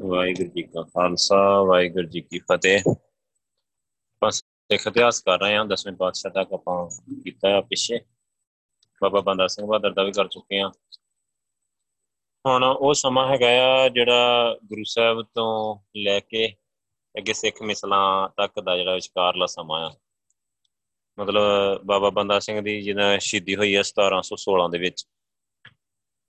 ਵਾਹਿਗੁਰੂ 0.00 0.48
ਜੀ 0.48 0.62
ਕਾ 0.62 0.82
ਖਾਲਸਾ, 0.82 1.62
ਵਾਹਿਗੁਰੂ 1.62 2.08
ਜੀ 2.08 2.20
ਕੀ 2.20 2.38
ਫਤਿਹ। 2.38 2.94
ਬਸ 4.22 4.36
ਸਿੱਖ 4.36 4.86
ਇਤਿਹਾਸ 4.86 5.20
ਕਰ 5.20 5.38
ਰਹੇ 5.38 5.56
ਹਾਂ, 5.56 5.64
ਦਸਵੇਂ 5.64 5.94
ਪਾਤਸ਼ਾਹ 5.94 6.32
ਤੱਕ 6.32 6.52
ਆਪਾਂ 6.52 6.90
ਕੀਤਾ 7.24 7.56
ਆ 7.56 7.60
ਪਿੱਛੇ। 7.60 8.00
ਬਾਬਾ 9.02 9.20
ਬੰਦਾ 9.20 9.46
ਸਿੰਘ 9.46 9.66
ਬਹਾਦਰ 9.66 9.92
ਦਾ 9.92 10.02
ਵੀ 10.02 10.12
ਕਰ 10.12 10.28
ਚੁੱਕੇ 10.28 10.60
ਹਾਂ। 10.60 10.70
ਹੁਣ 12.46 12.64
ਉਹ 12.64 12.94
ਸਮਾਂ 12.94 13.28
ਹੈਗਾ 13.28 13.48
ਆ 13.48 13.88
ਜਿਹੜਾ 13.88 14.56
ਗੁਰੂ 14.64 14.82
ਸਾਹਿਬ 14.84 15.22
ਤੋਂ 15.22 15.78
ਲੈ 15.96 16.20
ਕੇ 16.20 16.54
ਅੱਗੇ 17.18 17.32
ਸਿੱਖ 17.32 17.62
ਮਿਸਲਾਂ 17.62 18.28
ਤੱਕ 18.28 18.60
ਦਾ 18.60 18.76
ਜਿਹੜਾ 18.76 18.94
ਵਿਚਕਾਰਲਾ 18.94 19.46
ਸਮਾਂ 19.46 19.90
ਆ। 19.90 19.96
ਮਤਲਬ 21.18 21.42
ਬਾਬਾ 21.84 22.10
ਬੰਦਾ 22.10 22.38
ਸਿੰਘ 22.38 22.60
ਦੀ 22.60 22.82
ਜਿਹਦਾ 22.82 23.18
ਸ਼ਹੀਦੀ 23.18 23.56
ਹੋਈ 23.56 23.74
ਆ 23.74 23.82
1716 23.82 24.68
ਦੇ 24.68 24.78
ਵਿੱਚ। 24.78 25.06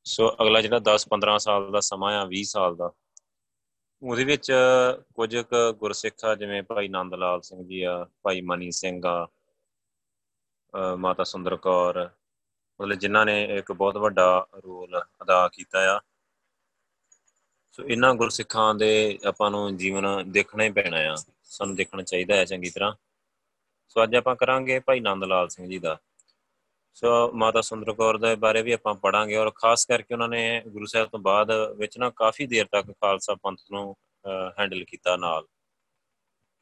ਸੋ 0.07 0.27
ਅਗਲਾ 0.41 0.59
ਜਿਹੜਾ 0.61 0.79
10-15 0.81 1.37
ਸਾਲ 1.39 1.71
ਦਾ 1.71 1.79
ਸਮਾਂ 1.81 2.11
ਆ 2.17 2.23
20 2.27 2.51
ਸਾਲ 2.51 2.75
ਦਾ, 2.75 2.91
ਉਹਦੇ 4.01 4.23
ਵਿੱਚ 4.23 4.51
ਕੁਝ 5.15 5.37
ਕੁ 5.37 5.73
ਗੁਰਸਿੱਖ 5.79 6.25
ਆ, 6.25 6.35
ਜਿਵੇਂ 6.35 6.61
ਭਾਈ 6.63 6.87
ਨੰਦ 6.87 7.13
ਲਾਲ 7.15 7.41
ਸਿੰਘ 7.41 7.63
ਜੀ 7.67 7.81
ਆ, 7.83 8.05
ਭਾਈ 8.23 8.41
ਮਨੀ 8.41 8.71
ਸਿੰਘ 8.71 9.01
ਆ 9.05 9.27
ਮਾਤਾ 10.99 11.23
ਸੁੰਦਰ 11.23 11.55
ਕੌਰ, 11.57 11.99
ਮਤਲਬ 12.79 12.99
ਜਿਨ੍ਹਾਂ 12.99 13.25
ਨੇ 13.25 13.43
ਇੱਕ 13.57 13.71
ਬਹੁਤ 13.71 13.97
ਵੱਡਾ 13.97 14.47
ਰੋਲ 14.63 14.99
ਅਦਾ 15.23 15.47
ਕੀਤਾ 15.53 15.79
ਆ। 15.95 15.99
ਸੋ 17.71 17.83
ਇਹਨਾਂ 17.83 18.13
ਗੁਰਸਿੱਖਾਂ 18.15 18.73
ਦੇ 18.75 19.19
ਆਪਾਂ 19.27 19.51
ਨੂੰ 19.51 19.77
ਜੀਵਨ 19.77 20.31
ਦੇਖਣਾ 20.31 20.63
ਹੀ 20.63 20.71
ਪੈਣਾ 20.71 20.97
ਆ, 21.11 21.15
ਸਾਨੂੰ 21.43 21.75
ਦੇਖਣਾ 21.75 22.03
ਚਾਹੀਦਾ 22.03 22.35
ਹੈ 22.35 22.45
ਚੰਗੀ 22.45 22.69
ਤਰ੍ਹਾਂ। 22.69 22.93
ਸੋ 23.89 24.03
ਅੱਜ 24.03 24.15
ਆਪਾਂ 24.15 24.35
ਕਰਾਂਗੇ 24.35 24.79
ਭਾਈ 24.79 24.99
ਨੰਦ 24.99 25.23
ਲਾਲ 25.23 25.49
ਸਿੰਘ 25.49 25.67
ਜੀ 25.69 25.79
ਦਾ 25.79 25.97
ਸੋ 26.95 27.31
ਮਾਤਾ 27.33 27.61
ਸੁੰਦਰ 27.61 27.93
ਕੌਰ 27.93 28.17
ਦੇ 28.17 28.35
ਬਾਰੇ 28.35 28.61
ਵੀ 28.61 28.71
ਆਪਾਂ 28.71 28.93
ਪੜਾਂਗੇ 28.95 29.35
ਔਰ 29.37 29.49
ਖਾਸ 29.55 29.85
ਕਰਕੇ 29.85 30.13
ਉਹਨਾਂ 30.13 30.27
ਨੇ 30.29 30.61
ਗੁਰੂ 30.67 30.85
ਸਾਹਿਬ 30.85 31.09
ਤੋਂ 31.09 31.19
ਬਾਅਦ 31.19 31.51
ਵਿੱਚ 31.77 31.97
ਨਾ 31.97 32.09
ਕਾਫੀ 32.15 32.45
ਦੇਰ 32.47 32.65
ਤੱਕ 32.71 32.91
ਖਾਲਸਾ 32.91 33.35
ਪੰਥ 33.43 33.59
ਨੂੰ 33.71 33.95
ਹੈਂਡਲ 34.59 34.83
ਕੀਤਾ 34.83 35.15
ਨਾਲ। 35.17 35.45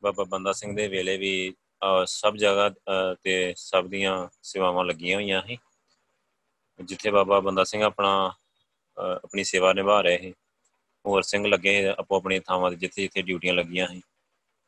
ਬਾਬਾ 0.03 0.23
ਬੰਦਾ 0.23 0.51
ਸਿੰਘ 0.53 0.75
ਦੇ 0.75 0.87
ਵੇਲੇ 0.87 1.17
ਵੀ 1.17 1.53
ਸਭ 2.07 2.35
ਜਗ੍ਹਾ 2.35 2.69
ਤੇ 3.23 3.53
ਸਭ 3.57 3.87
ਦੀਆਂ 3.87 4.27
ਸੇਵਾਵਾਂ 4.43 4.83
ਲੱਗੀਆਂ 4.85 5.15
ਹੋਈਆਂ 5.17 5.41
ਸੀ। 5.47 5.57
ਜਿੱਥੇ 6.79 7.11
ਬਾਬਾ 7.11 7.39
ਬੰਦਾ 7.39 7.63
ਸਿੰਘ 7.63 7.83
ਆਪਣਾ 7.83 8.11
ਆਪਣੀ 8.97 9.43
ਸੇਵਾ 9.43 9.71
ਨਿਭਾ 9.73 9.99
ਰਹੇ 10.01 10.17
ਸੀ। 10.17 10.33
ਹੋਰ 11.05 11.21
ਸਿੰਘ 11.21 11.45
ਲੱਗੇ 11.47 11.87
ਆਪੋ 11.89 12.17
ਆਪਣੀ 12.17 12.39
ਥਾਵਾਂ 12.39 12.71
ਤੇ 12.71 12.77
ਜਿੱਥੇ 12.77 13.01
ਜਿੱਥੇ 13.01 13.21
ਡਿਊਟੀਆਂ 13.21 13.53
ਲੱਗੀਆਂ 13.53 13.87
ਸੀ। 13.87 14.01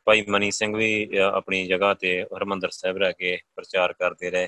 ਭਾਈ 0.08 0.24
ਮਨੀ 0.30 0.52
ਸਿੰਘ 0.52 0.76
ਵੀ 0.76 1.18
ਆਪਣੀ 1.22 1.66
ਜਗ੍ਹਾ 1.68 1.94
ਤੇ 1.94 2.22
ਹਰਮੰਦਰ 2.36 2.70
ਸਾਹਿਬ 2.70 2.98
ਰਹਿ 2.98 3.14
ਕੇ 3.14 3.38
ਪ੍ਰਚਾਰ 3.56 3.94
ਕਰਦੇ 3.94 4.30
ਰਹੇ। 4.32 4.48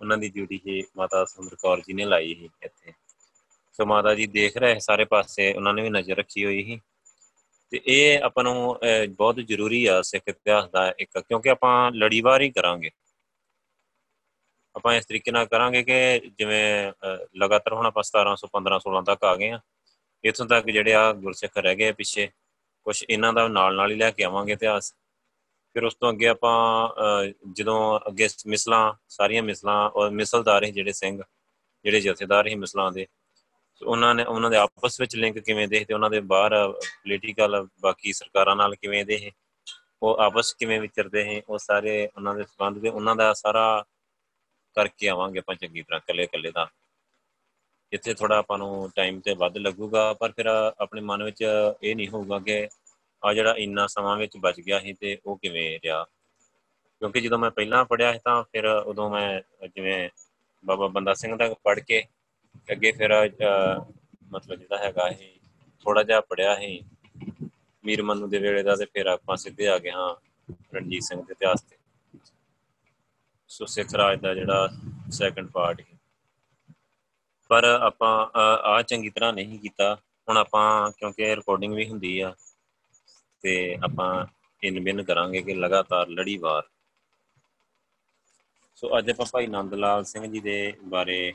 ਉਹਨਾਂ 0.00 0.16
ਦੀ 0.18 0.28
ਡਿਊਟੀ 0.28 0.60
ਹੀ 0.66 0.82
ਮਾਤਾ 0.96 1.24
ਸੁੰਦਰ 1.24 1.56
ਕੌਰ 1.56 1.80
ਜੀ 1.80 1.92
ਨੇ 1.92 2.04
ਲਾਈ 2.04 2.34
ਸੀ 2.34 2.48
ਇੱਥੇ। 2.62 2.92
ਸੋ 3.74 3.86
ਮਾਤਾ 3.86 4.14
ਜੀ 4.14 4.26
ਦੇਖ 4.26 4.56
ਰਹੇ 4.56 4.78
ਸਾਰੇ 4.80 5.04
ਪਾਸੇ 5.04 5.52
ਉਹਨਾਂ 5.52 5.72
ਨੇ 5.74 5.82
ਵੀ 5.82 5.90
ਨਜ਼ਰ 5.90 6.16
ਰੱਖੀ 6.16 6.44
ਹੋਈ 6.44 6.62
ਸੀ। 6.64 6.80
ਤੇ 7.72 7.80
ਇਹ 7.86 8.22
ਆਪਾਂ 8.24 8.44
ਨੂੰ 8.44 8.78
ਬਹੁਤ 9.08 9.36
ਜ਼ਰੂਰੀ 9.38 9.84
ਆ 9.86 10.00
ਸਿੱਖ 10.02 10.22
ਇਤਿਹਾਸ 10.28 10.68
ਦਾ 10.70 10.92
ਇੱਕ, 10.98 11.18
ਕਿਉਂਕਿ 11.18 11.50
ਆਪਾਂ 11.50 11.90
ਲੜੀਵਾਰ 11.92 12.42
ਹੀ 12.42 12.50
ਕਰਾਂਗੇ। 12.50 12.90
ਆਪਾਂ 14.74 14.94
ਇਸ 14.94 15.06
ਤਰੀਕੇ 15.06 15.30
ਨਾਲ 15.32 15.46
ਕਰਾਂਗੇ 15.46 15.82
ਕਿ 15.82 16.20
ਜਿਵੇਂ 16.38 16.92
ਲਗਾਤਾਰ 17.38 17.74
ਹੁਣ 17.74 17.86
ਆਪਾਂ 17.86 18.02
1700 18.02 18.48
15 18.52 18.78
16 18.80 19.02
ਤੱਕ 19.04 19.24
ਆ 19.24 19.34
ਗਏ 19.36 19.50
ਆ। 19.50 19.60
ਇਥੋਂ 20.24 20.46
ਤੱਕ 20.46 20.66
ਜਿਹੜੇ 20.70 20.94
ਆ 20.94 21.12
ਗੁਰਸਿੱਖ 21.14 21.58
ਰਹਿ 21.58 21.74
ਗਏ 21.76 21.92
ਪਿੱਛੇ। 21.92 22.28
ਕੁਝ 22.86 23.04
ਇਹਨਾਂ 23.08 23.32
ਦਾ 23.32 23.46
ਨਾਲ 23.48 23.74
ਨਾਲ 23.76 23.90
ਹੀ 23.90 23.96
ਲੈ 23.96 24.10
ਕੇ 24.10 24.24
ਆਵਾਂਗੇ 24.24 24.52
ਇਤਿਹਾਸ। 24.52 24.94
ਫਿਰ 25.76 25.84
ਉਸ 25.84 25.94
ਤੋਂ 25.94 26.10
ਅੱਗੇ 26.10 26.28
ਆਪਾਂ 26.28 26.52
ਜਦੋਂ 27.54 27.78
ਅੱਗੇ 28.08 28.28
ਮਿਸਲਾਂ, 28.46 28.92
ਸਾਰੀਆਂ 29.08 29.42
ਮਿਸਲਾਂ 29.42 29.74
ਔਰ 29.90 30.10
ਮਿਸਲਦਾਰ 30.10 30.64
ਹੀ 30.64 30.70
ਜਿਹੜੇ 30.72 30.92
ਸਿੰਘ, 30.92 31.20
ਜਿਹੜੇ 31.84 32.00
ਜਥੇਦਾਰ 32.00 32.46
ਹੀ 32.46 32.54
ਮਿਸਲਾਂ 32.54 32.90
ਦੇ, 32.92 33.06
ਉਹਨਾਂ 33.82 34.14
ਨੇ, 34.14 34.24
ਉਹਨਾਂ 34.24 34.50
ਦੇ 34.50 34.56
ਆਪਸ 34.56 35.00
ਵਿੱਚ 35.00 35.16
ਲਿੰਕ 35.16 35.38
ਕਿਵੇਂ 35.38 35.66
ਦੇ 35.68 35.84
ਤੇ 35.84 35.94
ਉਹਨਾਂ 35.94 36.10
ਦੇ 36.10 36.20
ਬਾਹਰ 36.30 36.54
ਪੋਲੀਟੀਕਲ 36.72 37.66
ਬਾਕੀ 37.80 38.12
ਸਰਕਾਰਾਂ 38.12 38.54
ਨਾਲ 38.56 38.74
ਕਿਵੇਂ 38.74 39.04
ਦੇ 39.04 39.30
ਉਹ 40.02 40.16
ਆਪਸ 40.20 40.52
ਕਿਵੇਂ 40.54 40.80
ਵਿਚਰਦੇ 40.80 41.24
ਹੈ 41.24 41.40
ਉਹ 41.48 41.58
ਸਾਰੇ 41.58 42.06
ਉਹਨਾਂ 42.06 42.34
ਦੇ 42.34 42.44
ਸਬੰਧ 42.44 42.78
ਦੇ, 42.78 42.88
ਉਹਨਾਂ 42.88 43.16
ਦਾ 43.16 43.32
ਸਾਰਾ 43.34 43.84
ਕਰਕੇ 44.76 45.08
ਆਵਾਂਗੇ 45.08 45.38
ਆਪਾਂ 45.38 45.54
ਚੰਗੀ 45.54 45.82
ਤਰ੍ਹਾਂ 45.82 46.00
ਕੱਲੇ 46.06 46.26
ਕੱਲੇ 46.26 46.50
ਦਾ। 46.50 46.66
ਇੱਥੇ 47.92 48.14
ਥੋੜਾ 48.14 48.38
ਆਪਾਂ 48.38 48.58
ਨੂੰ 48.58 48.90
ਟਾਈਮ 48.96 49.20
ਤੇ 49.20 49.34
ਵੱਧ 49.34 49.56
ਲੱਗੂਗਾ, 49.58 50.12
ਪਰ 50.12 50.32
ਫਿਰ 50.32 50.46
ਆਪਣੇ 50.46 51.00
ਮਨ 51.02 51.22
ਵਿੱਚ 51.24 51.42
ਇਹ 51.82 51.94
ਨਹੀਂ 51.96 52.08
ਹੋਊਗਾ 52.08 52.38
ਕਿ 52.38 52.66
ਆ 53.22 53.32
ਜਿਹੜਾ 53.34 53.54
ਇੰਨਾ 53.58 53.86
ਸਮਾਂ 53.86 54.16
ਵਿੱਚ 54.16 54.36
ਬਚ 54.36 54.60
ਗਿਆ 54.60 54.78
ਸੀ 54.80 54.92
ਤੇ 54.92 55.18
ਉਹ 55.26 55.36
ਕਿਵੇਂ 55.38 55.78
ਰਿਹਾ? 55.84 56.04
ਕਿਉਂਕਿ 57.00 57.20
ਜਦੋਂ 57.20 57.38
ਮੈਂ 57.38 57.50
ਪਹਿਲਾਂ 57.50 57.84
ਪੜਿਆ 57.84 58.12
ਸੀ 58.12 58.18
ਤਾਂ 58.24 58.42
ਫਿਰ 58.42 58.66
ਉਦੋਂ 58.66 59.10
ਮੈਂ 59.10 59.40
ਜਿਵੇਂ 59.68 60.08
ਬਾਬਾ 60.64 60.86
ਬੰਦਾ 60.88 61.14
ਸਿੰਘ 61.14 61.36
ਦਾ 61.36 61.48
ਪੜ 61.64 61.78
ਕੇ 61.80 62.02
ਅੱਗੇ 62.72 62.92
ਫਿਰ 62.92 63.12
ਮਤਲਬ 64.32 64.58
ਜਿਹੜਾ 64.58 64.78
ਹੈਗਾ 64.78 65.08
ਇਹ 65.08 65.38
ਥੋੜਾ 65.84 66.02
ਜਿਹਾ 66.02 66.20
ਪੜਿਆ 66.20 66.54
ਸੀ। 66.56 66.84
ਮੀਰ 67.84 68.02
ਮਨੂ 68.02 68.26
ਦੇ 68.26 68.38
ਵੇਲੇ 68.38 68.62
ਦਾ 68.62 68.74
ਤੇ 68.76 68.84
ਫਿਰ 68.84 69.06
ਆਪਾਂ 69.06 69.36
ਸਿੱਧੇ 69.36 69.68
ਆ 69.68 69.78
ਗਏ 69.78 69.90
ਹਾਂ 69.90 70.14
ਰਣਜੀਤ 70.74 71.02
ਸਿੰਘ 71.02 71.20
ਦੇ 71.22 71.32
ਇਤਿਹਾਸ 71.32 71.62
ਤੇ। 71.62 71.76
ਸੋ 73.50 73.66
ਸਿੱਖ 73.66 73.94
ਰਾਜ 73.94 74.20
ਦਾ 74.20 74.34
ਜਿਹੜਾ 74.34 74.68
ਸੈਕੰਡ 75.10 75.50
ਪਾਰਟ 75.50 75.80
ਹੈ 75.80 75.94
ਪਰ 77.50 77.64
ਆਪਾਂ 77.64 78.08
ਆ 78.36 78.80
ਚੰਗੀ 78.82 79.10
ਤਰ੍ਹਾਂ 79.10 79.32
ਨਹੀਂ 79.32 79.58
ਕੀਤਾ। 79.58 79.94
ਹੁਣ 80.28 80.36
ਆਪਾਂ, 80.36 80.90
ਕਿਉਂਕਿ 80.90 81.34
ਰਿਕਾਰਡਿੰਗ 81.36 81.74
ਵੀ 81.74 81.88
ਹੁੰਦੀ 81.88 82.18
ਆ 82.20 82.34
ਤੇ 83.40 83.76
ਆਪਾਂ 83.84 84.26
ਇਨ 84.62 84.84
ਬਿਨ 84.84 85.02
ਕਰਾਂਗੇ 85.02 85.42
ਕਿ 85.42 85.54
ਲਗਾਤਾਰ 85.54 86.08
ਲੜੀਵਾਰ। 86.08 86.62
ਸੋ 88.74 88.98
ਅੱਜ 88.98 89.10
ਆਪਾਂ 89.10 89.26
ਭਾਈ 89.32 89.46
ਨੰਦ 89.46 89.74
ਲਾਲ 89.74 90.04
ਸਿੰਘ 90.04 90.32
ਜੀ 90.32 90.40
ਦੇ 90.40 90.74
ਬਾਰੇ 90.84 91.34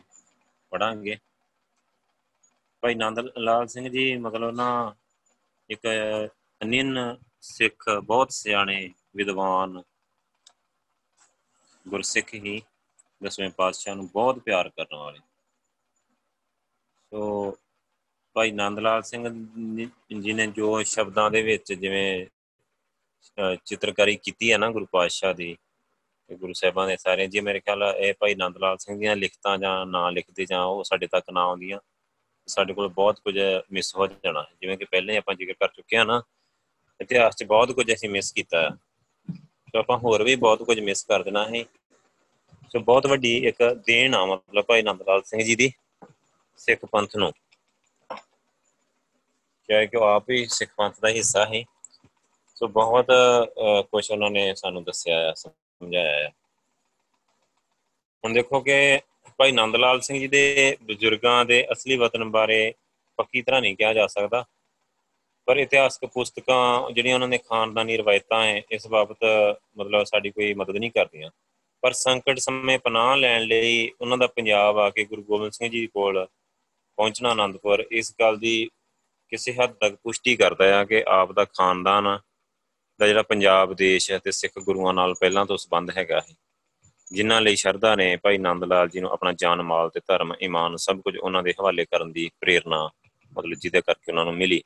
ਪੜਾਂਗੇ 0.70 1.18
ਭਾਈ 2.82 2.96
ਨੰਦ 2.96 3.20
ਲਾਲ 3.38 3.68
ਸਿੰਘ 3.68 3.90
ਜੀ, 3.90 4.18
ਮਤਲਬ 4.18 4.56
ਨਾ 4.56 4.96
ਇੱਕ 5.70 5.82
ਅਨਿਨ 6.62 7.18
ਸਿੱਖ, 7.42 7.90
ਬਹੁਤ 8.04 8.32
ਸਿਆਣੇ, 8.32 8.94
ਵਿਦਵਾਨ, 9.16 9.82
ਗੁਰਸਿੱਖ 11.88 12.34
ਹੀ 12.34 12.62
ਦਸਵੇਂ 13.24 13.50
ਪਾਤਸ਼ਾਹ 13.50 13.96
ਨੂੰ 13.96 14.08
ਬਹੁਤ 14.08 14.40
ਪਿਆਰ 14.40 14.70
ਕਰਨ 14.70 14.96
ਵਾਲੇ। 14.96 15.20
ਸੋ 17.10 17.58
ਭਾਈ 18.36 18.52
ਨੰਦ 18.52 18.80
ਲਾਲ 18.80 19.02
ਸਿੰਘ 19.04 19.28
ਜੀ 20.22 20.34
ਨੇ 20.34 20.48
ਜੋ 20.48 20.82
ਸ਼ਬਦਾਂ 20.84 21.30
ਦੇ 21.32 21.42
ਵਿੱਚ 21.42 21.74
ਜਿਵੇਂ 21.74 22.26
ਚਿੱਤਰਕਾਰੀ 23.66 24.16
ਕੀਤੀ 24.24 24.52
ਹੈ 24.52 24.58
ਨਾ 24.58 24.70
ਗੁਰੂ 24.72 24.86
ਪਾਤਸ਼ਾਹ 24.92 25.34
ਦੀ 25.34 25.56
ਤੇ 26.30 26.36
ਗੁਰੂ 26.36 26.54
ਸਾਹਿਬਾਂ 26.54 26.88
ਦੇ 26.88 26.96
ਸਾਰੇ, 26.98 27.28
ਜੀ 27.28 27.40
ਮੇਰੇ 27.40 27.60
ਖਿਆਲ 27.60 27.84
ਇਹ 27.98 28.14
ਭਾਈ 28.20 28.36
ਨੰਦ 28.36 28.58
ਲਾਲ 28.58 28.78
ਸਿੰਘ 28.78 28.98
ਦੀਆਂ 29.00 29.16
ਲਿਖਤਾਂ 29.16 29.58
ਜਾਂ 29.58 29.86
ਨਾਂ 29.86 30.12
ਲਿਖਦੇ 30.12 30.46
ਜਾਂ 30.46 30.62
ਉਹ 30.64 30.84
ਸਾਡੇ 30.84 31.08
ਤੱਕ 31.08 31.30
ਨਾ 31.32 31.42
ਆਉਂਦੀਆਂ, 31.42 31.80
ਸਾਡੇ 32.48 32.74
ਕੋਲ 32.74 32.88
ਬਹੁਤ 32.90 33.20
ਕੁਝ 33.20 33.38
ਮਿਸ 33.72 33.96
ਹੋ 33.96 34.08
ਜਾਣਾ। 34.08 34.46
ਜਿਵੇਂ 34.62 34.78
ਕਿ 34.78 34.86
ਪਹਿਲੇ 34.86 35.18
ਆਪਾਂ 35.18 35.36
ਜ਼ਿਕਰ 35.36 35.54
ਕਰ 35.60 35.68
ਚੁੱਕੇ 35.68 35.98
ਆ 35.98 36.04
ਨਾ, 36.04 36.22
ਇਤਿਹਾਸ 37.00 37.36
'ਚ 37.36 37.44
ਬਹੁਤ 37.44 37.72
ਕੁਝ 37.72 37.94
ਅਸੀਂ 37.94 38.10
ਮਿਸ 38.10 38.32
ਕੀਤਾ। 38.32 38.62
ਹੈ 38.62 38.70
ਸੋ 39.70 39.80
ਆਪਾਂ 39.80 39.98
ਹੋਰ 39.98 40.24
ਵੀ 40.24 40.36
ਬਹੁਤ 40.36 40.64
ਕੁਝ 40.64 40.80
ਮਿਸ 40.80 41.04
ਕਰ 41.06 41.24
ਦੇਣਾ 41.24 41.46
ਹੈ 41.46 41.64
ਸੋ 42.72 42.80
ਬਹੁਤ 42.80 43.06
ਵੱਡੀ 43.08 43.36
ਇੱਕ 43.48 43.64
ਦੇਣ 43.86 44.16
ਆ 44.16 44.26
ਮਤਲਬ 44.26 44.66
ਭਾਈ 44.66 44.82
ਨੰਦ 44.82 45.02
ਲਾਲ 45.08 45.22
ਸਿੰਘ 45.26 45.42
ਜੀ 45.44 45.56
ਦੀ 45.56 45.72
ਸਿੱਖ 46.60 46.86
ਪੰਥ 46.86 47.16
ਨੂੰ। 47.18 47.32
ਕਿਹਾ 49.72 49.86
ਕਿ 49.86 49.98
ਉਹ 49.98 50.04
ਆਪ 50.04 50.30
ਹੀ 50.30 50.46
ਸਿੱਖ 50.50 50.72
ਪੰਥ 50.78 51.00
ਦਾ 51.02 51.10
ਹਿੱਸਾ 51.10 51.46
ਹੈ 51.46 51.64
ਸੋ 52.56 52.68
ਬਹੁਤ 52.68 53.08
ਕੁਝ 53.92 54.10
ਉਹਨਾਂ 54.12 54.30
ਨੇ 54.32 54.54
ਸਾਨੂੰ 54.56 54.84
ਦੱਸਿਆ 54.84 55.20
ਹੈ 55.20 55.34
ਸਮਝਾਇਆ 55.34 56.18
ਹੈ 56.20 56.30
ਹੁਣ 58.24 58.34
ਦੇਖੋ 58.34 58.60
ਕਿ 58.60 59.00
ਭਾਈ 59.38 59.52
ਨੰਦ 59.52 59.76
ਲਾਲ 59.76 60.02
ਸਿੰਘ 60.02 60.20
ਜੀ 60.20 60.28
ਦੇ 60.28 60.78
ਬਜ਼ੁਰਗਾਂ 60.84 61.44
ਦੇ 61.46 61.66
ਅਸਲੀ 61.72 61.98
ਵਤਨ 61.98 62.24
ਬਾਰੇ 62.32 62.74
ਪੱਕੀ 63.18 63.42
ਤਰ੍ਹਾਂ 63.42 63.62
ਨਹੀਂ 63.62 63.76
ਕਿਹਾ 63.76 63.94
ਜਾ 63.94 64.08
ਸਕਦਾ। 64.08 64.44
ਪਰ 65.48 65.58
ਇਤਿਹਾਸਕ 65.58 66.06
ਪੁਸਤਕਾਂ 66.06 66.92
ਜਿਹੜੀਆਂ 66.92 67.16
ਉਹਨਾਂ 67.16 67.28
ਨੇ 67.28 67.38
ਖਾਨਦਾਨੀ 67.38 67.98
ਰਵਾਇਤਾਂ 67.98 68.44
ਹੈ, 68.44 68.62
ਇਸ 68.72 68.88
ਬਾਬਤ 68.88 69.24
ਮਤਲਬ 69.78 70.04
ਸਾਡੀ 70.04 70.30
ਕੋਈ 70.32 70.54
ਮਦਦ 70.54 70.78
ਨਹੀਂ 70.78 70.92
ਕਰਦੀਆਂ। 70.92 71.30
ਪਰ 71.84 71.92
ਸੰਕਟ 71.94 72.40
ਸਮੇਂ 72.40 72.78
ਪਨਾਹ 72.80 73.16
ਲੈਣ 73.18 73.44
ਲਈ 73.44 73.90
ਉਹਨਾਂ 74.02 74.18
ਦਾ 74.18 74.28
ਪੰਜਾਬ 74.28 74.78
ਆ 74.80 74.90
ਕੇ 74.90 75.04
ਗੁਰੂ 75.06 75.24
ਗੋਬਿੰਦ 75.24 75.52
ਸਿੰਘ 75.52 75.70
ਜੀ 75.72 75.86
ਕੋਲ 75.88 76.26
ਪਹੁੰਚਣਾ 76.98 77.30
ਆਨੰਦਪੁਰ 77.30 77.86
ਇਸ 77.92 78.14
ਗੱਲ 78.20 78.38
ਦੀ 78.38 78.70
ਕਿਸੇ 79.32 79.54
ਹੱਦ 79.54 79.72
ਤੱਕ 79.72 79.96
ਪੁਸ਼ਟੀ 79.96 80.36
ਕਰਦਾ 80.36 80.66
ਹੈ 80.66 80.86
ਕਿ 80.86 81.04
ਆਪ 81.08 81.32
ਦਾ 81.32 81.46
ਖਾਨਦਾਨ 81.46 82.20
ਦਾ 83.00 83.08
ਜਿਹੜਾ 83.08 83.22
ਪੰਜਾਬ 83.22 83.74
ਦੇਸ਼ 83.74 84.12
ਹੈ 84.12 84.18
ਤੇ 84.18 84.32
ਸਿੱਖ 84.32 84.60
ਗੁਰੂਆਂ 84.60 84.94
ਨਾਲ 84.94 85.14
ਪਹਿਲਾਂ 85.14 85.46
ਤੋਂ 85.46 85.58
ਸੰਬੰਧ 85.58 85.98
ਹੈਗਾ 85.98 86.20
ਹੈ। 86.20 86.36
ਜਿਨ੍ਹਾਂ 87.12 87.42
ਲਈ 87.42 87.56
ਸ਼ਰਧਾ 87.56 87.96
ਨੇ 87.96 88.18
ਭਾਈ 88.18 88.38
ਨੰਦ 88.38 88.64
ਲਾਲ 88.64 88.90
ਜੀ 88.90 89.00
ਨੂੰ 89.00 89.12
ਆਪਣਾ 89.12 89.32
ਜਾਨ 89.32 89.62
ਮਾਲ 89.62 89.90
ਤੇ 89.90 90.00
ਧਰਮ, 90.00 90.34
ਈਮਾਨ 90.42 90.76
ਸਭ 90.76 91.02
ਕੁਝ 91.02 91.18
ਉਹਨਾਂ 91.18 91.44
ਦੇ 91.44 91.54
ਹਵਾਲੇ 91.62 91.86
ਕਰਨ 91.86 92.12
ਦੀ 92.12 92.30
ਪ੍ਰੇਰਣਾ 92.42 92.90
ਮਤਲਬ 93.38 93.54
ਜਿਹਦੇ 93.54 93.82
ਕਰਕੇ 93.82 94.12
ਉਹਨਾਂ 94.12 94.26
ਨੂੰ 94.26 94.34
ਮਿਲੀ। 94.34 94.62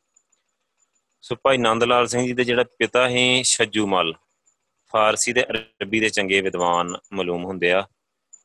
ਸੋ 1.22 1.36
ਭਾਈ 1.36 1.58
ਨੰਦ 1.58 1.84
ਲਾਲ 1.84 2.08
ਸਿੰਘ 2.08 2.26
ਜੀ 2.26 2.34
ਦੇ 2.34 2.44
ਜਿਹੜਾ 2.44 2.64
ਪਿਤਾ 2.64 3.10
ਹੈ 3.10 3.42
ਛੱਜੂ 3.42 3.88
ਮਲ 3.88 4.14
ਫਾਰਸੀ 4.94 5.34
ਤੇ 5.34 5.44
ਅਰਬੀ 5.44 6.00
ਦੇ 6.00 6.10
ਚੰਗੇ 6.10 6.42
ਵਿਦਵਾਨ 6.42 6.96
ਮਾਲੂਮ 7.14 7.46
ਹੁੰਦੇ 7.46 7.72
ਆ। 7.72 7.88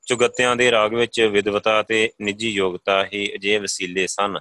ਚੁਗੱਤਿਆਂ 0.07 0.57
ਦੇ 0.57 0.71
ਰਾਗ 0.71 0.95
ਵਿੱਚ 0.95 1.21
ਵਿਦਵਤਾ 1.21 1.83
ਤੇ 1.83 2.11
ਨਿੱਜੀ 2.21 2.51
ਯੋਗਤਾ 2.51 3.05
ਹੀ 3.05 3.35
ਅਜੇ 3.35 3.59
ਵਸੀਲੇ 3.59 4.07
ਸਨ। 4.07 4.39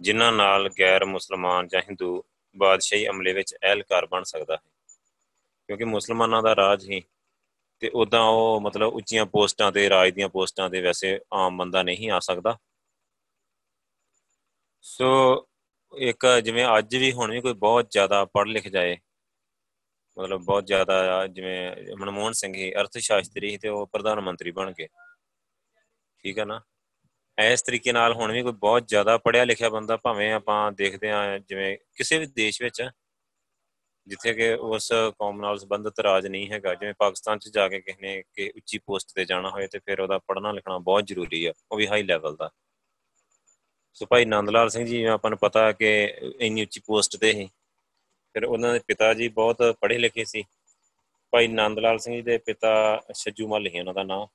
ਜਿਨ੍ਹਾਂ 0.00 0.32
ਨਾਲ 0.32 0.70
ਗੈਰ 0.78 1.04
ਮੁਸਲਮਾਨ 1.04 1.68
ਜਾਂ 1.68 1.82
ਹਿੰਦੂ 1.82 2.24
ਬਾਦਸ਼ਾਹੀ 2.56 3.08
ਅਮਲੇ 3.08 3.32
ਵਿੱਚ 3.32 3.54
ਅਹਿਲਕਾਰ 3.54 4.06
ਬਣ 4.06 4.22
ਸਕਦਾ 4.22 4.54
ਹੈ। 4.54 4.60
ਕਿਉਂਕਿ 5.66 5.84
ਮੁਸਲਮਾਨਾਂ 5.84 6.42
ਦਾ 6.42 6.56
ਰਾਜ 6.56 6.90
ਹੀ 6.90 7.02
ਤੇ 7.80 7.90
ਉਦਾਂ 7.94 8.20
ਉਹ 8.20 8.60
ਮਤਲਬ 8.60 8.94
ਉੱਚੀਆਂ 8.94 9.26
ਪੋਸਟਾਂ 9.26 9.72
ਤੇ, 9.72 9.88
ਰਾਜ 9.90 10.10
ਦੀਆਂ 10.10 10.28
ਪੋਸਟਾਂ 10.28 10.70
ਤੇ 10.70 10.80
ਵੈਸੇ 10.80 11.20
ਆਮ 11.32 11.56
ਬੰਦਾ 11.56 11.82
ਨਹੀਂ 11.82 12.10
ਆ 12.10 12.18
ਸਕਦਾ। 12.18 12.58
ਸੋ 14.80 15.46
ਇੱਕ 15.98 16.26
ਜਿਵੇਂ 16.44 16.66
ਅੱਜ 16.78 16.96
ਵੀ 16.96 17.12
ਹੁਣ 17.12 17.30
ਵੀ 17.30 17.40
ਕੋਈ 17.40 17.52
ਬਹੁਤ 17.52 17.90
ਜ਼ਿਆਦਾ 17.90 18.24
ਪੜ੍ਹ 18.24 18.50
ਲਿਖ 18.50 18.68
ਜਾਏ, 18.68 18.96
ਮਤਲਬ 20.18 20.40
ਬਹੁਤ 20.40 20.66
ਜ਼ਿਆਦਾ 20.66 21.26
ਜਿਵੇਂ 21.26 21.72
ਮਨਮੋਹਨ 21.96 22.32
ਸਿੰਘ 22.32 22.54
ਹੀ 22.54 22.72
ਅਰਥ 22.74 22.98
ਸ਼ਾਸਤਰੀ 22.98 23.56
ਤੇ 23.56 23.68
ਉਹ 23.68 23.86
ਪ੍ਰਧਾਨ 23.86 24.20
ਮੰਤਰੀ 24.20 24.50
ਬਣ 24.50 24.72
ਗਏ। 24.72 24.88
ਠੀਕ 26.18 26.38
ਹੈ 26.38 26.44
ਨਾ? 26.44 26.60
ਇਸ 27.38 27.62
ਤਰੀਕੇ 27.62 27.92
ਨਾਲ 27.92 28.12
ਹੁਣ 28.12 28.32
ਵੀ 28.32 28.42
ਕੋਈ 28.42 28.52
ਬਹੁਤ 28.52 28.88
ਜ਼ਿਆਦਾ 28.88 29.16
ਪੜਿਆ 29.18 29.44
ਲਿਖਿਆ 29.44 29.68
ਬੰਦਾ 29.68 29.96
ਭਾਵੇਂ 29.96 30.32
ਆਪਾਂ 30.32 30.72
ਦੇਖਦੇ 30.72 31.10
ਆ 31.10 31.38
ਜਿਵੇਂ 31.38 31.76
ਕਿਸੇ 31.96 32.18
ਵੀ 32.18 32.26
ਦੇਸ਼ 32.26 32.62
ਵਿੱਚ 32.62 32.82
ਜਿੱਥੇ 34.06 34.32
ਕਿ 34.34 34.52
ਉਸ 34.54 34.88
ਕੌਮ 35.18 35.40
ਨਾਲ 35.40 35.58
ਸੰਬੰਧਿਤ 35.58 36.00
ਰਾਜ 36.00 36.26
ਨਹੀਂ 36.26 36.50
ਹੈਗਾ, 36.50 36.74
ਜਿਵੇਂ 36.74 36.94
ਪਾਕਿਸਤਾਨ 36.98 37.38
'ਚ 37.38 37.48
ਜਾ 37.48 37.68
ਕੇ 37.68 37.80
ਕਿਸੇ 37.80 38.02
ਨੇ 38.02 38.22
ਕਿ 38.34 38.50
ਉੱਚੀ 38.56 38.78
ਪੋਸਟ 38.78 39.12
ਤੇ 39.14 39.24
ਜਾਣਾ 39.24 39.50
ਹੋਵੇ 39.50 39.66
ਤੇ 39.66 39.78
ਫਿਰ 39.78 40.00
ਉਹਦਾ 40.00 40.18
ਪੜ੍ਹਨਾ 40.18 40.52
ਲਿਖਣਾ 40.52 40.78
ਬਹੁਤ 40.78 41.06
ਜ਼ਰੂਰੀ 41.06 41.44
ਆ, 41.46 41.52
ਉਹ 41.72 41.76
ਵੀ 41.76 41.86
ਹਾਈ 41.86 42.02
ਲੈਵਲ 42.02 42.36
ਦਾ। 42.36 42.50
ਸੋ 43.94 44.06
ਭਾਈ 44.06 44.24
ਨੰਦ 44.24 44.50
ਲਾਲ 44.50 44.68
ਸਿੰਘ 44.68 44.84
ਜੀ, 44.86 45.02
ਆਪਾਂ 45.04 45.30
ਨੂੰ 45.30 45.38
ਪਤਾ 45.38 45.70
ਕਿ 45.72 46.14
ਇੰਨੀ 46.40 46.62
ਉੱਚੀ 46.62 46.80
ਪੋਸਟ 46.86 47.16
ਤੇ 47.16 47.32
ਸੀ 47.32 47.48
ਫਿਰ 48.34 48.44
ਉਹਨਾਂ 48.44 48.72
ਦੇ 48.72 48.80
ਪਿਤਾ 48.86 49.12
ਜੀ 49.14 49.28
ਬਹੁਤ 49.28 49.62
ਪੜ੍ਹੇ 49.80 49.98
ਲਿਖੇ 49.98 50.24
ਸੀ। 50.24 50.44
ਭਾਈ 51.32 51.48
ਨੰਦ 51.48 51.78
ਲਾਲ 51.78 51.98
ਸਿੰਘ 51.98 52.14
ਜੀ 52.14 52.22
ਦੇ 52.22 52.38
ਪਿਤਾ 52.38 53.02
ਛੱਜੂ 53.14 53.48
ਮੱਲ 53.48 53.66
ਹੀ 53.66 53.78
ਉਹਨਾਂ 53.80 53.94
ਦਾ 53.94 54.02
ਨਾਮ। 54.02 54.26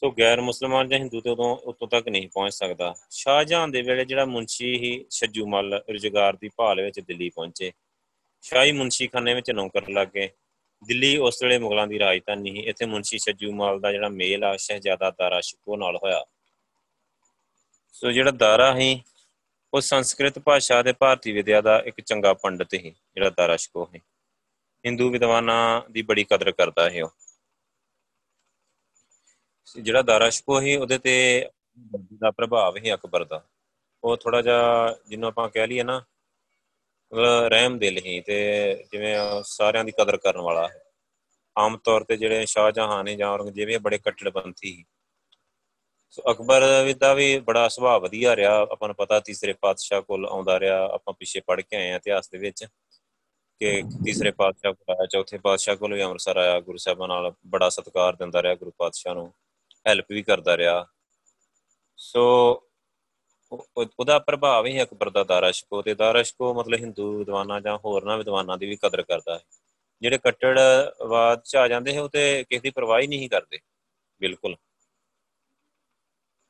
ਸੋ 0.00 0.10
ਗੈਰ 0.10 0.40
ਮੁਸਲਮਾਨ 0.40 0.88
ਜਾਂ 0.88 0.98
ਹਿੰਦੂ 0.98 1.20
ਤੇ 1.20 1.30
ਉਦੋਂ 1.30 1.56
ਉਤੋਂ 1.56 1.88
ਤੱਕ 1.88 2.08
ਨਹੀਂ 2.08 2.28
ਪਹੁੰਚ 2.28 2.52
ਸਕਦਾ। 2.52 2.94
ਸ਼ਾਹਜਹਾਨ 3.10 3.70
ਦੇ 3.70 3.82
ਵੇਲੇ 3.82 4.04
ਜਿਹੜਾ 4.04 4.24
ਮੁੰਸ਼ੀ 4.24 4.78
ਹੀ 4.78 5.04
ਛੱਜੂ 5.10 5.46
ਮੱਲ 5.46 5.82
ਰੁਜ਼ਗਾਰ 5.92 6.36
ਦੀ 6.36 6.50
ਭਾਲ 6.56 6.82
ਵਿੱਚ 6.82 7.00
ਦਿੱਲੀ 7.00 7.30
ਪਹੁੰਚੇ। 7.30 7.72
ਸ਼ਾਹੀ 8.42 8.72
ਮੁੰਸ਼ੀਖਾਨੇ 8.72 9.34
ਵਿੱਚ 9.34 9.50
ਨੌਕਰ 9.50 9.88
ਲੱਗੇ 9.88 10.30
ਦਿੱਲੀ 10.84 11.16
ਉਸ 11.16 11.42
ਵੇਲੇ 11.42 11.58
ਮੁਗਲਾਂ 11.58 11.86
ਦੀ 11.86 11.98
ਰਾਜਧਾਨੀ 11.98 12.50
ਸੀ। 12.50 12.58
ਇੱਥੇ 12.58 12.86
ਮੁੰਸ਼ੀ 12.86 13.18
ਛੱਜੂ 13.18 13.52
ਮੱਲ 13.52 13.80
ਦਾ 13.80 13.92
ਜਿਹੜਾ 13.92 14.08
ਮੇਲ 14.08 14.44
ਆ, 14.44 14.56
ਸ਼ਹਿਜ਼ਾਦਾ 14.56 15.10
ਦਾਰਾ 15.10 15.40
ਸ਼ਿਕੋ 15.40 15.76
ਨਾਲ 15.76 15.96
ਹੋਇਆ। 15.96 16.24
ਸੋ 17.92 18.10
ਜਿਹੜਾ 18.10 18.30
ਦਾਰਾ 18.30 18.76
ਸੀ, 18.76 19.02
ਉਹ 19.74 19.80
ਸੰਸਕ੍ਰਿਤ 19.80 20.38
ਭਾਸ਼ਾ 20.38 20.82
ਦੇ 20.82 20.92
ਭਾਰਤੀ 20.92 21.32
ਵਿਦਿਆ 21.32 21.60
ਦਾ 21.60 21.82
ਇੱਕ 21.86 22.00
ਚੰਗਾ 22.00 22.34
ਪੰਡਤ 22.34 22.70
ਸੀ, 22.70 22.90
ਜਿਹੜਾ 23.14 23.30
ਦਾਰਾ 23.30 23.56
ਸ਼ਿਕੋ 23.56 23.88
ਸੀ। 23.92 23.98
ਹਿੰਦੂ 24.86 25.10
ਵਿਦਵਾਨਾਂ 25.10 25.82
ਦੀ 25.90 26.02
ਬੜੀ 26.02 26.24
ਕਦਰ 26.24 26.52
ਕਰਦਾ 26.52 26.90
ਹੈ 26.90 27.04
ਉਹ। 27.04 27.10
ਜਿਹੜਾ 29.76 30.02
ਦਾਰਾ 30.02 30.28
ਸ਼ਿਕੋ 30.30 30.60
ਸੀ, 30.60 30.76
ਉਹਦੇ 30.76 30.98
ਤੇ 30.98 31.48
ਦਾ 32.20 32.30
ਪ੍ਰਭਾਵ 32.30 32.76
ਹੀ 32.76 32.92
ਅਕਬਰ 32.94 33.24
ਦਾ। 33.24 33.42
ਉਹ 34.02 34.16
ਥੋੜਾ 34.16 34.40
ਜਿਹਾ 34.42 34.94
ਜਿਹਨੂੰ 35.08 35.28
ਆਪਾਂ 35.28 35.48
ਕਹਿ 35.48 35.66
ਲਈਏ 35.66 35.82
ਨਾ 35.82 36.02
ਰਹਿਮ 37.48 37.78
ਦਿਲ 37.78 37.98
ਹੀ 37.98 38.20
ਤੇ 38.20 38.36
ਜਿਵੇਂ 38.92 39.16
ਸਾਰਿਆਂ 39.46 39.84
ਦੀ 39.84 39.92
ਕਦਰ 40.00 40.16
ਕਰਨ 40.16 40.40
ਵਾਲਾ 40.40 40.66
ਹੈ 40.68 40.82
ਆਮ 41.56 41.76
ਤੌਰ 41.76 42.04
ਤੇ 42.04 42.16
ਜਿਹੜੇ 42.16 42.46
ਸ਼ਾਹਜਹਾਨ 42.46 43.04
ਨੇ 43.04 43.14
ਜਾਂ 43.16 43.28
ਔਰੰਗਜ਼ੇਬ 43.28 43.68
ਇਹ 43.68 43.78
ਬੜੇ 43.78 43.98
ਕੱਟੜਪੰਥੀ 43.98 44.72
ਸੀ। 44.74 44.84
ਸੋ 46.10 46.22
ਅਕਬਰ 46.30 46.62
ਦਾ 47.00 47.12
ਵੀ 47.14 47.38
ਬੜਾ 47.40 47.66
ਸੁਭਾਅ 47.68 47.98
ਵਧੀਆ 48.00 48.36
ਰਿਹਾ। 48.36 48.52
ਆਪਾਂ 48.72 48.88
ਨੂੰ 48.88 48.94
ਪਤਾ 48.96 49.18
ਤੀਸਰੇ 49.20 49.52
ਪਾਤਸ਼ਾਹ 49.52 50.02
ਕੋਲ 50.02 50.26
ਆਉਂਦਾ 50.26 50.58
ਰਿਹਾ, 50.60 50.84
ਆਪਾਂ 50.84 51.14
ਪਿੱਛੇ 51.14 51.40
ਪੜ 51.46 51.60
ਕੇ 51.60 51.76
ਆਏ 51.76 51.90
ਆ 51.92 51.96
ਇਤਿਹਾਸ 51.96 52.30
ਦੇ 52.30 52.38
ਵਿੱਚ 52.38 52.64
ਕਿ 52.64 53.82
ਤੀਸਰੇ 54.04 54.30
ਪਾਤਸ਼ਾਹ 54.30 54.72
ਕੋਲ 54.72 54.94
ਆਇਆ, 54.94 55.06
ਚੌਥੇ 55.06 55.38
ਪਾਤਸ਼ਾਹ 55.38 55.76
ਕੋਲ 55.76 55.94
ਵੀ 55.94 56.02
ਅੰਮ੍ਰਿਤਸਰ 56.02 56.36
ਆਇਆ, 56.36 56.60
ਗੁਰੂ 56.60 56.78
ਸਾਹਿਬਾਂ 56.78 57.08
ਨਾਲ 57.08 57.32
ਬੜਾ 57.46 57.68
ਸਤਿਕਾਰ 57.68 58.16
ਦਿੰਦਾ 58.16 58.42
ਰਿਹਾ 58.42 58.54
ਗੁਰੂ 58.54 58.72
ਪਾਤਸ਼ਾਹ 58.78 59.14
ਨੂੰ। 59.14 59.32
ਹੈਲਪ 59.88 60.06
ਵੀ 60.10 60.22
ਕਰਦਾ 60.22 60.56
ਰਿਹਾ। 60.56 60.86
ਸੋ 61.98 62.24
ਉਹਦਾ 63.52 64.18
ਪ੍ਰਭਾਵ 64.18 64.66
ਹੀ 64.66 64.82
ਅਕਬਰ 64.82 65.10
ਦਾ 65.10 65.24
ਦਾਰਸ਼ਕੋ 65.24 65.82
ਤੇ 65.82 65.94
ਦਾਰਸ਼ਕੋ 65.94 66.52
ਮਤਲਬ 66.54 66.80
ਹਿੰਦੂ 66.80 67.18
ਵਿਦਵਾਨਾਂ 67.18 67.60
ਜਾਂ 67.60 67.76
ਹੋਰਨਾਂ 67.78 68.16
ਵਿਦਵਾਨਾਂ 68.18 68.58
ਦੀ 68.58 68.66
ਵੀ 68.66 68.76
ਕਦਰ 68.76 69.02
ਕਰਦਾ 69.02 69.34
ਹੈ। 69.34 69.40
ਜਿਹੜੇ 70.02 70.18
ਕੱਟੜਵਾਦ 70.18 71.42
ਚ 71.44 71.56
ਆ 71.56 71.68
ਜਾਂਦੇ 71.68 71.94
ਹੈ 71.94 72.00
ਉਹ 72.00 72.08
ਤੇ 72.08 72.44
ਕਿਸੇ 72.48 72.60
ਦੀ 72.60 72.70
ਪਰਵਾਹ 72.70 73.00
ਹੀ 73.00 73.06
ਨਹੀਂ 73.06 73.28
ਕਰਦੇ। 73.28 73.58
ਬਿਲਕੁਲ। 74.20 74.56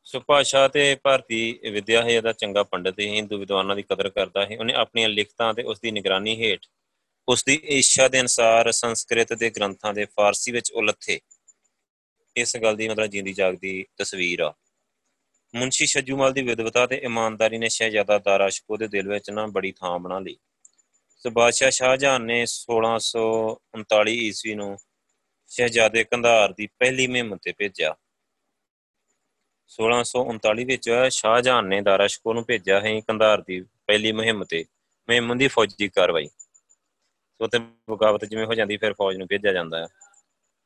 ਸੋ 0.06 0.20
ਭਾਸ਼ਾ 0.20 0.66
ਤੇ 0.68 0.94
ਭਾਰਤੀ 0.94 1.60
ਵਿਦਿਆ 1.70 2.02
ਹੈ, 2.02 2.10
ਇਹਦਾ 2.10 2.32
ਚੰਗਾ 2.32 2.62
ਪੰਡਤ 2.62 3.00
ਹੈ 3.00 3.06
ਹਿੰਦੂ 3.06 3.38
ਵਿਦਵਾਨਾਂ 3.38 3.76
ਦੀ 3.76 3.82
ਕਦਰ 3.82 4.08
ਕਰਦਾ 4.08 4.46
ਹੈ 4.46 4.56
ਉਹਨੇ 4.58 4.74
ਆਪਣੀਆਂ 4.74 5.08
ਲਿਖਤਾਂ 5.08 5.54
ਤੇ 5.54 5.62
ਉਸ 5.62 5.80
ਦੀ 5.80 5.90
ਨਿਗਰਾਨੀ 5.90 6.36
ਹੇਠ 6.42 6.66
ਉਸ 7.28 7.44
ਦੀ 7.44 7.54
ਇੱਛਾ 7.62 8.08
ਦੇ 8.08 8.20
ਅਨਸਾਰ 8.20 8.70
ਸੰਸਕ੍ਰਿਤ 8.72 9.32
ਦੇ 9.32 9.50
ਗ੍ਰੰਥਾਂ 9.50 9.94
ਦੇ 9.94 10.04
ਫਾਰਸੀ 10.04 10.52
ਵਿੱਚ 10.52 10.72
ਉਲੱਥੇ 10.72 11.20
ਇਸ 12.40 12.56
ਗੱਲ 12.56 12.76
ਦੀ 12.76 12.88
ਮਤਲਬ 12.88 13.06
ਜਿੰਦੀ 13.06 13.32
ਜਾਗਦੀ 13.32 13.84
ਤਸਵੀਰ 13.96 14.40
ਆ। 14.40 14.54
ਮੁੰਸ਼ੀ 15.54 15.86
ਸ਼ਜੂਮਲ 15.86 16.32
ਦੀ 16.32 16.42
ਵਿਦਵਤਾ 16.42 16.86
ਤੇ 16.86 16.96
ਇਮਾਨਦਾਰੀ 16.96 17.58
ਨੇ 17.58 17.68
ਸ਼ਹਿਜ਼ਾਦਾ 17.68 18.18
ਦਾਰਾ 18.18 18.48
ਸ਼ਕੋ 18.48 18.76
ਦੇ 18.76 18.88
ਦਿਲ 18.88 19.08
ਵਿੱਚ 19.08 19.30
ਨਾ 19.30 19.46
ਬੜੀ 19.46 19.72
ਥਾਂ 19.72 19.98
ਬਣਾ 19.98 20.18
ਲਈ। 20.18 20.36
ਸੋ 21.16 21.30
ਬਾਦਸ਼ਾਹ 21.30 21.70
ਸ਼ਾਹਜਹਾਨ 21.70 22.22
ਨੇ 22.22 22.46
1639 22.46 24.12
ਈਸਵੀ 24.12 24.54
ਨੂੰ 24.54 24.78
ਸ਼ਹਿਜ਼ਾਦੇ 25.48 26.04
ਕੰਧਾਰ 26.04 26.52
ਦੀ 26.52 26.66
ਪਹਿਲੀ 26.66 27.06
ਮਹਿਮ 27.06 27.36
ਤੇ 27.36 27.52
ਭੇਜਿਆ। 27.58 27.94
1639 29.68 30.64
ਵਿੱਚ 30.64 30.90
ਸ਼ਾਹਜਹਾਨ 31.10 31.66
ਨੇ 31.66 31.80
ਦਾਰਾ 31.80 32.06
ਸ਼ਕੋ 32.06 32.34
ਨੂੰ 32.34 32.44
ਭੇਜਿਆ 32.44 32.80
ਹੈ 32.80 33.00
ਕੰਧਾਰ 33.00 33.40
ਦੀ 33.40 33.60
ਪਹਿਲੀ 33.60 34.12
ਮੁਹਿੰਮ 34.12 34.44
ਤੇ। 34.44 34.64
ਮੁਹਿੰਮ 35.08 35.38
ਦੀ 35.38 35.48
ਫੌਜੀ 35.48 35.88
ਕਾਰਵਾਈ। 35.88 36.28
ਸੋ 37.38 37.46
ਤੇ 37.46 37.58
ਬਗਾਵਤ 37.90 38.24
ਜਿਵੇਂ 38.24 38.46
ਹੋ 38.46 38.54
ਜਾਂਦੀ, 38.54 38.76
ਫਿਰ 38.76 38.92
ਫੌਜ 38.92 39.16
ਨੂੰ 39.16 39.26
ਭੇਜਿਆ 39.26 39.52
ਜਾਂਦਾ। 39.52 39.78
ਹੈ 39.78 39.86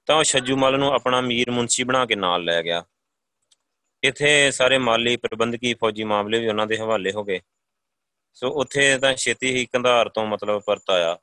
ਤਾਂ 0.06 0.16
ਉਹ 0.16 0.24
ਸ਼ਜੂਮਲ 0.24 0.78
ਨੂੰ 0.78 0.92
ਆਪਣਾ 0.92 1.20
ਮੀਰ 1.20 1.50
ਮੁੰਸ਼ੀ 1.50 1.84
ਬਣਾ 1.84 2.06
ਕੇ 2.06 2.14
ਨਾਲ 2.14 2.44
ਲੈ 2.44 2.62
ਗਿਆ। 2.62 2.84
ਇੱਥੇ 4.02 4.50
ਸਾਰੇ 4.50 4.78
ਮਾਲੀ 4.78 5.16
ਪ੍ਰਬੰਧਕੀ 5.16 5.74
ਫੌਜੀ 5.74 6.04
ਮਾਮਲੇ 6.04 6.40
ਵੀ 6.40 6.48
ਉਹਨਾਂ 6.48 6.66
ਦੇ 6.66 6.78
ਹਵਾਲੇ 6.78 7.12
ਹੋ 7.12 7.24
ਗਏ। 7.24 7.40
ਸੋ 8.34 8.48
ਉੱਥੇ 8.48 8.98
ਤਾਂ 8.98 9.14
ਛੇਤੀ 9.14 9.54
ਹੀ 9.54 9.66
ਕੰਧਾਰ 9.66 10.08
ਤੋਂ 10.08 10.26
ਮਤਲਬ 10.26 10.62
ਪਰਤ 10.62 10.90
ਆਇਆ। 10.90 11.18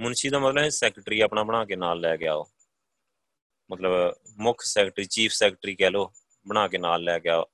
ਮੁਨਸ਼ੀ 0.00 0.28
ਦਾ 0.28 0.38
ਮਤਲਬ 0.38 0.58
ਹੈ 0.58 0.68
ਸੈਕਟਰੀ 0.68 1.20
ਆਪਣਾ 1.20 1.42
ਬਣਾ 1.42 1.64
ਕੇ 1.64 1.76
ਨਾਲ 1.76 2.00
ਲੈ 2.00 2.16
ਗਿਆ 2.16 2.34
ਉਹ। 2.34 2.50
ਮਤਲਬ 3.72 4.14
ਮੁੱਖ 4.38 4.62
ਸੈਕਟਰੀ, 4.62 5.04
ਚੀਫ 5.04 5.32
ਸੈਕਟਰੀ 5.32 5.74
ਕਹਿ 5.74 5.90
ਲੋ 5.90 6.12
ਬਣਾ 6.48 6.68
ਕੇ 6.68 6.78
ਨਾਲ 6.78 7.02
ਲੈ 7.02 7.20
ਗਿਆ 7.20 7.44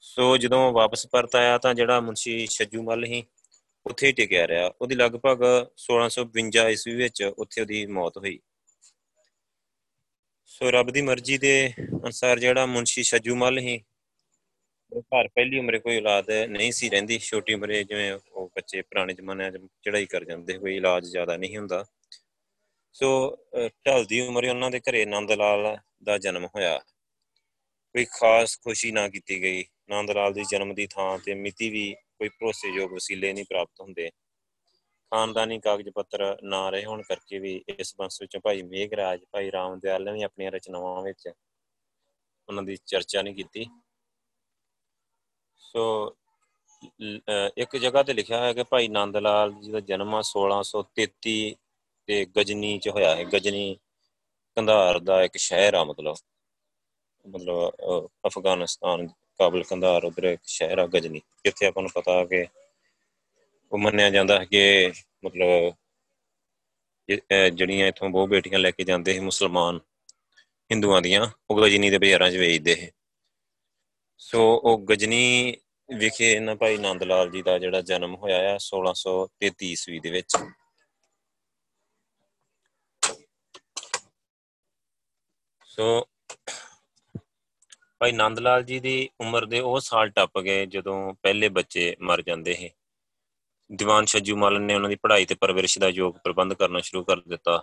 ਸੋ 0.00 0.36
ਜਦੋਂ 0.36 0.72
ਵਾਪਸ 0.72 1.06
ਪਰਤ 1.06 1.36
ਆਇਆ 1.36 1.58
ਤਾਂ 1.58 1.74
ਜਿਹੜਾ 1.74 2.00
ਮੁਨਸ਼ੀ 2.00 2.46
ਛੱਜੂ 2.46 2.82
ਮੱਲ 2.82 3.04
ਹੀ 3.04 3.24
ਉੱਥੇ 3.86 4.06
ਹੀ 4.06 4.12
ਟਿਕਿਆ 4.12 4.48
ਰਿਹਾ। 4.48 4.70
ਉਹਦੀ 4.80 4.94
ਲਗਭਗ 4.94 5.44
1652 5.76 6.68
ਈਸਵੀ 6.68 6.94
ਵਿੱਚ 6.94 7.22
ਉੱਥੇ 7.22 7.60
ਉਹਦੀ 7.60 7.86
ਮੌਤ 7.86 8.18
ਹੋਈ। 8.18 8.38
ਸੋ 10.60 10.70
ਰੱਬ 10.70 10.90
ਦੀ 10.90 11.00
ਮਰਜ਼ੀ 11.00 11.36
ਦੇ 11.38 11.72
ਅਨਸਾਰ 12.06 12.38
ਜਿਹੜਾ 12.38 12.66
ਮੁਨਸ਼ੀ 12.66 13.02
ਸ਼ਜੂਮਲ 13.02 13.58
ਹੀ 13.58 13.80
ਉਹ 14.92 15.02
ਘਰ 15.02 15.28
ਪਹਿਲੀ 15.28 15.58
ਉਮਰੇ 15.58 15.78
ਕੋਈ 15.78 15.96
ਔਲਾਦ 15.96 16.30
ਨਹੀਂ 16.30 16.72
ਸੀ 16.72 16.88
ਰਹਿੰਦੀ। 16.88 17.18
ਛੋਟੀ 17.18 17.54
ਉਮਰੇ 17.54 17.84
ਜਿਵੇਂ 17.84 18.12
ਉਹ 18.32 18.48
ਬੱਚੇ 18.56 18.82
ਪੁਰਾਣੇ 18.82 19.14
ਜ਼ਮਾਨਿਆਂ 19.14 19.50
'ਚ 19.50 19.58
ਚੜਾਈ 19.82 20.06
ਕਰ 20.06 20.24
ਜਾਂਦੇ 20.24 20.58
ਕੋਈ 20.58 20.76
ਇਲਾਜ 20.76 21.06
ਜ਼ਿਆਦਾ 21.06 21.36
ਨਹੀਂ 21.36 21.56
ਹੁੰਦਾ। 21.56 21.84
ਸੋ 22.92 23.10
ਢਲਦੀ 23.86 24.20
ਉਮਰੇ 24.20 24.48
ਉਹਨਾਂ 24.48 24.70
ਦੇ 24.70 24.80
ਘਰੇ 24.80 25.04
ਨੰਦ 25.06 25.32
ਲਾਲ 25.32 25.76
ਦਾ 26.04 26.18
ਜਨਮ 26.18 26.46
ਹੋਇਆ। 26.46 26.78
ਕੋਈ 27.94 28.04
ਖਾਸ 28.04 28.58
ਖੁਸ਼ੀ 28.60 28.90
ਨਾ 28.92 29.08
ਕੀਤੀ 29.08 29.42
ਗਈ। 29.42 29.64
ਨੰਦ 29.90 30.10
ਲਾਲ 30.10 30.32
ਦੀ 30.32 30.44
ਜਨਮ 30.50 30.74
ਦੀ 30.74 30.86
ਥਾਂ 30.86 31.18
ਤੇ 31.18 31.34
ਮਿਤੀ 31.34 31.70
ਵੀ 31.70 31.94
ਕੋਈ 32.18 32.28
ਭਰੋਸੇਯੋਗ 32.28 32.92
ਵਸੀਲੇ 32.92 33.32
ਨਹੀਂ 33.32 33.44
ਪ੍ਰਾਪਤ 33.44 33.80
ਹੁੰਦੇ। 33.80 34.10
ਖਾਨਦਾਨੀ 35.12 35.58
ਕਾਗਜ਼ 35.58 35.88
ਪੱਤਰ 35.88 36.36
ਨਾ 36.42 36.68
ਰਹੇ 36.70 36.84
ਹੋਣ 36.84 37.02
ਕਰਕੇ 37.02 37.38
ਵੀ 37.38 37.54
ਇਸ 37.68 37.94
ਬੰਸ 37.98 38.20
ਵਿੱਚੋਂ 38.20 38.40
ਭਾਈ 38.40 38.62
ਮੇਘਰਾਜ, 38.62 39.20
ਭਾਈ 39.32 39.50
ਰਾਮਦਿਆਲ 39.52 40.04
ਨੇ 40.04 40.12
ਵੀ 40.12 40.22
ਆਪਣੀਆਂ 40.22 40.50
ਰਚਨਾਵਾਂ 40.52 41.02
ਵਿੱਚ 41.02 41.28
ਉਹਨਾਂ 41.28 42.62
ਦੀ 42.62 42.76
ਚਰਚਾ 42.86 43.22
ਨਹੀਂ 43.22 43.34
ਕੀਤੀ। 43.34 43.66
ਸੋ 45.60 46.14
ਇੱਕ 47.58 47.76
ਜਗ੍ਹਾ 47.76 48.02
ਤੇ 48.02 48.12
ਲਿਖਿਆ 48.12 48.38
ਹੋਇਆ 48.40 48.52
ਕਿ 48.52 48.62
ਭਾਈ 48.62 48.88
ਨੰਦ 48.88 49.16
ਲਾਲ 49.16 49.52
ਜੀ 49.52 49.70
ਦਾ 49.72 49.80
ਜਨਮ 49.88 50.14
1633 50.22 51.34
ਤੇ 52.08 52.24
ਗਜਨੀ 52.38 52.78
ਚ 52.78 52.88
ਹੋਇਆ 52.88 53.14
ਹੈ। 53.16 53.24
ਗਜਨੀ 53.34 53.64
ਕੰਧਾਰ 54.56 54.98
ਦਾ 55.00 55.22
ਇੱਕ 55.22 55.36
ਸ਼ਹਿਰ 55.38 55.74
ਆ, 55.74 55.84
ਮਤਲਬ 55.84 56.16
ਮਤਲਬ 57.24 58.08
ਅਫਗਾਨਿਸਤਾਨ 58.26 59.06
ਕਾਬਲ 59.38 59.62
ਕੰਧਾਰ 59.64 60.04
ਉਧਰ 60.04 60.24
ਇੱਕ 60.24 60.40
ਸ਼ਹਿਰ 60.44 60.78
ਆ, 60.78 60.86
ਗਜਨੀ। 60.86 61.20
ਜਿੱਥੇ 61.44 61.66
ਆਪਾਂ 61.66 61.82
ਨੂੰ 61.82 61.90
ਪਤਾ 61.94 62.24
ਕਿ 62.24 62.46
ਉਹ 63.72 63.78
ਮੰਨਿਆ 63.78 64.10
ਜਾਂਦਾ 64.10 64.38
ਹੈ 64.40 64.44
ਕਿ 64.44 64.92
ਮਤਲਬ 65.24 65.74
ਜਿਹੜੀਆਂ 67.54 67.86
ਇਥੋਂ 67.88 68.08
ਬਹੁਤ 68.10 68.28
ਬੇਟੀਆਂ 68.28 68.58
ਲੈ 68.58 68.70
ਕੇ 68.70 68.84
ਜਾਂਦੇ 68.84 69.12
ਸੀ 69.12 69.20
ਮੁਸਲਮਾਨ 69.20 69.78
ਹਿੰਦੂਆਂ 70.70 71.00
ਦੀਆਂ, 71.02 71.26
ਉਹ 71.50 71.62
ਗਜਨੀ 71.62 71.90
ਦੇ 71.90 71.98
ਬਾਜ਼ਾਰਾਂ 71.98 72.30
'ਚ 72.30 72.36
ਵੇਚਦੇ 72.36 72.74
ਸੀ। 72.74 72.90
ਸੋ 74.20 74.40
ਉਹ 74.64 74.78
ਗਜਨੀ 74.84 75.56
ਵਿਖੇ 75.88 76.30
ਇਹਨਾਂ 76.32 76.54
ਭਾਈ 76.56 76.76
ਨੰਦ 76.76 77.02
ਲਾਲ 77.02 77.30
ਜੀ 77.30 77.42
ਦਾ 77.42 77.58
ਜਿਹੜਾ 77.58 77.80
ਜਨਮ 77.80 78.14
ਹੋਇਆ 78.14 78.38
ਆ 78.54 78.58
1633 78.64 79.70
ਈਸਵੀ 79.72 80.00
ਦੇ 80.00 80.10
ਵਿੱਚ। 80.10 80.36
ਸੋ 85.66 85.86
ਭਾਈ 87.98 88.12
ਨੰਦ 88.12 88.38
ਲਾਲ 88.38 88.62
ਜੀ 88.64 88.78
ਦੀ 88.80 89.08
ਉਮਰ 89.20 89.46
ਦੇ 89.46 89.60
ਉਹ 89.60 89.78
ਸਾਲ 89.80 90.10
ਟੱਪ 90.10 90.38
ਗਏ 90.40 90.66
ਜਦੋਂ 90.66 90.98
ਪਹਿਲੇ 91.22 91.48
ਬੱਚੇ 91.48 91.94
ਮਰ 92.00 92.22
ਜਾਂਦੇ 92.22 92.54
ਸੀ। 92.54 92.70
ਦੀਵਾਨ 93.72 94.04
ਸ਼ਜੂ 94.04 94.36
ਮਾਲਨ 94.36 94.62
ਨੇ 94.62 94.74
ਉਹਨਾਂ 94.74 94.88
ਦੀ 94.88 94.96
ਪੜ੍ਹਾਈ 94.96 95.24
ਤੇ 95.24 95.34
ਪਰਵਰਿਸ਼ 95.34 95.78
ਦਾ 95.78 95.88
ਯੋਗ 95.88 96.14
ਪ੍ਰਬੰਧ 96.14 96.54
ਕਰਨਾ 96.54 96.80
ਸ਼ੁਰੂ 96.80 97.04
ਕਰ 97.04 97.20
ਦਿੱਤਾ। 97.20 97.62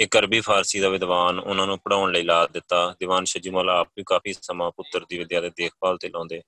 ਇੱਕ 0.00 0.18
ਅਰਬੀ 0.18 0.40
ਫਾਰਸੀ 0.40 0.80
ਦਾ 0.80 0.88
ਵਿਦਵਾਨ 0.88 1.38
ਉਹਨਾਂ 1.38 1.66
ਨੂੰ 1.66 1.78
ਪੜਾਉਣ 1.78 2.12
ਲਈ 2.12 2.22
ਲਾ 2.22 2.46
ਦਿੱਤਾ। 2.46 2.94
ਦੀਵਾਨ 3.00 3.24
ਸ਼ਜੂਮਲ 3.24 3.70
ਆਪ 3.70 3.88
ਵੀ 3.96 4.02
ਕਾਫੀ 4.06 4.32
ਸਮਾਂ 4.32 4.70
ਪੁੱਤਰ 4.70 5.04
ਦੀ 5.08 5.18
ਵਿਦਿਆ 5.18 5.40
ਦੇ 5.40 5.50
ਦੇਖਭਾਲ 5.50 5.98
ਤੇ 5.98 6.08
ਲਾਉਂਦੇ। 6.08 6.42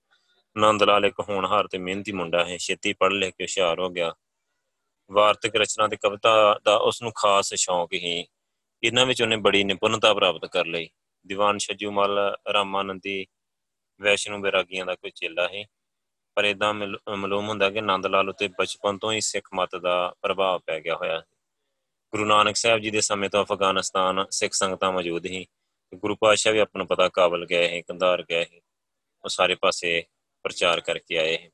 ਨੰਦ 0.59 0.83
ਲਾਲ 0.83 1.05
ਇੱਕ 1.05 1.21
ਹੋਣਹਾਰ 1.21 1.67
ਤੇ 1.67 1.79
ਮਿਹਨਤੀ 1.79 2.13
ਮੁੰਡਾ 2.13 2.45
ਹੈ। 2.45 2.57
ਛੇਤੀ 2.57 2.93
ਪੜ੍ਹ 2.93 3.15
ਲਿਖ 3.15 3.35
ਕੇ 3.35 3.45
ਹੁਸ਼ਿਆਰ 3.45 3.81
ਹੋ 3.81 3.91
ਗਿਆ। 3.91 4.15
ਵਾਰਤਕ 5.11 5.57
ਰਚਨਾ 5.57 5.89
ਤੇ 5.89 5.97
ਕਵਿਤਾ 5.97 6.61
ਦਾ 6.65 6.77
ਉਸ 6.77 7.03
ਨੂੰ 7.03 7.13
ਖਾਸ 7.15 7.55
ਸ਼ੌਂਕ 7.55 7.93
ਹੀ 7.93 8.27
ਇਹਨਾਂ 8.83 9.07
ਵਿੱਚ 9.07 9.23
ਉਹਨੇ 9.23 9.37
ਬੜੀ 9.37 9.65
ਨਿਪੁੰਨਤਾ 9.65 10.15
ਪ੍ਰਾਪਤ 10.15 10.47
ਕਰ 10.47 10.67
ਲਈ। 10.67 10.89
ਦੀਵਾਨ 11.27 11.59
ਸ਼ਜੂਮਲ 11.59 12.37
ਰਾਮਾਨੰਦੀ 12.53 13.27
ਵੈਸ਼ਨੂ 14.01 14.39
ਬੈਰਾਗੀਆਂ 14.39 14.87
ਦਾ 14.87 14.95
ਕੋਈ 14.95 15.11
ਚੇਲਾ 15.11 15.49
ਹੈ। 15.49 15.65
ਪਰ 16.35 16.45
ਇਦਾਂ 16.45 16.75
ਮਾਲੂਮ 17.17 17.49
ਹੁੰਦਾ 17.49 17.71
ਕਿ 17.71 17.81
ਨੰਦ 17.81 18.07
ਲਾਲ 18.07 18.29
ਉਤੇ 18.29 18.49
ਬਚਪਨ 18.49 18.99
ਤੋਂ 18.99 19.13
ਹੀ 19.13 19.21
ਸਿੱਖ 19.21 19.49
ਮਤ 19.55 19.77
ਦਾ 19.77 20.15
ਪ੍ਰਭਾਵ 20.23 20.61
ਪੈ 20.67 20.81
ਗਿਆ 20.81 20.97
ਹੋਇਆ 20.97 21.23
ਗੁਰੂ 22.13 22.25
ਨਾਨਕ 22.25 22.57
ਸਾਹਿਬ 22.57 22.79
ਜੀ 22.79 22.91
ਦੇ 22.91 23.01
ਸਮੇਂ 23.01 23.31
ਤੋਂ 23.31 23.45
ਅਫਗਾਨਿਸਤਾਨ 23.45 24.27
ਸਿੱਖ 24.31 24.53
ਸੰਗਤਾਂ 24.53 24.93
ਮੌਜੂਦ 24.93 25.27
ਸੀ। 25.27 25.47
ਗੁਰੂ 25.95 26.17
ਪਾਤਸ਼ਾਹ 26.17 26.53
ਵੀ 26.53 26.59
ਆਪਣਾ 26.59 26.85
ਪਤਾ 26.85 27.09
ਕਾਬਲ 27.09 27.47
ਗਏ 27.47 27.69
ਹੈ 27.69 27.81
ਕੰਧਾਰ 27.81 28.23
ਗਏ 28.23 28.45
ਹੈ 28.45 28.61
ਉਹ 29.25 29.29
ਸਾਰੇ 29.29 29.55
ਪਾਸੇ 29.55 30.05
ਪ੍ਰਚਾਰ 30.43 30.81
ਕਰਕੇ 30.81 31.19
ਆਏ 31.19 31.37
ਹੈ 31.37 31.51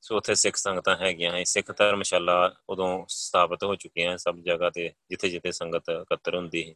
ਸੋ 0.00 0.16
ਉੱਥੇ 0.16 0.34
ਸਿੱਖ 0.34 0.56
ਸੰਗਤਾਂ 0.56 0.96
ਹੈਗੀਆਂ 0.96 1.32
ਹੈ 1.32 1.44
ਸਿੱਖ 1.44 1.72
ਧਰਮਸ਼ਾਲਾ 1.76 2.54
ਉਦੋਂ 2.68 3.04
ਸਥਾਪਿਤ 3.08 3.64
ਹੋ 3.64 3.74
ਚੁੱਕੀਆਂ 3.74 4.16
ਸਭ 4.18 4.36
ਜਗ੍ਹਾ 4.36 4.70
ਤੇ 4.70 4.92
ਜਿੱਥੇ 5.10 5.28
ਜਿੱਥੇ 5.28 5.52
ਸੰਗਤ 5.52 5.84
ਇਕੱਤਰ 5.90 6.36
ਹੁੰਦੀ 6.36 6.70
ਹੈ 6.70 6.74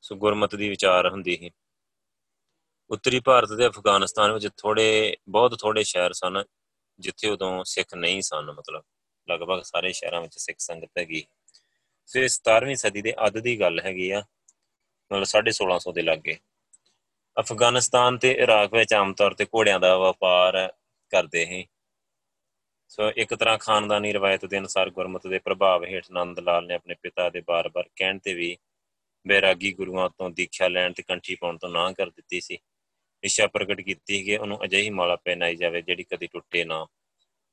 ਸੋ 0.00 0.14
ਗੁਰਮਤ 0.14 0.54
ਦੀ 0.54 0.68
ਵਿਚਾਰ 0.68 1.08
ਹੁੰਦੀ 1.08 1.44
ਹੈ 1.44 1.50
ਉੱਤਰੀ 2.92 3.20
ਭਾਰਤ 3.20 3.52
ਦੇ 3.52 3.66
ਅਫਗਾਨਿਸਤਾਨ 3.66 4.32
ਵਿੱਚ 4.32 4.48
ਥੋੜੇ 4.56 5.16
ਬਹੁਤ 5.28 5.60
ਥੋੜੇ 5.60 5.82
ਸ਼ਹਿਰ 5.82 6.12
ਸਨ, 6.12 6.44
ਜਿੱਥੇ 6.98 7.28
ਉਦੋਂ 7.28 7.64
ਸਿੱਖ 7.64 7.94
ਨਹੀਂ 7.94 8.22
ਸਨ, 8.22 8.50
ਮਤਲਬ 8.50 8.82
ਲਗਭਗ 9.30 9.62
ਸਾਰੇ 9.62 9.92
ਸ਼ਹਿਰਾਂ 9.92 10.20
ਵਿੱਚ 10.20 10.38
ਸਿੱਖ 10.38 10.58
ਸੰਗਤ 10.58 10.90
ਹੈਗੀ। 10.98 11.26
ਸੋ 12.06 12.26
17ਵੀਂ 12.26 12.76
ਸਦੀ 12.76 13.02
ਦੇ 13.02 13.14
ਅੱਧ 13.26 13.38
ਦੀ 13.38 13.60
ਗੱਲ 13.60 13.80
ਹੈਗੀ 13.80 14.10
ਆ, 14.10 14.22
ਮਤਲਬ 15.10 15.24
1650 15.24 15.92
ਦੇ 15.92 16.02
ਲਾਗੇ। 16.02 16.38
ਅਫਗਾਨਿਸਤਾਨ 17.38 18.18
ਤੇ 18.18 18.32
ਇਰਾਕ 18.32 18.74
ਵਿੱਚ 18.74 18.94
ਆਮ 18.94 19.14
ਤੌਰ 19.14 19.34
ਤੇ 19.34 19.44
ਘੋੜਿਆਂ 19.44 19.80
ਦਾ 19.80 19.98
ਵਪਾਰ 19.98 20.72
ਕਰਦੇ 21.10 21.46
ਸੀ। 21.46 21.66
ਸੋ 22.88 23.10
ਇੱਕ 23.10 23.34
ਤਰ੍ਹਾਂ 23.34 23.58
ਖਾਨਦਾਨੀ 23.58 24.12
ਰਵਾਇਤ 24.12 24.44
ਦੇ 24.44 24.58
ਅਨੁਸਾਰ 24.58 24.90
ਗੁਰਮਤ 24.90 25.26
ਦੇ 25.26 25.38
ਪ੍ਰਭਾਵ 25.38 25.84
ਹੇਠ 25.84 26.04
ਨੰਦ 26.10 26.40
ਲਾਲ 26.40 26.66
ਨੇ 26.66 26.74
ਆਪਣੇ 26.74 26.94
ਪਿਤਾ 26.94 27.30
ਦੇ 27.30 27.40
ਬਾਰ-ਬਾਰ 27.40 27.88
ਕਹਿਣ 27.96 28.18
ਤੇ 28.18 28.34
ਵੀ 28.34 28.56
ਬੈਰਾਗੀ 29.26 29.72
ਗੁਰੂਆਂ 29.72 30.10
ਤੋਂ 30.10 30.30
ਦੀਖਿਆ 30.30 30.68
ਲੈਣ 30.68 30.92
ਤੇ 30.92 31.02
ਕੰਠੀ 31.02 31.34
ਪਾਉਣ 31.34 31.58
ਤੋਂ 31.58 31.68
ਨਾ 31.68 31.92
ਕਰ 31.92 32.10
ਦਿੱਤੀ 32.10 32.40
ਸੀ। 32.40 32.58
ਇੱਛਾ 33.24 33.46
ਪ੍ਰਗਟ 33.46 33.80
ਕੀਤੀ 33.80 34.22
ਕਿ 34.22 34.36
ਉਹਨੂੰ 34.36 34.64
ਅਜਿਹੀ 34.64 34.90
ਮਾਲਾ 34.90 35.16
ਪਹਿਨਾਈ 35.16 35.56
ਜਾਵੇ 35.56 35.82
ਜਿਹੜੀ 35.82 36.02
ਕਦੀ 36.02 36.26
ਟੁੱਟੇ 36.26 36.64
ਨਾ। 36.64 36.86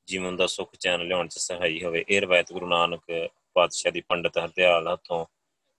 ਜੀਵਨ 0.06 0.36
ਦਾ 0.36 0.46
ਸੁੱਖ 0.46 0.76
ਚੈਨ 0.80 1.00
ਲਿਆਉਣ 1.00 1.28
'ਚ 1.28 1.38
ਸਹਾਈ 1.38 1.84
ਹੋਵੇ। 1.84 2.04
ਇਹ 2.08 2.20
ਰਵਾਇਤ 2.20 2.52
ਗੁਰੂ 2.52 2.66
ਨਾਨਕ 2.66 3.30
ਪਾਤਸ਼ਾਹ 3.54 3.92
ਦੀ 3.92 4.00
ਪੰਡਤ 4.00 4.38
ਹਰਦਿਆਲ 4.38 4.92
ਹੱਥੋਂ 4.92 5.26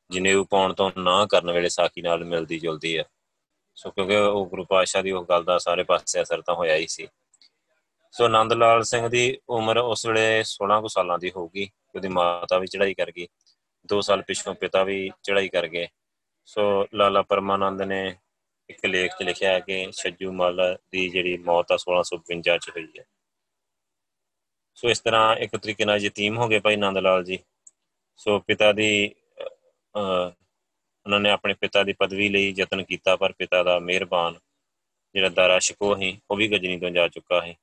ਜਨੇਊ 0.10 0.44
ਪਾਉਣ 0.44 0.74
ਤੋਂ 0.74 0.92
ਨਾ 0.98 1.26
ਕਰਨ 1.26 1.52
ਵੇਲੇ 1.52 1.70
ਸਾਖੀ 1.70 2.02
ਨਾਲ 2.02 2.26
ਮਿਲਦੀ 2.26 2.60
ਜੁਲਦੀ 2.60 2.98
ਹੈ 2.98 3.04
ਸੋ 3.76 3.92
ਕਿਉਂਕਿ 3.92 4.16
ਉਹ 4.16 4.46
ਗੁਰੂ 4.46 4.66
ਪਾਤਸ਼ਾਹ 4.66 5.04
ਦੀ 5.04 5.12
ਉਹ 5.12 5.26
ਗੱਲ 5.26 5.44
ਦਾ 5.44 5.58
ਸਾਰੇ 5.58 5.84
ਪਾਸੇ 5.84 6.22
ਅਸਰ 6.22 6.42
ਤਾਂ 6.42 6.56
ਹੋਇਆ 6.56 6.76
ਹੀ 6.76 6.88
ਸੀ। 6.88 7.08
ਸੋ 8.12 8.26
ਆਨੰਦ 8.26 8.54
ਲਾਲ 8.54 8.84
ਸਿੰਘ 8.84 9.08
ਦੀ 9.08 9.38
ਉਮਰ 9.50 9.78
ਉਸ 9.78 10.06
ਵੇਲੇ 10.06 10.44
16 10.44 10.82
ਕੁ 10.82 10.88
ਸਾਲਾਂ 10.88 11.20
ਦੀ 11.20 11.32
ਹੋਊਗੀ। 11.32 11.70
ਉਹਦੀ 11.96 12.08
ਮਾਤਾ 12.08 12.58
ਵੀ 12.58 12.68
ਚੜ੍ਹਾਈ 12.68 12.94
ਕਰ 12.94 13.12
ਗਈ। 13.12 13.28
2 13.96 14.02
ਸਾਲ 14.02 14.22
ਪਿਛੋਂ 14.22 14.56
ਪਿਤਾ 14.56 14.84
ਵੀ 14.84 15.12
ਚੜ੍ਹਾਈ 15.24 15.50
ਕਰ 15.50 15.68
ਗਏ। 15.68 15.88
ਸੋ 16.46 16.88
ਲਾਲਾ 16.94 17.22
ਪਰਮਾਨੰਦ 17.22 17.82
ਨੇ 17.82 18.16
ਇੱਕ 18.72 18.86
ਲੇਖ 18.86 19.12
'ਚ 19.12 19.24
ਲਿਖਿਆ 19.24 19.52
ਹੈ 19.52 19.60
ਕਿ 19.60 19.76
ਛੱਜੂ 19.92 20.32
ਮਲ 20.34 20.60
ਦੀ 20.92 21.08
ਜਿਹੜੀ 21.10 21.38
ਮੌਤ 21.48 21.72
ਆ 21.72 21.78
1652 21.78 22.58
ਚ 22.58 22.76
ਹੋਈ 22.76 22.88
ਹੈ। 23.00 23.06
ਸੋ 24.78 24.90
ਇਸ 24.90 25.00
ਤਰ੍ਹਾਂ 25.00 25.36
ਇੱਕ 25.36 25.56
ਤਰੀਕੇ 25.56 25.86
ਨਾਲ 25.86 26.00
ਯਤੀਮ 26.02 26.38
ਹੋ 26.38 26.48
ਗਏ 26.48 26.60
ਭਾਈ 26.60 26.76
ਨੰਦ 26.76 26.98
ਲਾਲ 26.98 27.24
ਜੀ। 27.24 27.38
ਸੋ 28.20 28.38
ਪਿਤਾ 28.40 28.72
ਦੀ 28.72 28.92
ਉਹਨਾਂ 29.96 31.20
ਨੇ 31.20 31.30
ਆਪਣੇ 31.30 31.54
ਪਿਤਾ 31.54 31.84
ਦੀ 31.84 31.94
ਪਦਵੀ 31.94 32.30
ਲਈ 32.30 32.54
ਯਤਨ 32.58 32.84
ਕੀਤਾ, 32.84 33.16
ਪਰ 33.16 33.32
ਪਿਤਾ 33.34 33.64
ਦਾ 33.64 33.78
ਮਿਹਰਬਾਨ 33.80 34.40
ਜਿਹੜਾ 35.16 35.30
ਦਾਰਾ 35.30 35.60
ਸ਼ਕੋ 35.60 35.96
ਹੈ 35.96 36.12
ਉਹ 36.32 36.38
ਵੀ 36.38 36.48
ਗਜਨੀ 36.48 36.80
ਤੋਂ 36.80 36.90
ਜਾ 36.90 37.08
ਚੁੱਕਾ 37.08 37.42
ਹੈ 37.42 37.54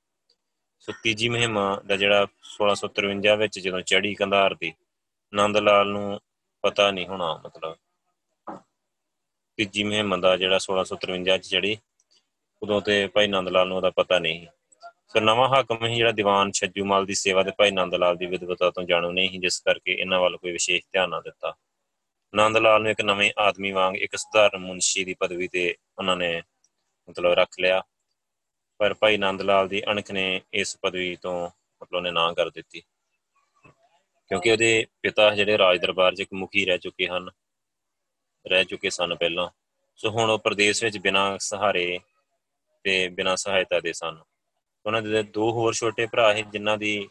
ਸੋ 0.83 0.93
ਤੀਜੀ 1.03 1.29
ਮਹਿਮਾ 1.29 1.65
ਦਾ 1.87 1.97
ਜਿਹੜਾ 1.97 2.27
1653 2.49 3.37
ਵਿੱਚ 3.37 3.59
ਜਦੋਂ 3.59 3.81
ਚੜੀ 3.83 4.15
ਕੰਧਾਰ 4.15 4.55
ਦੀ 4.55 4.73
ਨੰਦ 5.33 5.57
ਲਾਲ 5.59 5.89
ਨੂੰ 5.89 6.21
ਪਤਾ 6.65 6.91
ਨਹੀਂ 6.91 7.07
ਹੋਣਾ 7.07 7.35
ਮਤਲਬ 7.45 7.77
ਤੀਜੀ 9.59 9.85
ਮਹਿਮਾ 9.85 10.17
ਦਾ 10.17 10.37
ਜਿਹੜਾ 10.37 10.59
1653 10.59 11.39
ਚ 11.39 11.49
ਚੜੀ 11.49 11.79
ਉਦੋਂ 12.63 12.81
ਤੇ 12.81 13.07
ਭਾਈ 13.07 13.27
ਨੰਦ 13.27 13.49
ਲਾਲ 13.49 13.69
ਨੂੰ 13.69 13.77
ਉਹਦਾ 13.77 13.91
ਪਤਾ 13.91 14.19
ਨਹੀਂ 14.19 14.47
ਸੋ। 15.09 15.21
ਨਵਾਂ 15.21 15.49
ਹਾਕਮ 15.49 15.87
ਹੀ 15.87 15.95
ਜਿਹੜਾ 15.95 16.13
ਦੀਵਾਨ 16.13 16.53
ਛੱਜੂਮਾਲ 16.53 17.07
ਦੀ 17.07 17.15
ਸੇਵਾ 17.15 17.43
ਦੇ 17.43 17.51
ਭਾਈ 17.59 17.71
ਨੰਦ 17.71 17.95
ਲਾਲ 17.95 18.17
ਦੀ 18.17 18.27
ਵਿਦਵਤਾ 18.27 18.71
ਤੋਂ 18.71 18.83
ਜਾਣੂ 18.83 19.13
ਨਹੀਂ 19.13 19.31
ਸੀ, 19.31 19.39
ਜਿਸ 19.39 19.61
ਕਰਕੇ 19.61 19.93
ਇਹਨਾਂ 19.93 20.21
ਵੱਲ 20.21 20.37
ਕੋਈ 20.37 20.53
ਵਿਸ਼ੇਸ਼ 20.53 20.83
ਧਿਆਨ 20.93 21.11
ਨਾ 21.11 21.21
ਦਿੱਤਾ। 21.21 21.55
ਨੰਦ 22.35 22.57
ਲਾਲ 22.57 22.83
ਨੂੰ 22.83 22.91
ਇੱਕ 22.91 23.01
ਨਵੇਂ 23.01 23.33
ਆਦਮੀ 23.39 23.73
ਵਾਂਗ 23.73 23.97
ਇੱਕ 23.97 24.17
ਸਧਾਰਨ 24.17 24.59
ਮੁਨਸ਼ੀ 24.59 25.05
ਦੀ 25.05 25.15
ਪਦਵੀ 25.15 25.49
ਤੇ 25.49 25.77
ਉਹਨਾਂ 25.99 26.17
ਨੇ 26.17 26.43
ਮਤਲਬ 27.11 27.33
ਰੱਖ 27.33 27.61
ਲਿਆ। 27.61 27.83
ਪਰ 28.79 28.95
ਭਾਈ 28.95 29.17
ਨੰਦ 29.17 29.43
ਲਾਲ 29.43 29.69
ਦੀ 29.69 29.83
ਅਣਖ 29.91 30.11
ਨੇ 30.11 30.43
ਇਸ 30.55 30.79
ਪਦਵੀ 30.83 31.17
ਤੋਂ 31.17 31.51
ਮਤਲਬ 31.83 32.01
ਨੇ 32.01 32.11
ਨਾ 32.11 32.33
ਕਰ 32.33 32.51
ਦਿੱਤੀ। 32.51 32.83
ਕਿਉਂਕਿ 34.29 34.53
ਉਹਦੇ 34.53 34.87
ਪਿਤਾ 35.03 35.35
ਜਿਹੜੇ 35.35 35.59
ਰਾਜ 35.59 35.81
ਦਰਬਾਰ 35.81 36.15
'ਚ 36.15 36.21
ਇੱਕ 36.21 36.33
ਮੁਖੀ 36.33 36.65
ਰਹਿ 36.65 36.79
ਚੁੱਕੇ 36.79 37.07
ਹਨ 37.07 37.31
ਰਹਿ 38.47 38.65
ਚੁੱਕੇ 38.65 38.91
ਸਨ 38.91 39.15
ਪਹਿਲਾਂ। 39.15 39.49
ਸੋ 39.97 40.11
ਹੁਣ 40.11 40.31
ਉਹ 40.31 40.39
ਪ੍ਰਦੇਸ਼ 40.39 40.85
ਵਿੱਚ 40.85 40.99
ਬਿਨਾਂ 40.99 41.39
ਸਹਾਰੇ 41.39 42.01
ਤੇ 42.85 43.09
ਬਿਨਾਂ 43.09 43.37
ਸਹਾਇਤਾ 43.37 43.81
ਦੇ 43.81 43.93
ਸਨ। 43.93 44.19
ਉਹਨਾਂ 44.87 45.03
ਦੇ 45.03 45.23
ਦੋ 45.23 45.53
ਹੋਰ 45.53 45.73
ਛੋਟੇ 45.73 46.07
ਭਰਾ 46.07 46.35
ਸੀ, 46.35 46.43
ਜਿਨ੍ਹਾਂ 46.43 46.79
ਦੀ 46.79 47.09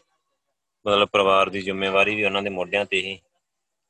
ਮਤਲਬ 0.86 1.08
ਪਰਿਵਾਰ 1.08 1.50
ਦੀ 1.50 1.60
ਜ਼ਿੰਮੇਵਾਰੀ 1.60 2.14
ਵੀ 2.14 2.24
ਉਹਨਾਂ 2.24 2.42
ਦੇ 2.42 2.50
ਮੋਢਿਆਂ 2.50 2.84
ਤੇ 2.84 3.00
ਹੀ 3.00 3.20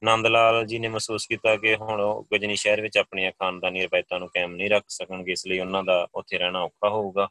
ਨੰਦ 0.04 0.26
ਲਾਲ 0.26 0.66
ਜੀ 0.66 0.78
ਨੇ 0.78 0.88
ਮਹਿਸੂਸ 0.88 1.26
ਕੀਤਾ 1.26 1.56
ਕਿ 1.56 1.76
ਹੁਣ 1.76 2.00
ਉਹ 2.00 2.26
ਗਜਨੀ 2.34 2.56
ਸ਼ਹਿਰ 2.56 2.80
ਵਿੱਚ 2.80 2.98
ਆਪਣੀਆਂ 2.98 3.32
ਖਾਨਦਾਨੀ 3.32 3.82
ਰਵਾਇਤਾਂ 3.82 4.18
ਨੂੰ 4.18 4.28
ਕਾਇਮ 4.28 4.54
ਨਹੀਂ 4.54 4.70
ਰੱਖ 4.70 4.84
ਸਕਣਗੇ, 4.88 5.32
ਇਸ 5.32 5.46
ਲਈ 5.46 5.58
ਉਹਨਾਂ 5.58 5.82
ਦਾ 5.82 6.06
ਉੱਥੇ 6.14 6.38
ਰਹਿਣਾ 6.38 6.60
ਔਖਾ 6.60 6.88
ਹੋਊਗਾ। 6.88 7.28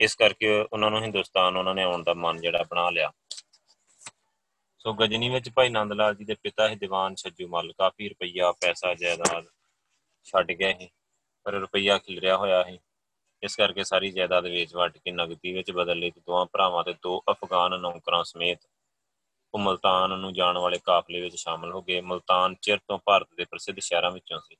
ਇਸ 0.00 0.14
ਕਰਕੇ 0.14 0.66
ਉਹਨਾਂ 0.72 0.90
ਨੂੰ 0.90 1.02
ਹਿੰਦੁਸਤਾਨ, 1.02 1.56
ਉਹਨਾਂ 1.56 1.74
ਨੇ 1.74 1.82
ਆਉਣ 1.82 2.02
ਦਾ 2.02 2.14
ਮਨ 2.14 2.40
ਜਿਹੜਾ 2.40 2.64
ਬਣਾ 2.70 2.90
ਲਿਆ। 2.90 3.12
ਸੋ 4.84 4.92
ਗਜਨੀ 4.92 5.28
ਵਿੱਚ 5.28 5.48
ਭਾਈ 5.50 5.68
ਨੰਦ 5.68 5.92
ਲਾਲ 5.92 6.14
ਜੀ 6.14 6.24
ਦੇ 6.24 6.34
ਪਿਤਾ 6.34 6.68
ਹੀ 6.68 6.74
ਦੀਵਾਨ 6.76 7.14
ਛੱਜੂ 7.14 7.46
ਮੱਲ, 7.48 7.72
ਕਾਫੀ 7.72 8.08
ਰੁਪਈਆ, 8.08 8.50
ਪੈਸਾ, 8.52 8.92
ਜਾਇਦਾਦ 8.94 9.46
ਛੱਡ 10.26 10.52
ਗਏ 10.52 10.72
ਸੀ, 10.78 10.88
ਪਰ 11.46 11.52
ਰੁਪਈਆ 11.52 11.96
ਖਿਲਰਿਆ 11.98 12.36
ਹੋਇਆ 12.36 12.62
ਸੀ। 12.64 12.78
ਇਸ 13.42 13.56
ਕਰਕੇ 13.56 13.84
ਸਾਰੀ 13.84 14.10
ਜਾਇਦਾਦ 14.10 14.46
ਵੇਚ 14.46 14.74
ਵਟ 14.76 14.98
ਕੇ 14.98 15.10
ਨਗਦੀ 15.10 15.52
ਵਿੱਚ 15.52 15.70
ਬਦਲ 15.70 15.98
ਲਈ 15.98 16.10
ਤੇ 16.10 16.20
ਦੋਵਾਂ 16.20 16.44
ਭਰਾਵਾਂ 16.46 16.84
ਤੇ 16.84 16.94
ਦੋ 17.02 17.22
ਅਫਗਾਨ 17.30 17.80
ਨੌਕਰਾਂ 17.80 18.22
ਸਮੇਤ 18.24 18.66
ਉਹ 19.54 19.60
ਮਲਤਾਨ 19.60 20.18
ਨੂੰ 20.18 20.32
ਜਾਣ 20.34 20.58
ਵਾਲੇ 20.58 20.78
ਕਾਫਲੇ 20.84 21.20
ਵਿੱਚ 21.20 21.36
ਸ਼ਾਮਲ 21.36 21.72
ਹੋ 21.72 21.82
ਗਏ। 21.82 22.00
ਮਲਤਾਨ 22.00 22.54
ਚਿਰ 22.62 22.78
ਤੋਂ 22.78 22.98
ਭਾਰਤ 22.98 23.34
ਦੇ 23.36 23.44
ਪ੍ਰਸਿੱਧ 23.44 23.78
ਸ਼ਹਿਰਾਂ 23.78 24.10
ਵਿੱਚੋਂ 24.10 24.40
ਸੀ। 24.40 24.56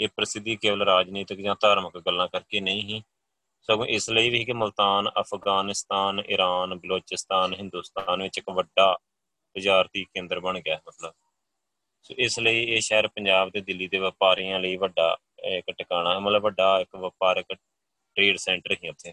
ਇਹ 0.00 0.08
ਪ੍ਰਸਿੱਧੀ 0.16 0.56
ਕੇਵਲ 0.56 0.82
ਰਾਜਨੀਤਿਕ 0.82 1.40
ਜਾਂ 1.40 1.56
ਧਾਰਮਿਕ 1.60 1.98
ਗੱਲਾਂ 2.06 2.28
ਕਰਕੇ 2.28 2.60
ਨਹੀਂ 2.60 2.82
ਹੀ 2.82 3.02
ਸਗੋਂ 3.68 3.86
ਇਸ 3.86 4.10
ਲਈ 4.10 4.30
ਵੀ 4.30 4.44
ਕਿ 4.44 4.52
ਮਲਤਾਨ 4.52 5.08
ਅਫਗਾਨਿਸਤਾਨ 5.20 6.22
ਈਰਾਨ 6.30 6.74
ਬਲੋਚਿਸਤਾਨ, 6.74 7.54
ਹਿੰਦੁਸਤਾਨ 7.54 8.22
ਵਿੱਚ 8.22 8.38
ਇੱਕ 8.38 8.50
ਵੱਡਾ 8.50 8.96
ਤਜਾਰਤੀ 9.56 10.04
ਕੇਂਦਰ 10.04 10.40
ਬਣ 10.40 10.60
ਗਿਆ, 10.60 10.80
ਮਤਲਬ। 10.88 11.12
ਸੋ 12.02 12.14
ਇਸ 12.18 12.38
ਲਈ 12.38 12.62
ਇਹ 12.62 12.80
ਸ਼ਹਿਰ 12.80 13.08
ਪੰਜਾਬ 13.08 13.50
ਤੇ 13.50 13.60
ਦਿੱਲੀ 13.60 13.88
ਦੇ 13.88 13.98
ਵਪਾਰੀਆਂ 13.98 14.60
ਲਈ 14.60 14.76
ਵੱਡਾ 14.76 15.16
ਇੱਕ 15.44 15.70
ਟਿਕਾਣਾ 15.70 16.14
ਹੈ, 16.14 16.18
ਮਤਲਬ 16.18 16.42
ਵੱਡਾ 16.42 16.80
ਇੱਕ 16.80 16.96
ਵਪਾਰਕ 16.96 17.52
ਟ੍ਰੇਡ 17.52 18.36
ਸੈਂਟਰ 18.36 18.72
ਹੀ 18.72 18.88
ਉੱਥੇ। 18.88 19.12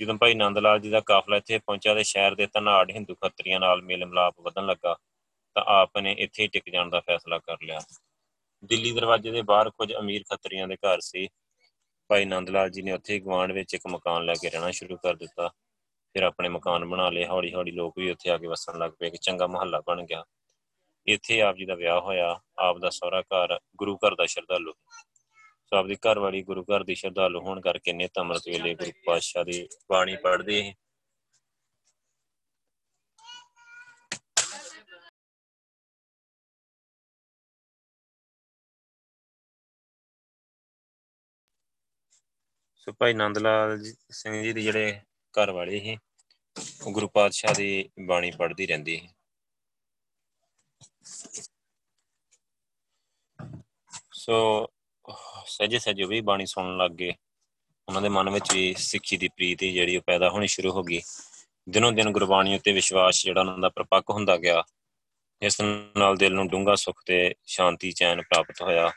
ਜਦੋਂ 0.00 0.14
ਭਾਈ 0.14 0.34
ਨੰਦ 0.34 0.58
ਲਾਲ 0.58 0.80
ਜੀ 0.80 0.90
ਦਾ 0.90 1.00
ਕਾਫਲਾ 1.00 1.36
ਇੱਥੇ 1.36 1.58
ਪਹੁੰਚਿਆ 1.58 1.94
ਤੇ 1.94 2.02
ਸ਼ਹਿਰ 2.02 2.34
ਦੇ 2.34 2.46
ਧਨਾੜ 2.46 2.90
ਹਿੰਦੂ 2.90 3.14
ਖੱਤਰੀਆਂ 3.14 3.60
ਨਾਲ 3.60 3.82
ਮੇਲ 3.82 4.06
ਮਿਲਾਪ 4.06 4.40
ਵਧਣ 4.40 4.66
ਲੱਗਾ, 4.66 4.96
ਤਾਂ 5.54 5.62
ਆਪ 5.66 5.98
ਨੇ 5.98 6.12
ਇੱਥੇ 6.12 6.42
ਹੀ 6.42 6.48
ਟਿਕ 6.48 6.70
ਜਾਣ 6.70 6.90
ਦਾ 6.90 7.00
ਫੈਸਲਾ 7.00 7.38
ਕਰ 7.38 7.56
ਲਿਆ। 7.62 7.80
ਦਿੱਲੀ 8.64 8.92
ਦਰਵਾਜ਼ੇ 8.92 9.30
ਦੇ 9.30 9.42
ਬਾਹਰ 9.42 9.70
ਕੁਝ 9.70 9.92
ਅਮੀਰ 9.94 10.22
ਖੱਤਰੀਆਂ 10.22 10.68
ਦੇ 10.68 10.76
ਘਰ 10.76 11.00
ਸੀ। 11.00 11.28
ਭਾਈ 12.10 12.24
ਨੰਦ 12.24 12.50
ਲਾਲ 12.50 12.70
ਜੀ 12.70 12.82
ਨੇ 12.82 12.92
ਉੱਥੇ 12.92 13.18
ਗਵਾਂਡ 13.20 13.52
ਵਿੱਚ 13.52 13.74
ਇੱਕ 13.74 13.86
ਮਕਾਨ 13.86 14.24
ਲੈ 14.24 14.34
ਕੇ 14.34 14.50
ਰਹਿਣਾ 14.50 14.70
ਸ਼ੁਰੂ 14.70 14.96
ਕਰ 14.96 15.14
ਦਿੱਤਾ। 15.14 15.50
ਫਿਰ 16.16 16.22
ਆਪਣੇ 16.22 16.48
ਮਕਾਨ 16.48 16.84
ਬਣਾ 16.84 17.08
ਲਏ 17.10 17.24
ਹੌਲੀ 17.26 17.52
ਹੌਲੀ 17.54 17.70
ਲੋਕ 17.70 17.98
ਵੀ 17.98 18.10
ਉੱਥੇ 18.10 18.30
ਆ 18.30 18.36
ਕੇ 18.38 18.46
ਵਸਣ 18.46 18.78
ਲੱਗ 18.78 18.90
ਪਏ 18.90 19.10
ਕਿ 19.10 19.16
ਚੰਗਾ 19.16 19.46
ਮਹੱਲਾ 19.46 19.80
ਬਣ 19.80 20.02
ਗਿਆ। 20.06 20.24
ਇੱਥੇ 21.06 21.40
ਆਪ 21.40 21.56
ਜੀ 21.56 21.64
ਦਾ 21.64 21.74
ਵਿਆਹ 21.74 22.00
ਹੋਇਆ, 22.00 22.28
ਆਪ 22.58 22.78
ਦਾ 22.78 22.90
ਸਹੁਰਾ 22.90 23.20
ਘਰ, 23.22 23.58
ਗੁਰੂ 23.76 23.96
ਘਰ 23.96 24.14
ਦਾ 24.14 24.26
ਸ਼ਰਧਾਲੂ। 24.26 24.72
ਸੋ 25.66 25.76
ਆਪਦੀ 25.76 25.96
ਘਰ 25.96 26.18
ਵਾਲੀ 26.18 26.42
ਗੁਰੂ 26.42 26.64
ਘਰ 26.64 26.84
ਦੀ 26.84 26.94
ਸ਼ਰਧਾਲੂ 26.94 27.40
ਹੋਣ 27.40 27.60
ਕਰਕੇ 27.60 27.92
ਨਿਤ 27.92 28.18
ਅੰਮ੍ਰਿਤ 28.18 28.48
ਵੇਲੇ 28.48 28.74
ਗੁਰੂ 28.74 28.92
ਪਾਤਸ਼ਾਹ 29.06 29.44
ਦੀ 29.44 29.68
ਬਾਣੀ 29.90 30.16
ਪੜ੍ਹਦੇ 30.16 30.62
ਸੀ। 30.62 30.74
ਸੋ 42.76 42.92
ਭਾਈ 42.92 43.14
ਨੰਦ 43.14 43.38
ਲਾਲ 43.38 43.78
ਸਿੰਘ 44.10 44.42
ਜੀ 44.42 44.52
ਦੇ 44.52 44.62
ਜਿਹੜੇ 44.62 45.00
ਘਰ 45.40 45.50
ਵਾਲੇ 45.50 45.80
ਸੀ 45.80 45.98
ਉਹ 46.86 46.92
ਗੁਰੂ 46.92 47.08
ਪਾਤਸ਼ਾਹ 47.08 47.54
ਦੀ 47.54 47.88
ਬਾਣੀ 48.06 48.30
ਪੜ੍ਹਦੀ 48.30 48.66
ਰਹਿੰਦੀ 48.66 48.96
ਸੀ। 48.96 49.08
ਸੋ 54.12 54.66
ਸਹਜੇ 55.46 55.78
ਸਹਜੇ 55.78 56.04
ਵੀ 56.04 56.20
ਬਾਣੀ 56.20 56.46
ਸੁਣਨ 56.46 56.76
ਲੱਗ 56.76 56.90
ਗਏ। 56.90 57.12
ਉਹਨਾਂ 57.88 58.02
ਦੇ 58.02 58.08
ਮਨ 58.08 58.30
ਵਿੱਚ 58.30 58.52
ਵੀ 58.52 58.74
ਸਿੱਖੀ 58.78 59.16
ਦੀ 59.16 59.28
ਪ੍ਰੀਤ 59.28 59.60
ਜਿਹੜੀ 59.60 59.96
ਉਹ 59.96 60.02
ਪੈਦਾ 60.06 60.30
ਹੋਣੀ 60.30 60.46
ਸ਼ੁਰੂ 60.46 60.70
ਹੋ 60.70 60.82
ਗਈ। 60.82 61.00
ਦਿਨੋਂ 61.68 61.92
ਦਿਨ 61.92 62.12
ਗੁਰਬਾਣੀ 62.12 62.54
ਉੱਤੇ 62.54 62.72
ਵਿਸ਼ਵਾਸ 62.72 63.24
ਜਿਹੜਾ 63.24 63.40
ਉਹਨਾਂ 63.40 63.58
ਦਾ 63.58 63.68
ਪ੍ਰਪੱਕ 63.68 64.10
ਹੁੰਦਾ 64.10 64.36
ਗਿਆ। 64.36 64.62
ਇਸ 65.42 65.60
ਨਾਲ 65.96 66.16
ਦਿਲ 66.16 66.34
ਨੂੰ 66.34 66.48
ਡੂੰਘਾ 66.48 66.74
ਸੁੱਖ 66.74 67.02
ਤੇ 67.06 67.34
ਸ਼ਾਂਤੀ 67.44 67.92
ਚੈਨ 67.92 68.22
ਪ੍ਰਾਪਤ 68.22 68.62
ਹੋਇਆ। 68.62 68.88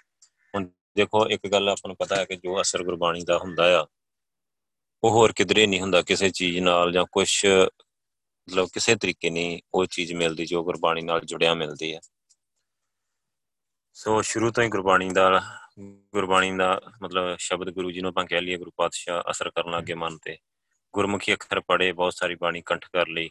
ਹੁਣ 0.55 0.69
ਦੇਖੋ, 0.95 1.29
ਇੱਕ 1.29 1.47
ਗੱਲ 1.47 1.69
ਆਪਾਂ 1.69 1.87
ਨੂੰ 1.87 1.97
ਪਤਾ 1.97 2.15
ਹੈ 2.15 2.25
ਕਿ 2.25 2.35
ਜੋ 2.35 2.61
ਅਸਰ 2.61 2.83
ਗੁਰਬਾਣੀ 2.83 3.23
ਦਾ 3.23 3.37
ਹੁੰਦਾ 3.37 3.81
ਆ 3.81 3.85
ਉਹ 5.03 5.11
ਹੋਰ 5.11 5.33
ਕਿਧਰੇ 5.33 5.67
ਨਹੀਂ 5.67 5.81
ਹੁੰਦਾ 5.81 6.01
ਕਿਸੇ 6.01 6.29
ਚੀਜ਼ 6.29 6.59
ਨਾਲ 6.59 6.91
ਜਾਂ 6.91 7.05
ਕੁਝ 7.11 7.45
ਮਤਲਬ 7.45 8.67
ਕਿਸੇ 8.73 8.95
ਤਰੀਕੇ 8.95 9.29
ਨਹੀਂ 9.29 9.61
ਉਹ 9.73 9.85
ਚੀਜ਼ 9.85 10.13
ਮਿਲਦੀ 10.13 10.45
ਜੋ 10.45 10.63
ਗੁਰਬਾਣੀ 10.63 11.01
ਨਾਲ 11.01 11.19
ਜੁੜਿਆ 11.19 11.53
ਮਿਲਦੀ 11.53 11.95
ਹੈ 11.95 11.99
ਸੋ 13.93 14.21
ਸ਼ੁਰੂ 14.21 14.51
ਤੋਂ 14.51 14.63
ਹੀ 14.63 14.69
ਗੁਰਬਾਣੀ 14.69 15.09
ਦਾ 15.09 15.41
ਗੁਰਬਾਣੀ 15.79 16.57
ਦਾ 16.57 16.81
ਮਤਲਬ 17.01 17.35
ਸ਼ਬਦ 17.37 17.69
ਗੁਰੂ 17.69 17.91
ਜੀ 17.91 18.01
ਨੂੰ 18.01 18.09
ਆਪਾਂ 18.09 18.25
ਕਹਿ 18.25 18.41
ਲਈਏ 18.41 18.57
ਗੁਰੂ 18.57 18.71
ਪਾਤਸ਼ਾਹ 18.75 19.31
ਅਸਰ 19.31 19.49
ਕਰਨ 19.49 19.71
ਲੱਗੇ 19.71 19.93
ਮਨ 19.93 20.17
ਤੇ। 20.17 20.37
ਗੁਰਮੁਖੀ 20.93 21.33
ਅੱਖਰ 21.33 21.59
ਪੜੇ 21.59 21.91
ਬਹੁਤ 21.91 22.13
ਸਾਰੀ 22.13 22.35
ਬਾਣੀ 22.35 22.61
ਕੰਠ 22.61 22.85
ਕਰ 22.85 23.07
ਲਈ। 23.07 23.29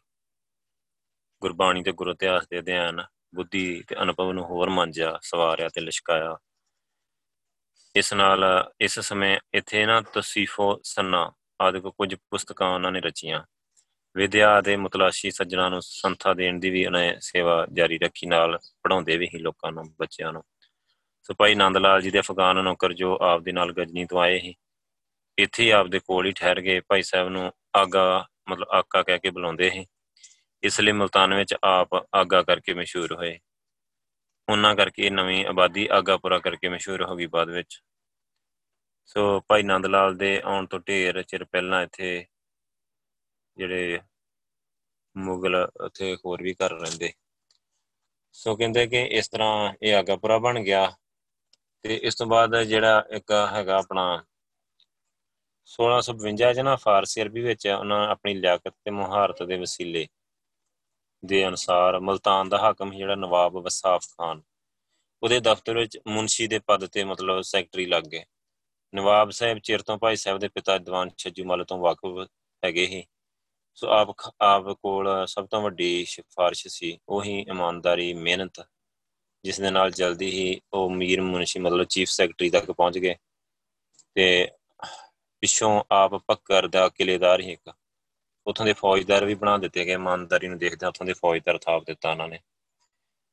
ਗੁਰਬਾਣੀ 1.41 1.83
ਤੇ 1.83 1.93
ਗੁਰੂ 1.93 2.11
ਇਤਿਹਾਸ 2.11 2.49
ਦੇ 2.49 2.59
ਅਧਿਐਨ, 2.59 3.05
ਬੁੱਧੀ 3.35 3.83
ਤੇ 3.89 4.03
ਅਨੁਭਵ 4.03 4.33
ਨੂੰ 4.33 4.45
ਹੋਰ 4.45 4.69
ਮੰਜਿਆ, 4.69 5.19
ਸਵਾਰਿਆ 5.23 5.69
ਤੇ 5.69 5.81
ਲਿਸ਼ਕਾਇਆ। 5.81 6.37
ਇਸ 7.97 8.13
ਨਾਲ, 8.13 8.73
ਇਸ 8.81 9.01
ਸਮੇਂ 9.01 9.39
ਇੱਥੇ 9.55 9.87
ਨਾ 9.87 10.01
ਤਸੀਫੋ 10.01 10.81
ਸੰਨਾ 10.83 11.33
ਆਦਿ 11.61 11.81
ਕੁਝ 11.81 12.15
ਪੁਸਤਕਾਂ 12.15 12.69
ਉਹਨਾਂ 12.69 12.93
ਨੇ 12.93 13.01
ਰਚੀਆਂ। 13.01 13.43
ਵਿਦਿਆ 14.17 14.61
ਦੇ 14.61 14.77
ਮੁਤਲਾਸ਼ੀ 14.77 15.31
ਸੱਜਣਾ 15.31 15.69
ਨੂੰ 15.69 15.83
ਸੰਥਾ 15.83 16.35
ਦੇਣ 16.35 16.59
ਦੀ 16.59 16.71
ਵੀ 16.71 16.87
ਉਹਨੇ 16.87 17.17
ਸੇਵਾ 17.21 17.67
ਜਾਰੀ 17.73 17.99
ਰੱਖੀ 17.99 18.27
ਨਾਲ 18.27 18.59
ਪੜਾਉਂਦੇ 18.83 19.17
ਵੀ 19.17 19.29
ਹੀ 19.35 19.39
ਲੋਕਾਂ 19.39 19.73
ਨੂੰ, 19.73 19.95
ਬੱਚਿਆਂ 19.99 20.33
ਨੂੰ। 20.33 20.43
ਸੋ 21.23 21.35
ਭਾਈ 21.35 21.55
ਨੰਦ 21.55 21.77
ਲਾਲ 21.77 22.03
ਜੀ 22.03 22.11
ਦੇ 22.11 22.21
ਅਫਗਾਨ 22.21 22.65
ਨੌਕਰ 22.65 22.93
ਜੋ 22.93 23.19
ਆਪ 23.23 23.43
ਦੇ 23.43 23.53
ਨਾਲ 23.53 23.73
ਗਜਨੀ 23.73 24.05
ਤੋਂ 24.05 24.21
ਆਏ 24.21 24.39
ਸੀ, 24.39 24.55
ਇੱਥੇ 25.39 25.65
ਹੀ 25.65 25.71
ਆਪ 25.71 25.87
ਦੇ 25.87 25.99
ਕੋਲ 25.99 26.27
ਹੀ 26.27 26.33
ਠਹਿਰ 26.33 26.61
ਗਏ 26.61 26.81
ਭਾਈ 26.81 27.03
ਸਾਹਿਬ 27.03 27.29
ਨੂੰ 27.29 27.53
ਆਗਾ, 27.77 28.27
ਮਤਲਬ 28.49 28.69
ਆਕਾ 28.69 29.03
ਕਹਿ 29.03 29.19
ਕੇ 29.19 29.31
ਬੁਲਾਉਂਦੇ 29.31 29.71
ਸੀ। 29.71 29.87
ਇਸ 30.63 30.81
ਲਈ 30.81 30.93
ਮਲਤਾਨ 30.93 31.35
ਵਿੱਚ 31.35 31.55
ਆਪ 31.65 31.89
ਆਗਾ 32.15 32.43
ਕਰਕੇ 32.43 32.75
ਮਸ਼ਹੂਰ 32.75 33.15
ਹੋਏ। 33.15 33.39
ਉਹਨਾਂ 34.49 34.75
ਕਰਕੇ 34.75 35.07
ਇਹ 35.07 35.11
ਨਵੀਂ 35.11 35.47
ਆਬਾਦੀ 35.47 35.89
ਆਗਾਪੁਰਾ 35.93 36.39
ਕਰਕੇ 36.39 36.69
ਮਸ਼ਹੂਰ 36.69 37.05
ਹੋ 37.05 37.17
ਗਈ 37.17 37.27
ਬਾਅਦ 37.27 37.51
ਵਿੱਚ। 37.51 37.83
ਸੋ 39.09 39.41
ਭਾਈ 39.41 39.63
ਨੰਦ 39.63 39.87
ਲਾਲ 39.87 40.17
ਦੇ 40.17 40.43
ਆਉਣ 40.45 40.67
ਤੋਂ 40.67 40.81
ਢੇਰ 40.81 41.23
ਚਿਰ 41.23 41.45
ਪਹਿਲਾਂ 41.45 41.83
ਇੱਥੇ 41.83 42.27
ਜਿਹੜੇ 43.57 44.01
ਮੁਗਲ 45.17 45.69
ਉੱਥੇ 45.81 46.15
ਹੋਰ 46.15 46.43
ਵੀ 46.43 46.55
ਕਰ 46.55 46.71
ਰਹਿੰਦੇ। 46.71 47.13
ਸੋ 48.33 48.57
ਕਹਿੰਦੇ 48.57 48.87
ਕਿ 48.87 49.03
ਇਸ 49.03 49.29
ਤਰ੍ਹਾਂ 49.29 49.75
ਇਹ 49.83 49.95
ਆਗਾਪੁਰਾ 49.95 50.39
ਬਣ 50.39 50.61
ਗਿਆ 50.61 50.93
ਤੇ 51.83 52.01
ਇਸ 52.03 52.15
ਤੋਂ 52.15 52.27
ਬਾਅਦ 52.27 52.63
ਜਿਹੜਾ 52.63 53.05
ਇੱਕ 53.11 53.31
ਹੈਗਾ 53.53 53.79
ਆਪਣਾ 53.79 54.25
1652 55.67 56.53
ਚ 56.55 56.59
ਨਾ 56.59 56.77
ਫਾਰਸੀ 56.77 57.23
ਅਰਬੀ 57.23 57.41
ਵਿੱਚ 57.41 57.67
ਉਹਨਾਂ 57.67 58.09
ਆਪਣੀ 58.09 58.35
ਲਿਆਕਤ 58.35 58.75
ਤੇ 58.85 58.91
ਮੁਹਾਰਤ 58.91 59.43
ਦੇ 59.43 59.59
ਵਸੀਲੇ 59.59 60.09
ਦੇ 61.25 61.49
ਅਨਸਾਰ 61.49 62.01
ਮਲਤਾਨ 62.01 62.49
ਦਾ 62.49 62.59
ਹਾਕਮ 62.59 62.95
ਜਿਹੜਾ 62.95 63.15
ਨਵਾਬ 63.15 63.53
ਵਸਾਫ 63.53 64.07
ਖਾਨ। 64.09 64.43
ਉਹਦੇ 65.23 65.41
ਦਫ਼ਤਰ 65.41 65.79
ਵਿੱਚ 65.79 65.99
ਮੁਨਸ਼ੀ 66.07 66.47
ਦੇ 66.47 66.59
ਪਦ 66.59 66.87
ਤੇ 66.87 67.05
ਮਤਲਬ 67.05 67.41
ਸੈਕਟਰੀ 67.41 67.87
ਲੱਗ 67.87 68.03
ਗਏ। 68.03 68.25
ਨਵਾਬ 68.95 69.31
ਸਾਹਿਬ 69.31 69.59
ਚਿਰ 69.59 69.83
ਤੋਂ 69.83 69.99
ਭਾਈ 69.99 70.17
ਸਾਹਿਬ 70.17 70.39
ਦੇ 70.39 70.49
ਪਿਤਾ 70.49 70.79
ਦੀਵਾਨ 70.79 71.11
ਛੱਜੂ 71.17 71.45
ਮਲ 71.45 71.65
ਤੋਂ 71.65 71.79
ਵਾਕਫ 71.79 72.29
ਹੈਗੇ 72.65 72.87
ਹੀ 72.87 73.05
ਸੋ 73.75 73.89
ਆਪ 73.89 74.15
ਆਪ 74.41 74.69
ਕੋਲ 74.83 75.27
ਸਭ 75.27 75.47
ਤੋਂ 75.47 75.63
ਵੱਡੀ 75.63 76.05
ਸਿਫਾਰਿਸ਼ 76.05 76.69
ਸੀ, 76.69 76.99
ਉਹੀ 77.09 77.41
ਇਮਾਨਦਾਰੀ, 77.49 78.15
ਮਿਹਨਤ, 78.15 78.67
ਜਿਸ 79.45 79.61
ਦੇ 79.61 79.71
ਨਾਲ 79.71 79.91
ਜਲਦੀ 79.91 80.31
ਹੀ 80.31 80.61
ਉਹ 80.73 80.91
ਮੀਰ 80.91 81.21
ਮੁਨਸ਼ੀ 81.21 81.61
ਮਤਲਬ 81.61 81.85
ਚੀਫ 81.85 82.09
ਸੈਕਟਰੀ 82.09 82.51
ਤੱਕ 82.51 82.71
ਪਹੁੰਚ 82.71 82.99
ਗਏ। 82.99 83.15
ਤੇ 84.15 84.49
ਪਿੱਛੋਂ 85.41 85.85
ਆਪ 85.91 86.15
ਪੱਕਰ 86.15 86.69
ਦਾ 86.69 86.89
ਕਿਲੇਦਾਰ 86.89 87.41
ਹੀ 87.41 87.53
ਇੱਕ। 87.53 87.73
ਉਥੋਂ 88.47 88.67
ਦੇ 88.67 88.73
ਫੌਜਦਾਰ 88.73 89.25
ਵੀ 89.25 89.35
ਬਣਾ 89.35 89.59
ਦਿੱਤੇ 89.59 89.85
ਗਏ, 89.85 89.93
ਇਮਾਨਦਾਰੀ 89.93 90.49
ਨੂੰ 90.49 90.59
ਦੇਖਦੇ 90.59 90.87
ਉਥੋਂ 90.87 91.07
ਦੇ 91.07 91.13
ਫੌਜਦਾਰ 91.13 91.59
ਥਾਪ 91.59 91.85
ਦਿੱਤਾ 91.85 92.11
ਉਹਨਾਂ 92.11 92.29
ਨੇ। 92.29 92.39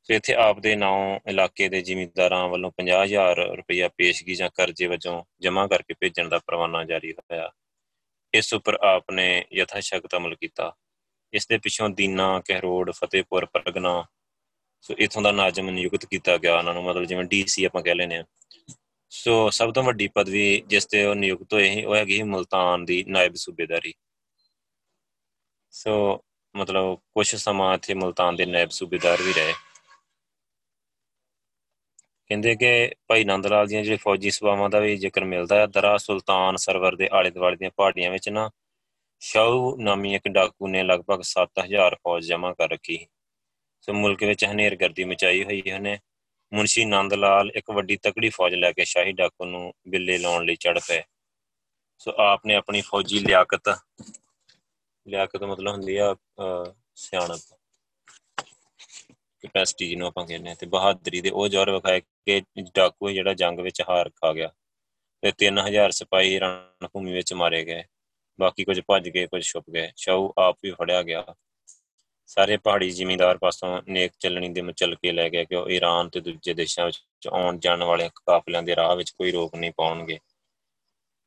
ਤੇ 0.05 0.15
ਇੱਥੇ 0.15 0.33
ਆਪ 0.33 0.59
ਦੇ 0.59 0.75
ਨਾਂ 0.75 1.19
ਇਲਾਕੇ 1.29 1.69
ਦੇ 1.69 1.81
ਜ਼ਿਮੀਂਦਾਰਾਂ 1.81 2.47
ਵੱਲੋਂ 2.47 2.71
50000 2.71 3.39
ਰੁਪਇਆ 3.57 3.87
ਪੇਸ਼ਗੀ 3.87 4.35
ਜਾਂ 4.35 4.49
ਕਰਜ਼ੇ 4.49 4.87
ਵਜੋਂ 4.87 5.23
ਜਮ੍ਹਾਂ 5.39 5.67
ਕਰਕੇ 5.67 5.93
ਭੇਜਣ 5.99 6.29
ਦਾ 6.29 6.39
ਪਰਵਾਨਾ 6.39 6.83
ਜਾਰੀ 6.83 7.11
ਹੋਇਆ। 7.11 7.51
ਇਸ 8.33 8.53
ਉੱਪਰ 8.53 8.77
ਆਪ 8.81 9.11
ਨੇ 9.11 9.45
ਯਥਾ 9.53 9.79
ਸ਼ਕਤ 9.79 10.15
ਅਮਲ 10.15 10.35
ਕੀਤਾ। 10.35 10.75
ਇਸ 11.33 11.47
ਦੇ 11.47 11.57
ਪਿੱਛੋਂ 11.57 11.89
ਦੀਨਾ, 11.89 12.41
ਕਹਿਰੋੜ, 12.45 12.91
ਫਤਿਹਪੁਰ, 12.91 13.45
ਪਰਗਨਾ, 13.45 14.05
ਸੋ 14.81 14.95
ਇਥੋਂ 14.99 15.21
ਦਾ 15.21 15.31
ਨਾਜ਼ਮ 15.31 15.69
ਨਿਯੁਕਤ 15.69 16.05
ਕੀਤਾ 16.05 16.37
ਗਿਆ। 16.37 16.57
ਉਹਨਾਂ 16.57 16.73
ਨੂੰ 16.73 16.83
ਮਤਲਬ 16.83 17.03
ਜਿਵੇਂ 17.03 17.23
ਡੀਸੀ 17.23 17.65
ਆਪਾਂ 17.65 17.81
ਕਹਿ 17.81 17.95
ਲੈਨੇ 17.95 18.17
ਆ 18.17 18.23
ਸੋ 19.09 19.49
ਸਭ 19.49 19.73
ਤੋਂ 19.73 19.83
ਵੱਡੀ 19.83 20.07
ਪਦਵੀ 20.07 20.63
ਜਿਸ 20.67 20.85
ਤੇ 20.85 21.05
ਉਹ 21.05 21.15
ਨਿਯੁਕਤ 21.15 21.53
ਹੋਏ 21.53 21.73
ਸੀ, 21.73 21.83
ਉਹ 21.83 21.95
ਹੈਗੀ 21.95 22.23
ਮੁਲਤਾਨ 22.23 22.85
ਦੀ 22.85 23.03
ਨਾਇਬ 23.07 23.33
ਸੂਬੇਦਾਰੀ। 23.35 23.93
ਸੋ 25.71 26.23
ਮਤਲਬ 26.55 26.99
ਕੁਝ 27.13 27.35
ਸਮਾਂ 27.35 27.75
ਇੱਥੇ 27.75 27.93
ਮੁਲਤਾਨ 27.93 28.35
ਦੇ 28.35 28.45
ਨਾਇਬ 28.45 28.69
ਸੂਬੇਦਾਰ 28.69 29.21
ਵੀ 29.21 29.33
ਰਹੇ। 29.33 29.53
ਕਹਿੰਦੇ 32.29 32.55
ਕਿ 32.55 32.91
ਭਾਈ 33.07 33.23
ਨੰਦ 33.23 33.47
ਲਾਲ 33.47 33.67
ਦੀਆਂ 33.67 33.83
ਜਿਹੜੇ 33.83 33.97
ਫੌਜੀ 33.97 34.31
ਸਭਾਵਾਂ 34.31 34.69
ਦਾ 34.69 34.79
ਵੀ 34.79 34.95
ਜ਼ਿਕਰ 34.97 35.23
ਮਿਲਦਾ 35.23 35.59
ਹੈ 35.59 35.65
ਦਰਾ 35.67 35.97
ਸੁਲਤਾਨ 35.97 36.55
ਸਰਵਰ 36.55 36.95
ਦੇ 36.95 37.09
ਆਲੇ 37.11 37.29
ਦੁਆਲੇ 37.31 37.55
ਦੀਆਂ 37.55 37.69
ਪਹਾੜੀਆਂ 37.77 38.11
ਵਿੱਚ 38.11 38.29
ਨਾ, 38.29 38.49
ਸ਼ਾਹੂ 39.21 39.75
ਨਾਮੀ 39.77 40.13
ਇੱਕ 40.15 40.27
ਡਾਕੂ 40.27 40.67
ਨੇ 40.67 40.83
ਲਗਭਗ 40.83 41.21
7000 41.23 41.95
ਫੌਜ 41.95 42.25
ਜਮ੍ਹਾਂ 42.25 42.53
ਕਰ 42.53 42.69
ਰੱਖੀ 42.69 42.97
ਸੋ। 43.83 43.93
ਮੁਲਕ 43.93 44.23
ਵਿੱਚ 44.23 44.45
ਹਨੇਰਗਰਦੀ 44.45 45.03
ਮਚਾਈ 45.03 45.43
ਹੋਈ 45.43 45.61
ਹੈ 45.67 45.97
ਮੁਨਸ਼ੀ 46.51 46.85
ਨੰਦ 46.85 47.13
ਲਾਲ 47.13 47.51
ਇੱਕ 47.55 47.69
ਵੱਡੀ 47.71 47.95
ਤਕੜੀ 47.97 48.29
ਫੌਜ 48.29 48.53
ਲੈ 48.55 48.71
ਕੇ 48.71 48.85
ਸ਼ਾਹੀ 48.85 49.11
ਡਾਕੂ 49.11 49.45
ਨੂੰ 49.45 49.71
ਬਿੱਲੇ 49.87 50.17
ਲਾਉਣ 50.17 50.45
ਲਈ 50.45 50.55
ਚੜ 50.55 50.79
ਪਏ। 50.87 51.01
ਸੋ 51.97 52.11
ਆਪ 52.17 52.45
ਨੇ 52.45 52.55
ਆਪਣੀ 52.55 52.81
ਫੌਜੀ 52.81 53.19
ਲਿਆਕਤ 53.19 53.69
ਲਿਆਕਤ 55.07 55.43
ਮਤਲਬ 55.43 55.71
ਹੁੰਦੀ 55.71 55.97
ਆ 55.97 56.15
ਸਿਆਣਪ, 56.95 57.39
ਕੈਪੈਸਿਟੀ 59.43 59.87
ਜਿਹਨੂੰ 59.89 60.07
ਆਪਾਂ 60.07 60.25
ਕਹਿੰਦੇ 60.27 60.49
ਆ, 60.49 60.55
ਤੇ 60.55 60.65
ਬਹਾਦਰੀ 60.65 61.21
ਦੇ 61.21 61.29
ਉਹ 61.29 61.47
ਜੋਰ 61.47 61.71
ਵਿਖਾਏ 61.71 62.01
ਕਿ 62.25 62.41
ਡਾਕੂ 62.75 63.09
ਜਿਹੜਾ 63.09 63.33
ਜੰਗ 63.33 63.59
ਵਿੱਚ 63.59 63.81
ਹਾਰ 63.89 64.09
ਖਾ 64.09 64.33
ਗਿਆ 64.33 64.51
ਤੇ 65.21 65.31
3000 65.31 65.91
ਸਿਪਾਹੀ 65.91 66.39
ਰਣ 66.39 66.87
ਭੂਮੀ 66.87 67.13
ਵਿੱਚ 67.13 67.33
ਮਾਰੇ 67.33 67.65
ਗਏ। 67.65 67.83
ਬਾਕੀ 68.39 68.63
ਕੁਝ 68.63 68.81
ਭੱਜ 68.87 69.09
ਗਏ, 69.09 69.27
ਕੁਝ 69.27 69.43
ਛੁਪ 69.43 69.65
ਗਏ। 69.73 69.91
ਸ਼ਾਹੂ 69.95 70.33
ਆਪ 70.37 70.57
ਵੀ 70.63 70.71
ਫੜਿਆ 70.71 71.03
ਗਿਆ। 71.03 71.25
ਸਾਰੇ 72.27 72.57
ਪਹਾੜੀ 72.57 72.89
ਜ਼ਿਮੀਂਦਾਰ 72.89 73.37
ਪਾਸੋਂ 73.37 73.81
ਨੇਕ 73.87 74.11
ਚੱਲਣੀ 74.19 74.49
ਦੇ 74.49 74.61
ਮਚਲ 74.61 74.95
ਕੇ 74.95 75.11
ਲੈ 75.11 75.29
ਗਏ 75.29 75.45
ਕਿ 75.45 75.55
ਉਹ 75.55 75.69
ਈਰਾਨ 75.69 76.09
ਤੇ 76.09 76.19
ਦੂਜੇ 76.19 76.53
ਦੇਸ਼ਾਂ 76.53 76.85
ਵਿੱਚ 76.85 77.27
ਆਉਣ 77.31 77.59
ਜਾਣ 77.59 77.83
ਵਾਲੇ 77.83 78.09
ਕਾਫਲਿਆਂ 78.25 78.63
ਦੇ 78.63 78.75
ਰਾਹ 78.75 78.95
ਵਿੱਚ 78.95 79.09
ਕੋਈ 79.09 79.31
ਰੋਕ 79.31 79.55
ਨਹੀਂ 79.55 79.71
ਪਾਉਣਗੇ। 79.77 80.19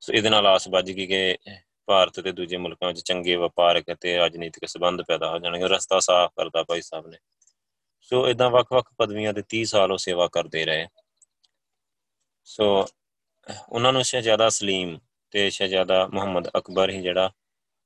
ਸੋ 0.00 0.12
ਇਹਦੇ 0.12 0.30
ਨਾਲ 0.30 0.46
ਆਸ 0.46 0.68
ਵੱਜ 0.68 0.92
ਗਈ 0.92 1.06
ਕਿ 1.06 1.38
ਭਾਰਤ 1.87 2.20
ਤੇ 2.20 2.32
ਦੂਜੇ 2.32 2.56
ਮੁਲਕਾਂ 2.56 2.88
ਵਿੱਚ 2.88 3.00
ਚੰਗੇ 3.00 3.37
ਵਪਾਰਕ 3.37 3.84
ਅਤੇ 3.92 4.16
ਰਾਜਨੀਤਿਕ 4.16 4.68
ਸਬੰਧ 4.68 5.02
ਪੈਦਾ 5.02 5.30
ਹੋ 5.30 5.38
ਜਾਣਗੇ। 5.38 5.68
ਰਸਤਾ 5.68 6.00
ਸਾਫ਼ 6.00 6.32
ਕਰਦਾ 6.37 6.62
ਭਾਈ 6.62 6.80
ਸਾਹਿਬ 6.82 7.06
ਨੇ। 7.06 7.18
ਸੋ 8.09 8.29
ਇਦਾਂ 8.29 8.51
ਵੱਖ-ਵੱਖ 8.51 8.94
ਪਦਵੀਆਂ 8.99 9.33
ਤੇ 9.33 9.42
30 9.42 9.64
ਸਾਲ 9.64 9.92
ਉਹ 9.92 9.99
ਸੇਵਾ 9.99 10.29
ਕਰਦੇ 10.29 10.64
ਰਹੇ। 10.64 10.87
ਸੋ 12.44 12.87
ਉਹਨਾਂ 13.68 13.92
ਨੂੰ 13.92 14.05
ਸ਼ਹਿਜ਼ਾਦਾ 14.05 14.49
ਸਲੀਮ 14.49 14.99
ਤੇ 15.31 15.51
ਸ਼ਹਿਜ਼ਾਦਾ 15.51 16.07
ਮੁਹੰਮਦ 16.07 16.49
ਅਕਬਰ 16.49 16.90
ਹੀ 16.90 17.03
ਜਿਹੜਾ 17.03 17.31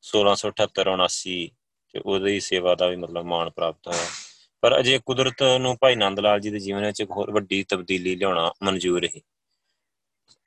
1678 0.04 0.84
79 0.84 1.48
ਤੇ 1.88 1.98
ਉਹਦੀ 1.98 2.40
ਸੇਵਾ 2.40 2.74
ਦਾ 2.74 2.86
ਵੀ 2.86 2.96
ਮਤਲਬ 2.96 3.24
ਮਾਣ 3.24 3.50
ਪ੍ਰਾਪਤ 3.50 3.88
ਹੋਇਆ। 3.88 4.06
ਪਰ 4.60 4.80
ਅਜੇ 4.80 5.00
ਕੁਦਰਤ 5.06 5.42
ਨੂੰ 5.42 5.76
ਭਾਈ 5.80 5.94
ਨੰਦ 5.94 6.20
ਲਾਲ 6.20 6.40
ਜੀ 6.40 6.50
ਦੇ 6.50 6.58
ਜੀਵਨ 6.58 6.86
ਵਿੱਚ 6.86 7.00
ਇੱਕ 7.00 7.10
ਹੋਰ 7.10 7.30
ਵੱਡੀ 7.30 7.62
ਤਬਦੀਲੀ 7.62 8.16
ਲਿਆਉਣਾ 8.16 8.52
ਮਨਜ਼ੂਰ 8.62 9.04
ਹੈ 9.04 9.20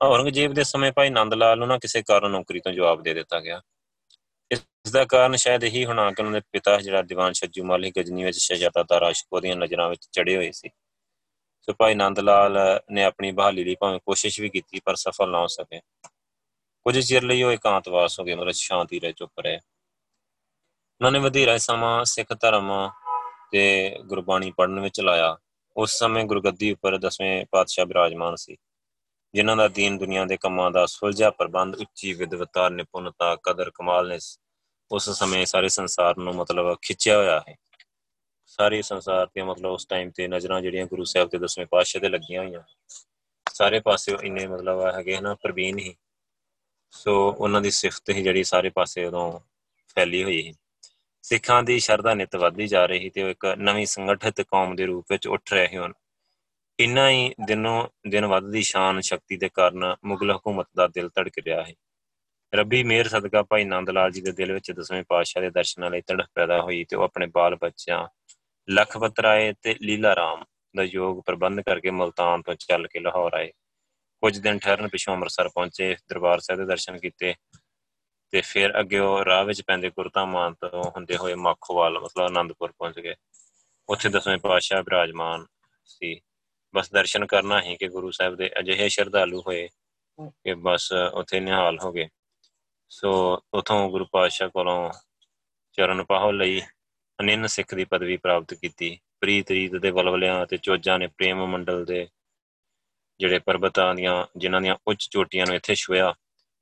ਔਰੰਗਜ਼ੇਬ 0.01 0.53
ਦੇ 0.53 0.63
ਸਮੇਂ 0.63 0.91
ਭਾਈ 0.91 1.09
ਨੰਦ 1.09 1.33
ਲਾਲ 1.33 1.59
ਨੂੰ 1.59 1.67
ਨਾ 1.67 1.77
ਕਿਸੇ 1.77 2.01
ਕਾਰਨ 2.01 2.31
ਨੌਕਰੀ 2.31 2.59
ਤੋਂ 2.59 2.71
ਜਵਾਬ 2.71 3.01
ਦੇ 3.01 3.13
ਦਿੱਤਾ 3.13 3.39
ਗਿਆ। 3.39 3.61
ਇਸ 4.85 4.91
ਦਾ 4.91 5.05
ਕਾਰਨ 5.05 5.35
ਸ਼ਾਇਦ 5.35 5.63
ਇਹੀ 5.63 5.85
ਹੋਣਾ 5.85 6.11
ਕਿ 6.11 6.21
ਉਹਨਾਂ 6.21 6.31
ਦੇ 6.31 6.41
ਪਿਤਾ 6.51 6.77
ਜਿਹੜਾ 6.77 7.01
ਦੀਵਾਨ 7.01 7.33
ਛੱਜੂ 7.33 7.63
ਮਾਲੀ 7.63 7.91
ਗਜਨੀ 7.91 8.23
ਵਿੱਚ 8.23 8.37
ਸ਼ਹਿਜ਼ਾਦਾ 8.37 8.83
ਦਾ 8.83 8.99
ਰਾਸ਼ਕ 8.99 9.33
ਉਹਦੀਆਂ 9.33 9.55
ਨਜ਼ਰਾਂ 9.55 9.89
ਵਿੱਚ 9.89 10.07
ਚੜੇ 10.11 10.35
ਹੋਏ 10.35 10.51
ਸੀ। 10.51 10.69
ਸੋ 11.61 11.73
ਭਾਈ 11.73 11.95
ਨੰਦ 11.95 12.19
ਲਾਲ 12.19 12.57
ਨੇ 12.91 13.03
ਆਪਣੀ 13.03 13.31
ਬਹਾਲੀ 13.31 13.63
ਲਈ 13.63 13.75
ਭਾਵੇਂ 13.75 13.99
ਕੋਸ਼ਿਸ਼ 13.99 14.41
ਵੀ 14.41 14.49
ਕੀਤੀ 14.49 14.79
ਪਰ 14.85 14.95
ਸਫਲ 14.95 15.29
ਨਾ 15.29 15.39
ਹੋ 15.39 15.47
ਸਕੇ। 15.47 15.79
ਕੁਝ 16.83 16.99
ਚਿਰ 16.99 17.23
ਲਈ 17.23 17.43
ਉਹ 17.43 17.51
ਇਕਾਂਤਵਾਸ 17.51 18.19
ਹੋ 18.19 18.25
ਗਏ, 18.25 18.35
ਮਤਲਬ 18.35 18.51
ਸ਼ਾਂਤੀ 18.51 18.99
ਰਹਿ 18.99 19.13
ਚੁੱਪ 19.13 19.39
ਰਹੇ। 19.39 19.55
ਉਹਨਾਂ 19.55 21.11
ਨੇ 21.11 21.19
ਵਧੇਰਾ 21.19 21.57
ਸਮਾਂ 21.57 22.05
ਸਿੱਖ 22.05 22.33
ਧਰਮ 22.33 22.89
ਤੇ 23.51 23.95
ਗੁਰਬਾਣੀ 24.05 24.51
ਪੜ੍ਹਨ 24.51 24.79
ਵਿੱਚ 24.79 25.01
ਲਾਇਆ। 25.01 25.37
ਉਸ 25.77 25.97
ਸਮੇਂ 25.99 26.25
ਗੁਰਗੱਦੀ 26.25 26.71
ਉੱਪਰ 26.71 26.97
ਦਸਵੇਂ 26.97 27.45
ਪਾਤਸ਼ਾਹ 27.51 27.85
ਬਿਰਾਜਮਾਨ 27.85 28.35
ਸੀ। 28.35 28.57
ਜਿਨ੍ਹਾਂ 29.33 29.57
ਦਾ 29.57 29.67
ਦੀਨ 29.67 29.97
ਦੁਨੀਆ 29.97 30.25
ਦੇ 30.25 30.37
ਕੰਮਾਂ 30.37 30.71
ਦਾ 30.71 30.85
ਸੁਲਝਾ 30.85 31.29
ਪ੍ਰਬੰਧ, 31.29 31.75
ਉੱਚੀ 31.75 32.13
ਵਿਦਵਤਾ, 32.13 32.69
ਨਿਪੁੰਨਤਾ, 32.69 33.35
ਕਦਰ 33.35 33.69
ਕਮਾਲ 33.69 34.07
ਨੇ 34.07 34.19
ਉਸ 34.91 35.09
ਸਮੇਂ 35.09 35.45
ਸਾਰੇ 35.45 35.67
ਸੰਸਾਰ 35.67 36.17
ਨੂੰ 36.17 36.35
ਮਤਲਬ 36.35 36.77
ਖਿੱਚਿਆ 36.81 37.17
ਹੋਇਆ 37.17 37.43
ਹੈ 37.49 37.55
ਸਾਰੇ 38.45 38.81
ਸੰਸਾਰ 38.81 39.27
ਤੇ 39.27 39.41
ਮਤਲਬ 39.41 39.71
ਉਸ 39.71 39.85
ਟਾਈਮ 39.85 40.11
ਤੇ 40.11 40.27
ਨਜ਼ਰਾਂ 40.27 40.61
ਜਿਹੜੀਆਂ 40.61 40.85
ਗੁਰੂ 40.85 41.03
ਸਾਹਿਬ 41.03 41.29
ਦੇ 41.29 41.37
ਦਸਵੇਂ 41.37 41.65
ਪਾਤਸ਼ਾਹ 41.65 42.01
ਤੇ 42.01 42.09
ਲੱਗੀਆਂ 42.09 42.43
ਹੋਈਆਂ। 42.43 42.61
ਸਾਰੇ 43.53 43.79
ਪਾਸੇ 43.79 44.17
ਇੰਨੇ 44.23 44.47
ਮਤਲਬ 44.47 44.95
ਹੈਗੇ 44.95 45.19
ਨਾ 45.21 45.35
ਪ੍ਰਵੀਨ 45.35 45.79
ਹੀ 45.79 45.95
ਸੋ 46.91 47.31
ਉਹਨਾਂ 47.31 47.61
ਦੀ 47.61 47.71
ਸਿਫਤ 47.71 48.09
ਹੀ 48.09 48.23
ਜਿਹੜੀ 48.23 48.43
ਸਾਰੇ 48.43 48.69
ਪਾਸੇ 48.69 49.05
ਉਦੋਂ 49.05 49.39
ਫੈਲੀ 49.87 50.23
ਹੋਈ 50.23 50.47
ਹੈ 50.47 50.53
ਸਿੱਖਾਂ 51.21 51.63
ਦੀ 51.63 51.79
ਸ਼ਰਧਾ 51.79 52.13
ਨਿਤ 52.13 52.35
ਵਧਦੀ 52.35 52.67
ਜਾ 52.67 52.85
ਰਹੀ 52.85 53.09
ਤੇ 53.09 53.23
ਉਹ 53.23 53.29
ਇੱਕ 53.29 53.45
ਨਵੀਂ 53.45 53.85
ਸੰਗਠਿਤ 53.85 54.41
ਕੌਮ 54.41 54.75
ਦੇ 54.75 54.85
ਰੂਪ 54.85 55.05
ਵਿੱਚ 55.11 55.27
ਉੱਠ 55.27 55.53
ਰਹੇ 55.53 55.77
ਹਨ 55.77 55.93
ਇੰਨਾ 56.79 57.09
ਹੀ 57.09 57.33
ਦਿਨੋਂ 57.45 57.87
ਦਿਨ 58.09 58.25
ਵੱਧਦੀ 58.25 58.61
ਸ਼ਾਨ 58.61 59.01
ਸ਼ਕਤੀ 59.01 59.37
ਦੇ 59.37 59.49
ਕਾਰਨ 59.49 59.95
ਮੁਗਲ 60.05 60.35
ਹਕੂਮਤ 60.35 60.67
ਦਾ 60.75 60.87
ਦਿਲ 60.87 61.09
ਧੜਕ 61.15 61.33
ਰਿਹਾ 61.45 61.63
ਹੈ 61.63 61.73
ਰੱਬੀ 62.55 62.83
ਮਿਹਰ 62.83 63.07
ਸਦਕਾ 63.07 63.43
ਭਾਈ 63.43 63.63
ਨੰਦ 63.63 63.89
ਲਾਲ 63.89 64.11
ਜੀ 64.11 64.21
ਦੇ 64.21 64.31
ਦਿਲ 64.31 64.53
ਵਿੱਚ 64.53 64.71
ਦਸਵੇਂ 64.71 65.03
ਪਾਤਸ਼ਾਹ 65.09 65.43
ਦੇ 65.43 65.49
ਦਰਸ਼ਨਾਂ 65.49 65.91
ਲਈ 65.91 66.01
ਤੜਫ 66.01 66.25
ਪੈਦਾ 66.35 66.61
ਹੋਈ 66.61 66.83
ਤੇ 66.83 66.95
ਉਹ 66.95 67.03
ਆਪਣੇ 67.03 67.27
ਬਾਲ 67.27 67.55
ਬੱਚਿਆਂ 67.55 68.07
ਲਖਪਤ 68.71 69.19
ਰਾਏ 69.19 69.53
ਤੇ 69.61 69.75
ਲੀਲਾ 69.81 70.15
ਰਾਮ 70.15 70.43
ਦਾ 70.77 70.83
ਯੋਗ 70.83 71.23
ਪ੍ਰਬੰਧ 71.25 71.61
ਕਰਕੇ 71.61 71.89
ਮਲਤਾਨ 71.89 72.41
ਤੋਂ 72.41 72.53
ਚੱਲ 72.53 72.87
ਕੇ 72.87 72.99
ਲਾਹੌਰ 72.99 73.33
ਆਏ। 73.33 73.51
ਕੁਝ 74.21 74.37
ਦਿਨ 74.37 74.59
ਠਹਿਰਨ 74.59 74.87
ਪਿਛੋਂ 74.87 75.13
ਅੰਮ੍ਰਿਤਸਰ 75.13 75.49
ਪਹੁੰਚੇ, 75.49 75.95
ਦਰਬਾਰ 76.09 76.39
ਸਾਹਿਬ 76.39 76.61
ਦੇ 76.61 76.67
ਦਰਸ਼ਨ 76.67 76.97
ਕੀਤੇ 76.97 77.33
ਤੇ 78.29 78.41
ਫਿਰ 78.41 78.79
ਅੱਗੇ 78.79 78.99
ਉਹ 78.99 79.25
ਰਾਹ 79.25 79.45
ਵਿੱਚ 79.45 79.61
ਪੈਂਦੇ 79.67 79.89
ਗੁਰਧਾਮਾਂ 79.89 80.51
ਤੋਂ 80.51 80.83
ਹੁੰਦੇ 80.83 81.17
ਹੋਏ 81.17 81.33
ਮੱਖੋਵਾਲ, 81.33 81.99
ਮਤਲਬ 81.99 82.25
ਆਨੰਦਪੁਰ 82.25 82.71
ਪਹੁੰਚ 82.71 82.99
ਗਏ। 82.99 83.15
ਉੱਥੇ 83.89 84.09
ਦਸਵੇਂ 84.09 84.37
ਪਾਤਸ਼ਾਹ 84.37 84.83
ਬਿਰਾਜਮਾਨ 84.83 85.45
ਸੀ। 85.85 86.21
ਬਸ 86.75 86.91
ਦਰਸ਼ਨ 86.91 87.25
ਕਰਨਾ 87.25 87.61
ਹੀ 87.61 87.75
ਕਿ 87.75 87.87
ਗੁਰੂ 87.87 88.11
ਸਾਹਿਬ 88.11 88.35
ਦੇ 88.35 88.49
ਅਜਿਹੇ 88.59 88.89
ਸ਼ਰਧਾਲੂ 88.89 89.41
ਹੋਏ 89.41 89.69
ਕਿ 90.29 90.53
ਬਸ 90.53 90.93
ਉੱਥੇ 91.13 91.39
ਨਿਹਾਲ 91.39 91.77
ਹੋ 91.83 91.91
ਗਏ। 91.91 92.07
ਸੋ 92.95 93.11
ਉਥੋਂ 93.53 93.89
ਗੁਰੂ 93.89 94.05
ਪਾਤਸ਼ਾਹ 94.05 94.49
ਕੋਲੋਂ 94.49 94.91
ਚਰਨ 95.77 96.03
ਪਾਹੋ 96.03 96.31
ਲਈ, 96.31 96.61
ਅਨਿੰਨ 97.19 97.47
ਸਿੱਖ 97.47 97.73
ਦੀ 97.75 97.85
ਪਦਵੀ 97.85 98.17
ਪ੍ਰਾਪਤ 98.17 98.53
ਕੀਤੀ। 98.53 98.97
ਪ੍ਰੀਤ 99.21 99.51
ਰੀਤ 99.51 99.75
ਦੇ 99.75 99.91
ਬਲਵਲਿਆਂ 99.91 100.45
ਤੇ 100.45 100.57
ਚੋਜਾਂ 100.57 100.99
ਨੇ 100.99 101.07
ਪ੍ਰੇਮ 101.07 101.45
ਮੰਡਲ 101.45 101.83
ਦੇ 101.85 102.07
ਜਿਹੜੇ 103.19 103.39
ਪਰਬਤਾਂ 103.39 103.95
ਦੀਆਂ, 103.95 104.25
ਜਿਨ੍ਹਾਂ 104.37 104.61
ਦੀਆਂ 104.61 104.75
ਉੱਚ 104.87 105.07
ਚੋਟੀਆਂ 105.11 105.45
ਨੂੰ 105.45 105.55
ਇੱਥੇ 105.55 105.75
ਛੁਇਆ 105.75 106.13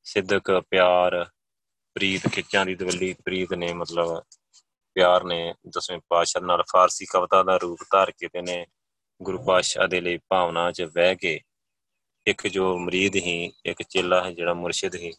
ਸਿੱਧਕ, 0.03 0.51
ਪਿਆਰ, 0.69 1.23
ਪ੍ਰੀਤ, 1.95 2.27
ਖਿੱਚਾਂ 2.27 2.65
ਦੀ 2.65 2.75
ਦਵੱਲੀ, 2.75 3.13
ਪ੍ਰੀਤ 3.25 3.53
ਨੇ 3.53 3.73
ਮਤਲਬ 3.73 4.21
ਪਿਆਰ 4.95 5.23
ਨੇ 5.23 5.53
ਦਸਵੇਂ 5.69 5.99
ਪਾਤਸ਼ਾਹ 6.09 6.41
ਨਾਲ 6.41 6.63
ਫਾਰਸੀ 6.63 7.05
ਕਵਿਤਾ 7.05 7.43
ਦਾ 7.43 7.57
ਰੂਪ 7.57 7.83
ਧਾਰ 7.91 8.11
ਕੇ 8.11 8.27
ਤੇ 8.27 8.41
ਨੇ 8.41 8.65
ਗੁਰੂ 9.21 9.43
ਪਾਤਸ਼ਾਹ 9.45 9.87
ਦੇ 9.87 10.01
ਲਈ 10.01 10.17
ਭਾਵਨਾ 10.29 10.71
'ਚ 10.71 10.81
ਵਹਿ 10.81 11.15
ਕੇ 11.15 11.39
ਇੱਕ 12.27 12.47
ਜੋ 12.47 12.77
ਮਰੀਦ 12.79 13.15
ਹੀ, 13.15 13.51
ਇੱਕ 13.65 13.83
ਚੇਲਾ 13.83 14.23
ਹੈ 14.23 14.31
ਜਿਹੜਾ 14.31 14.53
ਮੁਰਸ਼ਿਦ 14.53 14.95
ਹੀ 14.95 15.13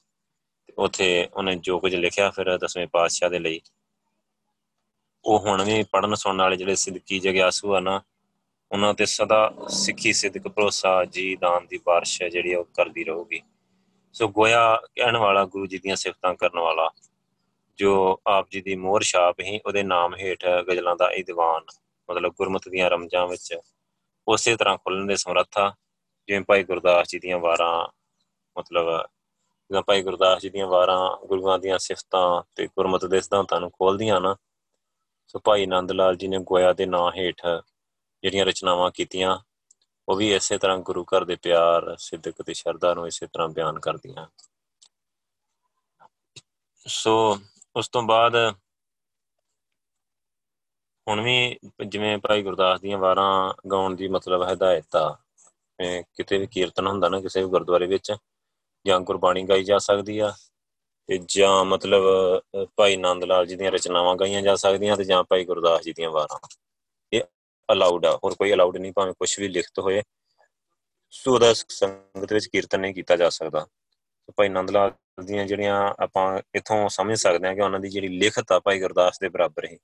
ਉਥੇ 0.78 1.28
ਉਹਨੇ 1.34 1.54
ਜੋ 1.56 1.78
ਕੁਝ 1.80 1.94
ਲਿਖਿਆ 1.94 2.30
ਫਿਰ 2.30 2.56
ਦਸਵੇਂ 2.58 2.86
ਪਾਤਸ਼ਾਹ 2.86 3.30
ਦੇ 3.30 3.38
ਲਈ। 3.38 3.60
ਉਹ 5.24 5.38
ਹੁਣ 5.38 5.62
ਵੀ 5.64 5.82
ਪੜਨ 5.82 6.14
ਸੁਣਨ 6.14 6.40
ਵਾਲੇ 6.40 6.56
ਜਿਹੜੇ 6.56 6.74
ਸਿੱਧਕੀ 6.74 7.18
ਜਗਿਆਸੂ 7.18 7.74
ਆ 7.74 7.80
ਨਾ, 7.80 8.00
ਉਹਨਾਂ 8.72 8.94
ਤੇ 8.94 9.06
ਸਦਾ 9.06 9.52
ਸਿੱਖੀ 9.68 10.12
ਸਿੱਧਕ 10.12 10.48
ਭਰੋਸਾ, 10.48 11.04
ਜੀ 11.04 11.36
ਦਾਨ 11.36 11.66
ਦੀ 11.66 11.80
ਬਾਰਿਸ਼ 11.86 12.22
ਹੈ 12.22 12.28
ਜਿਹੜੀ 12.28 12.54
ਉਹ 12.54 12.64
ਕਰਦੀ 12.64 13.04
ਰਹੂਗੀ। 13.04 13.42
ਸੋ 14.12 14.28
ਗੋਇਆ 14.28 14.80
ਕਹਿਣ 14.94 15.16
ਵਾਲਾ 15.16 15.44
ਗੁਰੂ 15.44 15.66
ਜੀ 15.66 15.78
ਦੀਆਂ 15.78 15.96
ਸਿਫਤਾਂ 15.96 16.34
ਕਰਨ 16.34 16.58
ਵਾਲਾ, 16.58 16.90
ਜੋ 17.78 18.20
ਆਪ 18.26 18.48
ਜੀ 18.50 18.60
ਦੀ 18.60 18.76
ਮੋਹਰ 18.76 19.02
ਛਾਪ 19.02 19.40
ਹੀ 19.40 19.60
ਉਹਦੇ 19.66 19.82
ਨਾਮ 19.82 20.14
ਹੇਠ 20.14 20.44
ਗਜ਼ਲਾਂ 20.68 20.96
ਦਾ 20.96 21.10
ਇਹ 21.10 21.24
ਦੀਵਾਨ, 21.24 21.64
ਮਤਲਬ 22.10 22.34
ਗੁਰਮਤਿ 22.34 22.70
ਦੀਆਂ 22.70 22.90
ਰਮਜਾਂ 22.90 23.26
ਵਿੱਚ 23.26 23.56
ਉਸੇ 24.28 24.56
ਤਰ੍ਹਾਂ 24.56 24.76
ਖੁੱਲਣ 24.76 25.06
ਦੇ 25.06 25.16
ਸਮਰੱਥਾ, 25.16 25.74
ਜਿਵੇਂ 26.28 26.40
ਭਾਈ 26.40 26.62
ਗੁਰਦਾਸ 26.62 27.08
ਜੀ 27.08 27.18
ਦੀਆਂ 27.18 27.38
ਵਾਰਾਂ, 27.38 27.88
ਮਤਲਬ 28.58 29.06
ਜਿਵੇਂ 29.70 29.82
ਭਾਈ 29.82 30.02
ਗੁਰਦਾਸ 30.02 30.42
ਜੀ 30.42 30.50
ਦੀਆਂ 30.50 30.66
ਵਾਰਾਂ, 30.66 31.26
ਗੁਰੂਆਂ 31.26 31.58
ਦੀਆਂ 31.58 31.78
ਸਿਫਤਾਂ 31.78 32.42
ਤੇ 32.56 32.66
ਗੁਰਮਤਿ 32.66 33.08
ਦੇ 33.08 33.20
ਸਿਧਾਂਤਾਂ 33.20 33.60
ਨੂੰ 33.60 33.70
ਖੋਲਦੀਆਂ 33.70 34.20
ਨਾ, 34.20 34.34
ਸੋ 35.28 35.38
ਭਾਈ 35.44 35.66
ਨੰਦ 35.66 35.92
ਲਾਲ 35.92 36.16
ਜੀ 36.16 36.28
ਨੇ 36.28 36.38
ਗੋਇਆ 36.44 36.72
ਦੇ 36.72 36.86
ਨਾਂ 36.86 37.10
ਹੇਠ 37.16 37.46
ਜਿਹੜੀਆਂ 37.46 38.44
ਰਚਨਾਵਾਂ 38.46 38.90
ਕੀਤੀਆਂ, 38.90 39.38
ਉਹ 40.08 40.16
ਵੀ 40.16 40.32
ਇਸੇ 40.34 40.58
ਤਰ੍ਹਾਂ 40.58 40.78
ਗੁਰੂ 40.80 41.04
ਘਰ 41.04 41.24
ਦੇ 41.24 41.36
ਪਿਆਰ, 41.42 41.94
ਸਿੱਧਕ 41.98 42.42
ਤੇ 42.42 42.54
ਸ਼ਰਧਾ 42.54 42.92
ਨੂੰ 42.94 43.06
ਇਸੇ 43.06 43.26
ਤਰ੍ਹਾਂ 43.26 43.48
ਬਿਆਨ 43.48 43.78
ਕਰਦੀਆਂ। 43.80 44.26
ਸੋ 46.86 47.14
ਉਸ 47.76 47.88
ਤੋਂ 47.88 48.02
ਬਾਅਦ 48.02 48.34
ਹੁਣ 51.06 51.20
ਵੀ 51.20 51.58
ਜਿਵੇਂ 51.86 52.16
ਭਾਈ 52.18 52.42
ਗੁਰਦਾਸ 52.42 52.80
ਦੀਆਂ 52.80 52.98
ਵਾਰਾਂ 52.98 53.52
ਗਾਉਣ 53.70 53.94
ਦੀ 53.96 54.08
ਮਤਲਬ 54.08 54.42
ਹਦਾਇਤ 54.52 54.96
ਆ 54.96 55.16
ਕਿਤੇ 55.78 56.38
ਵੀ 56.38 56.46
ਕੀਰਤਨ 56.46 56.86
ਹੁੰਦਾ 56.86 57.08
ਨਾ, 57.08 57.20
ਕਿਸੇ 57.20 57.42
ਵੀ 57.42 57.48
ਗੁਰਦੁਆਰੇ 57.50 57.86
ਵਿੱਚ 57.86 58.12
ਜਾਂ 58.86 58.98
ਗੁਰਬਾਣੀ 59.00 59.42
ਗਾਈ 59.42 59.64
ਜਾ 59.64 59.78
ਸਕਦੀ 59.78 60.18
ਆ, 60.18 60.32
ਤੇ 61.08 61.18
ਜਾਂ 61.28 61.64
ਮਤਲਬ 61.64 62.02
ਭਾਈ 62.76 62.96
ਨੰਦ 62.96 63.24
ਲਾਲ 63.24 63.46
ਜੀ 63.46 63.56
ਦੀਆਂ 63.56 63.70
ਰਚਨਾਵਾਂ 63.72 64.14
ਗਾਈਆਂ 64.16 64.42
ਜਾ 64.42 64.54
ਸਕਦੀਆਂ 64.56 64.96
ਤੇ 64.96 65.04
ਜਾਂ 65.04 65.22
ਭਾਈ 65.24 65.44
ਗੁਰਦਾਸ 65.44 65.82
ਜੀ 65.84 65.92
ਦੀਆਂ 65.92 66.10
ਵਾਰਾਂ। 66.10 66.38
ਇਹ 67.12 67.22
ਅਲਾਉਡ 67.68 68.06
ਆ, 68.06 68.16
ਹੋਰ 68.24 68.34
ਕੋਈ 68.34 68.52
ਅਲਾਉਡ 68.52 68.76
ਨਹੀਂ, 68.76 68.92
ਭਾਵੇਂ 68.92 69.12
ਕੁਝ 69.12 69.38
ਵੀ 69.40 69.48
ਲਿਖਤ 69.48 69.78
ਹੋਏ। 69.78 70.02
ਸੋ 71.12 71.38
ਦਾ 71.38 71.52
ਸੰਗਤ 71.52 72.32
ਵਿੱਚ 72.32 72.46
ਕੀਰਤਨ 72.46 72.80
ਨਹੀਂ 72.80 72.94
ਕੀਤਾ 72.94 73.16
ਜਾ 73.16 73.28
ਸਕਦਾ। 73.28 73.66
ਭਾਈ 74.36 74.48
ਨੰਦ 74.48 74.70
ਲਾਲ 74.70 74.92
ਦੀਆਂ 75.24 75.44
ਜਿਹੜੀਆਂ 75.46 75.76
ਆਪਾਂ 76.02 76.40
ਇਥੋਂ 76.54 76.88
ਸਮਝ 76.88 77.16
ਸਕਦੇ 77.18 77.48
ਹਾਂ 77.48 77.54
ਕਿ 77.54 77.60
ਉਹਨਾਂ 77.60 77.80
ਦੀ 77.80 77.88
ਜਿਹੜੀ 77.88 78.08
ਲਿਖਤ 78.08 78.52
ਆ 78.52 78.58
ਭਾਈ 78.60 78.80
ਗੁਰਦਾਸ 78.80 79.18
ਦੇ 79.18 79.28
ਬਰਾਬਰ 79.28 79.64
ਹੀ। 79.64 79.78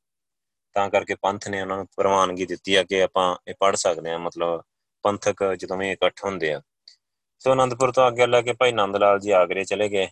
ਤਾਂ 0.76 0.88
ਕਰਕੇ 0.90 1.14
ਪੰਥ 1.14 1.48
ਨੇ 1.48 1.60
ਉਹਨਾਂ 1.62 1.76
ਨੂੰ 1.76 1.86
ਪ੍ਰਵਾਨਗੀ 1.96 2.46
ਦਿੱਤੀ 2.46 2.74
ਆ 2.74 2.82
ਕਿ 2.82 3.02
ਆਪਾਂ 3.02 3.34
ਇਹ 3.48 3.54
ਪੜ੍ਹ 3.60 3.76
ਸਕਦੇ 3.76 4.10
ਹਾਂ, 4.10 4.18
ਮਤਲਬ 4.18 4.62
ਪੰਥਕ 5.04 5.44
ਜਦੋਂ 5.58 5.76
ਵੀ 5.76 5.90
ਇਕੱਠ 5.92 6.24
ਹੁੰਦੇ 6.24 6.52
ਆ। 6.52 6.60
ਸੋ 7.40 7.52
ਅਨੰਦਪੁਰ 7.52 7.92
ਤੋਂ 7.92 8.08
ਅੱਗੇ 8.08 8.26
ਲੱਗ 8.26 8.44
ਕੇ 8.44 8.52
ਭਾਈ 8.52 8.72
ਨੰਦ 8.72 8.96
ਲਾਲ 8.96 9.18
ਜੀ 9.18 9.30
ਆਗਰੇ 9.30 9.64
ਚਲੇ 9.64 9.88
ਗਏ। 9.88 10.08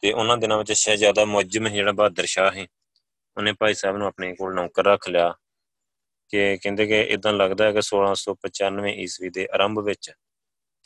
ਤੇ 0.00 0.12
ਉਹਨਾਂ 0.12 0.36
ਦਿਨਾਂ 0.36 0.58
ਵਿੱਚ 0.58 0.72
ਸ਼ਹਿਜ਼ਾਦਾ 0.72 1.24
ਮੁਅੱਜਮ 1.24 1.68
ਜਿਹੜਾ 1.68 1.92
ਬਹਾਦਰ 1.92 2.26
ਸ਼ਾਹ 2.26 2.52
ਹੈ 2.52 2.66
ਉਹਨੇ 3.36 3.52
ਭਾਈ 3.52 3.74
ਸਾਹਿਬ 3.74 3.96
ਨੂੰ 3.96 4.06
ਆਪਣੇ 4.06 4.34
ਕੋਲ 4.34 4.54
ਨੌਕਰ 4.54 4.84
ਰੱਖ 4.84 5.08
ਲਿਆ। 5.08 5.34
ਕਿ 6.28 6.58
ਕਹਿੰਦੇ 6.62 6.86
ਕਿ 6.86 7.00
ਇਦਾਂ 7.00 7.32
ਲੱਗਦਾ 7.32 7.64
ਹੈ 7.64 7.72
ਕਿ 7.72 7.80
1695 7.82 8.88
ਈਸਵੀ 8.88 9.30
ਦੇ 9.30 9.48
ਆਰੰਭ 9.54 9.78
ਵਿੱਚ 9.78 10.12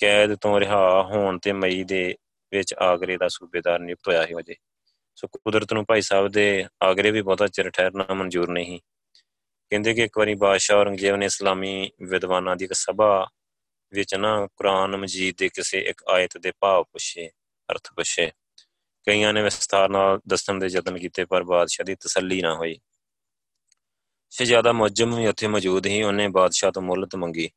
ਕੈਦ 0.00 0.34
ਤੋਂ 0.34 0.60
ਰਿਹਾ 0.60 1.02
ਹੋਣ 1.02 1.38
ਤੇ 1.38 1.52
ਮਈ 1.52 1.84
ਦੇ 1.84 2.16
ਵਿੱਚ 2.52 2.74
ਆਗਰੇ 2.74 3.16
ਦਾ 3.16 3.28
ਸੂਬੇਦਾਰ 3.28 3.78
ਨਿਯੁਕਤ 3.78 4.08
ਹੋਇਆ 4.08 4.26
ਸੀ 4.26 4.34
ਵਜੇ 4.34 4.54
ਸੋ 5.16 5.28
ਕੁਦਰਤ 5.28 5.72
ਨੂੰ 5.72 5.84
ਭਾਈ 5.88 6.00
ਸਾਹਿਬ 6.00 6.28
ਦੇ 6.28 6.66
ਆਗਰੇ 6.82 7.10
ਵੀ 7.10 7.22
ਬਹੁਤਾ 7.22 7.46
ਚਿਰ 7.46 7.70
ਠਹਿਰਨਾ 7.70 8.14
ਮਨਜ਼ੂਰ 8.14 8.50
ਨਹੀਂ। 8.50 8.80
ਕਹਿੰਦੇ 9.70 9.94
ਕਿ 9.94 10.02
ਇੱਕ 10.02 10.18
ਵਾਰੀ 10.18 10.34
ਬਾਦਸ਼ਾਹ 10.34 10.76
ਔਰੰਗਜ਼ੇਬ 10.76 11.16
ਨੇ 11.16 11.26
ਇਸਲਾਮੀ 11.26 11.90
ਵਿਦਵਾਨਾਂ 12.02 12.56
ਦੀ 12.56 12.64
ਇੱਕ 12.64 12.72
ਸਭਾ 12.72 13.28
ਵਿੱਚ 13.92 14.14
ਨਾ 14.14 14.48
ਕੁਰਾਨ 14.56 14.96
ਮਜੀਦ 14.96 15.34
ਦੇ 15.38 15.48
ਕਿਸੇ 15.48 15.80
ਇੱਕ 15.80 16.02
ਆਇਤ 16.08 16.38
ਦੇ 16.38 16.52
ਭਾਵ 16.60 16.82
ਪੁੱਛੇ, 16.82 17.28
ਅਰਥ 17.72 17.92
ਪੁੱਛੇ। 17.96 18.30
ਕਈਆਂ 19.06 19.32
ਨੇ 19.32 19.42
ਵਿਸਥਾਰ 19.42 19.88
ਨਾਲ 19.88 20.20
ਦੱਸਣ 20.28 20.58
ਦੇ 20.58 20.66
ਯਤਨ 20.66 20.98
ਕੀਤੇ, 20.98 21.24
ਪਰ 21.24 21.44
ਬਾਦਸ਼ਾਹ 21.44 21.84
ਦੀ 21.84 21.94
ਤਸੱਲੀ 21.94 22.42
ਨਾ 22.42 22.54
ਹੋਈ। 22.54 22.80
ਸ਼ਹਿਜ਼ਾਦਾ 24.30 24.72
ਮੁਅੱਜਮ 24.72 25.16
ਵੀ 25.16 25.26
ਉੱਥੇ 25.26 25.46
ਮੌਜੂਦ 25.46 25.86
ਹੀ 25.86 26.02
ਉਹਨੇ 26.02 26.28
ਬਾਦਸ਼ਾਹ 26.28 26.72
ਤੋਂ 26.72 26.82
ਮੁਹਲਤ 26.82 27.16
ਮੰਗੀ। 27.16 27.50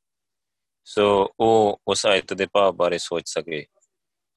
ਸੋ 0.86 1.34
ਉਹ 1.39 1.82
ਉਸ 1.88 2.06
ਆਇਤ 2.06 2.34
ਦੇ 2.34 2.48
ਭਾਵ 2.54 2.74
ਬਾਰੇ 2.74 2.98
ਸੋਚ 2.98 3.24
ਸਕੇ। 3.26 3.65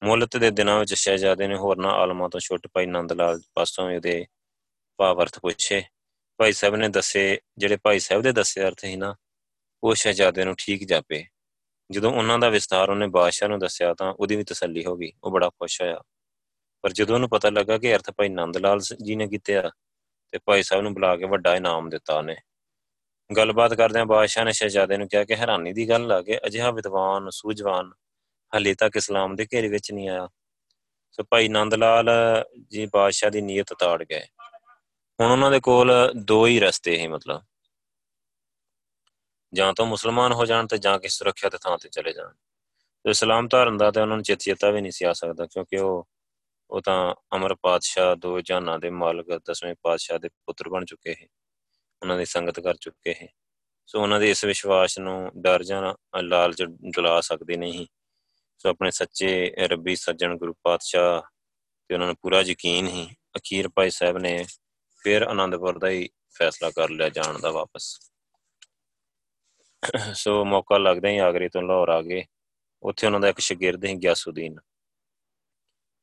ਮੁਹਲਤ 0.03 0.37
ਦੇ 0.37 0.51
ਦਿਨਾਂ 0.51 0.79
ਵਿੱਚ 0.79 0.93
ਸ਼ਹਿਜ਼ਾਦੇ 0.93 1.47
ਨੇ 1.47 1.55
ਹੋਰਨਾਂ 1.55 1.91
ਆਲਮਾਂ 1.91 2.29
ਤੋਂ 2.29 2.39
ਛੁੱਟ 2.39 2.67
ਪਾਈ, 2.67 2.85
ਨੰਦ 2.85 3.13
ਲਾਲ 3.13 3.41
ਪਾਸੋਂ 3.53 3.91
ਇਹਦੇ 3.91 4.25
ਭਾਵ 4.97 5.21
ਅਰਥ 5.21 5.39
ਪੁੱਛੇ। 5.39 5.83
ਭਾਈ 6.37 6.51
ਸਾਹਿਬ 6.51 6.75
ਨੇ 6.75 6.89
ਦੱਸੇ, 6.89 7.39
ਜਿਹੜੇ 7.57 7.77
ਭਾਈ 7.83 7.99
ਸਾਹਿਬ 7.99 8.23
ਦੇ 8.23 8.31
ਦੱਸੇ 8.31 8.61
ਅਰਥ 8.61 8.83
ਹੀ 8.83 8.95
ਨਾ, 8.95 9.15
ਉਹ 9.83 9.95
ਸ਼ਹਿਜ਼ਾਦੇ 9.95 10.45
ਨੂੰ 10.45 10.55
ਠੀਕ 10.57 10.87
ਜਾਪੇ। 10.87 11.25
ਜਦੋਂ 11.91 12.13
ਉਹਨਾਂ 12.13 12.39
ਦਾ 12.39 12.49
ਵਿਸਤਾਰ 12.49 12.89
ਉਹਨੇ 12.89 13.07
ਬਾਦਸ਼ਾਹ 13.07 13.49
ਨੂੰ 13.49 13.59
ਦੱਸਿਆ 13.59 13.93
ਤਾਂ 13.93 14.13
ਉਹਦੀ 14.13 14.35
ਵੀ 14.35 14.43
ਤਸੱਲੀ 14.43 14.85
ਹੋ 14.85 14.97
ਗਈ, 14.97 15.11
ਉਹ 15.23 15.31
ਬੜਾ 15.31 15.49
ਖੁਸ਼ 15.49 15.81
ਹੋਇਆ। 15.81 16.01
ਪਰ 16.81 16.91
ਜਦੋਂ 16.91 17.15
ਉਹਨੂੰ 17.15 17.29
ਪਤਾ 17.29 17.49
ਲੱਗਾ 17.49 17.77
ਕਿ 17.77 17.95
ਅਰਥ 17.95 18.11
ਭਾਈ 18.11 18.29
ਨੰਦ 18.29 18.57
ਲਾਲ 18.57 18.79
ਜੀ 19.03 19.15
ਨੇ 19.15 19.27
ਕੀਤੇ 19.27 19.55
ਆ 19.55 19.71
ਤੇ 20.31 20.39
ਭਾਈ 20.45 20.63
ਸਾਹਿਬ 20.63 20.83
ਨੂੰ 20.83 20.93
ਬੁਲਾ 20.93 21.15
ਕੇ 21.15 21.25
ਵੱਡਾ 21.25 21.55
ਇਨਾਮ 21.55 21.89
ਦਿੱਤਾ 21.89 22.17
ਉਹਨੇ। 22.17 22.35
ਗੱਲਬਾਤ 23.37 23.73
ਕਰਦਿਆਂ 23.73 24.05
ਬਾਦਸ਼ਾਹ 24.05 24.45
ਨੇ 24.45 24.51
ਸ਼ਹਿਜ਼ਾਦੇ 24.51 24.97
ਨੂੰ 24.97 25.07
ਕਿਹਾ 25.07 25.23
ਕਿ 25.23 25.35
ਹੈਰਾਨੀ 25.35 25.73
ਦੀ 25.73 25.89
ਗੱਲ 25.89 26.11
ਆ 26.11 26.21
ਕਿ 26.21 26.39
ਅਜਿਹਾ 26.45 26.71
ਵਿਦਵਾਨ, 26.71 27.29
ਸੂਝਵਾਨ 27.29 27.91
ਹਲੇ 28.57 28.73
ਤੱਕ 28.73 28.95
ਇਸਲਾਮ 28.95 29.35
ਦੇ 29.35 29.47
ਘੇਰੇ 29.53 29.67
ਵਿੱਚ 29.67 29.91
ਨਹੀਂ 29.91 30.09
ਆਇਆ। 30.09 30.29
ਸੋ 31.11 31.23
ਭਾਈ 31.23 31.47
ਨੰਦ 31.47 31.73
ਲਾਲ 31.73 32.09
ਜੀ 32.67 32.85
ਬਾਦਸ਼ਾਹ 32.93 33.29
ਦੀ 33.29 33.41
ਨੀਅਤ 33.41 33.73
ਤਾੜ 33.79 34.03
ਗਏ। 34.03 34.21
ਹੁਣ 35.21 35.31
ਉਹਨਾਂ 35.31 35.51
ਦੇ 35.51 35.59
ਕੋਲ 35.59 36.11
ਦੋ 36.15 36.47
ਹੀ 36.47 36.59
ਰਸਤੇ 36.59 36.97
ਸੀ 36.97 37.07
ਮਤਲਬ। 37.07 37.41
ਜਾਂ 39.55 39.73
ਤਾਂ 39.73 39.85
ਮੁਸਲਮਾਨ 39.85 40.33
ਹੋ 40.33 40.45
ਜਾਣ 40.45 40.67
ਤੇ 40.67 40.77
ਜਾਂ 40.77 40.97
ਕਿਸ 40.99 41.17
ਸੁਰੱਖਿਅਤ 41.17 41.55
ਥਾਂ 41.55 41.77
ਤੇ 41.77 41.89
ਚਲੇ 41.89 42.13
ਜਾਣ। 42.13 42.33
ਤੇ 43.05 43.09
ਇਸਲਾਮ 43.09 43.47
ਧਾਰਨ 43.47 43.77
ਦਾ 43.77 43.91
ਤੇ 43.91 44.01
ਉਹਨਾਂ 44.01 44.17
ਨੂੰ 44.17 44.23
ਚਿੱਤ 44.23 44.65
ਵੀ 44.65 44.81
ਨਹੀਂ 44.81 44.91
ਸੀ 44.91 45.05
ਆ 45.05 45.13
ਸਕਦਾ, 45.13 45.45
ਕਿਉਂਕਿ 45.45 45.77
ਉਹ 45.77 46.07
ਉਹ 46.69 46.81
ਤਾਂ 46.81 47.15
ਅਮਰ 47.35 47.53
ਪਾਤਸ਼ਾਹ 47.55 48.15
ਦੋ 48.15 48.39
ਜਹਾਨਾਂ 48.41 48.77
ਦੇ 48.79 48.89
ਮਾਲਕ, 48.89 49.27
ਦਸਵੇਂ 49.49 49.75
ਪਾਤਸ਼ਾਹ 49.81 50.19
ਦੇ 50.19 50.29
ਪੁੱਤਰ 50.45 50.69
ਬਣ 50.69 50.85
ਚੁੱਕੇ 50.85 51.11
ਹੈ 51.11 51.27
ਉਹਨਾਂ 52.01 52.17
ਦੀ 52.17 52.25
ਸੰਗਤ 52.25 52.59
ਕਰ 52.59 52.75
ਚੁੱਕੇ 52.75 53.13
ਹੈ 53.21 53.27
ਸੋ 53.87 54.01
ਉਹਨਾਂ 54.01 54.19
ਦੇ 54.19 54.29
ਇਸ 54.29 54.43
ਵਿਸ਼ਵਾਸ 54.45 54.97
ਨੂੰ 54.99 55.31
ਡਰ 55.37 55.63
ਜਾਂ 55.63 55.93
ਲਾਲਚ 56.23 56.63
ਡੁਲਾ 56.63 57.19
ਸਕਦੇ 57.21 57.57
ਨਹੀਂ। 57.57 57.85
ਸੋ 58.57 58.69
ਆਪਣੇ 58.69 58.91
ਸੱਚੇ 58.91 59.53
ਰੱਬੀ 59.57 59.95
ਸੱਜਣ 59.95 60.37
ਗੁਰੂ 60.37 60.53
ਪਾਤਸ਼ਾਹ 60.63 61.21
ਤੇ 61.89 61.93
ਉਹਨਾਂ 61.93 62.07
ਨੂੰ 62.07 62.15
ਪੂਰਾ 62.21 62.41
ਯਕੀਨ 62.41 62.87
ਹੀ 62.87 63.07
ਅਖੀਰ 63.37 63.69
ਭਾਈ 63.69 63.89
ਸਾਹਿਬ 63.89 64.17
ਨੇ 64.17 64.45
ਫਿਰ 65.03 65.21
ਆਨੰਦਪੁਰ 65.21 65.79
ਦਾ 65.79 65.89
ਹੀ 65.89 66.09
ਫੈਸਲਾ 66.35 66.71
ਕਰ 66.71 66.89
ਲਿਆ 66.89 67.09
ਜਾਣ 67.09 67.39
ਦਾ 67.39 67.51
ਵਾਪਸ। 67.51 67.97
ਸੋ 70.13 70.45
ਮੌਕਾ 70.45 70.77
ਲੱਗਦਾ 70.77 71.09
ਹੀ 71.09 71.17
ਆਗਰੇ 71.17 71.49
ਤੋਂ 71.49 71.61
ਲਾਹੌਰ 71.61 71.89
ਆ 71.89 72.01
ਗਏ। 72.01 72.23
ਉੱਥੇ 72.83 73.07
ਉਹਨਾਂ 73.07 73.19
ਦਾ 73.19 73.29
ਇੱਕ 73.29 73.39
ਸ਼ਾਗਿਰਦ 73.39 73.85
ਹੀ 73.85 73.95
ਗਿਆਸੁਦੀਨ। 73.95 74.55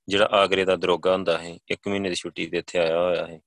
ਜਿਹੜਾ 0.08 0.28
ਆਗਰੇ 0.32 0.64
ਦਾ 0.64 0.76
ਦਰੋਗਾ 0.76 1.12
ਹੁੰਦਾ 1.12 1.38
ਹੈ 1.38 1.58
ਇੱਕ 1.68 1.88
ਮਹੀਨੇ 1.88 2.08
ਦੀ 2.08 2.14
ਛੁੱਟੀ 2.14 2.46
ਤੇ 2.46 2.58
ਇੱਥੇ 2.58 2.78
ਆਇਆ 2.78 3.00
ਹੋਇਆ 3.00 3.26
ਹੈ 3.26 3.40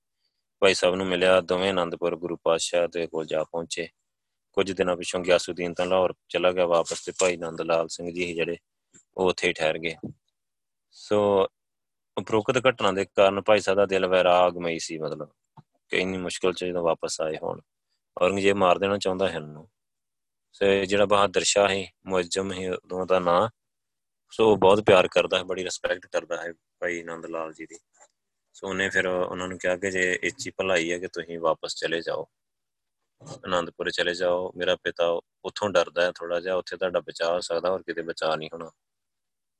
ਭਾਈ 0.60 0.74
ਸਾਹਿਬ 0.74 0.94
ਨੂੰ 0.94 1.06
ਮਿਲਿਆ, 1.06 1.40
ਦੋਵੇਂ 1.40 1.70
ਆਨੰਦਪੁਰ 1.70 2.16
ਗੁਰੂ 2.16 2.36
ਪਾਤਸ਼ਾਹ 2.36 2.88
ਦੇ 2.88 3.06
ਕੋਲ 3.06 3.26
ਜਾ 3.26 3.44
ਪਹੁੰਚੇ। 3.44 3.88
ਕੁਝ 4.52 4.72
ਦਿਨਾਂ 4.72 4.96
ਪਿਛੋਂ 4.96 5.20
ਗਿਆਸੁਦੀਨ 5.20 5.74
ਤਾਂ 5.74 5.86
ਲਾਹੌਰ 5.86 6.14
ਚਲਾ 6.28 6.52
ਗਿਆ 6.52 6.66
ਵਾਪਸ 6.66 7.04
ਤੇ 7.04 7.12
ਭਾਈ 7.20 7.36
ਨੰਦ 7.36 7.60
ਲਾਲ 7.60 7.88
ਸਿੰਘ 7.88 8.10
ਜੀ 8.10 8.34
ਜਿਹੜੇ, 8.34 8.56
ਉਹ 9.16 9.28
ਉੱਥੇ 9.28 9.52
ਠਹਿਰ 9.52 9.78
ਗਏ। 9.78 9.94
ਸੋ 10.90 11.48
ਉਪਰੋਕਤ 12.18 12.68
ਘਟਨਾ 12.68 12.92
ਦੇ 12.92 13.04
ਕਾਰਨ 13.04 13.40
ਭਾਈ 13.40 13.60
ਸਾਹਿਬ 13.60 13.78
ਦਾ 13.78 13.86
ਦਿਲ 13.86 14.06
ਵੈਰਾਗਮਈ 14.06 14.78
ਸੀ, 14.78 14.98
ਮਤਲਬ 14.98 15.30
ਕਿ 15.88 15.96
ਇੰਨੀ 15.96 16.18
ਮੁਸ਼ਕਲ 16.18 16.52
ਚ 16.52 16.64
ਜਦੋਂ 16.64 16.82
ਵਾਪਸ 16.82 17.20
ਆਏ 17.20 17.36
ਹੋਣ, 17.42 17.60
ਔਰੰਗਜ਼ੇਬ 18.22 18.56
ਮਾਰ 18.56 18.78
ਦੇਣਾ 18.78 18.98
ਚਾਹੁੰਦਾ 18.98 19.28
ਹੈ 19.28 19.34
ਇਹਨੂੰ 19.34 19.64
ਸੋ 19.64 19.75
ਜਿਹੜਾ 20.62 21.04
ਬਹਾਦਰ 21.04 21.42
ਸ਼ਾਹ 21.44 21.68
ਹੈ 21.68 21.86
ਮੁਅੱਜਮ 22.06 22.52
ਹੈ 22.52 22.72
ਉਹਨਾਂ 22.72 23.06
ਦਾ 23.06 23.18
ਨਾਂ। 23.18 23.48
ਸੋ 24.30 24.56
ਬਹੁਤ 24.56 24.80
ਪਿਆਰ 24.80 25.08
ਕਰਦਾ 25.08 25.38
ਹੈ 25.38 25.42
ਬੜੀ 25.42 25.64
ਰਿਸਪੈਕਟ 25.64 26.06
ਕਰਦਾ 26.06 26.42
ਹੈ 26.42 26.52
ਭਾਈ 26.52 27.02
ਨੰਦ 27.02 27.26
ਲਾਲ 27.26 27.52
ਜੀ 27.52 27.66
ਦੀ। 27.66 27.78
ਸੋ 28.52 28.68
ਉਹਨੇ 28.68 28.88
ਫਿਰ 28.88 29.06
ਉਹਨਾਂ 29.06 29.48
ਨੂੰ 29.48 29.58
ਕਿਹਾ 29.58 29.76
ਕਿ 29.76 29.90
ਜੇ 29.90 30.18
ਇੱਚੀ 30.22 30.50
ਭਲਾਈ 30.50 30.92
ਹੈ 30.92 30.98
ਕਿ 30.98 31.08
ਤੁਸੀਂ 31.08 31.38
ਵਾਪਸ 31.38 31.74
ਚਲੇ 31.74 32.00
ਜਾਓ। 32.00 32.26
ਆਨੰਦਪੁਰ 33.44 33.90
ਚਲੇ 33.90 34.14
ਜਾਓ। 34.14 34.52
ਮੇਰਾ 34.56 34.76
ਪਿਤਾ 34.76 35.20
ਉੱਥੋਂ 35.44 35.70
ਡਰਦਾ 35.70 36.02
ਹੈ 36.02 36.12
ਥੋੜਾ 36.12 36.40
ਜਿਹਾ, 36.40 36.54
ਉੱਥੇ 36.54 36.76
ਤੁਹਾਡਾ 36.76 37.00
ਬਚਾਅ 37.00 37.32
ਹੋ 37.32 37.40
ਸਕਦਾ, 37.40 37.70
ਹੋਰ 37.70 37.82
ਕਿਤੇ 37.82 38.02
ਬਚਾਅ 38.02 38.36
ਨਹੀਂ 38.36 38.50
ਹੋਣਾ। 38.52 38.70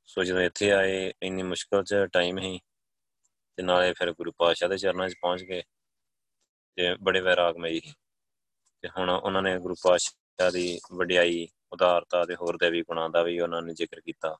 ਸੋ 0.05 0.23
ਜਦੋਂ 0.23 0.41
ਇੱਥੇ 0.41 0.71
ਆਏ, 0.71 1.13
ਇੰਨੀ 1.23 1.43
ਮੁਸ਼ਕਲ 1.43 1.83
'ਚ 1.83 1.95
ਟਾਈਮ 2.13 2.37
ਹੀ 2.37 2.59
ਤੇ 3.55 3.63
ਨਾਲੇ 3.63 3.93
ਫਿਰ 3.93 4.11
ਗੁਰੂ 4.11 4.31
ਪਾਤਸ਼ਾਹ 4.37 4.69
ਦੇ 4.69 4.77
ਚਰਨਾਂ 4.77 5.09
'ਚ 5.09 5.15
ਪਹੁੰਚ 5.21 5.43
ਗਏ, 5.43 5.63
ਤੇ 6.75 6.95
ਬੜੇ 6.95 7.19
ਵੈਰਾਗਮਈ 7.19 7.79
ਤੇ 8.81 8.89
ਹੁਣ 8.89 9.09
ਉਹਨਾਂ 9.09 9.41
ਨੇ 9.41 9.59
ਗੁਰੂ 9.59 9.75
ਪਾਤਸ਼ਾਹ 9.83 10.26
ਦੀ 10.51 10.79
ਵਡਿਆਈ, 10.93 11.47
ਉਦਾਰਤਾ 11.71 12.25
ਦੇ 12.25 12.35
ਹੋਰ 12.35 12.57
ਦੇਵੀ 12.57 12.81
ਗੁਣਾਂ 12.81 13.09
ਦਾ 13.09 13.23
ਵੀ 13.23 13.39
ਉਹਨਾਂ 13.39 13.61
ਨੇ 13.61 13.73
ਜ਼ਿਕਰ 13.73 13.99
ਕੀਤਾ। 13.99 14.37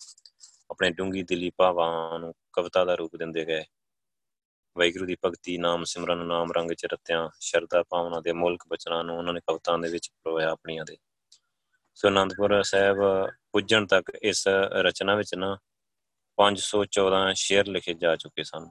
ਆਪਣੇ 0.69 0.89
ਡੂੰਗੀ 0.89 1.23
ਦਿਲੀ 1.23 1.51
ਭਾਵਾਂ 1.57 2.19
ਨੂੰ 2.19 2.33
ਕਵਿਤਾ 2.53 2.85
ਦਾ 2.85 2.95
ਰੂਪ 2.95 3.15
ਦਿੰਦੇ 3.15 3.45
ਗਏ। 3.45 3.63
ਵਾਹਿਗੁਰੂ 4.77 5.05
ਦੀ 5.05 5.17
ਭਗਤੀ, 5.25 5.57
ਨਾਮ 5.57 5.83
ਸਿਮਰਨ, 5.83 6.17
ਨਾਮ 6.17 6.51
ਰੰਗ 6.51 6.71
ਚ 6.71 6.85
ਰਤਿਆਂ, 6.85 7.29
ਸ਼ਰਧਾ 7.39 7.83
ਭਾਵਨਾ 7.89 8.19
ਦੇ 8.21 8.31
ਮੁਲਕ 8.31 8.63
ਬਚਨਾਂ 8.67 9.03
ਨੂੰ 9.03 9.17
ਉਹਨਾਂ 9.17 9.33
ਨੇ 9.33 9.39
ਕਵਤਾਂ 9.39 9.79
ਦੇ 9.79 9.89
ਵਿੱਚ 9.89 10.11
ਪਰੋਇਆ 10.23 10.49
ਆਪਣੀਆਂ 10.49 10.85
ਦੇ। 10.85 10.97
ਸੋ 11.95 12.07
ਅਨੰਦਪੁਰ 12.07 12.63
ਸਾਹਿਬ 12.63 12.97
ਪੁੱਜਣ 13.51 13.85
ਤੱਕ 13.85 14.11
ਇਸ 14.21 14.47
ਰਚਨਾ 14.71 15.15
ਵਿੱਚ 15.15 15.35
ਨਾ 15.35 15.57
514 16.37 17.33
ਸ਼ੇਰ 17.33 17.67
ਲਿਖੇ 17.67 17.93
ਜਾ 17.93 18.15
ਚੁੱਕੇ 18.15 18.43
ਸਨ। 18.43 18.69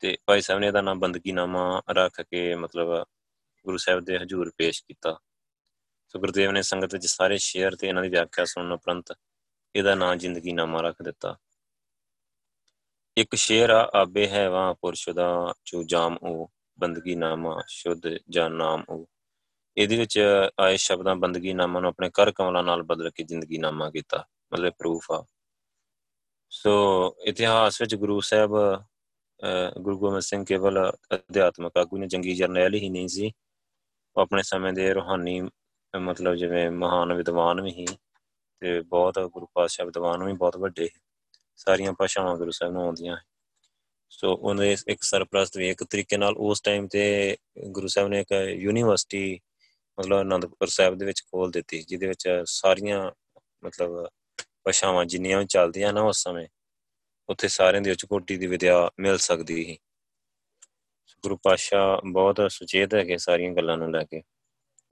ਤੇ 0.00 0.18
ਭਾਈ 0.26 0.40
ਸਾਹਿਬ 0.40 0.60
ਨੇ 0.60 0.66
ਇਹਦਾ 0.66 0.80
ਨਾਮ 0.80 0.98
ਬੰਦਗੀ 0.98 1.32
ਨਾਮਾ 1.32 1.82
ਰੱਖ 1.90 2.20
ਕੇ 2.20 2.54
ਮਤਲਬ 2.54 3.04
ਗੁਰੂ 3.64 3.76
ਸਾਹਿਬ 3.76 4.04
ਦੇ 4.04 4.18
ਹਜ਼ੂਰ 4.18 4.52
ਪੇਸ਼ 4.58 4.82
ਕੀਤਾ। 4.88 5.18
ਸੋ 6.08 6.18
ਗੁਰਦੇਵ 6.18 6.50
ਨੇ 6.50 6.62
ਸੰਗਤ 6.62 6.94
ਵਿੱਚ 6.94 7.06
ਸਾਰੇ 7.06 7.36
ਸ਼ੇਰ 7.38 7.74
ਤੇ 7.76 7.88
ਇਹਨਾਂ 7.88 8.02
ਦੀ 8.02 8.08
ਵਿਆਖਿਆ 8.08 8.44
ਸੁਣਨ 8.44 8.72
ਉਪਰੰਤ 8.72 9.12
ਇਹਦਾ 9.74 9.94
ਨਾਮ 9.94 10.14
ਜ਼ਿੰਦਗੀ 10.18 10.52
ਨਾਮਾ 10.52 10.80
ਰੱਖ 10.80 11.02
ਦਿੱਤਾ। 11.02 11.36
ਇੱਕ 13.16 13.34
ਸ਼ੇਰ 13.34 13.70
ਆ, 13.70 13.90
ਆਬੇ 13.94 14.26
ਹੈ 14.28 14.48
ਵਾ 14.50 14.72
ਪੁਰਸ਼ 14.72 15.08
ਦਾ, 15.10 15.54
ਜੋ 15.66 15.82
ਜਾਮ 15.82 16.16
ਉਹ 16.22 16.50
ਬੰਦਗੀ 16.78 17.14
ਨਾਮਾ 17.14 17.60
ਸ਼ੁੱਧ 17.68 18.06
ਜਾਂ 18.30 18.48
ਨਾਮ 18.50 18.84
ਉਹ 18.88 19.06
ਇਹਦੇ 19.76 19.96
ਵਿੱਚ 19.96 20.18
ਆਏ 20.60 20.76
ਸ਼ਬਦਾਂ 20.76 21.14
ਬੰਦਗੀ 21.16 21.52
ਨਾਮਾ 21.52 21.80
ਨੂੰ 21.80 21.88
ਆਪਣੇ 21.88 22.10
ਕਰ 22.10 22.30
ਕਮਲਾਂ 22.32 22.62
ਨਾਲ 22.62 22.82
ਬਦਲ 22.82 23.10
ਕੇ 23.10 23.24
ਜ਼ਿੰਦਗੀ 23.24 23.58
ਨਾਮਾ 23.58 23.90
ਕੀਤਾ, 23.90 24.24
ਮਤਲਬ 24.52 24.72
ਪ੍ਰੂਫ 24.78 25.10
ਆ। 25.12 25.24
ਸੋ 26.52 26.72
ਇਤਿਹਾਸ 27.26 27.80
ਵਿੱਚ 27.80 27.94
ਗੁਰੂ 27.94 28.20
ਸਾਹਿਬ 28.20 28.56
ਗੁਰੂ 29.78 29.98
ਗੋਬਿੰਦ 29.98 30.22
ਸਿੰਘ 30.22 30.44
ਕੇਵਲ 30.44 30.78
ਅਧਿਆਤਮਕ 31.14 31.76
ਆਗੂ 31.78 31.98
ਨੇ 31.98 32.06
ਜੰਗੀ 32.06 32.34
ਜਰਨੈਲ 32.34 32.74
ਹੀ 32.74 32.88
ਨਹੀਂ 32.88 33.08
ਸੀ। 33.08 33.30
ਉਹ 34.16 34.22
ਆਪਣੇ 34.22 34.42
ਸਮੇਂ 34.42 34.72
ਦੇ 34.72 34.92
ਰੋਹਾਨੀ 34.94 35.40
ਮਤਲਬ 35.96 36.34
ਜਿਵੇਂ 36.34 36.70
ਮਹਾਨ 36.70 37.12
ਵਿਦਵਾਨ 37.12 37.60
ਵੀ 37.60 37.70
ਸੀ 37.70 37.86
ਤੇ 38.60 38.80
ਬਹੁਤ 38.80 39.18
ਗੁਰੂ 39.18 39.46
ਪਾਤਸ਼ਾਹ 39.54 39.86
ਵਿਦਵਾਨ 39.86 40.24
ਵੀ 40.24 40.32
ਬਹੁਤ 40.32 40.56
ਵੱਡੇ 40.56 40.88
ਸਾਰੀਆਂ 41.56 41.92
ਭਾਸ਼ਾਵਾਂ 41.92 42.36
ਗੁਰੂ 42.36 42.50
ਸਾਹਿਬ 42.50 42.72
ਨੂੰ 42.72 42.82
ਆਉਂਦੀਆਂ 42.82 43.16
ਸੋ। 44.10 44.34
ਉਹਨੇ 44.34 44.76
ਇੱਕ 44.88 45.02
ਸਰਪ੍ਰਸਤ 45.02 45.56
ਵੀ 45.56 45.68
ਇੱਕ 45.70 45.84
ਤਰੀਕੇ 45.84 46.16
ਨਾਲ 46.16 46.34
ਉਸ 46.36 46.60
ਟਾਈਮ 46.60 46.88
ਤੇ 46.88 47.36
ਗੁਰੂ 47.68 47.88
ਸਾਹਿਬ 47.88 48.08
ਨੇ 48.08 48.20
ਇੱਕ 48.20 48.32
ਯੂਨੀਵਰਸਿਟੀ 48.32 49.40
ਮਤਲਬ 50.00 50.20
ਅਨੰਦਪੁਰ 50.20 50.68
ਸਾਹਿਬ 50.68 50.94
ਦੇ 50.94 51.04
ਵਿੱਚ 51.04 51.22
ਖੋਲ 51.22 51.50
ਦਿੱਤੀ 51.50 51.82
ਜਿਹਦੇ 51.82 52.06
ਵਿੱਚ 52.06 52.42
ਸਾਰੀਆਂ 52.44 53.10
ਮਤਲਬ 53.64 54.08
ਭਾਸ਼ਾਵਾਂ 54.64 55.04
ਜਿੰਨੀਆਂ 55.04 55.38
ਵੀ 55.38 55.46
ਚੱਲਦੀਆਂ 55.46 55.92
ਨਾ 55.92 56.02
ਉਸ 56.02 56.22
ਸਮੇਂ, 56.22 56.46
ਉੱਥੇ 57.28 57.48
ਸਾਰਿਆਂ 57.48 57.82
ਦੀ 57.82 57.90
ਉੱਚ 57.90 58.04
ਕੋਟੀ 58.04 58.36
ਦੀ 58.36 58.46
ਵਿਦਿਆ 58.46 58.90
ਮਿਲ 58.98 59.18
ਸਕਦੀ 59.18 59.64
ਸੀ। 59.64 59.78
ਗੁਰੂ 61.22 61.36
ਪਾਸ਼ਾ 61.36 62.00
ਬਹੁਤ 62.06 62.40
ਸੁਚੇਤ 62.48 62.94
ਹੈਗੇ 62.94 63.18
ਸਾਰੀਆਂ 63.18 63.52
ਗੱਲਾਂ 63.52 63.76
ਨੂੰ 63.76 63.90
ਲੈ 63.92 64.04
ਕੇ। 64.04 64.22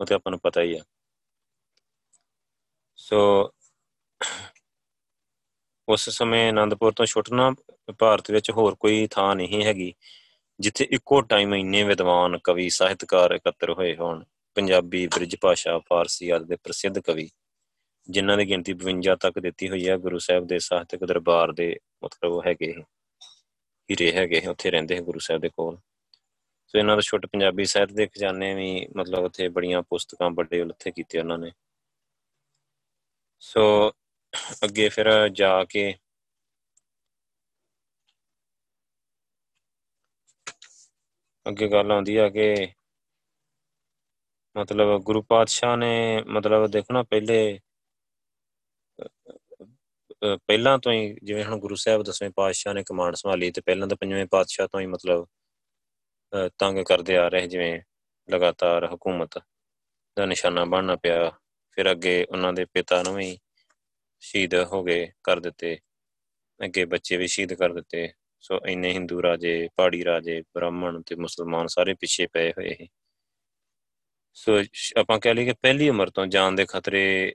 ਉਹ 0.00 0.06
ਤੇ 0.06 0.14
ਆਪਾਂ 0.14 0.30
ਨੂੰ 0.30 0.40
ਪਤਾ 0.40 0.62
ਹੀ 0.62 0.76
ਆ। 0.76 0.82
ਸੋ, 2.98 3.50
ਉਸ 5.88 6.08
ਸਮੇਂ 6.10 6.48
ਆਨੰਦਪੁਰ 6.48 6.92
ਤੋਂ 6.92 7.06
ਛੁੱਟਣਾ 7.06 7.50
ਭਾਰਤ 7.98 8.30
ਵਿੱਚ 8.30 8.50
ਹੋਰ 8.50 8.74
ਕੋਈ 8.74 9.06
ਥਾਂ 9.10 9.34
ਨਹੀਂ 9.36 9.64
ਹੈਗੀ, 9.64 9.92
ਜਿੱਥੇ 10.60 10.86
ਇੱਕੋ 10.90 11.20
ਟਾਈਮ 11.20 11.54
ਇੰਨੇ 11.54 11.82
ਵਿਦਵਾਨ, 11.82 12.38
ਕਵੀ, 12.38 12.68
ਸਾਹਿਤਕਾਰ 12.68 13.32
ਇਕੱਤਰ 13.32 13.70
ਹੋਏ 13.70 13.94
ਹੋਣ। 13.96 14.24
ਪੰਜਾਬੀ, 14.56 15.06
ਬ੍ਰਿਜ 15.06 15.36
ਭਾਸ਼ਾ, 15.40 15.78
ਫਾਰਸੀ 15.78 16.30
ਆਦਿ 16.30 16.44
ਦੇ 16.44 16.56
ਪ੍ਰਸਿੱਧ 16.56 16.98
ਕਵੀ, 16.98 17.28
ਜਿਨ੍ਹਾਂ 18.08 18.36
ਦੀ 18.36 18.48
ਗਿਣਤੀ 18.48 18.72
52 18.74 19.16
ਤੱਕ 19.16 19.38
ਦਿੱਤੀ 19.38 19.68
ਹੋਈ 19.68 19.88
ਹੈ 19.88 19.96
ਗੁਰੂ 19.96 20.18
ਸਾਹਿਬ 20.18 20.46
ਦੇ 20.46 20.58
ਸਾਹਿਤਕ 20.58 21.04
ਦਰਬਾਰ 21.04 21.52
ਦੇ 21.52 21.74
ਮਤਲਬ 22.04 22.32
ਉਹ 22.32 22.42
ਹੈਗੇ 22.46 22.72
ਹੀਰੇ 23.88 24.12
ਹੈਗੇ 24.12 24.40
ਉੱਥੇ 24.46 24.70
ਰਹਿੰਦੇ 24.70 25.00
ਗੁਰੂ 25.00 25.18
ਸਾਹਿਬ 25.18 25.42
ਦੇ 25.42 25.48
ਕੋਲ। 25.48 25.76
ਸੋ 26.68 26.78
ਇਹਨਾਂ 26.78 26.96
ਦਾ 26.96 27.00
ਛੋਟੇ 27.02 27.28
ਪੰਜਾਬੀ 27.28 27.64
ਸਾਹਿਤ 27.64 27.92
ਦੇ 27.92 28.06
ਖਜ਼ਾਨੇ 28.06 28.54
ਵੀ 28.54 28.86
ਮਤਲਬ 28.96 29.24
ਉੱਥੇ 29.24 29.48
ਬੜੀਆਂ 29.48 29.82
ਪੁਸਤਕਾਂ 29.82 30.30
ਵੱਡੇ 30.30 30.60
ਉੱਥੇ 30.62 30.90
ਕੀਤੇ 30.90 31.18
ਉਹਨਾਂ 31.18 31.38
ਨੇ। 31.38 31.52
ਸੋ 33.42 33.90
ਅੱਗੇ 34.64 34.88
ਫਿਰ 34.88 35.28
ਜਾ 35.28 35.64
ਕੇ 35.64 35.94
ਅੱਗੇ 41.46 41.68
ਗੱਲ 41.68 41.92
ਆਉਂਦੀ 41.92 42.16
ਆ 42.16 42.28
ਕਿ 42.28 42.68
ਮਤਲਬ 44.56 45.02
ਗੁਰੂ 45.02 45.22
ਪਾਤਸ਼ਾਹ 45.22 45.76
ਨੇ 45.76 46.22
ਮਤਲਬ 46.28 46.66
ਦੇਖੋ 46.66 46.94
ਨਾ 46.94 47.02
ਪਹਿਲੇ 47.02 47.60
ਪਹਿਲਾਂ 50.24 50.78
ਤੋਂ 50.78 50.92
ਹੀ 50.92 51.16
ਜਿਵੇਂ 51.22 51.44
ਹੁਣ 51.44 51.58
ਗੁਰੂ 51.60 51.74
ਸਾਹਿਬ 51.74 52.02
ਦਸਵੇਂ 52.02 52.30
ਪਾਤਸ਼ਾਹ 52.36 52.74
ਨੇ 52.74 52.82
ਕਮਾਂਡ 52.84 53.14
ਸੰਭਾਲੀ 53.14 53.50
ਤੇ 53.50 53.60
ਪਹਿਲਾਂ 53.60 53.88
ਤਾਂ 53.88 53.96
ਪੰਜਵੇਂ 53.96 54.26
ਪਾਤਸ਼ਾਹ 54.26 54.68
ਤੋਂ 54.68 54.80
ਹੀ 54.80 54.86
ਮਤਲਬ 54.86 55.26
ਤੰਗ 56.58 56.78
ਕਰਦੇ 56.84 57.16
ਆ 57.16 57.28
ਰਹੇ 57.28 57.46
ਜਿਵੇਂ 57.46 57.80
ਲਗਾਤਾਰ 58.28 58.84
ਹਕੂਮਤ 58.94 59.38
ਦਾ 60.16 60.26
ਨਿਸ਼ਾਨਾ 60.26 60.64
ਬਣਨਾ 60.64 60.96
ਪਿਆ। 60.96 61.30
ਫਿਰ 61.76 61.90
ਅੱਗੇ 61.90 62.24
ਉਹਨਾਂ 62.24 62.52
ਦੇ 62.52 62.64
ਪਿਤਾ 62.64 63.02
ਨੂੰ 63.02 63.14
ਵੀ 63.14 63.38
ਸ਼ਹੀਦ 64.22 64.54
ਹੋ 64.64 64.82
ਗਏ, 64.84 65.06
ਕਰ 65.22 65.40
ਦਿੱਤੇ। 65.40 65.76
ਅੱਗੇ 66.60 66.84
ਬੱਚੇ 66.84 67.16
ਵੀ 67.16 67.26
ਸ਼ਹੀਦ 67.26 67.52
ਕਰ 67.54 67.72
ਦਿੱਤੇ। 67.72 68.08
ਸੋ 68.40 68.58
ਇੰਨੇ 68.68 68.92
ਹਿੰਦੂ 68.92 69.22
ਰਾਜੇ, 69.22 69.68
ਪਹਾੜੀ 69.76 70.04
ਰਾਜੇ, 70.04 70.40
ਬ੍ਰਾਹਮਣ 70.54 71.00
ਤੇ 71.02 71.14
ਮੁਸਲਮਾਨ 71.14 71.66
ਸਾਰੇ 71.66 71.94
ਪਿੱਛੇ 71.94 72.26
ਪਏ 72.26 72.50
ਹੋਏ 72.50 72.74
ਸੀ। 72.74 72.88
ਸੋ 74.36 74.58
ਆਪਾਂ 75.00 75.18
ਕਹਿ 75.18 75.34
ਲਈਏ 75.34 75.44
ਕਿ 75.44 75.52
ਪਹਿਲੀ 75.52 75.88
ਉਮਰ 75.88 76.10
ਤੋਂ 76.10 76.26
ਜਾਨ 76.26 76.54
ਦੇ 76.54 76.66
ਖਤਰੇ 76.68 77.34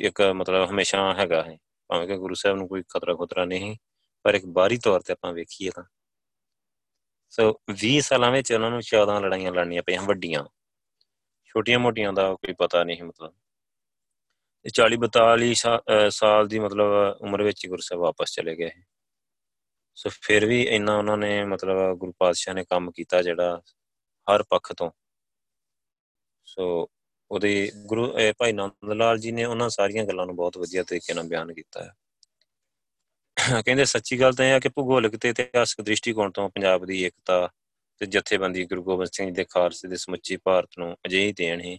ਇੱਕ 0.00 0.20
ਮਤਲਬ 0.22 0.70
ਹਮੇਸ਼ਾ 0.70 1.14
ਹੈਗਾ 1.14 1.42
ਹੈ। 1.42 1.56
ਭਾਵੇਂ 1.90 2.06
ਕਿ 2.08 2.16
ਗੁਰੂ 2.16 2.34
ਸਾਹਿਬ 2.34 2.56
ਨੂੰ 2.56 2.68
ਕੋਈ 2.68 2.82
ਖਤਰਾ 2.88 3.14
ਖਤਰਾ 3.14 3.44
ਨਹੀਂ, 3.44 3.76
ਪਰ 4.24 4.34
ਇੱਕ 4.34 4.46
ਬਾਹਰੀ 4.46 4.78
ਤੌਰ 4.78 5.00
ਤੇ 5.00 5.12
ਆਪਾਂ 5.12 5.32
ਵੇਖੀਏ 5.32 5.70
ਤਾਂ 5.70 5.84
ਸੋ 7.34 7.60
20 7.74 8.00
ਸਾਲਾਂ 8.00 8.30
ਵਿੱਚ 8.30 8.52
ਉਹਨਾਂ 8.52 8.70
ਨੂੰ 8.70 8.80
14 8.82 9.18
ਲੜਾਈਆਂ 9.20 9.52
ਲੜਨੀਆਂ 9.52 9.82
ਪਈਆਂ 9.82 10.02
ਵੱਡੀਆਂ। 10.02 10.44
ਛੋਟੀਆਂ 11.44 11.78
ਮੋਟੀਆਂ 11.78 12.12
ਦਾ 12.12 12.34
ਕੋਈ 12.34 12.54
ਪਤਾ 12.58 12.82
ਨਹੀਂ 12.84 13.02
ਮਤਲਬ। 13.02 13.34
40 14.74 14.96
42 14.96 15.54
ਸਾਲ 16.10 16.46
ਦੀ 16.48 16.58
ਮਤਲਬ 16.58 17.16
ਉਮਰ 17.20 17.42
ਵਿੱਚ 17.42 17.66
ਗੁਰੂ 17.66 17.82
ਸਾਹਿਬ 17.82 18.02
ਵਾਪਸ 18.02 18.34
ਚਲੇ 18.34 18.56
ਗਏ। 18.56 18.70
ਸੋ 19.94 20.10
ਫਿਰ 20.22 20.46
ਵੀ 20.46 20.62
ਇੰਨਾ 20.62 20.96
ਉਹਨਾਂ 20.98 21.16
ਨੇ 21.16 21.44
ਮਤਲਬ 21.44 21.96
ਗੁਰੂ 21.98 22.12
ਪਾਤਸ਼ਾਹ 22.18 22.54
ਨੇ 22.54 22.64
ਕੰਮ 22.64 22.90
ਕੀਤਾ 22.90 23.22
ਜਿਹੜਾ 23.22 23.60
ਹਰ 24.26 24.42
ਪੱਖ 24.42 24.72
ਤੋਂ। 24.72 24.90
ਸੋ 26.44 26.88
ਉਹਦੇ 27.30 27.70
ਗੁਰੂ 27.86 28.12
ਭਾਈ 28.38 28.52
ਨੰਦ 28.52 28.92
ਲਾਲ 28.92 29.18
ਜੀ 29.18 29.32
ਨੇ 29.32 29.44
ਉਹਨਾਂ 29.44 29.68
ਸਾਰੀਆਂ 29.68 30.04
ਗੱਲਾਂ 30.04 30.26
ਨੂੰ 30.26 30.36
ਬਹੁਤ 30.36 30.58
ਵਧੀਆ 30.58 30.82
ਤਰੀਕੇ 30.82 31.14
ਨਾਲ 31.14 31.24
ਬਿਆਨ 31.24 31.52
ਕੀਤਾ 31.54 31.84
ਹੈ। 31.84 31.92
ਕਹਿੰਦੇ 33.64 33.84
ਸੱਚੀ 33.84 34.20
ਗੱਲ 34.20 34.32
ਤਾਂ 34.32 34.44
ਇਹ 34.44 34.50
ਹੈ 34.50 34.58
ਕਿ 34.58 34.68
ਭੂਗੋਲਿਕ 34.68 35.16
ਤੇ 35.16 35.28
ਇਤਿਹਾਸਕ 35.28 35.80
ਦ੍ਰਿਸ਼ਟੀਕੋਣ 35.80 36.30
ਤੋਂ 36.30 36.48
ਪੰਜਾਬ 36.48 36.84
ਦੀ 36.84 37.02
ਏਕਤਾ 37.02 37.48
ਤੇ 37.98 38.06
ਜਥੇਬੰਦੀ 38.06 38.64
ਗੁਰੂ 38.64 38.82
ਗੋਬਿੰਦ 38.82 39.10
ਸਿੰਘ 39.12 39.34
ਦੇ 39.34 39.44
ਖਾਲਸੇ 39.44 39.88
ਦੇ 39.88 39.96
ਸਮੁੱਚੀ 39.96 40.36
ਭਾਰਤ 40.36 40.68
ਨੂੰ 40.78 40.96
ਅਜਿਹੀ 41.06 41.32
ਦੇਣ 41.32 41.60
ਹੈ 41.60 41.78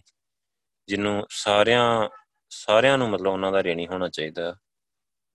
ਜਿਹਨੂੰ 0.88 1.26
ਸਾਰਿਆਂ 1.30 2.08
ਸਾਰਿਆਂ 2.50 2.98
ਨੂੰ 2.98 3.10
ਮਤਲਬ 3.10 3.32
ਉਹਨਾਂ 3.32 3.52
ਦਾ 3.52 3.62
ਰੇਣੀ 3.62 3.86
ਹੋਣਾ 3.86 4.08
ਚਾਹੀਦਾ। 4.08 4.56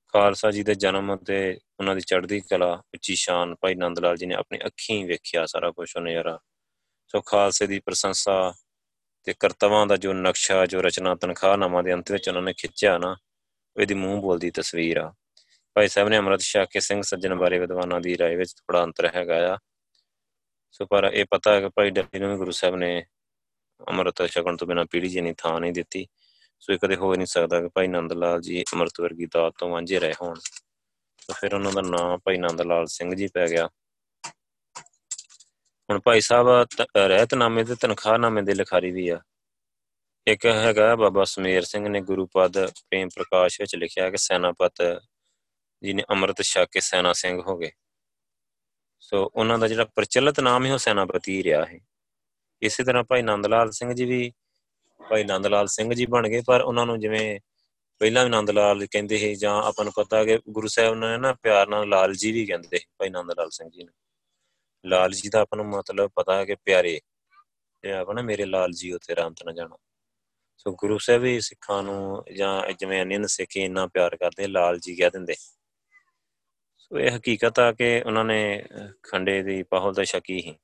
ਖਾਲਸਾ 0.07 0.51
ਜੀ 0.51 0.63
ਦੇ 0.63 0.75
ਜਨਮ 0.75 1.15
ਤੇ 1.15 1.59
ਉਹਨਾਂ 1.79 1.95
ਦੀ 1.95 2.01
ਚੜ੍ਹਦੀ 2.01 2.39
ਕਲਾ, 2.39 2.83
ਉੱਚੀ 2.93 3.15
ਸ਼ਾਨ, 3.15 3.55
ਭਾਈ 3.55 3.75
ਨੰਦ 3.75 3.99
ਲਾਲ 3.99 4.17
ਜੀ 4.17 4.25
ਨੇ 4.25 4.35
ਆਪਣੀ 4.35 4.59
ਅੱਖੀਂ 4.65 5.05
ਵੇਖਿਆ 5.05 5.45
ਸਾਰਾ 5.45 5.71
ਕੁਝ 5.71 5.93
ਉਹ 5.95 6.01
ਨਜ਼ਾਰਾ। 6.01 6.39
ਸੋ 7.07 7.21
ਖਾਲਸੇ 7.21 7.67
ਦੀ 7.67 7.79
ਪ੍ਰਸ਼ੰਸਾ 7.79 8.53
ਤੇ 9.23 9.33
ਕਰਤਵਾਂ 9.39 9.87
ਦਾ 9.87 9.97
ਜੋ 9.97 10.13
ਨਕਸ਼ਾ, 10.13 10.65
ਜੋ 10.65 10.81
ਰਚਨਾ 10.81 11.15
ਤਨਖਾਹਨਾਮਾ 11.15 11.81
ਦੇ 11.81 11.93
ਅੰਤ 11.93 12.11
ਵਿੱਚ 12.11 12.29
ਉਹਨਾਂ 12.29 12.41
ਨੇ 12.41 12.53
ਖਿੱਚਿਆ 12.53 12.97
ਨਾ 12.97 13.17
ਇਹਦੀ 13.79 13.93
ਮੂੰਹ 13.93 14.21
ਬੋਲਦੀ 14.21 14.51
ਤਸਵੀਰ 14.51 14.97
ਆ। 14.97 15.13
ਭਾਈ 15.76 15.88
ਸਾਹਿਬ 15.88 16.08
ਨੇ 16.08 16.18
ਅਮਰਤ 16.18 16.40
ਸ਼ਾਹ 16.40 16.66
ਕੇ 16.66 16.80
ਸਿੰਘ 16.80 17.02
ਸੱਜਣ 17.02 17.34
ਬਾਰੇ 17.34 17.58
ਵਿਦਵਾਨਾਂ 17.58 18.00
ਦੀ 18.00 18.14
رائے 18.14 18.36
ਵਿੱਚ 18.36 18.52
ਥੋੜਾ 18.52 18.84
ਅੰਤਰ 18.84 19.10
ਹੈਗਾ 19.14 19.54
ਆ 19.54 19.58
ਸੋ 20.70 20.86
ਪਰ 20.86 21.10
ਇਹ 21.14 21.24
ਪਤਾ 21.30 21.54
ਹੈ 21.54 21.60
ਕਿ 21.60 21.68
ਭਾਈ 21.68 21.90
ਡੱਬੀ 21.90 22.18
ਨੂੰ 22.18 22.36
ਗੁਰੂ 22.38 22.50
ਸਾਹਿਬ 22.50 22.76
ਨੇ 22.76 23.04
ਅਮਰਤ 23.90 24.26
ਛਕਣ 24.26 24.56
ਤੋਂ 24.56 24.66
ਬਿਨਾ 24.66 24.84
ਪੀੜੀ 24.84 25.08
ਜੀ 25.08 25.20
ਨਹੀਂ 25.20 25.34
ਥਾਂ 25.38 25.60
ਨਹੀਂ 25.60 25.72
ਦਿੱਤੀ 25.72 26.06
ਸੋ 26.60 26.72
ਇਹ 26.72 26.78
ਕਦੇ 26.78 26.96
ਹੋ 26.96 27.14
ਨਹੀਂ 27.14 27.26
ਸਕਦਾ 27.26 27.60
ਕਿ 27.60 27.68
ਭਾਈ 27.68 27.86
ਨੰਦ 27.86 28.12
ਲਾਲ 28.12 28.40
ਜੀ 28.40 28.64
ਅਮਰਤ 28.74 29.00
ਵਰਗੀ 29.00 29.26
ਦਾਤ 29.26 29.52
ਤੋਂ 29.58 29.68
ਵਾਂਝੇ 29.68 29.98
ਰਹੇ 29.98 30.14
ਹੋਣ 30.20 30.38
ਤਾਂ 31.28 31.34
ਫਿਰ 31.40 31.54
ਉਹਨਾਂ 31.54 31.72
ਦਾ 31.72 31.80
ਨਾਮ 31.80 32.18
ਭਾਈ 32.18 32.36
ਨੰਦ 32.36 32.60
ਲਾਲ 32.60 32.86
ਸਿੰਘ 32.86 33.14
ਜੀ 33.14 33.28
ਪੈ 33.34 33.46
ਗਿਆ 33.48 33.68
ਹੁਣ 35.88 36.00
ਭਾਈ 36.00 36.20
ਸਾਹਿਬ 36.20 36.48
ਰਹਿਤਨਾਮੇ 36.96 37.64
ਤੇ 37.64 37.74
ਤਨਖਾਹਨਾਮੇ 37.74 38.42
ਦੇ 38.42 38.54
ਲਿਖਾਰੀ 38.54 38.90
ਵੀ 38.90 39.08
ਆ 39.08 39.20
ਇੱਕ 40.26 40.46
ਹੈਗਾ 40.46 40.94
ਬਾਬਾ 40.96 41.24
ਸਮੇਰ 41.24 41.62
ਸਿੰਘ 41.62 41.88
ਨੇ 41.88 42.00
ਗੁਰੂ 42.00 42.26
ਪਦ 42.26 42.66
ਪ੍ਰੇਮ 42.66 43.08
ਪ੍ਰਕਾਸ਼ 43.08 43.60
ਵਿੱਚ 43.60 43.74
ਲਿਖਿਆ 43.76 44.10
ਕਿ 44.10 44.16
ਸੈਨਾਪਤ 44.16 44.82
ਜੀ 45.83 45.93
ਨੇ 45.93 46.03
ਅੰਮ੍ਰਿਤ 46.09 46.41
ਛਕ 46.41 46.65
ਕੇ 46.71 46.79
ਸੈਨਾ 46.79 47.13
ਸਿੰਘ 47.13 47.41
ਹੋ 47.41 47.57
ਗਏ। 47.57 47.71
ਸੋ 48.99 49.31
ਉਹਨਾਂ 49.35 49.59
ਦਾ 49.59 49.67
ਜਿਹੜਾ 49.67 49.85
ਪ੍ਰਚਲਿਤ 49.85 50.39
ਨਾਮ 50.39 50.65
ਹੈ, 50.65 50.73
ਉਹ 50.73 50.77
ਸੈਨਾਪਤੀ 50.77 51.43
ਰਿਹਾ 51.43 51.65
ਹੈ। 51.65 51.79
ਇਸੇ 52.61 52.83
ਤਰ੍ਹਾਂ 52.83 53.03
ਭਾਈ 53.03 53.21
ਨੰਦ 53.21 53.45
ਲਾਲ 53.45 53.71
ਸਿੰਘ 53.71 53.93
ਜੀ 53.93 54.05
ਵੀ, 54.05 54.33
ਭਾਈ 55.09 55.23
ਨੰਦ 55.23 55.47
ਲਾਲ 55.47 55.67
ਸਿੰਘ 55.67 55.93
ਜੀ 55.93 56.05
ਬਣ 56.05 56.27
ਗਏ, 56.27 56.41
ਪਰ 56.47 56.61
ਉਹਨਾਂ 56.61 56.85
ਨੂੰ 56.85 56.99
ਜਿਵੇਂ 56.99 57.39
ਪਹਿਲਾਂ 57.99 58.23
ਵੀ 58.23 58.29
ਨੰਦ 58.29 58.49
ਲਾਲ 58.49 58.85
ਕਹਿੰਦੇ 58.85 59.17
ਸੀ, 59.17 59.35
ਜਾਂ 59.35 59.63
ਆਪਾਂ 59.63 59.85
ਨੂੰ 59.85 59.93
ਪਤਾ 59.95 60.25
ਕਿ 60.25 60.39
ਗੁਰੂ 60.49 60.67
ਸਾਹਿਬ 60.67 60.95
ਨੇ 60.95 61.17
ਨਾ 61.17 61.33
ਪਿਆਰ 61.33 61.67
ਨਾਲ 61.67 61.89
ਲਾਲ 61.89 62.13
ਜੀ 62.13 62.31
ਵੀ 62.31 62.45
ਕਹਿੰਦੇ 62.45 62.79
ਭਾਈ 62.97 63.09
ਨੰਦ 63.09 63.31
ਲਾਲ 63.31 63.49
ਸਿੰਘ 63.49 63.69
ਜੀ 63.69 63.83
ਨੂੰ। 63.83 63.93
ਲਾਲ 64.85 65.11
ਜੀ 65.11 65.29
ਦਾ 65.29 65.41
ਆਪਾਂ 65.41 65.57
ਨੂੰ 65.57 65.65
ਮਤਲਬ 65.65 66.11
ਪਤਾ 66.15 66.35
ਹੈ 66.35 66.45
ਕਿ 66.45 66.55
ਪਿਆਰੇ 66.55 67.01
ਇਹ 67.83 67.93
ਆਪਾਂ 67.93 68.15
ਨਾ 68.15 68.21
ਮੇਰੇ 68.21 68.45
ਲਾਲ 68.45 68.71
ਜੀ 68.71 68.91
ਉਥੇ 68.91 69.15
ਰਾਮਤ 69.15 69.43
ਨਾ 69.43 69.51
ਜਾਣਾ। 69.51 69.77
ਸੋ 70.57 70.71
ਗੁਰੂ 70.71 70.97
ਸਾਹਿਬ 70.97 71.21
ਵੀ 71.21 71.41
ਸਿੱਖਾਂ 71.41 71.83
ਨੂੰ 71.83 72.23
ਜਾਂ 72.33 72.73
ਜਿਵੇਂ 72.73 73.01
ਅਨੰਦ 73.01 73.25
ਸਿੱਖੀ 73.25 73.59
ਇੰਨਾ 73.59 73.87
ਪਿਆਰ 73.87 74.15
ਕਰਦੇ 74.15 74.47
ਲਾਲ 74.47 74.79
ਜੀ 74.79 74.95
ਕਹਿ 74.95 75.09
ਦਿੰਦੇ। 75.09 75.33
ਸੋ 75.33 75.60
ਇਹ 76.91 77.17
ਹਕੀਕਤ 77.17 77.59
ਆ 77.59 77.71
ਕਿ 77.71 78.01
ਉਹਨਾਂ 78.05 78.25
ਨੇ 78.25 78.63
ਖੰਡੇ 79.03 79.43
ਦੀ 79.43 79.63
ਪਾਹੁਲ 79.63 79.93
ਦਾ 79.93 80.03
ਸ਼ਕੀ 80.03 80.37
ਹੀ 80.37 80.55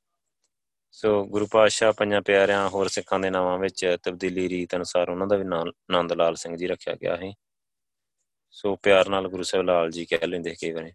ਸੋ। 0.91 1.25
ਗੁਰੂ 1.25 1.47
ਪਾਤਸ਼ਾਹ 1.47 1.93
ਪੰਜਾਂ 1.93 2.21
ਪਿਆਰਿਆਂ 2.21 2.69
ਹੋਰ 2.69 2.87
ਸਿੱਖਾਂ 2.87 3.19
ਦੇ 3.19 3.29
ਨਾਵਾਂ 3.29 3.57
ਵਿੱਚ 3.57 3.97
ਤਬਦੀਲੀ 4.03 4.49
ਰੀਤ 4.49 4.75
ਅਨੁਸਾਰ 4.75 5.09
ਉਹਨਾਂ 5.09 5.27
ਦਾ 5.27 5.35
ਵੀ 5.35 5.43
ਨਾਮ 5.43 5.67
ਆਨੰਦ 5.67 6.13
ਲਾਲ 6.13 6.35
ਸਿੰਘ 6.35 6.55
ਜੀ 6.57 6.67
ਰੱਖਿਆ 6.67 6.93
ਗਿਆ 6.93 7.15
ਹੈ 7.15 7.31
ਸੋ 8.51 8.75
ਪਿਆਰ 8.75 9.09
ਨਾਲ 9.09 9.27
ਗੁਰੂ 9.27 9.43
ਸਾਹਿਬ 9.43 9.65
ਲਾਲ 9.65 9.91
ਜੀ 9.91 10.05
ਕਹਿ 10.05 10.27
ਲੈਂਦੇ 10.27 10.55
ਕਈ 10.61 10.71
ਵਾਰੀ। 10.71 10.91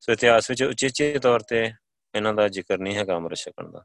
ਸੋ 0.00 0.12
ਇਤਿਹਾਸ 0.12 0.50
ਵਿੱਚ 0.50 0.62
ਉਚੇਚੇ 0.62 1.18
ਤੌਰ 1.18 1.40
ਤੇ 1.40 1.72
ਇਹਨਾਂ 2.14 2.34
ਦਾ 2.34 2.48
ਜ਼ਿਕਰ 2.48 2.78
ਨਹੀਂ 2.78 2.96
ਹੈਗਾ 2.96 3.16
ਅੰਮ੍ਰਿਤ 3.16 3.38
ਛਕਣ 3.38 3.70
ਦਾ। 3.70 3.84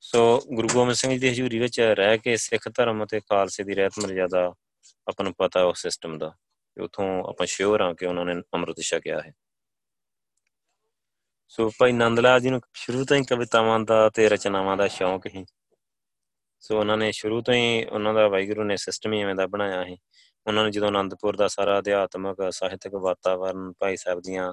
ਸੋ 0.00 0.40
ਗੁਰੂ 0.54 0.68
ਗੋਬਿੰਦ 0.72 0.96
ਸਿੰਘ 0.96 1.12
ਜੀ 1.12 1.18
ਦੀ 1.18 1.28
ਹਜ਼ੂਰੀ 1.28 1.58
ਵਿੱਚ 1.58 1.80
ਰਹਿ 1.80 2.18
ਕੇ 2.18 2.36
ਸਿੱਖ 2.36 2.68
ਧਰਮ 2.68 3.04
ਅਤੇ 3.04 3.20
ਖਾਲਸੇ 3.20 3.64
ਦੀ 3.64 3.74
ਰਹਿਤ 3.74 3.92
ਮਰਜ਼ਾਦਾ 4.02 4.46
ਆਪਾਂ 5.08 5.24
ਨੂੰ 5.24 5.34
ਪਤਾ 5.38 5.62
ਉਸ 5.62 5.82
ਸਿਸਟਮ 5.82 6.18
ਦਾ 6.18 6.32
ਉਥੋਂ 6.80 7.24
ਆਪਾਂ 7.24 7.46
ਸ਼ੋਰ 7.46 7.80
ਆ 7.80 7.92
ਕਿ 7.92 8.06
ਉਹਨਾਂ 8.06 8.24
ਨੇ 8.24 8.34
ਅੰਮ੍ਰਿਤ 8.54 8.80
ਛਕਿਆ 8.80 9.20
ਹੈ। 9.20 9.32
ਸੋ 11.56 11.70
ਭਾਈ 11.78 11.92
ਨੰਦ 11.92 12.20
ਲਾਲ 12.20 12.40
ਜੀ 12.40 12.50
ਨੂੰ 12.50 12.60
ਸ਼ੁਰੂ 12.74 13.04
ਤੋਂ 13.04 13.16
ਹੀ 13.16 13.24
ਕਵਿਤਾਵਾਂ 13.24 13.80
ਦਾ 13.80 14.10
ਤੇ 14.10 14.28
ਰਚਨਾਵਾਂ 14.28 14.76
ਦਾ 14.76 14.88
ਸ਼ੌਂਕ 14.88 15.28
ਸੀ। 15.28 15.44
ਸੋ 16.60 16.78
ਉਹਨਾਂ 16.78 16.96
ਨੇ 16.96 17.12
ਸ਼ੁਰੂ 17.12 17.42
ਤੋਂ 17.42 17.54
ਹੀ 17.54 17.84
ਉਹਨਾਂ 17.84 18.14
ਦਾ 18.14 18.28
ਵਾਹਿਗੁਰੂ 18.28 18.64
ਨੇ 18.64 18.76
ਸਿਸਟਮ 18.76 19.12
ਹੀ 19.12 19.20
ਐਵੇਂ 19.20 19.34
ਦਾ 19.34 19.46
ਬਣਾਇਆ 19.46 19.84
ਸੀ। 19.84 19.98
ਉਹਨਾਂ 20.46 20.64
ਨੇ 20.64 20.70
ਜਦੋਂ 20.70 20.88
ਅਨੰਦਪੁਰ 20.88 21.36
ਦਾ 21.36 21.48
ਸਾਰਾ 21.48 21.78
ਅਧਿਆਤਮਕ, 21.78 22.36
ਸਾਹਿਤਕ 22.50 22.94
ਵਾਤਾਵਰਨ 22.94 23.72
ਭਾਈ 23.72 23.96
ਸਾਹਿਬ 23.96 24.20
ਦੀਆਂ 24.20 24.52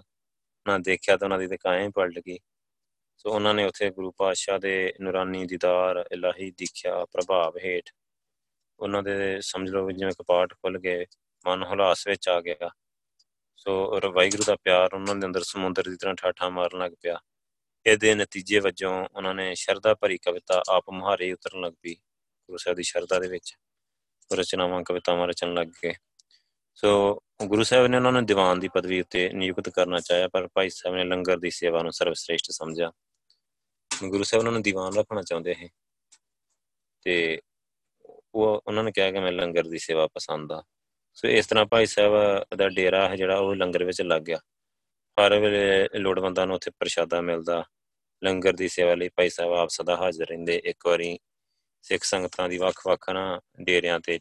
ਨਾ 0.67 0.77
ਦੇਖਿਆ 0.77 1.17
ਤਾਂ 1.17 1.25
ਉਹਨਾਂ 1.25 1.39
ਦੀ 1.39 1.47
ਤੇ 1.47 1.57
ਕਾਇਆ 1.57 1.83
ਹੀ 1.83 1.89
ਪਲਟ 1.89 2.19
ਗਈ। 2.19 2.37
ਸੋ 3.17 3.29
ਉਹਨਾਂ 3.29 3.53
ਨੇ 3.53 3.65
ਉੱਥੇ 3.65 3.89
ਗੁਰੂ 3.89 4.11
ਪਾਤਸ਼ਾਹ 4.11 4.59
ਦੇ 4.59 4.93
ਨੂਰਾਨੀ 5.01 5.45
ਦੀਦਾਰ, 5.45 6.05
ਇਲਾਹੀ 6.11 6.51
ਦੀਖਿਆ, 6.51 7.05
ਪ੍ਰਭਾਵ 7.05 7.57
ਹੇਠ 7.57 7.89
ਉਹਨਾਂ 8.79 9.03
ਦੇ 9.03 9.41
ਸਮਝ 9.41 9.69
ਲਓ 9.69 9.91
ਜਿਵੇਂ 9.91 10.13
ਕਪਾਟ 10.13 10.53
ਖੁੱਲ 10.53 10.79
ਗਏ, 10.79 11.05
ਮਨ 11.47 11.63
ਹੁਲਾਸ 11.63 12.07
ਵਿੱਚ 12.07 12.29
ਆ 12.29 12.41
ਗਿਆ। 12.41 12.69
ਸੋ 13.61 13.73
ਵਾਹਿਗੁਰੂ 14.13 14.43
ਦਾ 14.43 14.55
ਪਿਆਰ 14.55 14.93
ਉਹਨਾਂ 14.93 15.15
ਦੇ 15.15 15.25
ਅੰਦਰ 15.27 15.43
ਸਮੁੰਦਰ 15.43 15.89
ਦੀ 15.89 15.95
ਤਰ੍ਹਾਂ 15.95 16.15
ਠਾਠਾ 16.15 16.49
ਮਾਰਨ 16.49 16.79
ਲੱਗ 16.79 16.91
ਪਿਆ। 17.01 17.19
ਇਹਦੇ 17.85 18.13
ਨਤੀਜੇ 18.15 18.59
ਵਜੋਂ 18.59 18.93
ਉਹਨਾਂ 19.15 19.33
ਨੇ 19.35 19.53
ਸ਼ਰਧਾ 19.55 19.93
ਭਰੀ 19.93 20.17
ਕਵਿਤਾ 20.17 20.61
ਆਪ 20.69 20.89
ਮੁਹਾਰੇ 20.89 21.31
ਉਤਰਨ 21.33 21.61
ਲੱਗ 21.61 21.73
ਪਈ, 21.73 21.93
ਗੁਰੂ 21.93 22.57
ਸਾਹਿਬ 22.57 22.77
ਦੀ 22.77 22.83
ਸ਼ਰਧਾ 22.83 23.19
ਦੇ 23.19 23.27
ਵਿੱਚ 23.27 23.53
ਰਚਨਾਵਾਂ, 24.33 24.81
ਕਵਿਤਾਵਾਂ 24.83 25.27
ਰਚਣ 25.27 25.53
ਲੱਗ 25.53 25.67
ਗਏ। 25.83 25.93
ਸੋ 26.75 27.21
ਗੁਰੂ 27.45 27.63
ਸਾਹਿਬ 27.63 27.87
ਨੇ 27.87 27.97
ਉਹਨਾਂ 27.97 28.11
ਨੂੰ 28.11 28.25
ਦੀਵਾਨ 28.25 28.59
ਦੀ 28.59 28.67
ਪਦਵੀ 28.67 29.01
ਉੱਤੇ 29.01 29.29
ਨਿਯੁਕਤ 29.29 29.69
ਕਰਨਾ 29.69 29.99
ਚਾਹਿਆ, 29.99 30.27
ਪਰ 30.27 30.47
ਭਾਈ 30.53 30.69
ਸਾਹਿਬ 30.69 30.95
ਨੇ 30.95 31.03
ਲੰਗਰ 31.03 31.37
ਦੀ 31.37 31.49
ਸੇਵਾ 31.51 31.83
ਨੂੰ 31.83 31.93
ਸਰਵਸ਼੍ਰੇਸ਼ਟ 31.93 32.51
ਸਮਝਿਆ। 32.51 32.91
ਗੁਰੂ 33.91 34.23
ਸਾਹਿਬ 34.23 34.41
ਉਹਨਾਂ 34.41 34.51
ਨੂੰ 34.51 34.61
ਦੀਵਾਨ 34.61 34.93
ਰੱਖਣਾ 34.93 35.21
ਚਾਹੁੰਦੇ 35.21 35.53
ਸੀ 35.53 35.69
ਤੇ 37.01 37.41
ਉਹ 38.35 38.61
ਉਹਨਾਂ 38.67 38.83
ਨੇ 38.83 38.91
ਕਿਹਾ 38.91 39.11
ਕਿ 39.11 39.19
ਮੈਂ 39.19 39.31
ਲੰਗਰ 39.31 39.63
ਦੀ 39.63 39.77
ਸੇਵਾ 39.77 40.07
ਪਸੰਦ 40.07 40.51
ਆ। 40.51 40.63
ਸੋ 41.15 41.27
ਇਸ 41.27 41.47
ਤਰ੍ਹਾਂ 41.47 41.65
ਭਾਈ 41.65 41.85
ਸਾਹਿਬ, 41.85 42.13
ਦਾ 42.57 42.69
ਡੇਰਾ 42.69 43.09
ਹੈ 43.09 43.15
ਜਿਹੜਾ 43.15 43.37
ਉਹ 43.37 43.55
ਲੰਗਰ 43.55 43.83
ਵਿੱਚ 43.83 44.01
ਲੱਗ 44.01 44.21
ਗਿਆ। 44.21 44.37
ਹਰ 45.17 45.39
ਵੇਲੇ 45.39 45.99
ਲੋੜਵੰਦਾਂ 45.99 46.47
ਨੂੰ 46.47 46.55
ਉੱਥੇ 46.55 46.71
ਪ੍ਰਸ਼ਾਦਾ 46.71 47.21
ਮਿਲਦਾ। 47.21 47.63
ਲੰਗਰ 48.23 48.53
ਦੀ 48.53 48.67
ਸੇਵਾ 48.67 48.95
ਲਈ 48.95 49.09
ਭਾਈ 49.09 49.29
ਸਾਹਿਬ 49.29 49.53
ਆਪ 49.53 49.69
ਸਦਾ 49.69 49.95
ਹਾਜ਼ਰ 49.95 50.25
ਰਹਿੰਦੇ। 50.25 50.61
ਇੱਕ 50.65 50.87
ਵਾਰੀ 50.87 51.19
ਸਿੱਖ 51.81 52.03
ਸੰਗਤਾਂ 52.03 52.49
ਦੀ 52.49 52.57
ਵੱਖ-ਵੱਖ 52.57 53.09
ਨਾ 53.09 53.41
ਡੇਰਿਆਂ 53.61 53.99
ਤੇ 53.99 54.19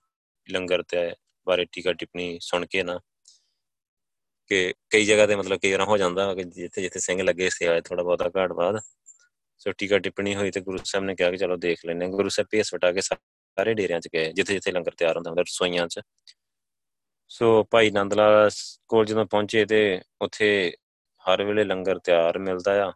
ਲੰਗਰ 0.50 0.83
ਤੇ 0.83 1.14
ਬਾਰੇ 1.46 1.64
ਟੀਕਾ 1.72 1.92
ਟਿੱਪਣੀ 1.92 2.38
ਸੁਣ 2.42 2.66
ਕੇ 2.66 2.83
ਨਾ 2.83 3.00
ਕਿ 4.50 4.74
ਕਈ 4.90 5.05
ਜਗ੍ਹਾ 5.05 5.26
ਤੇ 5.26 5.37
ਮਤਲਬ 5.37 5.59
ਕਈ 5.59 5.72
ਵਾਰ 5.72 5.83
ਹੋ 5.83 5.96
ਜਾਂਦਾ 5.96 6.35
ਕਿ 6.35 6.44
ਜਿੱਥੇ 6.44 6.83
ਜਿੱਥੇ 6.83 7.00
ਸਿੰਘ 7.00 7.22
ਲੱਗੇ 7.22 7.50
ਸੇਵਾ 7.50 7.81
ਥੋੜਾ 7.81 8.03
ਬਹੁਤਾ 8.03 8.31
ਘਾਟ 8.37 8.53
ਬਾਅਦ। 8.53 8.81
ਸੋ 9.59 9.72
ਟੀਕਾ 9.72 9.98
ਟਿੱਪਣੀ 9.98 10.35
ਹੋਈ 10.35 10.50
ਤੇ 10.50 10.61
ਗੁਰੂ 10.61 10.79
ਸਾਹਿਬ 10.85 11.05
ਨੇ 11.05 11.14
ਕਿਹਾ 11.14 11.31
ਕਿ 11.31 11.37
ਚਲੋ 11.37 11.57
ਦੇਖ 11.57 11.85
ਲੈਨੇ 11.87 12.09
ਗੁਰੂ 12.09 12.29
ਸਾਹਿਬ 12.29 12.48
ਪੇਸ 12.50 12.74
ਵਟਾ 12.74 12.92
ਕੇ 12.92 13.00
ਸਾਰੇ 13.00 13.74
ਡੇਰਿਆਂ 13.74 14.00
'ਚ 14.00 14.09
ਗਏ, 14.14 14.33
ਜਿੱਥੇ 14.33 14.53
ਜਿੱਥੇ 14.55 14.72
ਲੰਗਰ 14.72 14.90
ਤਿਆਰ 14.90 15.16
ਹੁੰਦਾ 15.16 15.31
ਹੁੰਦਾ 15.31 15.42
ਰਸੋਈਆਂ 15.42 15.88
'ਚ। 15.88 16.00
ਸੋ 17.32 17.64
ਭਾਈ 17.64 17.90
ਨੰਦ 17.90 18.14
ਲਾਲ 18.14 18.50
ਕੋਲ 18.88 19.06
ਜਦੋਂ 19.06 19.26
ਪਹੁੰਚੇ 19.26 19.64
ਤੇ 19.64 20.00
ਉੱਥੇ 20.22 20.72
ਹਰ 21.24 21.44
ਵੇਲੇ 21.44 21.64
ਲੰਗਰ 21.64 21.98
ਤਿਆਰ 21.98 22.38
ਮਿਲਦਾ 22.38 22.84
ਆ। 22.84 22.92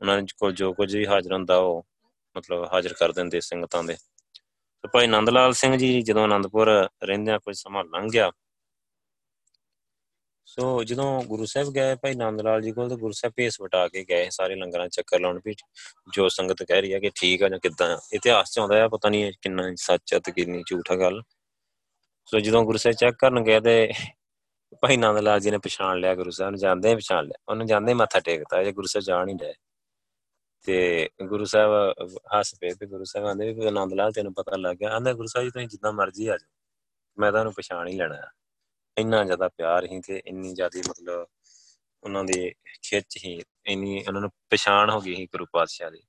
ਉਹਨਾਂ 0.00 0.22
ਕੋਲ 0.38 0.52
ਜੋ 0.52 0.72
ਕੁਝ 0.72 0.96
ਵੀ 0.96 1.06
ਹਾਜ਼ਰ 1.06 1.32
ਹੁੰਦਾ 1.32 1.56
ਉਹ 1.56 1.86
ਮਤਲਬ 2.36 2.68
ਹਾਜ਼ਰ 2.72 2.92
ਕਰ 2.92 3.12
ਦਿੰਦੇ 3.12 3.40
ਸੰਗਤਾਂ 3.40 3.84
ਦੇ। 3.84 3.94
ਤੇ 4.82 4.88
ਭਾਈ 4.92 5.06
ਨੰਦ 5.06 5.30
ਲਾਲ 5.30 5.52
ਸਿੰਘ 5.52 5.76
ਜੀ 5.76 6.02
ਜਦੋਂ 6.02 6.24
ਆਨੰਦਪੁਰ 6.24 6.88
ਰਹਿੰਦਿਆਂ 7.04 7.38
ਕੁਝ 7.38 7.56
ਸਮਾਂ 7.56 7.84
ਲੰਘ 7.84 8.08
ਗਿਆ। 8.10 8.32
ਸੋ 10.44 10.84
ਜਦੋਂ 10.84 11.22
ਗੁਰੂ 11.22 11.46
ਸਾਹਿਬ 11.46 11.70
ਗਏ, 11.70 11.94
ਭਾਈ 11.94 12.14
ਨੰਦ 12.14 12.40
ਲਾਲ 12.40 12.62
ਜੀ 12.62 12.72
ਕੋਲ 12.72 12.88
ਤੇ 12.88 12.96
ਗੁਰੂ 12.96 13.12
ਸਾਹਿਬ 13.12 13.32
ਭੇਸ 13.36 13.60
ਵਟਾ 13.60 13.88
ਕੇ 13.88 14.04
ਗਏ 14.04 14.30
ਸਾਰੇ 14.30 14.54
ਲੰਗਰਾਂ 14.54 14.88
ਚੱਕਰ 14.88 15.20
ਲਾਉਣ 15.20 15.40
ਵੀ, 15.44 15.54
ਜੋ 16.14 16.28
ਸੰਗਤ 16.28 16.62
ਕਹਿ 16.62 16.80
ਰਹੀ 16.80 16.94
ਹੈ 16.94 16.98
ਕਿ 16.98 17.10
ਠੀਕ 17.14 17.42
ਆ 17.42 17.48
ਜਾਂ 17.48 17.58
ਕਿੱਦਾਂ? 17.58 17.98
ਇਤਿਹਾਸ 18.12 18.50
ਚ 18.50 18.58
ਆਉਂਦਾ 18.58 18.76
ਹੈ 18.76 18.88
ਪਤਾ 18.88 19.08
ਨਹੀਂ 19.08 19.32
ਕਿੰਨਾ 19.42 19.62
ਸੱਚ 19.76 20.14
ਹੈ 20.14 20.18
ਤੇ 20.18 20.32
ਕਿੰਨੀ 20.32 20.62
ਝੂਠ 20.66 20.90
ਹੈ 20.90 20.96
ਗੱਲ। 20.96 21.22
ਸੋ 22.26 22.40
ਜਦੋਂ 22.40 22.64
ਗੁਰੂ 22.64 22.78
ਸਾਹਿਬ 22.78 22.96
ਚੈੱਕ 22.96 23.16
ਕਰਨ 23.18 23.42
ਗਏ 23.44 23.60
ਤੇ 23.60 23.92
ਭਾਈ 24.82 24.96
ਨੰਦ 24.96 25.18
ਲਾਲ 25.18 25.40
ਜੀ 25.40 25.50
ਨੇ 25.50 25.58
ਪਛਾਣ 25.58 25.98
ਲਿਆ, 25.98 26.14
ਗੁਰੂ 26.14 26.30
ਸਾਹਿਬ 26.30 26.50
ਨੂੰ 26.50 26.60
ਜਾਂਦੇ 26.60 26.88
ਹੀ 26.88 26.94
ਪਛਾਣ 26.96 27.24
ਲਿਆ। 27.24 27.42
ਉਹਨੂੰ 27.48 27.66
ਜਾਂਦੇ 27.66 27.92
ਹੀ 27.92 27.96
ਮੱਥਾ 27.96 28.20
ਟੇਕਤਾ, 28.20 28.62
ਜੇ 28.62 28.72
ਗੁਰੂ 28.72 28.86
ਸਾਹਿਬ 28.86 29.04
ਜਾਣ 29.04 29.28
ਹੀ 29.28 29.34
ਡਏ। 29.34 29.54
ਤੇ 30.64 31.10
ਗੁਰੂ 31.26 31.44
ਸਾਹਿਬ 31.44 31.70
ਹੱਸ 32.36 32.54
ਪਏ 32.60 32.74
ਤੇ 32.74 32.86
ਗੁਰੂ 32.86 33.04
ਸਾਹਿਬ 33.04 33.26
ਆਂਦੇ 33.26 33.52
ਵੀ 33.52 33.66
ਆਨੰਦ 33.66 33.92
ਲਾਲ 33.92 34.12
ਤੈਨੂੰ 34.12 34.34
ਪਤਾ 34.34 34.56
ਲੱਗ 34.56 34.76
ਗਿਆ। 34.76 34.90
ਆਂਦਾ 34.90 35.12
ਗੁਰੂ 35.12 35.26
ਸਾਹਿਬ 35.26 35.46
ਜੀ, 35.46 35.50
ਤੁਸੀਂ 35.50 35.68
ਜਿੱਦਾਂ 35.68 35.92
ਮਰਜ਼ੀ 35.92 36.26
ਆ 36.26 36.36
ਜਾਓ। 36.36 36.48
ਮੈਂ 37.18 37.32
ਤੁਹਾਨੂੰ 37.32 37.52
ਪਛਾਣ 37.52 37.88
ਹੀ 37.88 37.96
ਲੈਣਾ। 37.96 38.16
ਇੰਨਾ 38.98 39.24
ਜ਼ਿਆਦਾ 39.24 39.48
ਪਿਆਰ 39.48 39.84
ਹੀ 39.84 40.00
ਤੇ 40.00 40.22
ਇੰਨੀ 40.26 40.54
ਜ਼ਿਆਦੀ 40.54 40.82
ਮਤਲਬ 40.88 41.26
ਉਹਨਾਂ 42.02 42.24
ਦੀ 42.24 42.50
ਖਿੱਚ 42.82 43.18
ਹੀ, 43.24 43.42
ਇੰਨੀ 43.66 44.04
ਉਹਨਾਂ 44.08 44.20
ਨੂੰ 44.20 44.30
ਪਛਾਣ 44.50 44.90
ਹੋ 44.90 45.00
ਗਈ 45.00 45.14
ਸੀ 45.14 45.26
ਗੁਰੂ 45.26 45.46
ਪਾਤਸ਼ਾਹ 45.52 45.90
ਦੀ। 45.90 46.02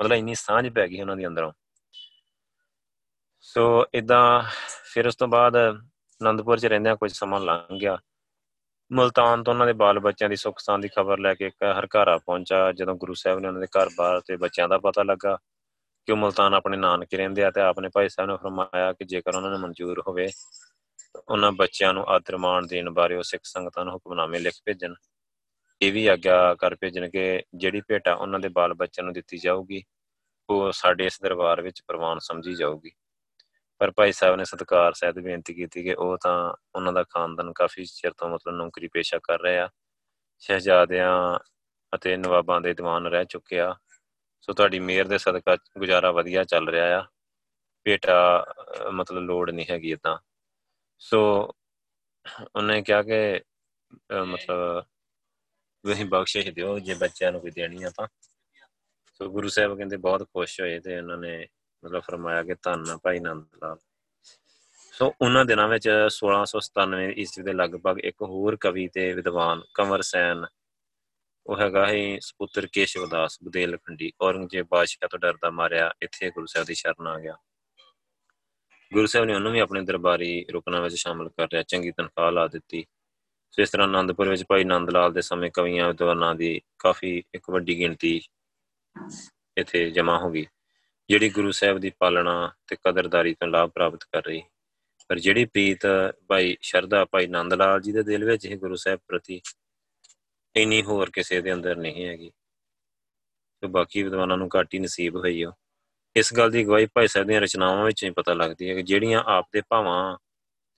ਮਤਲਬ 0.00 0.12
ਇੰਨੀ 0.12 0.34
ਸਾਂਝ 0.34 0.68
ਪੈ 0.68 0.88
ਗਈ 0.88 1.00
ਉਹਨਾਂ 1.00 1.16
ਦੇ 1.16 1.26
ਅੰਦਰੋਂ। 1.26 1.52
ਸੋ 3.46 3.64
ਇਦਾਂ 3.94 4.42
ਫਿਰ 4.92 5.06
ਉਸ 5.06 5.16
ਤੋਂ 5.16 5.26
ਬਾਅਦ 5.28 5.56
ਆਨੰਦਪੁਰ 5.56 6.58
'ਚ 6.58 6.66
ਰਹਿੰਦਿਆਂ 6.66 6.94
ਕੁਝ 6.96 7.10
ਸਮਾਂ 7.12 7.40
ਲੰਘ 7.40 7.78
ਗਿਆ। 7.80 7.96
ਮਲਤਾਨ 8.90 9.42
ਤੋਂ 9.42 9.52
ਉਹਨਾਂ 9.52 9.66
ਦੇ 9.66 9.72
ਬਾਲ 9.72 9.98
ਬੱਚਿਆਂ 9.98 10.28
ਦੀ 10.30 10.36
ਸੁੱਖ 10.36 10.58
ਸਾਂ 10.58 10.78
ਦੀ 10.78 10.88
ਖਬਰ 10.88 11.18
ਲੈ 11.18 11.34
ਕੇ 11.34 11.46
ਇੱਕ 11.46 11.62
ਹਰਕਾਰਾ 11.78 12.16
ਪਹੁੰਚਾ, 12.18 12.72
ਜਦੋਂ 12.72 12.94
ਗੁਰੂ 12.94 13.14
ਸਾਹਿਬ 13.14 13.38
ਨੇ 13.38 13.48
ਉਹਨਾਂ 13.48 13.60
ਦੇ 13.60 13.66
ਘਰ-ਬਾਰ 13.78 14.20
ਤੇ 14.20 14.36
ਬੱਚਿਆਂ 14.36 14.68
ਦਾ 14.68 14.78
ਪਤਾ 14.78 15.02
ਲੱਗਾ 15.02 15.36
ਕਿ 16.08 16.12
ਉਹ 16.12 16.16
ਮਲਤਾਨ 16.16 16.54
ਆਪਣੇ 16.54 16.76
ਨਾਨਕੇ 16.76 17.16
ਰਹਿੰਦੇ 17.16 17.44
ਆ 17.44 17.50
ਤੇ 17.50 17.60
ਆਪਨੇ 17.60 17.88
ਭਾਈ 17.94 18.08
ਸਾਹਿਬ 18.08 18.30
ਨੇ 18.30 18.36
ਫਰਮਾਇਆ 18.36 18.92
ਕਿ 18.92 19.04
ਜੇਕਰ 19.04 19.36
ਉਹਨਾਂ 19.36 19.50
ਨੂੰ 19.50 19.60
ਮਨਜ਼ੂਰ 19.60 20.02
ਹੋਵੇ 20.08 20.28
ਉਹਨਾਂ 21.28 21.52
ਬੱਚਿਆਂ 21.52 21.92
ਨੂੰ 21.94 22.04
ਆਦਰ 22.08 22.36
ਮਾਣ 22.36 22.66
ਦੇਣ 22.66 22.90
ਬਾਰੇ 22.90 23.16
ਉਹ 23.16 23.22
ਸਿੱਖ 23.22 23.44
ਸੰਗਤਾਂ 23.44 23.84
ਨੂੰ 23.84 23.94
ਹੁਕਮਨਾਮੇ 23.94 24.38
ਲਿਖ 24.38 24.60
ਭੇਜਣ। 24.64 24.94
ਇਹ 25.80 25.92
ਵੀ 25.92 26.06
ਆਗਿਆ 26.06 26.54
ਕਰ 26.54 26.74
ਭੇਜਣ 26.74 27.08
ਕਿ 27.10 27.42
ਜਿਹੜੀ 27.54 27.80
ਭੇਟਾ 27.88 28.14
ਉਹਨਾਂ 28.14 28.40
ਦੇ 28.40 28.48
ਬਾਲ 28.48 28.74
ਬੱਚਿਆਂ 28.74 29.04
ਨੂੰ 29.04 29.14
ਦਿੱਤੀ 29.14 29.38
ਜਾਊਗੀ, 29.38 29.82
ਉਹ 30.48 30.70
ਸਾਡੇ 30.72 31.06
ਇਸ 31.06 31.20
ਦਰਬਾਰ 31.22 31.62
ਵਿੱਚ 31.62 31.82
ਪ੍ਰਵਾਨ 31.88 32.18
ਸਮਝੀ 32.18 32.54
ਜਾਊਗੀ। 32.54 32.90
ਪਰ 33.80 33.90
ਭਾਈ 33.90 34.12
ਸਾਹਿਬ 34.12 34.36
ਨੇ 34.36 34.44
ਸਤਕਾਰ 34.44 34.92
ਸਹਿਤ 34.92 35.18
ਬੇਨਤੀ 35.18 35.54
ਕੀਤੀ 35.54 35.82
ਕਿ 35.82 35.94
ਉਹ 35.94 36.16
ਤਾਂ 36.22 36.52
ਉਹਨਾਂ 36.74 36.92
ਦਾ 36.92 37.02
ਖਾਨਦਾਨ 37.04 37.52
ਕਾਫੀ 37.52 37.84
ਚਿਰ 37.84 38.12
ਤੋਂ 38.12 38.28
ਮਤਲਬ 38.28 38.54
ਨੌਕਰੀ 38.54 38.88
ਪੇਸ਼ਾ 38.88 39.18
ਕਰ 39.22 39.40
ਰਹੇ 39.40 39.58
ਆ, 39.58 39.68
ਸ਼ਹਿਜ਼ਾਦਿਆਂ 40.42 41.38
ਅਤੇ 41.92 42.16
ਨਵਾਬਾਂ 42.16 42.60
ਦੇ 42.60 42.72
ਦੀਵਾਨ 42.74 43.06
ਰਹਿ 43.06 43.24
ਚੁੱਕੇ 43.24 43.60
ਆ। 43.60 43.74
ਸੋ 44.40 44.52
ਤੁਹਾਡੀ 44.52 44.78
ਮਿਹਰ 44.80 45.08
ਦੇ 45.08 45.18
ਸਦਕਾ 45.18 45.56
ਗੁਜ਼ਾਰਾ 45.78 46.10
ਵਧੀਆ 46.12 46.44
ਚੱਲ 46.44 46.68
ਰਿਹਾ 46.68 46.98
ਆ। 46.98 47.04
ਬੇਟਾ 47.86 48.44
ਮਤਲਬ 48.90 49.22
ਲੋੜ 49.22 49.50
ਨਹੀਂ 49.50 49.66
ਹੈਗੀ 49.70 49.90
ਇਦਾਂ 49.92 50.16
ਸੋ 51.02 51.20
ਉਹਨੇ 52.56 52.80
ਕਿਹਾ 52.82 53.02
ਕਿ 53.02 53.40
ਮਤਲਬ 54.24 54.84
ਵਹੀ 55.84 56.04
ਬਖਸ਼ਿਸ਼ 56.04 56.48
ਦਿਓ 56.48 56.78
ਜੇ 56.78 56.94
ਬੱਚਿਆਂ 56.94 57.30
ਨੂੰ 57.32 57.40
ਕੋਈ 57.40 57.50
ਦੇਣੀ 57.50 57.82
ਆ 57.82 57.90
ਤਾਂ। 57.96 58.06
ਸੋ 59.14 59.28
ਗੁਰੂ 59.30 59.48
ਸਾਹਿਬ 59.48 59.76
ਕਹਿੰਦੇ 59.76 59.96
ਬਹੁਤ 59.96 60.22
ਖੁਸ਼ 60.24 60.60
ਹੋਏ 60.60 60.78
ਤੇ 60.80 60.96
ਉਹਨਾਂ 60.98 61.18
ਨੇ 61.18 61.46
ਮਤਲਬ 61.86 62.02
ਫਰਮਾਇਆ 62.02 62.42
ਕਿ 62.42 62.54
ਧੰਨ 62.62 62.96
ਭਾਈ 62.96 63.18
ਨੰਦ 63.18 63.44
ਲਾਲ। 63.62 63.76
ਸੋ 64.92 65.12
ਉਹਨਾਂ 65.20 65.44
ਦਿਨਾਂ 65.44 65.68
ਵਿੱਚ 65.68 65.88
1697 66.10 67.10
ਈਸਵੀ 67.18 67.44
ਦੇ 67.44 67.52
ਲਗਭਗ 67.52 67.98
ਇੱਕ 68.04 68.22
ਹੋਰ 68.22 68.56
ਕਵੀ 68.56 68.86
ਤੇ 68.88 69.12
ਵਿਦਵਾਨ 69.12 69.62
ਕੰਵਰ 69.74 70.02
ਸੈਨ, 70.02 70.46
ਉਹ 71.46 71.58
ਹੈਗਾ 71.58 71.86
ਹੈ 71.86 72.18
ਸੁਪੁੱਤਰ 72.18 72.66
ਕੇਸ਼ਵਦਾਸ 72.66 73.38
ਬੁਦੇਲਖੰਡੀ। 73.42 74.12
ਔਰੰਗਜ਼ੇਬ 74.20 74.66
ਬਾਦਸ਼ਾਹ 74.70 75.08
ਤੋਂ 75.08 75.18
ਡਰਦਾ 75.18 75.50
ਮਾਰਿਆ, 75.50 75.90
ਇੱਥੇ 76.02 76.30
ਗੁਰੂ 76.30 76.46
ਸਾਹਿਬ 76.46 76.66
ਦੀ 76.66 76.74
ਸ਼ਰਨ 76.74 77.06
ਆ 77.06 77.18
ਗਿਆ। 77.20 77.36
ਗੁਰੂ 78.92 79.06
ਸਾਹਿਬ 79.06 79.26
ਨੇ 79.26 79.34
ਉਹਨੂੰ 79.34 79.52
ਵੀ 79.52 79.60
ਆਪਣੇ 79.60 79.82
ਦਰਬਾਰੀ 79.82 80.44
ਰੁਕਣਾ 80.52 80.80
ਵਿੱਚ 80.80 80.94
ਸ਼ਾਮਲ 80.94 81.28
ਕਰ 81.28 81.48
ਲਿਆ, 81.52 81.62
ਚੰਗੀ 81.62 81.90
ਤਨਖਾਹ 81.90 82.30
ਲਾ 82.32 82.46
ਦਿੱਤੀ। 82.46 82.84
ਸੋ 83.50 83.62
ਇਸ 83.62 83.70
ਤਰ੍ਹਾਂ 83.70 83.88
ਆਨੰਦਪੁਰ 83.88 84.28
ਵਿੱਚ 84.28 84.44
ਭਾਈ 84.48 84.64
ਨੰਦ 84.64 84.90
ਲਾਲ 84.90 85.12
ਦੇ 85.12 85.20
ਸਮੇਂ 85.20 85.50
ਕਵੀਆਂ, 85.50 85.86
ਵਿਦਵਾਨਾਂ 85.88 86.34
ਦੀ 86.34 86.60
ਕਾਫੀ 86.78 87.22
ਇੱਕ 87.34 87.50
ਵੱਡੀ 87.50 87.78
ਗਿਣਤੀ 87.78 88.20
ਇੱਥੇ 89.56 89.90
ਜਮ੍ਹਾਂ 89.90 90.18
ਹੋ 90.18 90.30
ਗਈ। 90.30 90.46
ਜਿਹੜੀ 91.10 91.28
ਗੁਰੂ 91.28 91.50
ਸਾਹਿਬ 91.50 91.78
ਦੀ 91.78 91.92
ਪਾਲਣਾ 91.98 92.52
ਤੇ 92.66 92.76
ਕਦਰਦਾਰੀ 92.76 93.34
ਤੋਂ 93.34 93.48
ਲਾਭ 93.48 93.70
ਪ੍ਰਾਪਤ 93.70 94.04
ਕਰ 94.04 94.22
ਰਹੀ। 94.22 94.42
ਪਰ 95.08 95.18
ਜਿਹੜੀ 95.18 95.44
ਪ੍ਰੀਤ 95.44 95.78
ਭਾਈ 96.28 96.56
ਸ਼ਰਧਾ, 96.60 97.04
ਭਾਈ 97.04 97.26
ਨੰਦ 97.26 97.54
ਲਾਲ 97.54 97.80
ਜੀ 97.80 97.92
ਦੇ 97.92 98.02
ਦਿਲ 98.02 98.24
ਵਿੱਚ 98.24 98.46
ਹੈ 98.46 98.56
ਗੁਰੂ 98.56 98.76
ਸਾਹਿਬ 98.76 99.00
ਪ੍ਰਤੀ 99.08 99.40
ਇੰਨੀ 100.56 100.82
ਹੋਰ 100.82 101.10
ਕਿਸੇ 101.10 101.40
ਦੇ 101.40 101.52
ਅੰਦਰ 101.52 101.76
ਨਹੀਂ 101.76 102.06
ਹੈਗੀ। 102.06 102.30
ਤੇ 103.60 103.66
ਬਾਕੀ 103.66 104.02
ਵਿਦਵਾਨਾਂ 104.02 104.36
ਨੂੰ 104.36 104.48
ਘਾਟੀ 104.56 104.78
ਨਸੀਬ 104.78 105.16
ਹੋਈ 105.16 105.44
ਹੋ 105.44 105.52
ਇਸ 106.16 106.34
ਗੱਲ 106.34 106.50
ਦੀ 106.50 106.64
ਗਵਾਹੀ 106.64 106.86
ਭਾਈ 106.86 107.06
ਸਾਹਿਬ 107.06 107.28
ਦੀਆਂ 107.28 107.40
ਰਚਨਾਵਾਂ 107.40 107.84
ਵਿੱਚ 107.84 108.04
ਹੀ 108.04 108.10
ਪਤਾ 108.10 108.32
ਲੱਗਦੀ 108.32 108.68
ਹੈ 108.70 108.74
ਕਿ 108.74 108.82
ਜਿਹੜੀਆਂ 108.82 109.22
ਆਪ 109.26 109.48
ਦੇ 109.52 109.62
ਭਾਵਾਂ 109.68 110.18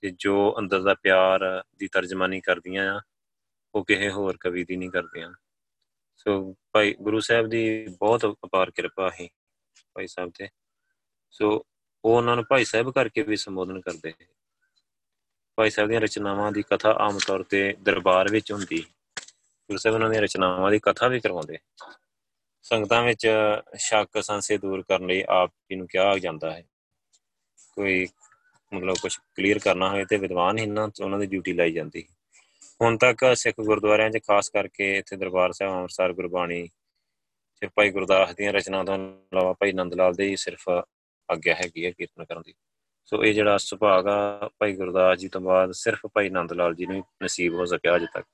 ਤੇ 0.01 0.09
ਜੋ 0.09 0.55
ਅੰਦਰ 0.59 0.81
ਦਾ 0.81 0.93
ਪਿਆਰ 0.93 1.63
ਦੀ 1.77 1.87
ਤਰਜਮਾਨੀ 1.87 2.41
ਕਰਦੀਆਂ 2.41 2.95
ਆ, 2.95 3.01
ਉਹ 3.75 3.85
ਕਿਸੇ 3.85 4.09
ਹੋਰ 4.09 4.37
ਕਵੀ 4.39 4.63
ਦੀ 4.63 4.75
ਨਹੀਂ 4.75 4.89
ਕਰਦੀਆਂ। 4.89 5.33
ਸੋ 6.17 6.55
ਭਾਈ 6.71 6.95
ਗੁਰੂ 7.01 7.19
ਸਾਹਿਬ 7.19 7.47
ਦੀ 7.47 7.87
ਬਹੁਤ 7.87 8.25
ਅਪਾਰ 8.25 8.71
ਕਿਰਪਾ 8.71 9.11
ਹੈ 9.21 9.27
ਭਾਈ 9.95 10.07
ਸਾਹਿਬ 10.07 10.31
ਤੇ। 10.37 10.47
ਸੋ 11.31 11.65
ਉਹ 12.05 12.17
ਉਹਨਾਂ 12.17 12.35
ਨੂੰ 12.35 12.45
ਭਾਈ 12.49 12.65
ਸਾਹਿਬ 12.65 12.91
ਕਰਕੇ 12.91 13.21
ਵੀ 13.21 13.35
ਸੰਬੋਧਨ 13.35 13.81
ਕਰਦੇ। 13.81 14.13
ਭਾਈ 15.57 15.69
ਸਾਹਿਬ 15.69 15.89
ਦੀਆਂ 15.89 16.01
ਰਚਨਾਵਾਂ 16.01 16.51
ਦੀ 16.51 16.63
ਕਥਾ 16.63 16.91
ਆਮ 16.99 17.17
ਤੌਰ 17.27 17.43
ਤੇ 17.43 17.75
ਦਰਬਾਰ 17.81 18.31
ਵਿੱਚ 18.31 18.51
ਹੁੰਦੀ। 18.51 18.85
ਗੁਰੂ 19.69 19.77
ਸਾਹਿਬ 19.77 19.95
ਉਹਨਾਂ 19.95 20.09
ਦੀਆਂ 20.09 20.21
ਰਚਨਾਵਾਂ 20.21 20.71
ਦੀ 20.71 20.79
ਕਥਾ 20.79 21.07
ਵੀ 21.07 21.19
ਕਰਵਾਉਂਦੇ। 21.19 21.57
ਸੰਗਤਾਂ 22.63 23.03
ਵਿੱਚ 23.03 23.27
ਸ਼ੱਕ 23.77 24.23
ਸੰਸੇ 24.23 24.57
ਦੂਰ 24.57 24.81
ਕਰਨ 24.81 25.05
ਲਈ 25.05 25.23
ਆਪ 25.29 25.49
ਜੀ 25.49 25.75
ਨੂੰ 25.75 25.87
ਕਿਹਾ 25.87 26.17
ਜਾਂਦਾ 26.17 26.51
ਹੈ। 26.51 26.63
ਕੋਈ 27.73 28.07
ਮਤਲਬ 28.73 28.95
ਕੁਝ 29.01 29.17
ਕਲੀਅਰ 29.35 29.59
ਕਰਨਾ 29.59 29.89
ਹੋਵੇ 29.89 30.05
ਤੇ 30.05 30.17
ਵਿਦਵਾਨ 30.17 30.57
ਹੀ 30.57 30.63
ਇਹਨਾਂ 30.63 30.89
ਉਹਨਾਂ 31.03 31.19
ਦੀ 31.19 31.25
ਡਿਊਟੀ 31.25 31.53
ਲਾਈ 31.53 31.71
ਜਾਂਦੀ। 31.71 32.07
ਹੁਣ 32.81 32.97
ਤੱਕ 32.97 33.35
ਸਿੱਖ 33.35 33.61
ਗੁਰਦੁਆਰਿਆਂ 33.61 34.09
'ਚ 34.09 34.17
ਖਾਸ 34.17 34.49
ਕਰਕੇ 34.49 34.97
ਇੱਥੇ 34.97 35.15
ਦਰਬਾਰ 35.15 35.51
ਸਾਹਿਬ 35.51 35.73
ਅੰਮ੍ਰਿਤਸਰ, 35.73 36.13
ਗੁਰਬਾਣੀ 36.13 36.69
ਤੇ 37.61 37.67
ਭਾਈ 37.67 37.89
ਗੁਰਦਾਸ 37.89 38.35
ਦੀਆਂ 38.35 38.53
ਰਚਨਾ 38.53 38.83
ਤੋਂ 38.83 38.95
ਇਲਾਵਾ 39.19 39.53
ਭਾਈ 39.53 39.71
ਨੰਦ 39.71 39.93
ਲਾਲ 39.93 40.13
ਦੇ 40.13 40.25
ਹੀ 40.25 40.35
ਸਿਰਫ 40.35 40.69
ਆਗਿਆ 41.31 41.55
ਹੈਗੀ 41.55 41.85
ਹੈ 41.85 41.91
ਕੀਰਤਨ 41.91 42.25
ਕਰਨ 42.25 42.41
ਦੀ। 42.41 42.53
ਸੋ 43.05 43.23
ਇਹ 43.23 43.33
ਜਿਹੜਾ 43.33 43.57
ਸੁਭਾਗ 43.57 44.07
ਆ 44.07 44.49
ਭਾਈ 44.59 44.75
ਗੁਰਦਾਸ 44.75 45.19
ਜੀ 45.19 45.27
ਤੋਂ 45.27 45.41
ਬਾਅਦ 45.41 45.71
ਸਿਰਫ 45.71 45.99
ਭਾਈ 46.13 46.29
ਨੰਦ 46.29 46.53
ਲਾਲ 46.53 46.75
ਜੀ 46.75 46.85
ਨੂੰ 46.85 47.03
ਨਸੀਬ 47.23 47.53
ਹੋ 47.53 47.65
ਸਕਿਆ 47.65 47.95
ਅਜੇ 47.95 48.05
ਤੱਕ। 48.13 48.25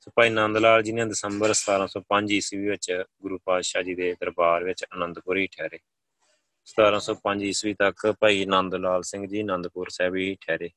ਸੋ 0.00 0.10
ਭਾਈ 0.16 0.30
ਨੰਦ 0.30 0.56
ਲਾਲ 0.56 0.82
ਜੀ 0.82 0.92
ਨੇ 0.92 1.04
ਦਸੰਬਰ 1.04 1.52
1705 1.54 2.30
ਈਸਵੀ 2.30 2.68
ਵਿੱਚ 2.68 3.02
ਗੁਰੂ 3.22 3.38
ਪਾਤਸ਼ਾਹ 3.44 3.82
ਜੀ 3.82 3.94
ਦੇ 3.94 4.14
ਦਰਬਾਰ 4.20 4.64
ਵਿੱਚ 4.64 4.84
ਅਨੰਦਪੁਰ 4.94 5.36
ਹੀ 5.36 5.46
ਠਹਿਰੇ। 5.46 5.78
1705 6.66 7.42
ਈਸਵੀ 7.42 7.74
ਤੱਕ 7.74 8.14
ਭਾਈ 8.20 8.44
ਨੰਦ 8.44 8.74
ਲਾਲ 8.74 9.02
ਸਿੰਘ 9.02 9.26
ਜੀ 9.26 9.42
ਅਨੰਦਪੁਰ 9.42 9.88
ਸਾਹਿਬ 9.88 10.14
ਹੀ 10.14 10.36
ਠਹਿਰੇ। 10.46 10.70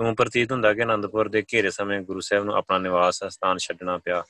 ਨੂੰ 0.00 0.16
ਪ੍ਰਤੀਤ 0.16 0.52
ਹੁੰਦਾ 0.52 0.74
ਕਿ 0.74 0.82
ਅਨੰਦਪੁਰ 0.82 1.28
ਦੇ 1.28 1.44
ਘੇਰੇ 1.52 1.70
ਸਮੇਂ 1.70 2.00
ਗੁਰੂ 2.00 2.20
ਸਾਹਿਬ 2.20 2.44
ਨੂੰ 2.44 2.54
ਆਪਣਾ 2.54 2.78
ਨਿਵਾਸ 2.78 3.24
ਸਥਾਨ 3.24 3.58
ਛੱਡਣਾ 3.58 3.98
ਪਿਆ। 3.98 4.24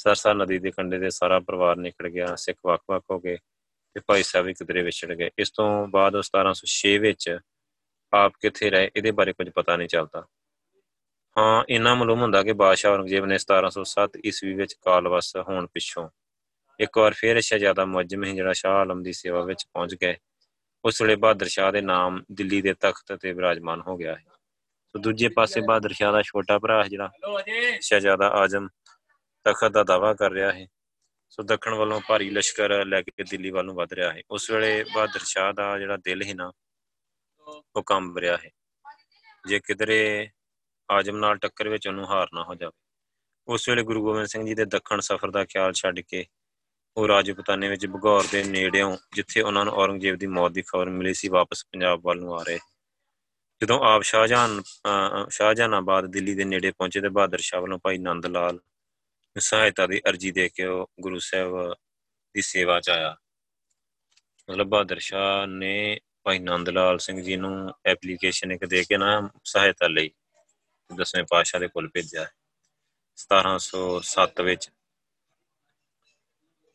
ਸਰਸਾ 0.00 0.32
ਨਦੀ 0.32 0.58
ਦੇ 0.58 0.70
ਕੰਢੇ 0.70 0.98
ਦੇ 0.98 1.10
ਸਾਰਾ 1.10 1.38
ਪਰਿਵਾਰ 1.40 1.76
ਨਿਕਲ 1.76 2.08
ਗਿਆ, 2.08 2.34
ਸਿੱਖ 2.36 2.58
ਵੱਖ-ਵੱਖ 2.66 3.04
ਹੋ 3.10 3.18
ਗਏ 3.20 3.36
ਤੇ 3.96 4.00
ਭਾਈ 4.06 4.22
ਸਾਹਿਬ 4.22 4.46
ਵੀ 4.46 4.54
ਕਿਧਰੇ 4.54 4.82
ਵਿਛੜ 4.82 5.12
ਗਏ। 5.12 5.30
ਇਸ 5.38 5.50
ਤੋਂ 5.50 5.66
ਬਾਅਦ 5.88 6.16
1706 6.16 6.98
ਵਿੱਚ 6.98 7.38
ਆਪ 8.12 8.32
ਕਿੱਥੇ 8.40 8.70
ਰਹੇ, 8.70 8.90
ਇਹਦੇ 8.96 9.10
ਬਾਰੇ 9.10 9.32
ਕੁਝ 9.32 9.48
ਪਤਾ 9.50 9.76
ਨਹੀਂ 9.76 9.88
ਚੱਲਦਾ। 9.88 10.26
ਹਾਂ, 11.36 11.64
ਇਨਾ 11.68 11.94
ਮਾਲੂਮ 11.94 12.20
ਹੁੰਦਾ 12.20 12.42
ਕਿ 12.42 12.52
ਬਾਦਸ਼ਾਹ 12.52 12.92
ਔਰੰਗਜ਼ੇਬ 12.92 13.24
ਨੇ 13.24 13.38
1707 13.38 14.18
ਈਸਵੀ 14.24 14.54
ਵਿੱਚ 14.54 14.74
ਕਾਲਵਸ 14.82 15.36
ਹੋਣ 15.48 15.66
ਪਿੱਛੋਂ 15.66 16.08
ਇੱਕ 16.80 16.98
ਵਾਰ 16.98 17.12
ਫਿਰ 17.12 17.40
ਸ਼ਹਿਜ਼ਾਦਾ 17.40 17.84
ਮੁਅੱਜ਼ਮ 17.84 18.24
ਹੀ 18.24 18.34
ਜਿਹੜਾ 18.34 18.52
ਸ਼ਾਹ 18.52 18.72
ਆਲਮ 18.72 19.02
ਦੀ 19.02 19.12
ਸੇਵਾ 19.12 19.40
ਵਿੱਚ 19.44 19.66
ਪਹੁੰਚ 19.72 19.94
ਗਏ 19.94 20.16
ਉਸ 20.84 21.02
ਵੇਲੇ 21.02 21.16
ਬਹਾਦਰ 21.16 21.48
ਸ਼ਾਹ 21.48 21.72
ਦੇ 21.72 21.80
ਨਾਮ 21.80 22.22
ਦਿੱਲੀ 22.32 22.60
ਦੇ 22.62 22.74
ਤਖਤ 22.80 23.12
ਤੇ 23.12 23.32
ਵਿਰਾਜਮਾਨ 23.32 23.80
ਹੋ 23.80 23.96
ਗਿਆ 23.96 24.14
ਹੈ 24.14 24.24
ਸੋ 24.94 24.98
ਦੂਜੇ 24.98 25.28
ਪਾਸੇ 25.28 25.60
ਬਹਾਦਰ 25.60 25.92
ਸ਼ਾਹ 25.92 26.12
ਦਾ 26.12 26.22
ਛੋਟਾ 26.22 26.58
ਭਰਾ 26.58 26.82
ਜਿਹੜਾ, 26.82 27.10
ਸ਼ਹਿਜ਼ਾਦਾ 27.80 28.28
ਆਜਮ 28.28 28.68
ਤਖਤ 29.46 29.72
ਦਾ 29.72 29.82
ਦਾਵਾ 29.84 30.12
ਕਰ 30.14 30.30
ਰਿਹਾ 30.30 30.52
ਹੈ। 30.52 30.66
ਸੋ 31.30 31.42
ਦੱਖਣ 31.42 31.74
ਵੱਲੋਂ 31.74 32.00
ਭਾਰੀ 32.08 32.30
ਲਸ਼ਕਰ 32.30 32.84
ਲੈ 32.84 33.00
ਕੇ 33.02 33.24
ਦਿੱਲੀ 33.24 33.50
ਵੱਲ 33.50 33.64
ਨੂੰ 33.64 33.74
ਵਧ 33.74 33.92
ਰਿਹਾ 33.92 34.10
ਹੈ। 34.12 34.22
ਉਸ 34.30 34.50
ਵੇਲੇ 34.50 34.82
ਬਹਾਦਰ 34.94 35.20
ਸ਼ਾਹ 35.24 35.52
ਦਾ 35.52 35.78
ਜਿਹੜਾ 35.78 35.96
ਦਿਲ 35.96 36.22
ਹੈ 36.22 36.34
ਨਾ, 36.34 36.50
ਉਹ 37.76 37.82
ਕੰਬ 37.82 38.18
ਰਿਹਾ 38.18 38.36
ਹੈ। 38.36 38.50
ਜੇ 39.44 39.60
ਕਿਧਰੇ 39.60 40.28
ਆਜਮ 40.88 41.16
ਨਾਲ 41.16 41.36
ਟੱਕਰ 41.36 41.68
ਵਿੱਚ 41.68 41.86
ਉਹਨੂੰ 41.88 42.06
ਹਾਰ 42.06 42.28
ਨਾ 42.34 42.42
ਹੋ 42.44 42.54
ਜਾਵੇ। 42.54 42.72
ਉਸ 43.48 43.68
ਵੇਲੇ 43.68 43.82
ਗੁਰੂ 43.82 44.02
ਗੋਬਿੰਦ 44.04 44.26
ਸਿੰਘ 44.26 44.44
ਜੀ 44.46 44.54
ਦੇ 44.54 44.64
ਦੱਖਣ 44.64 45.00
ਸਫ਼ਰ 45.00 45.30
ਦਾ 45.30 45.44
ਖਿਆਲ 45.44 45.72
ਛੱਡ 45.72 46.00
ਕੇ 46.00 46.24
ਉਹ 46.96 47.06
ਰਾਜਪੂਤਾਨੇ 47.08 47.68
ਵਿੱਚ 47.68 47.86
ਬਗੌਰ 47.86 48.24
ਦੇ 48.32 48.42
ਨੇੜਿਓਂ 48.44 48.96
ਜਿੱਥੇ 49.14 49.40
ਉਹਨਾਂ 49.40 49.64
ਨੂੰ 49.64 49.74
ਔਰੰਗਜ਼ੇਬ 49.74 50.16
ਦੀ 50.16 50.26
ਮੌਤ 50.26 50.52
ਦੀ 50.52 50.62
ਖਬਰ 50.62 50.88
ਮਿਲੀ 50.88 51.14
ਸੀ, 51.14 51.28
ਵਾਪਸ 51.28 51.64
ਪੰਜਾਬ 51.64 52.00
ਵੱਲ 52.04 52.18
ਨੂੰ 52.20 52.34
ਆ 52.38 52.42
ਰਹੇ। 52.42 52.58
ਜਦੋਂ 53.60 53.78
ਆਪ 53.84 54.02
ਸ਼ਾਹਜਹਾਨ 54.02 54.62
ਸ਼ਾਹਜਹਾਨਾਬਾਦ 55.30 56.06
ਦਿੱਲੀ 56.06 56.34
ਦੇ 56.34 56.44
ਨੇੜੇ 56.44 56.70
ਪਹੁੰਚੇ 56.70 57.00
ਤੇ 57.00 57.08
ਬਹਾਦਰ 57.08 57.38
ਸ਼ਾਹ 57.38 57.60
ਵੱਲੋਂ 57.60 57.78
ਭਾਈ 57.78 57.98
ਨੰਦ 57.98 58.26
ਲਾਲ 58.26 58.58
ਸਹਾਇਤਾ 59.38 59.86
ਦੀ 59.86 60.00
ਅਰਜੀ 60.08 60.30
ਦੇ 60.30 60.48
ਕੇ 60.48 60.64
ਉਹ 60.64 60.90
ਗੁਰੂ 61.00 61.18
ਸਾਹਿਬ 61.18 61.74
ਦੀ 62.34 62.42
ਸੇਵਾ 62.42 62.80
ਚ 62.80 62.90
ਆਇਆ। 62.90 63.16
ਮਤਲਬ 64.50 64.66
ਬਹਾਦਰ 64.66 64.98
ਸ਼ਾਹ 64.98 65.46
ਨੇ 65.46 66.00
ਭਾਈ 66.22 66.38
ਨੰਦ 66.38 66.68
ਲਾਲ 66.68 66.98
ਸਿੰਘ 66.98 67.22
ਜੀ 67.22 67.36
ਨੂੰ 67.36 67.74
ਐਪਲੀਕੇਸ਼ਨ 67.86 68.52
ਇੱਕ 68.52 68.64
ਦੇ 68.64 68.84
ਕੇ 68.88 68.96
ਨਾ 68.96 69.30
ਸਹਾਇਤਾ 69.44 69.88
ਲਈ 69.88 70.10
ਦਸਵੇਂ 70.96 71.24
ਪਾਤਸ਼ਾਹ 71.30 71.60
ਦੇ 71.60 71.68
ਕੋਲ 71.68 71.88
ਭੇਜਿਆ। 71.88 72.26
1707 73.16 74.42
ਵਿੱਚ। 74.42 74.70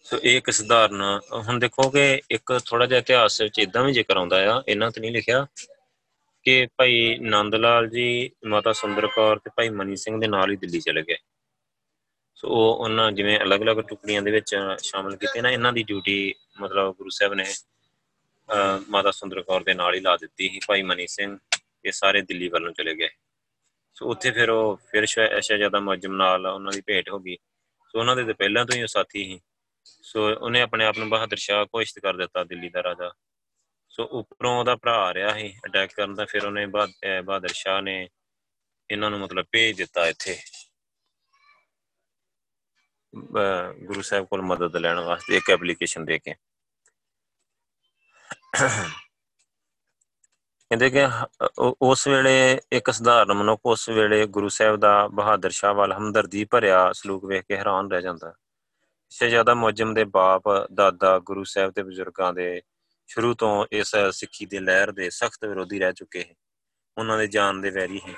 ਸੋ 0.03 0.19
ਇਹ 0.23 0.37
ਇੱਕ 0.37 0.49
ਸਧਾਰਨ, 0.49 1.19
ਹੁਣ 1.33 1.59
ਦੇਖੋ 1.59 1.89
ਕਿ 1.89 2.21
ਇੱਕ 2.31 2.61
ਥੋੜਾ 2.65 2.85
ਜਿਹਾ 2.85 2.99
ਇਤਿਹਾਸ 2.99 3.41
ਵਿੱਚ 3.41 3.59
ਇਦਾਂ 3.59 3.83
ਵੀ 3.83 3.93
ਜ਼ਿਕਰ 3.93 4.17
ਆਉਂਦਾ 4.17 4.57
ਆ 4.57 4.63
ਇਹਨਾਂ 4.67 4.91
ਤੇ 4.91 5.01
ਨਹੀਂ 5.01 5.11
ਲਿਖਿਆ 5.11 5.47
ਕਿ 6.43 6.67
ਭਾਈ 6.77 7.17
ਨੰਦ 7.17 7.55
ਲਾਲ 7.55 7.89
ਜੀ, 7.89 8.31
ਮਾਤਾ 8.45 8.73
ਸੁੰਦਰ 8.73 9.07
ਕੌਰ 9.07 9.39
ਤੇ 9.39 9.49
ਭਾਈ 9.57 9.69
ਮਨੀ 9.69 9.95
ਸਿੰਘ 9.95 10.21
ਦੇ 10.21 10.27
ਨਾਲ 10.27 10.51
ਹੀ 10.51 10.55
ਦਿੱਲੀ 10.55 10.79
ਚਲੇ 10.79 11.01
ਗਏ। 11.01 11.17
ਸੋ 12.35 12.47
ਉਹ 12.47 12.83
ਉਹਨਾਂ 12.83 13.11
ਜਿਵੇਂ 13.11 13.39
ਅਲੱਗ-ਅਲੱਗ 13.39 13.77
ਟੁਕੜੀਆਂ 13.89 14.21
ਦੇ 14.21 14.31
ਵਿੱਚ 14.31 14.55
ਸ਼ਾਮਲ 14.83 15.15
ਕੀਤੇ 15.17 15.41
ਨਾ, 15.41 15.49
ਇਹਨਾਂ 15.49 15.71
ਦੀ 15.73 15.83
ਡਿਊਟੀ 15.83 16.33
ਮਤਲਬ 16.61 16.95
ਗੁਰੂ 16.97 17.09
ਸਾਹਿਬ 17.09 17.33
ਨੇ 17.33 17.45
ਮਾਤਾ 18.89 19.11
ਸੁੰਦਰ 19.11 19.41
ਕੌਰ 19.41 19.63
ਦੇ 19.63 19.73
ਨਾਲ 19.73 19.95
ਹੀ 19.95 19.99
ਲਾ 19.99 20.15
ਦਿੱਤੀ 20.17 20.49
ਸੀ, 20.49 20.59
ਭਾਈ 20.67 20.81
ਮਨੀ 20.83 21.07
ਸਿੰਘ, 21.07 21.37
ਇਹ 21.85 21.91
ਸਾਰੇ 21.91 22.21
ਦਿੱਲੀ 22.21 22.47
ਵੱਲ 22.49 22.63
ਨੂੰ 22.63 22.73
ਚਲੇ 22.73 22.95
ਗਏ। 22.95 23.09
ਸੋ 23.95 24.09
ਉੱਥੇ 24.11 24.31
ਫਿਰ 24.31 24.49
ਉਹ 24.49 24.77
ਫਿਰ 24.91 25.05
ਸ਼ਹਿਜ਼ਾਦਾ 25.05 25.79
ਮੁਅੱਜ਼ਮ 25.79 26.15
ਨਾਲ 26.15 26.45
ਉਹਨਾਂ 26.45 26.71
ਦੀ 26.71 26.81
ਭੇਟ 26.87 27.09
ਹੋ 27.09 27.19
ਗਈ। 27.19 27.35
ਸੋ 27.89 27.99
ਉਹਨਾਂ 27.99 28.15
ਦੇ 28.15 28.23
ਤੇ 28.23 28.33
ਪਹਿਲਾਂ 28.33 28.65
ਤੋਂ 28.65 28.75
ਹੀ 28.75 28.81
ਉਹ 28.81 28.87
ਸਾਥੀ 28.87 29.23
ਸੀ। 29.25 29.39
ਸੋ 29.85 30.27
ਉਹਨੇ 30.35 30.61
ਆਪਣੇ 30.61 30.85
ਆਪ 30.85 30.97
ਨੂੰ 30.97 31.09
ਬਹਾਦਰ 31.09 31.37
ਸ਼ਾਹ 31.37 31.65
ਘੋਸ਼ਿਤ 31.75 31.99
ਕਰ 32.03 32.17
ਦਿੱਤਾ 32.17 32.43
ਦਿੱਲੀ 32.43 32.69
ਦਾ 32.69 32.83
ਰਾਜਾ। 32.83 33.11
ਸੋ 33.89 34.03
ਉੱਪਰੋਂ 34.11 34.57
ਉਹਦਾ 34.59 34.75
ਭਰਾ 34.75 34.95
ਆ 35.05 35.13
ਰਿਹਾ 35.13 35.33
ਸੀ 35.33 35.53
ਅਟੈਕ 35.65 35.93
ਕਰਨ 35.95 36.13
ਦਾ 36.13 36.25
ਫਿਰ 36.25 36.45
ਉਹਨੇ 36.45 36.65
ਬਹਾਦਰ 36.65 37.53
ਸ਼ਾਹ 37.53 37.81
ਨੇ 37.81 38.07
ਇਹਨਾਂ 38.89 39.09
ਨੂੰ 39.09 39.19
ਮਤਲਬ 39.19 39.45
ਭੇਜ 39.51 39.77
ਦਿੱਤਾ 39.77 40.07
ਇੱਥੇ। 40.07 40.37
ਗੁਰੂ 43.17 44.01
ਸਾਹਿਬ 44.01 44.25
ਕੋਲ 44.25 44.41
ਮਦਦ 44.41 44.75
ਲੈਣ 44.75 44.99
ਵਾਸਤੇ 44.99 45.37
ਇੱਕ 45.37 45.49
ਐਪਲੀਕੇਸ਼ਨ 45.49 46.05
ਦੇ 46.05 46.19
ਕੇ। 46.19 46.33
ਕਹਿੰਦੇ 50.71 50.89
ਕਿ 50.89 51.07
ਉਸ 51.81 52.07
ਵੇਲੇ 52.07 52.61
ਇੱਕ 52.71 52.91
ਸਧਾਰਨ 52.91 53.33
ਮਨੁੱਖ 53.33 53.61
ਉਸ 53.65 53.89
ਵੇਲੇ 53.89 54.27
ਗੁਰੂ 54.27 54.49
ਸਾਹਿਬ 54.49 54.75
ਦਾ 54.75 55.07
ਬਹਾਦਰ 55.07 55.49
ਸ਼ਾਹ 55.49 55.73
ਵੱਲ 55.73 55.93
ਹਮਦਰਦੀ 55.93 56.45
ਭਰਿਆ 56.45 56.91
ਸਲੂਕ 56.93 57.25
ਵੇਖ 57.25 57.43
ਕੇ 57.43 57.57
ਹੈਰਾਨ 57.57 57.91
ਰਹਿ 57.91 58.01
ਜਾਂਦਾ। 58.01 58.33
ਸ਼ਹਿਜ਼ਾਦਾ 59.09 59.53
ਮੁਅੱਜ਼ਮ 59.53 59.93
ਦੇ 59.93 60.03
ਬਾਪ, 60.03 60.43
ਦਾਦਾ, 60.73 61.19
ਗੁਰੂ 61.19 61.43
ਸਾਹਿਬ 61.43 61.71
ਤੇ 61.71 61.83
ਬਜ਼ੁਰਗਾਂ 61.83 62.33
ਦੇ 62.33 62.61
ਸ਼ੁਰੂ 63.07 63.33
ਤੋਂ 63.33 63.65
ਇਸ 63.71 63.95
ਸਿੱਖੀ 64.11 64.45
ਦੀ 64.45 64.59
ਲਹਿਰ 64.59 64.91
ਦੇ 64.91 65.09
ਸਖਤ 65.09 65.45
ਵਿਰੋਧੀ 65.45 65.79
ਰਹਿ 65.79 65.93
ਚੁੱਕੇ 65.93 66.23
ਹਨ 66.23 66.33
ਉਹਨਾਂ 66.97 67.17
ਦੇ 67.17 67.27
ਜਾਨ 67.27 67.61
ਦੇ 67.61 67.69
ਵੈਰੀ 67.69 67.99
ਹੈ 67.99 68.13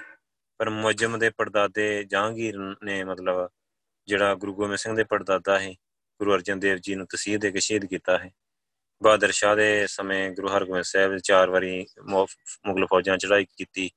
ਪਰ 0.57 0.69
ਮੁਅੱਜ਼ਮ 0.69 1.19
ਦੇ 1.19 1.29
ਪਰਦਾਦੇ 1.29 2.03
ਜਹਾਂਗੀਰ 2.03 2.57
ਨੇ 2.83 3.03
ਮਤਲਬ 3.03 3.49
ਜਿਹੜਾ 4.07 4.35
ਗੁਰੂ 4.35 4.53
ਗੋਬਿੰਦ 4.53 4.75
ਸਿੰਘ 4.75 4.95
ਦੇ 4.95 5.03
ਪੜਦਾਦਾ 5.03 5.59
ਹੈ 5.59 5.73
ਗੁਰੂ 6.19 6.35
ਅਰਜਨ 6.35 6.59
ਦੇਵ 6.59 6.77
ਜੀ 6.77 6.95
ਨੂੰ 6.95 7.07
ਤਸੀਹ 7.07 7.39
ਦੇ 7.39 7.51
ਕੇ 7.51 7.59
ਸ਼ਹੀਦ 7.59 7.85
ਕੀਤਾ 7.85 8.17
ਹੈ 8.17 8.31
ਬਹਾਦਰ 9.03 9.31
ਸ਼ਾਹ 9.31 9.55
ਦੇ 9.55 9.87
ਸਮੇਂ 9.87 10.31
ਗੁਰੂ 10.31 10.47
ਹਰਗੋਬਿੰਦ 10.47 10.85
ਸਾਹਿਬ 10.85 11.17
ਚਾਰ 11.17 11.49
ਵਾਰੀ 11.49 11.85
ਮੁਗਲ 12.65 12.85
ਫੌਜਾਂ 12.85 13.17
ਚੜਾਈ 13.17 13.45
ਕੀਤੀ। 13.45 13.91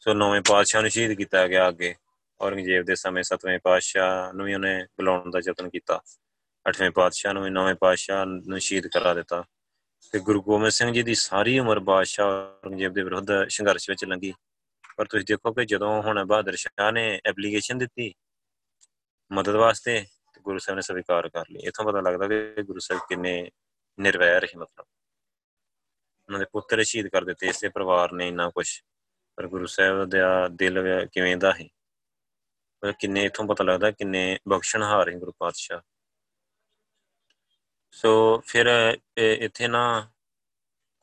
ਸੋ 0.00 0.14
ਨੌਵੇਂ 0.14 0.40
ਪਾਤਸ਼ਾਹ 0.48 0.80
ਨੂੰ 0.80 0.90
ਸ਼ਹੀਦ 0.90 1.12
ਕੀਤਾ 1.12 1.46
ਗਿਆ 1.46 1.68
ਅੱਗੇ। 1.68 1.94
ਔਰੰਗਜ਼ੇਬ 2.40 2.84
ਦੇ 2.84 2.94
ਸਮੇਂ 2.94 3.22
ਸਤਵੇਂ 3.22 3.58
ਪਾਤਸ਼ਾਹ 3.64 4.32
ਨੂੰ 4.32 4.46
ਵੀ 4.46 4.54
ਉਹਨੇ 4.54 4.84
ਬੁਲਾਉਣ 4.84 5.30
ਦਾ 5.30 5.38
ਯਤਨ 5.48 5.68
ਕੀਤਾ। 5.68 6.00
ਅੱਠਵੇਂ 6.68 6.90
ਪਾਤਸ਼ਾਹ 6.90 7.34
ਨੂੰ 7.34 7.44
ਵੀ 7.44 7.50
ਨੌਵੇਂ 7.50 7.74
ਪਾਤਸ਼ਾਹ 7.74 8.26
ਨੂੰ 8.26 8.60
ਸ਼ਹੀਦ 8.60 8.86
ਕਰਾ 8.86 9.14
ਦਿੱਤਾ। 9.14 9.44
ਤੇ 10.12 10.18
ਗੁਰੂ 10.18 10.42
ਗੋਬਿੰਦ 10.42 10.70
ਸਿੰਘ 10.70 10.92
ਜੀ 10.92 11.02
ਦੀ 11.02 11.14
ਸਾਰੀ 11.14 11.58
ਉਮਰ 11.58 11.78
ਬਾਦਸ਼ਾਹ 11.80 12.26
ਔਰੰਗਜ਼ੇਬ 12.26 12.92
ਦੇ 12.92 13.02
ਵਿਰੁੱਧ 13.02 13.28
ਸੰਘਰਸ਼ 13.48 13.90
ਵਿੱਚ 13.90 14.04
ਲੰਗੀ 14.04 14.32
ਪਰ 14.96 15.04
ਤੁਸੀਂ 15.04 15.24
ਦੇਖੋ 15.28 15.52
ਕਿ 15.52 15.64
ਜਦੋਂ 15.64 16.02
ਹੁਣ 16.02 16.24
ਬਹਾਦਰ 16.24 16.56
ਸ਼ਾਹ 16.56 16.92
ਨੇ 16.92 17.20
ਐਪਲੀਕੇਸ਼ਨ 17.26 17.78
ਦਿੱਤੀ 17.78 18.14
ਮਦਦ 19.30 19.54
ਵਾਸਤੇ 19.56 20.04
ਗੁਰੂ 20.42 20.58
ਸਾਹਿਬ 20.58 20.76
ਨੇ 20.76 20.82
ਸਵੀਕਾਰ 20.82 21.28
ਕਰ 21.28 21.44
ਲਈ 21.50 21.60
ਇਥੋਂ 21.66 21.84
ਪਤਾ 21.84 22.00
ਲੱਗਦਾ 22.00 22.28
ਕਿ 22.28 22.62
ਗੁਰੂ 22.62 22.78
ਸਾਹਿਬ 22.78 23.02
ਕਿੰਨੇ 23.08 23.50
ਨਿਰਵੈਰ 23.98 24.46
ਸੀ, 24.46 24.58
ਮਤਲਬ। 24.58 24.86
ਉਹਨਾਂ 26.28 26.38
ਦੇ 26.38 26.46
ਪੁੱਤਰ 26.52 26.82
ਸ਼ਹੀਦ 26.82 27.08
ਕਰ 27.08 27.24
ਦਿੱਤੇ, 27.24 27.48
ਇਸੇ 27.48 27.68
ਪਰਿਵਾਰ 27.68 28.12
ਨੇ 28.12 28.28
ਇੰਨਾ 28.28 28.48
ਕੁਝ 28.50 28.68
ਪਰ 29.38 29.46
ਗੁਰੂ 29.48 29.66
ਸਾਹਿਬ 29.66 30.04
ਦਾ 30.04 30.48
ਦਿਲ 30.48 31.06
ਕਿਵੇਂ 31.12 31.36
ਦਾ 31.36 31.52
ਹੈ 31.52 31.68
ਪਰ 32.82 32.92
ਕਿੰਨੇ, 32.92 33.24
ਇਥੋਂ 33.24 33.46
ਪਤਾ 33.46 33.64
ਲੱਗਦਾ 33.64 33.90
ਕਿੰਨੇ 33.90 34.38
ਬਖਸ਼ਣਹਾਰ 34.48 35.08
ਹੈ 35.08 35.18
ਗੁਰੂ 35.18 35.32
ਪਾਤਸ਼ਾਹ। 35.38 35.80
ਸੋ 37.94 38.40
ਫਿਰ 38.46 38.66
ਇੱਥੇ 39.16 39.68
ਨਾ 39.68 40.10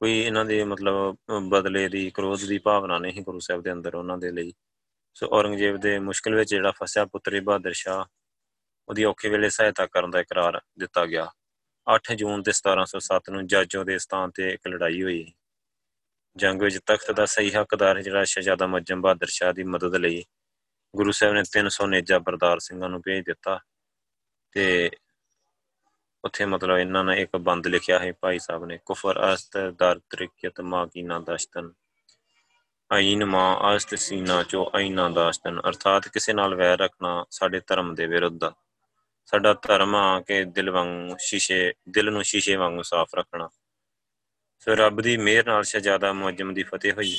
ਕੋਈ 0.02 0.18
ਇਹਨਾਂ 0.20 0.46
ਦੇ 0.46 0.64
ਮਤਲਬ 0.64 1.18
ਬਦਲੇ 1.50 1.88
ਦੀ, 1.90 2.10
ਕ੍ਰੋਧ 2.10 2.46
ਦੀ 2.48 2.58
ਭਾਵਨਾ 2.58 2.98
ਨਹੀਂ 2.98 3.22
ਗੁਰੂ 3.22 3.40
ਸਾਹਿਬ 3.40 3.62
ਦੇ 3.62 3.72
ਅੰਦਰ, 3.72 3.96
ਉਹਨਾਂ 3.96 4.18
ਦੇ 4.18 4.32
ਲਈ। 4.32 4.54
ਸੋ 5.14 5.28
ਔਰੰਗਜ਼ੇਬ 5.32 5.78
ਦੇ 5.78 6.00
ਮੁਸ਼ਕਲ 6.00 6.36
ਵਿੱਚ 6.36 6.50
ਜਿਹੜਾ 6.50 6.72
ਫਸਿਆ 6.72 7.06
ਪੁੱਤਰੀ 7.06 7.40
ਬਹਾਦਰ 7.40 7.74
ਸ਼ਾਹ, 7.74 8.06
ਉਹਦੀ 8.90 9.04
ਔਖੇ 9.04 9.30
ਵੇਲੇ 9.30 9.50
ਸਹਾਇਤਾ 9.50 9.86
ਕਰਨ 9.86 10.12
ਦਾ 10.12 10.20
ਇਕਰਾਰ 10.20 10.62
ਦਿੱਤਾ 10.80 11.06
ਗਿਆ। 11.06 11.28
8 11.88 12.16
ਜੂਨ 12.16 12.44
ਤੇ 12.44 12.52
1707 12.52 13.30
ਨੂੰ 13.30 13.48
ਜਾਜੋ 13.48 13.84
ਦੇ 13.84 13.98
ਸਥਾਨ 13.98 14.32
ਤੇ 14.32 14.50
ਇੱਕ 14.54 14.68
ਲੜਾਈ 14.68 15.04
ਹੋਈ। 15.04 15.34
ਜੰਗ 16.38 16.62
ਵਿੱਚ 16.62 16.80
ਤਖਤ 16.86 17.12
ਦਾ 17.12 17.26
ਸਹੀ 17.26 17.54
ਹੱਕਦਾਰ 17.54 18.02
ਜਿਹੜਾ 18.02 18.24
ਸ਼ਹਿਜ਼ਾਦਾ 18.24 18.68
ਮੱਜਮ 18.68 19.02
ਬਹਾਦਰ 19.02 19.28
ਸ਼ਾਹ 19.28 19.54
ਦੀ 19.54 19.64
ਮਦਦ 19.64 19.96
ਲਈ 19.96 20.24
ਗੁਰੂ 20.96 21.12
ਸਾਹਿਬ 21.12 21.34
ਨੇ 21.34 21.44
300 21.44 21.88
ਨੇਜਾ 21.88 22.20
ਬਰਦਾਰ 22.20 22.60
ਸਿੰਘਾਂ 22.60 22.90
ਨੂੰ 22.90 23.02
ਭੇਜ 23.02 23.26
ਦਿੱਤਾ 23.26 23.60
ਤੇ 24.52 24.92
ਉੱਥੇ 26.24 26.46
ਮਤਲਬ 26.46 26.78
ਇਹਨਾਂ 26.78 27.04
ਨੇ 27.04 27.22
ਇੱਕ 27.22 27.38
ਬੰਦ 27.38 27.68
ਲਿਖਿਆ 27.68 28.00
ਹੈ 28.00 28.14
ਭਾਈ 28.22 28.40
ਸਾਹਿਬ 28.40 28.66
ਨੇ, 28.66 28.80
ਕੁਫਰ 28.86 29.34
ਅਸਤ 29.34 29.58
ਦਰ 29.58 30.00
ਤ੍ਰਿਕਯਤ 30.10 30.62
ਮਾ 30.62 30.86
ਕੀ 30.86 31.02
ਨਾ 31.02 31.20
ਦਸ਼ਤਨ। 31.20 31.74
ਆਇਨ 32.92 33.26
ਮਾ 33.26 33.76
ਅਸਤ 33.76 33.96
ਸੀਨਾ 33.96 34.44
ਚੋ 34.44 34.72
ਆਇਨਾ 34.76 35.10
ਦਾਸਤਨ, 35.10 35.60
ਅਰਥਾਤ 35.60 36.08
ਕਿਸੇ 36.08 36.34
ਨਾਲ 36.34 36.56
ਵੈਰ 36.56 36.80
ਰੱਖਣਾ 36.80 37.26
ਸਾਡੇ 37.32 37.62
ਧਰਮ 37.68 37.96
ਦੇ 37.96 38.06
ਵਿਰੁੱਧ 38.06 38.40
ਸਾਡਾ 39.26 39.54
ਧਰਮ 39.54 39.96
ਆ 39.96 40.22
ਕਿ 40.22 40.44
ਦਿਲ 40.44 40.70
ਵਾਂਗ 40.70 41.18
ਸ਼ੀਸ਼ੇ, 41.20 41.74
ਦਿਲ 41.90 42.12
ਨੂੰ 42.12 42.24
ਸ਼ੀਸ਼ੇ 42.24 42.56
ਵਾਂਗ 42.56 42.82
ਸਾਫ਼ 42.82 43.16
ਰੱਖਣਾ। 43.16 43.50
ਫਿਰ 44.60 44.78
ਰੱਬ 44.78 45.02
ਦੀ 45.02 45.18
ਮਿਹਰ 45.18 45.48
ਨਾਲ 45.48 45.64
ਸ਼ਹਿਜ਼ਾਦਾ 45.64 46.14
ਮੁਅੱਜਮ 46.14 46.54
ਦੀ 46.54 46.64
ਫਤਿਹ 46.64 46.94
ਹੋਈ 46.94 47.16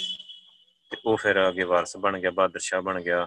ਤੇ 0.91 0.97
ਉਹ 1.07 1.17
ਫਿਰ 1.17 1.49
ਅੱਗੇ 1.49 1.63
ਵਾਰਸ 1.63 1.97
ਬਣ 1.97 2.19
ਗਿਆ, 2.19 2.31
ਬਹਾਦਰ 2.31 2.59
ਸ਼ਾਹ 2.59 2.83
ਬਣ 2.83 3.03
ਗਿਆ। 3.03 3.23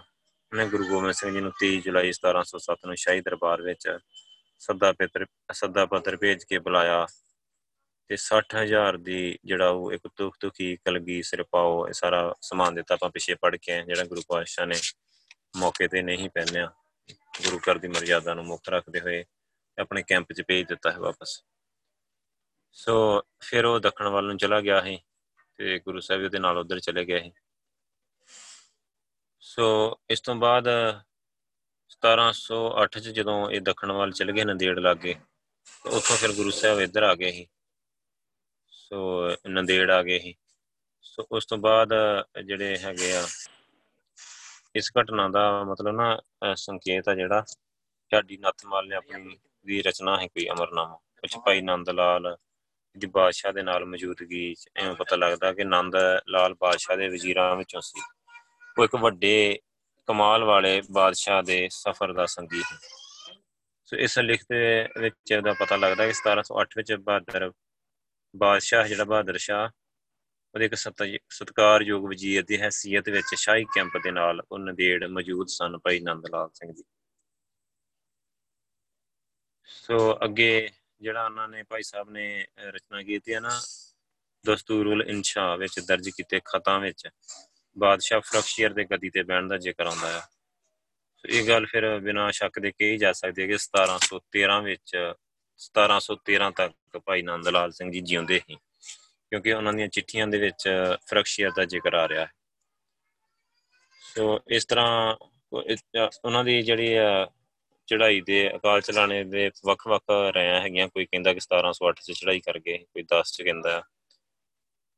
ਉਹਨੇ 0.52 0.68
ਗੁਰੂ 0.68 0.88
ਗੋਬਿੰਦ 0.88 1.14
ਸਿੰਘ 1.14 1.34
ਜੀ 1.34 1.40
ਨੂੰ 1.40 1.52
23 1.60 1.82
ਜੁਲਾਈ 1.82 2.12
1707 2.12 2.86
ਨੂੰ 2.86 2.96
ਸ਼ਾਹੀ 2.96 3.22
ਦਰਬਾਰ 3.22 3.62
ਵਿੱਚ 3.62 3.98
ਸੱਦਾ 4.60 4.92
ਪੱਤਰ 4.92 5.26
ਸੱਦਾ 5.52 5.86
ਪੱਤਰ 5.86 6.18
ਭੇਜ 6.18 6.44
ਕੇ 6.44 6.60
ਬੁਲਾਇਆ। 6.60 7.08
ਤੇ 8.08 8.18
60000 8.18 8.98
ਦੀ 8.98 9.40
ਜਿਹੜਾ 9.46 9.70
ਉਹ 9.70 9.92
ਇੱਕ 9.92 10.08
ਤੁਖ 10.16 10.38
ਤੁਖੀ 10.40 10.76
ਕਲਗੀ 10.76 11.24
ਸਿਰਪਾਓ 11.24 11.88
ਇਹ 11.88 11.94
ਸਾਰਾ 11.94 12.36
ਸਮਾਨ 12.42 12.76
ਦਿੱਤਾ 12.76 12.94
ਆਪਾਂ 12.94 13.10
ਪਿੱਛੇ 13.10 13.36
ਪੜ 13.36 13.56
ਕੇ 13.56 13.82
ਜਿਹੜਾ 13.82 14.04
ਗੁਰੂ 14.04 14.22
ਪਾਤਸ਼ਾਹ 14.28 14.66
ਨੇ 14.66 14.76
ਮੌਕੇ 15.56 15.88
ਤੇ 15.88 16.02
ਨਹੀਂ 16.02 16.30
ਪਹਿਨਿਆ। 16.30 16.72
ਗੁਰੂ 17.44 17.60
ਘਰ 17.60 17.78
ਦੀ 17.78 17.88
ਮਰਜ਼ਾਦਾ 17.88 18.34
ਨੂੰ 18.34 18.46
ਮੁੱਖ 18.46 18.70
ਰੱਖਦੇ 18.70 19.00
ਹੋਏ 19.00 19.26
ਆਪਣੇ 19.80 20.04
ਕੈਂਪ 20.04 20.34
'ਚ 20.34 20.44
ਭੇਜ 20.48 20.68
ਦਿੱਤਾ 20.68 20.92
ਹੈ 20.92 20.98
ਵਾਪਸ। 20.98 21.44
ਸੋ 22.72 23.22
ਫਿਰ 23.40 23.66
ਉਹ 23.66 23.80
ਦੱਖਣ 23.80 24.08
ਵੱਲ 24.08 24.26
ਨੂੰ 24.26 24.38
ਚਲਾ 24.38 24.62
ਗਿਆ 24.62 24.82
ਸੀ 24.82 25.00
ਤੇ 25.58 25.80
ਗੁਰੂ 25.80 26.00
ਸਾਹਿਬ 26.00 26.24
ਉਹਦੇ 26.24 26.40
ਨਾਲ 26.40 26.58
ਉਧਰ 26.58 26.80
ਚਲੇ 26.80 27.06
ਗਏ 27.06 27.22
ਸੀ। 27.22 27.32
ਸੋ 29.40 29.98
ਇਸ 30.10 30.22
ਤੋਂ 30.22 30.36
ਬਾਅਦ 30.36 30.68
1708 31.90 33.00
ਚ 33.00 33.10
ਜਦੋਂ 33.10 33.52
ਇਹ 33.52 33.62
ਦੱਖਣ 33.62 33.92
ਵੱਲ 33.92 34.12
ਚਲੇ 34.12 34.34
ਗਏ 34.34 34.44
ਨੰਦੇੜ 34.44 34.80
ਲਾਗੇ 34.80 35.16
ਉੱਥੋਂ 35.86 36.18
ਫਿਰ 36.18 36.34
ਗੁਰੂ 36.34 36.52
ਸਾਹਿਬ 36.52 36.80
ਇੱਧਰ 36.80 37.04
ਆ 37.04 37.16
ਗਏ 37.16 37.32
ਸੀ। 37.32 37.48
ਸੋ 38.86 39.30
ਨੰਦੇੜ 39.48 39.92
ਆ 39.92 40.04
ਗਏ 40.04 40.20
ਸੀ। 40.20 40.36
ਸੋ 41.02 41.28
ਉਸ 41.32 41.46
ਤੋਂ 41.46 41.58
ਬਾਅਦ 41.58 41.90
ਜਿਹੜੇ 42.46 42.78
ਹੈਗੇ 42.78 43.16
ਆ 43.16 43.28
ਇਸ 44.76 44.92
ਘਟਨਾ 45.02 45.30
ਦਾ 45.30 45.64
ਮਤਲਬ 45.64 45.96
ਨਾ 45.96 46.22
ਸੰਕੇਤ 46.56 47.10
ਆ 47.10 47.16
ਜਿਹੜਾ 47.16 47.44
ਸਾਡੀ 48.12 48.38
ਨੱਥਮਾਲ 48.38 48.88
ਨੇ 48.88 48.96
ਆਪਣੀ 48.96 49.38
ਦੀ 49.66 49.82
ਰਚਨਾ 49.82 50.22
ਹੈ 50.22 50.28
ਕੋਈ 50.28 50.48
ਅਮਰਨਾਮਾ 50.50 50.96
ਕੁਝ 50.96 51.38
ਭਾਈ 51.38 51.62
ਨੰਦ 51.62 51.90
ਲਾਲ 51.90 52.38
ਦੀ 52.98 53.08
ਬਾਦਸ਼ਾਹ 53.08 53.54
ਦੇ 53.54 53.62
ਨਾਲ 53.62 53.86
ਮੌਜੂਦਗੀ 53.86 54.56
ਐਵੇਂ 54.76 54.96
ਪਤਾ 54.96 55.16
ਲੱਗਦਾ 55.16 55.54
ਕਿ 55.54 55.64
ਨੰਦ 55.64 55.96
ਲਾਲ 56.30 56.54
ਬਾਦਸ਼ਾਹ 56.54 56.98
ਦੇ 56.98 57.08
ਵਜ਼ੀਰਾਂ 57.08 57.56
ਵਿੱਚੋਂ 57.56 57.82
ਸੀ। 57.82 58.02
ਉਹ 58.80 58.84
ਇੱਕ 58.84 58.96
ਵੱਡੇ 58.96 59.60
ਕਮਾਲ 60.08 60.44
ਵਾਲੇ 60.44 60.82
ਬਾਦਸ਼ਾਹ 60.92 61.44
ਦੇ 61.44 61.70
ਸਫ਼ਰ 61.72 62.14
ਦਾ 62.14 62.26
ਸੰਗੀ 62.26 62.64
ਹੈ। 62.74 62.78
ਸੋ 63.86 63.98
ਇਸ 63.98 64.20
ਲਿਖਤ 64.20 64.48
ਵਿੱਚ 65.00 65.34
ਦਾ 65.34 65.54
ਪਤਾ 65.54 65.76
ਲੱਗਦਾ 65.76 66.08
ਕਿ 66.08 66.14
1708 66.14 66.68
ਵਿੱਚ 66.78 66.94
ਬਹਾਦਰ 66.94 67.52
ਬਾਦਸ਼ਾਹ 68.36 68.88
ਜਿਹੜਾ 68.88 69.04
ਬਹਾਦਰ 69.04 69.38
ਸ਼ਾਹ, 69.38 69.70
ਉਹਦੇ 70.54 70.66
ਇੱਕ 70.66 71.32
ਸਤਕਾਰਯੋਗ 71.32 72.10
ਵਜ਼ੀਰ 72.10 72.44
ਦੀ 72.44 72.62
ਹیثیت 72.62 73.12
ਵਿੱਚ 73.12 73.36
ਸ਼ਾਹੀ 73.36 73.64
ਕੈਂਪ 73.64 73.98
ਦੇ 74.04 74.12
ਨਾਲ 74.12 74.42
ਉਹ 74.52 74.60
ਨਦੇੜ 74.60 75.04
ਮੌਜੂਦ 75.06 75.48
ਸਨ 75.48 75.78
ਭਾਈ 75.78 76.00
ਨੰਦ 76.00 76.26
ਲਾਲ 76.32 76.50
ਸਿੰਘ 76.54 76.72
ਜੀ। 76.72 76.84
ਸੋ 79.66 80.18
ਅੱਗੇ 80.24 80.70
ਜਿਹੜਾ 81.02 81.26
ਉਹਨਾਂ 81.26 81.48
ਨੇ 81.48 81.64
ਭਾਈ 81.64 81.84
ਸਾਹਿਬ 81.84 82.10
ਨੇ 82.10 82.46
ਰਚਨਾ 82.60 83.04
ਕੀਤੀ 83.04 83.34
ਹੈ 83.34 83.40
ਨਾ, 83.40 83.62
ਦਸਤੂਰੁਲ 84.46 85.04
ਇਨਸ਼ਾ 85.08 85.56
ਵਿੱਚ 85.56 85.80
ਦਰਜ 85.80 86.10
ਕੀਤੇ 86.10 86.40
ਖਤਾਂ 86.46 86.80
ਵਿੱਚ, 86.80 87.08
ਬਾਦਸ਼ਾਹ 87.78 88.22
ਫਰਕਸ਼ੀਅਰ 88.22 88.74
ਦੇ 88.74 88.84
ਗੱਦੀ 88.84 89.10
ਤੇ 89.10 89.24
ਬਹਿਣ 89.24 89.48
ਦਾ 89.48 89.58
ਜ਼ਿਕਰ 89.58 89.86
ਆਉਂਦਾ 89.86 90.12
ਹੈ। 90.12 90.20
ਸੋ 91.18 91.28
ਇਹ 91.30 91.48
ਗੱਲ 91.48 91.66
ਫਿਰ 91.66 92.00
ਬਿਨਾਂ 92.00 92.32
ਸ਼ੱਕ 92.32 92.60
ਦੇ 92.60 92.72
ਕਹੀ 92.72 92.98
ਜਾ 92.98 93.12
ਸਕਦੀ 93.12 93.42
ਹੈ 93.42 93.48
ਕਿ 93.48 93.58
1713 93.58 94.62
ਵਿੱਚ 94.62 95.14
1713 95.60 96.52
ਤੱਕ 96.52 96.98
ਭਾਈ 96.98 97.22
ਨੰਦ 97.22 97.48
ਲਾਲ 97.48 97.72
ਸਿੰਘ 97.72 97.92
ਜੀ 97.92 98.02
ਜਿਉਂਦੇ 98.02 98.40
ਸੀ, 98.40 98.56
ਕਿਉਂਕਿ 99.32 99.54
ਉਹਨਾਂ 99.54 99.74
ਦੀਆਂ 99.74 99.88
ਚਿੱਠੀਆਂ 99.88 100.28
ਦੇ 100.28 100.38
ਵਿੱਚ 100.40 100.68
ਫਰਖਸ਼ੀਰ 101.08 101.52
ਦਾ 101.52 101.66
ਜ਼ਿਕਰ 101.66 101.94
ਆ 101.94 102.08
ਰਿਹਾ 102.08 102.26
ਹੈ। 102.26 102.32
ਸੋ 104.02 104.40
ਇਸ 104.48 104.66
ਤਰ੍ਹਾਂ 104.66 105.16
ਉਹਨਾਂ 105.54 106.44
ਦੀ 106.44 106.62
ਜਿਹੜੀ 106.62 106.96
ਚੜਾਈ 107.88 108.22
ਦੇ, 108.22 108.56
ਅਕਾਲ 108.56 108.82
ਚਲਾਣੇ 108.82 109.24
ਦੇ 109.24 109.50
ਵੱਖ-ਵੱਖ 109.66 110.04
ਰਿਆਂ 110.36 110.60
ਹੈਗੀਆਂ, 110.62 110.88
ਕੋਈ 110.88 111.06
ਕਹਿੰਦਾ 111.06 111.34
ਕਿ 111.34 111.40
1708 111.40 112.02
ਚ 112.02 112.12
ਚੜਾਈ 112.12 112.40
ਕਰ 112.40 112.60
ਗਏ, 112.60 112.78
ਕੋਈ 112.78 113.04
10 113.14 113.32
ਚ 113.32 113.42
ਕਹਿੰਦਾ, 113.42 113.82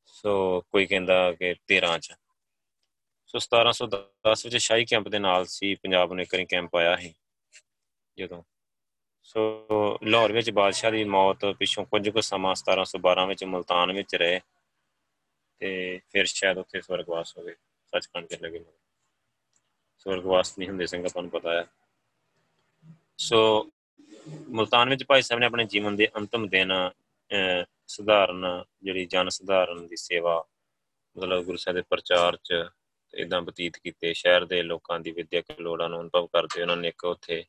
ਸੋ 0.07 0.61
ਕੋਈ 0.71 0.85
ਕਹਿੰਦਾ 0.85 1.31
ਕਿ 1.33 1.53
13 1.67 1.97
ਚ। 1.97 2.13
ਸੋ 3.27 3.39
1710 3.39 4.45
ਵਿੱਚ 4.45 4.55
ਸ਼ਾਹੀ 4.57 4.85
ਕੈਂਪ 4.85 5.07
ਦੇ 5.07 5.19
ਨਾਲ 5.19 5.45
ਸੀ, 5.47 5.73
ਪੰਜਾਬ 5.75 6.13
ਨੇ 6.13 6.25
ਕਰੀ 6.25 6.45
ਕੈਂਪ 6.45 6.75
ਆਇਆ 6.75 6.95
ਸੀ, 6.97 7.13
ਜਦੋਂ 8.17 8.43
ਸੋ 9.27 9.97
ਲਾਹੌਰ 10.03 10.31
ਵਿੱਚ 10.31 10.49
ਬਾਦਸ਼ਾਹ 10.49 10.91
ਦੀ 10.91 11.03
ਮੌਤ 11.03 11.45
ਪਿੱਛੋਂ 11.59 11.83
ਕੁਝ 11.85 12.09
ਕੁ 12.09 12.21
ਸਮਾਂ 12.21 12.53
1712 12.55 13.25
ਵਿੱਚ 13.27 13.43
ਮਲਤਾਨ 13.43 13.91
ਵਿੱਚ 13.93 14.15
ਰਹੇ 14.15 14.39
ਤੇ 15.61 15.69
ਫਿਰ 16.11 16.25
ਸ਼ਾਇਦ 16.25 16.57
ਉੱਥੇ 16.57 16.81
ਸਵਰਗਵਾਸ 16.81 17.37
ਹੋ 17.37 17.43
ਗਏ। 17.43 17.55
ਸੱਚਖੰਡ 17.93 18.27
ਚ 18.27 18.37
ਲੱਗੇ 18.41 18.63
ਸਵਰਗਵਾਸ 20.05 20.57
ਨਹੀਂ 20.59 20.69
ਹੁੰਦੇ 20.69 20.85
ਸਿੰਘ 20.85 21.03
ਆਪਾਂ 21.05 21.21
ਨੂੰ 21.21 21.31
ਪਤਾ 21.31 21.53
ਹੈ। 21.53 21.65
ਸੋ 23.17 23.39
ਮਲਤਾਨ 24.49 24.89
ਵਿੱਚ 24.89 25.03
ਭਾਈ 25.03 25.21
ਸਾਹਿਬ 25.21 25.39
ਨੇ 25.39 25.45
ਆਪਣੇ 25.45 25.65
ਜੀਵਨ 25.65 25.95
ਦੇ 25.95 26.07
ਅੰਤਮ 26.17 26.47
ਦਿਨ 26.47 26.73
ਸੁਧਾਰਨ 27.87 28.45
ਜਿਹੜੀ 28.83 29.05
ਜਨ 29.05 29.29
ਸੁਧਾਰਨ 29.29 29.85
ਦੀ 29.87 29.95
ਸੇਵਾ, 29.95 30.43
ਮਤਲਬ 31.15 31.43
ਗੁਰੂ 31.43 31.57
ਸਾਹਿਬ 31.57 31.75
ਦੇ 31.75 31.83
ਪ੍ਰਚਾਰ 31.89 32.37
'ਚ 32.43 32.63
ਇਦਾਂ 33.13 33.41
ਬਤੀਤ 33.41 33.77
ਕੀਤੇ। 33.77 34.13
ਸ਼ਹਿਰ 34.13 34.45
ਦੇ 34.45 34.61
ਲੋਕਾਂ 34.63 34.99
ਦੀ 34.99 35.11
ਵਿਦਿਅਕ 35.11 35.59
ਲੋੜਾਂ 35.59 35.89
ਨੂੰ 35.89 36.01
ਅਨੁਭਵ 36.01 36.27
ਕਰਦੇ 36.27 36.61
ਉਹਨਾਂ 36.61 36.77
ਨੇ 36.77 36.87
ਇੱਕ 36.87 37.03
ਉੱਥੇ 37.05 37.43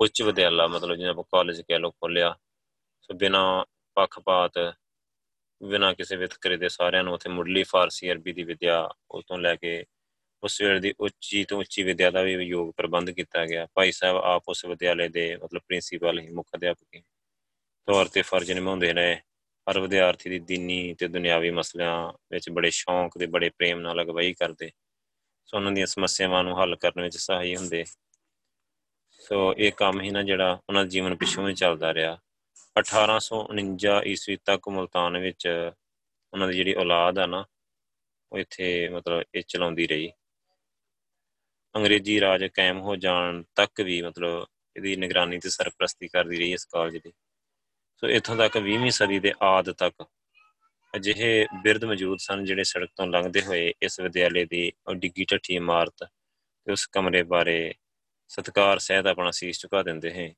ਉੱਚ 0.00 0.22
ਵਿਦਿਆਲਾ 0.22 0.66
ਮਤਲਬ 0.66 0.96
ਜਿਹਨਾਂ 0.96 1.10
ਆਪਾਂ 1.10 1.24
ਕਾਲਜ 1.24 1.60
ਕਹਿ 1.60 1.78
ਲੋ 1.78 1.90
ਖੋਲਿਆ 1.90 2.36
ਸੋ 3.02 3.14
ਬਿਨਾ 3.14 3.64
ਪੱਖਪਾਤ, 3.94 4.74
ਬਿਨਾ 5.62 5.92
ਕਿਸੇ 5.92 6.16
ਵਿਤਕਰੇ 6.16 6.56
ਦੇ 6.56 6.68
ਸਾਰਿਆਂ 6.68 7.04
ਨੂੰ 7.04 7.14
ਉੱਥੇ 7.14 7.30
ਮੁੱਢਲੀ 7.30 7.62
ਫਾਰਸੀ 7.62 8.12
ਅਰਬੀ 8.12 8.32
ਦੀ 8.32 8.42
ਵਿਦਿਆ 8.42 8.90
ਉਸ 9.10 9.24
ਤੋਂ 9.24 9.38
ਲੈ 9.38 9.56
ਕੇ 9.56 9.84
ਉਸ 10.42 10.60
ਵੇਲੇ 10.62 10.80
ਦੀ 10.80 10.94
ਉੱਚੀ 11.00 11.44
ਤੋਂ 11.44 11.58
ਉੱਚੀ 11.60 11.82
ਵਿਦਿਆ 11.82 12.10
ਦਾ 12.10 12.22
ਵੀ 12.22 12.32
ਯੋਗ 12.32 12.72
ਪ੍ਰਬੰਧ 12.76 13.10
ਕੀਤਾ 13.10 13.46
ਗਿਆ। 13.46 13.66
ਭਾਈ 13.74 13.92
ਸਾਹਿਬ 13.92 14.16
ਆਪ 14.16 14.42
ਉਸ 14.48 14.64
ਵਿਦਿਆਲੇ 14.64 15.08
ਦੇ 15.08 15.36
ਮਤਲਬ 15.36 15.62
ਪ੍ਰਿੰਸੀਪਲ 15.66 16.20
ਹੀ 16.20 16.28
ਮੁੱਖ 16.28 16.48
ਅਧਿਆਪਕ 16.54 17.00
ਤੌਰ 17.86 18.06
ਤੇ 18.06 18.22
ਫਰਜ਼ 18.22 18.52
ਨਿਭਾਉਂਦੇ 18.52 18.92
ਰਹੇ। 18.92 19.16
ਹਰ 19.70 19.80
ਵਿਦਿਆਰਥੀ 19.80 20.30
ਦੀ 20.30 20.38
ਦੀਨੀ 20.38 20.94
ਤੇ 20.94 21.08
ਦੁਨਿਆਵੀ 21.08 21.50
ਮਸਲਿਆਂ 21.50 22.12
ਵਿੱਚ 22.30 22.50
ਬੜੇ 22.50 22.70
ਸ਼ੌਂਕ 22.70 23.18
ਤੇ 23.18 23.26
ਬੜੇ 23.26 23.50
ਪ੍ਰੇਮ 23.50 23.80
ਨਾਲ 23.80 24.02
ਅਗਵਾਈ 24.02 24.32
ਕਰਦੇ। 24.32 24.70
ਸੋ 25.46 25.56
ਉਹਨਾਂ 25.56 25.72
ਦੀਆਂ 25.72 25.86
ਸਮੱਸਿਆਵਾਂ 25.86 26.44
ਨੂੰ 26.44 26.62
ਹੱਲ 26.62 26.76
ਕਰਨ 26.76 27.02
ਵਿੱਚ 27.02 27.16
ਸਹਾਈ 27.16 27.56
ਹੁੰਦੇ। 27.56 27.84
ਸੋ 29.24 29.36
ਇਹ 29.54 29.72
ਕੰਮ 29.72 30.00
ਹੀ 30.00 30.10
ਨਾ 30.10 30.22
ਜਿਹੜਾ 30.22 30.52
ਉਹਨਾਂ 30.68 30.84
ਦੇ 30.84 30.90
ਜੀਵਨ 30.90 31.14
ਪਿੱਛੋਂ 31.14 31.48
ਹੀ 31.48 31.54
ਚੱਲਦਾ 31.54 31.92
ਰਿਹਾ। 31.94 32.16
1849 32.76 34.00
ਈਸਵੀ 34.06 34.36
ਤੱਕ 34.44 34.68
ਮਲਤਾਨ 34.68 35.16
ਵਿੱਚ 35.18 35.46
ਉਹਨਾਂ 35.46 36.48
ਦੀ 36.48 36.54
ਜਿਹੜੀ 36.54 36.74
ਔਲਾਦ 36.74 37.18
ਆ 37.18 37.26
ਨਾ, 37.26 37.44
ਉਹ 38.32 38.38
ਇੱਥੇ 38.38 38.88
ਮਤਲਬ 38.88 39.22
ਇਹ 39.34 39.42
ਚਲਾਉਂਦੀ 39.48 39.86
ਰਹੀ। 39.86 40.10
ਅੰਗਰੇਜ਼ੀ 41.74 42.20
ਰਾਜ 42.20 42.44
ਕਾਇਮ 42.46 42.80
ਹੋ 42.80 42.96
ਜਾਣ 42.96 43.42
ਤੱਕ 43.54 43.80
ਵੀ 43.80 44.00
ਮਤਲਬ 44.02 44.46
ਇਹਦੀ 44.76 44.96
ਨਿਗਰਾਨੀ 44.96 45.38
ਤੇ 45.38 45.48
ਸਰਪ੍ਰਸਤੀ 45.48 46.08
ਕਰਦੀ 46.08 46.36
ਰਹੀ 46.36 46.52
ਇਸ 46.52 46.64
ਕਾਲਜ 46.64 46.96
ਦੀ। 46.96 47.12
ਸੋ 48.02 48.08
ਇੱਥੋਂ 48.08 48.36
ਤੱਕ 48.36 48.58
20ਵੀਂ 48.58 48.90
ਸਦੀ 48.90 49.18
ਦੇ 49.18 49.32
ਆਦ 49.42 49.70
ਤੱਕ 49.72 50.04
ਅਜਿਹੇ 50.94 51.46
ਬਿਰਧ 51.62 51.84
ਮੌਜੂਦ 51.84 52.18
ਸਨ 52.18 52.44
ਜਿਹੜੇ 52.44 52.64
ਸੜਕ 52.64 52.90
ਤੋਂ 52.96 53.06
ਲੰਘਦੇ 53.06 53.42
ਹੋਏ 53.42 53.72
ਇਸ 53.82 53.98
ਵਿਦਿਆਲੇ 54.00 54.44
ਦੀ 54.44 54.70
ਡਿੱਗੀ 54.94 55.24
ਢੱਠੀ 55.32 55.54
ਇਮਾਰਤ 55.54 56.04
ਤੇ 56.04 56.72
ਉਸ 56.72 56.86
ਕਮਰੇ 56.86 57.22
ਬਾਰੇ 57.22 57.56
ਸਤਕਾਰ, 58.28 58.78
ਸਹਿਤ 58.78 59.06
ਆਪਣਾ 59.06 59.30
ਸੀਸ 59.30 59.60
ਝੁਕਾ 59.60 59.82
ਦਿੰਦੇ 59.82 60.12
ਹੈ 60.12 60.34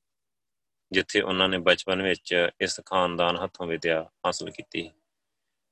ਜਿੱਥੇ 0.91 1.21
ਉਹਨਾਂ 1.21 1.49
ਨੇ 1.49 1.57
ਬਚਪਨ 1.57 2.01
ਵਿੱਚ 2.01 2.49
ਇਸ 2.61 2.79
ਖਾਨਦਾਨ 2.85 3.37
ਹੱਥੋਂ 3.37 3.67
ਵਿਦਿਆ 3.67 4.09
ਹਾਸਲ 4.25 4.51
ਕੀਤੀ। 4.51 4.91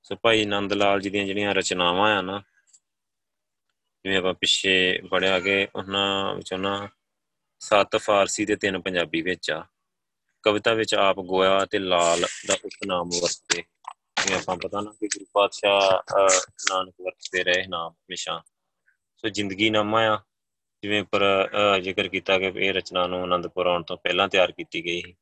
ਸੋ 0.03 0.15
ਭਾਈ 0.15 0.45
ਨੰਦ 0.45 0.73
ਲਾਲ 0.73 1.01
ਜੀ 1.01 1.09
ਦੀਆਂ 1.09 1.25
ਜਿਹੜੀਆਂ 1.25 1.53
ਰਚਨਾਵਾਂ 1.55 2.17
ਆ 2.17 2.21
ਨਾ, 2.21 2.41
ਜਿਵੇਂ 4.05 4.17
ਆਪਾਂ 4.17 4.33
ਪਿੱਛੇ 4.33 5.01
ਪੜਿਆ 5.11 5.39
ਕਿ 5.39 5.67
ਉਹਨਾਂ 5.75 6.35
ਵਿੱਚੋਂ 6.35 6.57
ਨਾ 6.57 6.89
ਸੱਤ 7.59 7.95
ਫਾਰਸੀ 7.97 8.45
ਤੇ 8.45 8.55
ਤਿੰਨ 8.55 8.81
ਪੰਜਾਬੀ 8.81 9.21
ਵਿੱਚ 9.21 9.51
ਆ। 9.51 9.65
ਕਵਿਤਾ 10.43 10.73
ਵਿੱਚ 10.73 10.95
ਆਪ 10.95 11.19
ਗੋਇਆ 11.19 11.65
ਤੇ 11.65 11.79
ਲਾਲ 11.79 12.25
ਦਾ 12.47 12.57
ਉਪਨਾਮ 12.65 13.09
ਵਰਤੇ। 13.09 13.63
ਜਿਵੇਂ 14.23 14.39
ਆਪਾਂ 14.39 14.57
ਪਤਾ 14.57 14.81
ਨਾ 14.81 14.91
ਕਿ 14.91 15.07
ਗੁਰੂ 15.07 15.25
ਪਾਤਸ਼ਾਹ 15.33 16.13
ਨਾਨਕ 16.69 16.93
ਵਰਤਦੇ 17.01 17.43
ਰਹੇ 17.43 17.67
ਨਾਮ 17.67 17.91
ਹਮੇਸ਼ਾ। 17.91 18.43
ਸੋ 19.17 19.29
ਜ਼ਿੰਦਗੀ 19.29 19.69
ਨਾਮਾ 19.69 20.01
ਆ। 20.01 20.19
ਜਿਵੇਂ 20.85 21.03
ਪਰ 21.03 21.21
ਜ਼ਿਕਰ 21.81 22.07
ਕੀਤਾ 22.07 22.37
ਕਿ 22.39 22.51
ਇਹ 22.55 22.73
ਰਚਨਾ 22.73 23.05
ਨੂੰ 23.07 23.23
ਅਨੰਦਪੁਰ 23.23 23.67
ਆਉਣ 23.67 23.83
ਤੋਂ 23.83 23.95
ਪਹਿਲਾਂ 23.97 24.27
ਤਿਆਰ 24.27 24.51
ਕੀਤੀ 24.51 24.83
ਗਈ 24.85 25.01
ਸੀ। 25.01 25.13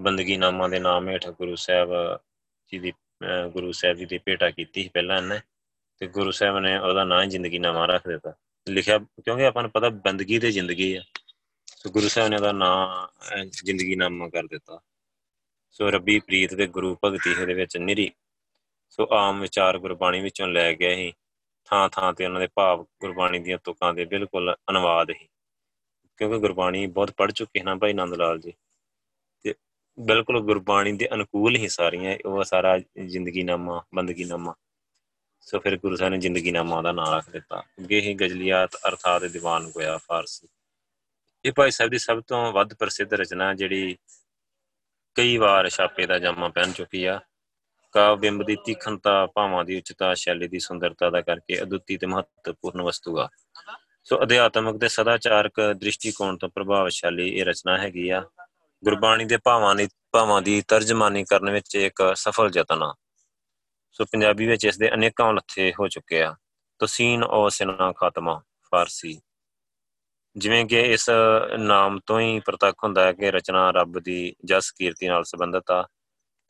ਬੰਦਗੀ 0.00 0.36
ਨਾਮਾਂ 0.36 0.68
ਦੇ 0.68 0.78
ਨਾਮ 0.80 1.08
ਹੇਠ 1.08 1.26
ਗੁਰੂ 1.28 1.54
ਸਾਹਿਬ 1.56 1.90
ਜੀ 2.72 2.78
ਦੀ 2.78 2.92
ਗੁਰੂ 3.52 3.72
ਸਾਹਿਬ 3.72 3.96
ਜੀ 3.96 4.04
ਦੀ 4.04 4.18
ਭੇਟਾ 4.18 4.50
ਕੀਤੀ 4.50 4.82
ਸੀ 4.82 4.88
ਪਹਿਲਾਂ 4.88 5.16
ਇਹਨੇ। 5.16 5.40
ਤੇ 5.98 6.06
ਗੁਰੂ 6.06 6.30
ਸਾਹਿਬ 6.30 6.58
ਨੇ 6.58 6.76
ਉਹਦਾ 6.78 7.04
ਨਾਂ 7.04 7.24
ਜ਼ਿੰਦਗੀ 7.26 7.58
ਨਾਮਾ 7.58 7.86
ਰੱਖ 7.86 8.06
ਦਿੱਤਾ। 8.08 8.32
ਲਿਖਿਆ, 8.68 8.98
ਕਿਉਂਕਿ 8.98 9.46
ਆਪਾਂ 9.46 9.62
ਨੂੰ 9.62 9.70
ਪਤਾ 9.70 9.88
ਬੰਦਗੀ 9.88 10.38
ਤੇ 10.38 10.50
ਜ਼ਿੰਦਗੀ 10.50 10.94
ਆ। 10.94 11.02
ਸੋ 11.66 11.90
ਗੁਰੂ 11.90 12.08
ਸਾਹਿਬ 12.08 12.30
ਨੇ 12.30 12.36
ਉਹਦਾ 12.36 12.52
ਨਾਂ 12.52 13.46
ਜ਼ਿੰਦਗੀ 13.64 13.96
ਨਾਮਾ 13.96 14.28
ਕਰ 14.28 14.46
ਦਿੱਤਾ। 14.46 14.80
ਸੋ 15.70 15.90
ਰੱਬੀ 15.90 16.18
ਪ੍ਰੀਤ 16.18 16.54
ਤੇ 16.54 16.66
ਗੁਰੂ 16.66 16.96
ਭਗਤੀ 17.04 17.30
ਇਹਦੇ 17.30 17.54
ਵਿੱਚ 17.54 17.76
ਨਿਰੀ। 17.76 18.10
ਸੋ 18.90 19.08
ਆਮ 19.12 19.40
ਵਿਚਾਰ 19.40 19.78
ਗੁਰਬਾਣੀ 19.78 20.20
ਵਿੱਚੋਂ 20.20 20.48
ਲੈ 20.48 20.72
ਗਏ 20.74 20.94
ਸੀ। 20.96 21.12
ਥਾਂ 21.70 21.88
ਥਾਂ 21.88 22.12
ਤੇ 22.12 22.24
ਉਹਨਾਂ 22.24 22.40
ਦੇ 22.40 22.48
ਭਾਵ 22.54 22.82
ਗੁਰਬਾਣੀ 23.00 23.38
ਦੀਆਂ 23.38 23.58
ਤੁਕਾਂ 23.64 23.94
ਦੇ 23.94 24.04
ਬਿਲਕੁਲ 24.04 24.56
ਅਨੁਵਾਦ 24.70 25.10
ਹੀ। 25.10 25.28
ਕਿਉਂਕਿ 26.16 26.38
ਗੁਰਬਾਣੀ 26.38 26.86
ਬਹੁਤ 26.86 27.10
ਪੜ 27.10 27.32
ਚੁੱਕੇ 27.32 27.60
ਹਨ 27.60 27.78
ਭਾਈ 27.78 27.92
ਨੰਦ 27.92 28.14
ਲਾਲ 28.14 28.40
ਜੀ। 28.40 28.52
ਤੇ 29.42 29.54
ਬਿਲਕੁਲ 30.00 30.40
ਗੁਰਬਾਣੀ 30.40 30.92
ਦੇ 30.92 31.08
ਅਨੁਕੂਲ 31.14 31.56
ਹੀ 31.56 31.68
ਸਾਰੀਆਂ, 31.68 32.18
ਉਹ 32.24 32.44
ਸਾਰਾ 32.44 32.78
ਜ਼ਿੰਦਗੀ 33.06 33.42
ਨਾਮਾ 33.42 33.82
ਬੰਦਗੀ 33.94 34.24
ਨਾਮਾ 34.24 34.54
ਸੋ 35.40 35.58
ਫਿਰ 35.58 35.76
ਗੁਰੂ 35.76 35.96
ਸਾਹਿਬ 35.96 36.12
ਨੇ 36.12 36.18
ਜ਼ਿੰਦਗੀ 36.18 36.50
ਨਾਮਾ 36.50 36.82
ਦਾ 36.82 36.92
ਨਾਮ 36.92 37.14
ਰੱਖ 37.14 37.30
ਦਿੱਤਾ। 37.30 37.60
ਅੱਗੇ 37.60 38.00
ਹੀ 38.00 38.14
ਗਜ਼ਲੀਆਤ 38.14 38.76
ਅਰਥਾਤ 38.88 39.24
ਦੀਵਾਨ 39.24 39.72
ਹੋਇਆ 39.76 39.98
ਫਾਰਸੀ। 39.98 40.48
ਇਹ 41.44 41.52
ਭਾਈ 41.56 41.70
ਸਾਹਿਬ 41.70 41.90
ਦੀ 41.90 41.98
ਸਭ 41.98 42.20
ਤੋਂ 42.20 42.52
ਵੱਧ 42.52 42.74
ਪ੍ਰਸਿੱਧ 42.74 43.14
ਰਚਨਾ 43.14 43.54
ਜਿਹੜੀ 43.54 43.96
ਕਈ 45.14 45.36
ਵਾਰ 45.36 45.68
ਛਾਪੇ 45.68 46.06
ਦਾ 46.06 46.18
ਜਾਮਾ 46.18 46.48
ਪਹਿਨ 46.48 46.72
ਚੁੱਕੀ 46.72 47.04
ਆ 47.04 47.20
ਕਾਵਿੰਬ 47.92 48.42
ਦੀ 48.42 48.56
ਤੀਖਣਤਾ 48.64 49.26
ਭਾਵਾਂ 49.26 49.64
ਦੀ 49.64 49.76
ਉੱਚਤਾ 49.76 50.14
ਸ਼ੈਲੀ 50.14 50.48
ਦੀ 50.48 50.58
ਸੁੰਦਰਤਾ 50.58 51.10
ਦਾ 51.10 51.20
ਕਰਕੇ 51.20 51.62
ਅਦੁੱਤੀ 51.62 51.96
ਤੇ 51.96 52.06
ਮਹੱਤਵਪੂਰਨ 52.06 52.82
ਵਸਤੂ 52.82 53.18
ਆ। 53.18 53.28
ਸੋ 54.04 54.22
ਅਧਿਆਤਮਕ 54.22 54.80
ਤੇ 54.80 54.88
ਸਦਾਚਾਰਕ 54.88 55.60
ਦ੍ਰਿਸ਼ਟੀਕੋਣ 55.72 56.36
ਤੋਂ 56.36 56.48
ਪ੍ਰਭਾਵਸ਼ਾਲੀ 56.48 57.28
ਇਹ 57.28 57.44
ਰਚਨਾ 57.44 57.78
ਹੈਗੀ 57.78 58.10
ਆ। 58.10 58.24
ਗੁਰਬਾਣੀ 58.84 59.24
ਦੇ 59.24 59.36
ਭਾਵਾਂ 59.36 59.74
ਦੀ 59.74 59.88
ਭਾਵਾਂ 60.12 60.42
ਦੀ 60.42 60.62
ਤਰਜਮਾਨੀ 60.68 61.24
ਕਰਨ 61.24 61.50
ਵਿੱਚ 61.50 61.74
ਇੱਕ 61.74 62.12
ਸਫਲ 62.14 62.50
ਯਤਨ 62.56 62.82
ਆ। 62.82 62.94
ਸੋ 63.92 64.04
ਪੰਜਾਬੀ 64.04 64.46
ਵਿੱਚ 64.46 64.64
ਇਸ 64.64 64.78
ਦੇ 64.78 64.94
ਅਨੇਕਾਂ 64.94 65.34
ਲੱਥੇ 65.34 65.72
ਹੋ 65.80 65.88
ਚੁੱਕੇ 65.88 66.22
ਆ। 66.22 66.36
ਤਸੀਨ 66.78 67.24
ਔ 67.24 67.48
ਸਿਨਾ 67.48 67.92
ਖਾਤਮਾ, 67.92 68.42
ਫਾਰਸੀ। 68.70 69.20
ਜਿਵੇਂ 70.36 70.66
ਕਿ 70.66 70.80
ਇਸ 70.80 71.10
ਨਾਮ 71.58 72.00
ਤੋਂ 72.06 72.20
ਹੀ 72.20 72.40
ਪ੍ਰਤੱਖ 72.40 72.74
ਹੁੰਦਾ 72.84 73.04
ਹੈ 73.04 73.12
ਕਿ 73.12 73.30
ਰਚਨਾ 73.30 73.70
ਰੱਬ 73.70 73.98
ਦੀ 73.98 74.34
ਜਸ 74.44 74.70
ਕੀਰਤੀ 74.70 75.08
ਨਾਲ 75.08 75.24
ਸੰਬੰਧਿਤ 75.24 75.70
ਆ। 75.70 75.88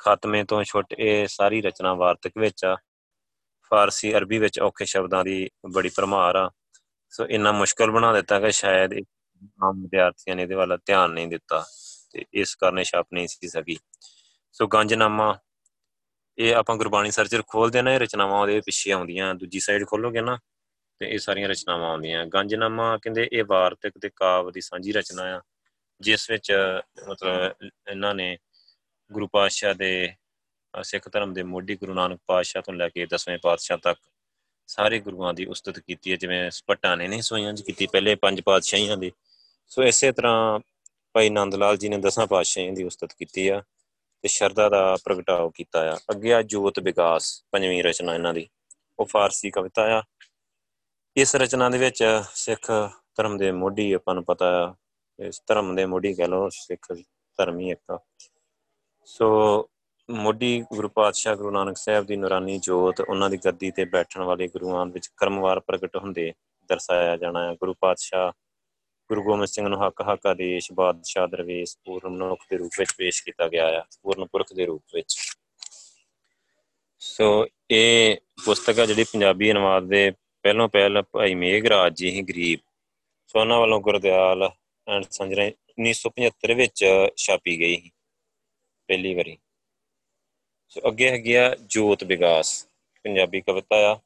ਖਾਤਮੇ 0.00 0.42
ਤੋਂ 0.44 0.62
ਛੁੱਟ 0.64 0.94
ਇਹ 0.98 1.26
ਸਾਰੀ 1.26 1.60
ਰਚਨਾ 1.62 1.92
ਵਾਰਤਕ 1.94 2.32
ਵਿੱਚ 2.38 2.64
ਆ। 2.64 2.76
ਫਾਰਸੀ 3.70 4.12
ਅਰਬੀ 4.16 4.38
ਵਿੱਚ 4.38 4.58
ਔਖੇ 4.60 4.84
ਸ਼ਬਦਾਂ 4.84 5.24
ਦੀ 5.24 5.48
ਬੜੀ 5.70 5.90
ਭਰਮਾਰ 5.96 6.36
ਆ। 6.36 6.50
ਸੋ 7.12 7.26
ਇੰਨਾ 7.26 7.52
ਮੁਸ਼ਕਲ 7.52 7.90
ਬਣਾ 7.90 8.12
ਦਿੱਤਾ 8.12 8.38
ਕਿ 8.40 8.50
ਸ਼ਾਇਦ 8.52 8.94
ਆਮ 9.64 9.80
ਵਿਦਿਆਰਥੀਆਂ 9.82 10.36
ਨੇ 10.36 10.42
ਇਹਦੇ 10.42 10.54
ਵੱਲ 10.54 10.76
ਧਿਆਨ 10.86 11.10
ਨਹੀਂ 11.10 11.28
ਦਿੱਤਾ 11.28 11.64
ਤੇ 12.12 12.24
ਇਸ 12.34 12.54
ਕਾਰਨ 12.54 12.82
ਛਾਪ 12.82 13.06
ਨਹੀਂ 13.12 13.28
ਸੀ 13.28 13.48
ਸਕੀ। 13.48 13.78
ਸੋ 14.52 14.66
ਗੰਜਨਾਮਾ, 14.66 15.38
ਇਹ 16.38 16.54
ਆਪਾਂ 16.54 16.76
ਗੁਰਬਾਣੀ 16.76 17.10
ਸਰਚਰ 17.10 17.42
ਖੋਲਦੇ 17.46 17.82
ਨਾ, 17.82 17.92
ਇਹ 17.92 18.00
ਰਚਨਾਵਾਂ 18.00 18.40
ਉਹਦੇ 18.40 18.60
ਪਿੱਛੇ 18.60 18.90
ਆਉਂਦੀਆਂ, 18.92 19.34
ਦੂਜੀ 19.34 19.60
ਸਾਈਡ 19.60 19.86
ਖੋਲੋਗੇ 19.86 20.20
ਨਾ, 20.20 20.38
ਤੇ 21.00 21.10
ਇਹ 21.10 21.18
ਸਾਰੀਆਂ 21.18 21.48
ਰਚਨਾਵਾਂ 21.48 21.90
ਆਉਂਦੀਆਂ। 21.90 22.26
ਗੰਜਨਾਮਾ 22.26 22.96
ਕਹਿੰਦੇ 22.96 23.28
ਇਹ 23.32 23.44
ਵਾਰਤਕ 23.44 23.98
ਤੇ 24.02 24.10
ਕਾਵ 24.16 24.50
ਦੀ 24.50 24.60
ਸਾਂਝੀ 24.60 24.92
ਰਚਨਾ 24.92 25.22
ਆ, 25.36 25.40
ਜਿਸ 26.00 26.30
ਵਿੱਚ 26.30 26.52
ਮਤਲਬ 27.08 27.66
ਇਹਨਾਂ 27.90 28.14
ਨੇ 28.14 28.36
ਗੁਰੂ 29.12 29.28
ਪਾਤਸ਼ਾਹ 29.28 29.74
ਦੇ 29.74 30.14
ਸਿੱਖ 30.82 31.12
ਧਰਮ 31.12 31.32
ਦੇ 31.32 31.42
ਮੋਢੀ 31.42 31.76
ਗੁਰੂ 31.76 31.94
ਨਾਨਕ 31.94 32.20
ਪਾਤਸ਼ਾਹ 32.26 32.62
ਤੋਂ 32.62 32.74
ਲੈ 32.74 32.88
ਕੇ 32.88 33.06
ਦਸਵੇਂ 33.06 33.38
ਪਾਤਸ਼ਾਹ 33.42 33.78
ਤੱਕ 33.78 34.00
ਸਾਰੇ 34.66 34.98
ਗੁਰੂਆਂ 34.98 35.34
ਦੀ 35.34 35.44
ਉਸਤਤ 35.44 35.78
ਕੀਤੀ 35.78 36.10
ਹੈ, 36.12 36.16
ਜਿਵੇਂ 36.16 36.50
ਸਪਟਾ 36.50 36.94
ਨੇ, 36.94 37.08
ਨਹੀਂ 37.08 37.22
ਸੋਈਆਂ 37.22 37.52
ਜੀ 37.52 37.62
ਕੀਤੀ, 37.62 37.86
ਪਹਿਲੇ 37.86 38.14
ਪੰਜ 38.14 38.40
ਪਾਤਸ਼ਾਹੀਆਂ 38.40 38.96
ਦੀ। 38.96 39.12
ਸੋ 39.68 39.82
ਇਸੇ 39.82 40.12
ਤਰ੍ਹਾਂ 40.12 40.60
ਭਾਈ 41.12 41.30
ਨੰਦ 41.30 41.54
ਲਾਲ 41.54 41.76
ਜੀ 41.76 41.88
ਨੇ 41.88 41.98
ਦਸਾਂ 41.98 42.26
ਪਾਤਸ਼ਾਹੀਆਂ 42.26 42.72
ਦੀ 42.72 42.84
ਉਸਤਤ 42.84 43.12
ਕੀਤੀ 43.12 43.48
ਆ 43.48 43.62
ਤੇ 44.22 44.28
ਸ਼ਰਧਾ 44.28 44.68
ਦਾ 44.68 44.96
ਪ੍ਰਗਟਾਓ 45.04 45.50
ਕੀਤਾ 45.50 45.92
ਆ। 45.92 45.96
ਅੱਗੇ 46.10 46.34
ਆ 46.34 46.42
ਜੋਤ 46.42 46.78
ਵਿਕਾਸ 46.78 47.44
ਪੰਜਵੀਂ 47.50 47.84
ਰਚਨਾ 47.84 48.14
ਇਹਨਾਂ 48.14 48.34
ਦੀ। 48.34 48.48
ਉਹ 48.98 49.06
ਫਾਰਸੀ 49.06 49.50
ਕਵਿਤਾ 49.50 49.98
ਆ। 49.98 50.02
ਇਸ 51.16 51.36
ਰਚਨਾ 51.36 51.68
ਦੇ 51.68 51.78
ਵਿੱਚ 51.78 52.22
ਸਿੱਖ 52.34 52.72
ਧਰਮ 53.16 53.36
ਦੇ 53.36 53.52
ਮੋਢੀ 53.52 53.92
ਆਪਾਂ 53.92 54.14
ਨੂੰ 54.14 54.24
ਪਤਾ 54.24 54.68
ਆ। 54.68 54.74
ਇਸ 55.24 55.42
ਧਰਮ 55.46 55.74
ਦੇ 55.74 55.86
ਮੋਢੀ 55.86 56.14
ਕਹ 56.14 56.22
ਲਓ, 56.22 56.48
ਸਿੱਖ 56.48 56.92
ਧਰਮ 57.38 57.60
ਹੀ 57.60 57.70
ਇੱਕ 57.70 57.98
ਸੋ 59.10 59.68
ਮੋਢੀ 60.10 60.64
ਗੁਰੂ 60.74 60.88
ਪਾਤਸ਼ਾਹ 60.88 61.36
ਗੁਰੂ 61.36 61.50
ਨਾਨਕ 61.50 61.76
ਸਾਹਿਬ 61.76 62.06
ਦੀ 62.06 62.16
ਨੂਰਾਨੀ 62.16 62.58
ਜੋਤ 62.58 63.00
ਉਹਨਾਂ 63.00 63.30
ਦੀ 63.30 63.36
ਗੱਦੀ 63.36 63.70
ਤੇ 63.70 63.84
ਬੈਠਣ 63.84 64.22
ਵਾਲੇ 64.22 64.48
ਗੁਰੂਆਂ 64.48 64.86
ਵਿੱਚ 64.86 65.10
ਕਰਮਵਾਰ 65.16 65.60
ਪ੍ਰਗਟ 65.60 65.96
ਹੁੰਦੇ 65.96 66.32
ਦਰਸਾਇਆ 66.68 67.16
ਜਾਣਾ 67.16 67.48
ਹੈ। 67.48 67.54
ਗੁਰੂ 67.54 67.74
ਪਾਤਸ਼ਾਹ, 67.80 68.30
ਗੁਰੂ 69.08 69.22
ਗੋਬਿੰਦ 69.22 69.46
ਸਿੰਘ 69.46 69.68
ਨੂੰ 69.68 69.86
ਹੱਕ 69.86 70.02
ਹੱਕ 70.12 70.26
ਆਦੇਸ਼, 70.26 70.72
ਬਾਦਸ਼ਾਹ, 70.72 71.28
ਦਰਵੇਸ਼, 71.28 71.76
ਪੂਰਨ 71.84 72.08
ਮਨੁੱਖ 72.08 72.44
ਦੇ 72.50 72.56
ਰੂਪ 72.56 72.70
ਵਿੱਚ 72.78 72.94
ਪੇਸ਼ 72.98 73.24
ਕੀਤਾ 73.24 73.48
ਗਿਆ 73.48 73.68
ਹੈ 73.68 73.84
ਪੂਰਨ 74.02 74.24
ਪੁਰਖ 74.24 74.52
ਦੇ 74.52 74.66
ਰੂਪ 74.66 74.82
ਵਿੱਚ। 74.94 75.16
ਸੋ 76.98 77.46
ਇਹ 77.70 78.16
ਪੁਸਤਕ 78.44 78.78
ਹੈ 78.78 78.86
ਜਿਹੜੀ 78.86 79.04
ਪੰਜਾਬੀ 79.04 79.50
ਅਨੁਵਾਦ 79.50 79.82
ਦੇ 79.82 80.12
ਪਹਿਲੋਂ 80.42 80.68
ਪਹਿਲ 80.68 81.02
ਭਾਈ 81.02 81.34
ਮੇਘਰਾਜ 81.34 81.94
ਜੀ 81.94 82.10
ਹੀ 82.10 82.22
ਗਰੀਬ। 82.22 82.60
ਸੋ 83.26 83.40
ਉਹਨਾਂ 83.40 83.60
ਵੱਲੋਂ 83.60 83.80
ਗੁਰਦਿਆਲ 83.80 84.50
ਐਂਡ 84.88 85.04
ਸੰਜਰੇ 85.10 85.52
1975 85.78 86.54
ਵਿੱਚ 86.54 86.84
ਛਾਪੀ 87.16 87.60
ਗਈ 87.60 87.90
ਪਹਿਲੀ 88.90 89.14
ਵਾਰੀ। 89.14 89.36
ਸੋ 90.68 90.80
ਅੱਗੇ 90.88 91.10
ਹੈਗੀ 91.10 91.34
ਆ 91.34 91.56
ਜੋਤ 91.66 92.04
ਵਿਗਾਸ, 92.04 92.68
ਪੰਜਾਬੀ 93.04 93.40
ਕਵਿਤਾ 93.40 93.76
ਆ। 93.92 93.98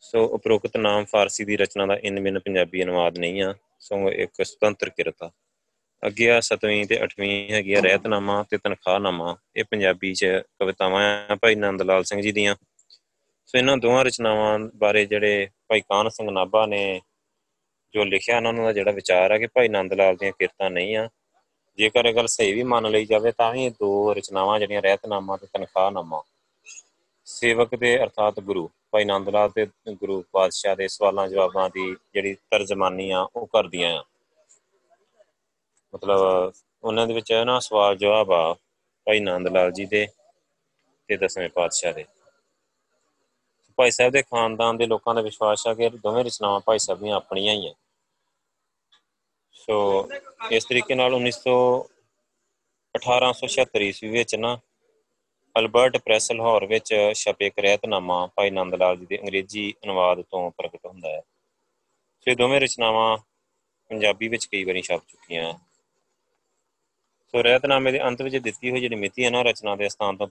ਸੋ 0.00 0.24
ਉਪਰੋਕਤ 0.26 0.76
ਨਾਮ 0.76 1.04
ਫਾਰਸੀ 1.04 1.44
ਦੀ 1.44 1.56
ਰਚਨਾ 1.56 1.86
ਦਾ 1.86 1.96
ਇਨ 1.96 2.20
ਬਿਨ 2.20 2.38
ਪੰਜਾਬੀ 2.38 2.82
ਅਨੁਵਾਦ 2.82 3.18
ਨਹੀਂ 3.18 3.42
ਆ। 3.42 3.54
ਸੋ 3.80 4.10
ਇੱਕ 4.10 4.42
ਸੁਤੰਤਰ 4.44 4.88
ਕਿਰਤ 4.88 5.22
ਆ। 5.22 5.30
ਅੱਗੇ 6.06 6.30
ਆ 6.30 6.40
ਸਤਵੀਂ 6.40 6.86
ਤੇ 6.86 7.02
ਅਠਵੀਂ 7.04 7.52
ਹੈਗੀ 7.52 7.74
ਆ 7.74 7.80
ਰਹਿਤਨਾਮਾ 7.80 8.42
ਤੇ 8.50 8.58
ਤਨਖਾਹਨਾਮਾ। 8.58 9.36
ਇਹ 9.56 9.64
ਪੰਜਾਬੀ 9.64 10.14
ਚ 10.14 10.26
ਕਵਿਤਾਵਾਂ 10.60 11.04
ਆ 11.28 11.34
ਭਾਈ 11.34 11.54
ਨੰਦ 11.54 11.82
ਲਾਲ 11.82 12.04
ਸਿੰਘ 12.04 12.20
ਜੀ 12.20 12.32
ਦੀਆਂ। 12.32 12.56
ਸੋ 13.46 13.58
ਇਹਨਾਂ 13.58 13.76
ਦੋਵਾਂ 13.76 14.04
ਰਚਨਾਵਾਂ 14.04 14.58
ਬਾਰੇ 14.58 15.04
ਜਿਹੜੇ 15.06 15.48
ਭਾਈ 15.68 15.80
ਕਾਨ 15.80 16.08
ਸਿੰਘ 16.08 16.30
ਨਾਭਾ 16.30 16.66
ਨੇ 16.66 17.00
ਜੋ 17.94 18.04
ਲਿਖਿਆ 18.04 18.36
ਉਹਨਾਂ 18.36 18.54
ਦਾ 18.54 18.72
ਜਿਹੜਾ 18.72 18.90
ਵਿਚਾਰ 18.90 19.32
ਹੈ 19.32 19.38
ਕਿ 19.38 19.46
ਭਾਈ 19.46 19.68
ਨੰਦ 19.68 19.94
ਲਾਲ 19.94 20.16
ਦੀਆਂ 20.16 20.32
ਕਿਰਤਾਂ 20.32 20.70
ਨਹੀਂ 20.70 20.96
ਆ। 20.96 21.08
ਜੇਕਰ 21.78 22.04
ਇਹ 22.04 22.14
ਗੱਲ 22.14 22.26
ਸਹੀ 22.26 22.52
ਵੀ 22.52 22.62
ਮੰਨ 22.62 22.90
ਲਈ 22.90 23.04
ਜਾਵੇ 23.04 23.32
ਤਾਂ 23.32 23.52
ਵੀ 23.52 23.64
ਇਹ 23.64 23.70
ਦੋ 23.70 24.14
ਰਚਨਾਵਾਂ 24.14 24.58
ਜਿਹੜੀਆਂ 24.58 24.82
ਰਹਿਤਨਾਮਾ 24.82 25.36
ਤੇ 25.36 25.46
ਤਨਖਾਹਨਾਮਾ। 25.46 26.22
ਸੇਵਕ 27.24 27.74
ਦੇ 27.74 28.02
ਅਰਥਾਤ 28.02 28.40
ਗੁਰੂ, 28.40 28.70
ਭਾਈ 28.90 29.04
ਨੰਦ 29.04 29.28
ਲਾਲ 29.28 29.50
ਤੇ 29.50 29.66
ਗੁਰੂ 29.90 30.24
ਪਾਤਸ਼ਾਹ 30.32 30.76
ਦੇ 30.76 30.88
ਸਵਾਲਾਂ 30.88 31.28
ਜਵਾਬਾਂ 31.28 31.70
ਦੀ 31.70 31.96
ਜਿਹੜੀ 32.14 32.34
ਤਰਜਮਾਨੀ 32.34 33.10
ਆ, 33.10 33.28
ਉਹ 33.36 33.46
ਕਰਦੀਆਂ 33.46 33.98
ਆ। 33.98 34.04
ਮਤਲਬ 35.94 36.52
ਉਹਨਾਂ 36.84 37.06
ਦੇ 37.06 37.14
ਵਿੱਚ 37.14 37.32
ਹੈ 37.32 37.44
ਨਾ 37.44 37.58
ਸਵਾਲ 37.58 37.96
ਜਵਾਬ 37.96 38.32
ਆ, 38.32 38.54
ਭਾਈ 39.06 39.20
ਨੰਦ 39.20 39.48
ਲਾਲ 39.48 39.72
ਜੀ 39.72 39.84
ਦੇ 39.84 40.06
ਤੇ 41.08 41.16
ਦਸਵੇਂ 41.16 41.48
ਪਾਤਸ਼ਾਹ 41.48 41.92
ਦੇ। 41.92 42.04
ਭਾਈ 43.76 43.90
ਸਾਹਿਬ 43.90 44.12
ਦੇ 44.12 44.22
ਖਾਨਦਾਨ 44.22 44.76
ਦੇ 44.76 44.86
ਲੋਕਾਂ 44.86 45.14
ਦਾ 45.14 45.20
ਵਿਸ਼ਵਾਸ 45.20 45.66
ਹੈ 45.66 45.74
ਕਿ 45.74 45.88
ਦੋਵੇਂ 45.88 46.24
ਰਚਨਾਵਾਂ 46.24 46.60
ਭਾਈ 46.60 46.78
ਸਾਹਿਬ 46.78 47.00
ਦੀਆਂ 47.00 47.16
ਆਪਣੀਆਂ 47.16 47.54
ਹੀ 47.54 47.66
ਆ। 47.66 47.72
ਸੋ 49.56 49.76
ਇਸ 50.50 50.64
ਤਰੀਕੇ 50.64 50.94
ਨਾਲ 50.94 51.14
1900 51.14 51.54
1876 52.94 53.82
ਈਸਵੀ 53.82 54.08
ਵਿੱਚ 54.08 54.34
ਨਾ 54.36 54.56
ਅਲਬਰਟ 55.54 55.96
ਪ੍ਰੈਸ 55.96 56.30
ਲਾਹੌਰ 56.32 56.66
ਵਿੱਚ 56.66 56.92
ਛਪੇ 57.14 57.46
ਇੱਕ 57.46 57.58
ਰਹਿਤਨਾਮਾ 57.58 58.26
ਭਾਈ 58.26 58.50
ਨੰਦ 58.50 58.74
ਲਾਲ 58.74 58.96
ਜੀ 58.96 59.06
ਦੇ 59.06 59.18
ਅੰਗਰੇਜ਼ੀ 59.18 59.64
ਅਨੁਵਾਦ 59.84 60.20
ਤੋਂ 60.22 60.50
ਪ੍ਰਗਟ 60.50 60.86
ਹੁੰਦਾ 60.86 61.08
ਹੈ। 61.08 61.20
ਸੋ 62.26 62.30
ਇਹ 62.30 62.36
ਦੋਵੇਂ 62.36 62.60
ਰਚਨਾਵਾਂ 62.60 63.16
ਪੰਜਾਬੀ 63.90 64.28
ਵਿੱਚ 64.28 64.46
ਕਈ 64.46 64.64
ਵਾਰੀ 64.64 64.82
ਛਪ 64.82 65.02
ਚੁੱਕੀਆਂ 65.08 65.52
ਸੋ 67.34 67.42
ਰਹਿਤਨਾਮੇ 67.42 67.92
ਦੇ 67.92 68.00
ਅੰਤ 68.02 68.22
ਵਿੱਚ 68.22 68.36
ਦਿੱਤੀ 68.36 68.70
ਹੋਈ 68.70 68.80
ਜਿਹੜੀ 68.80 68.96
ਮਿਤੀ 68.96 69.24
ਹੈ 69.24 69.30
ਨਾ, 69.30 69.42
ਰਚਨਾ 69.42 69.76
ਦੇ 69.76 69.88
ਸਥਾਨ 69.88 70.16
ਤੋਂ 70.16 70.26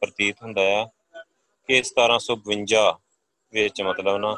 ਪ੍ਰਤੀਤ 0.00 0.42
ਹੁੰਦਾ 0.42 0.62
ਆ 0.78 0.84
ਕਿ 1.68 1.82
1752 1.82 2.84
ਵਿੱਚ 3.52 3.82
ਮਤਲਬ 3.82 4.16
ਨਾ 4.16 4.34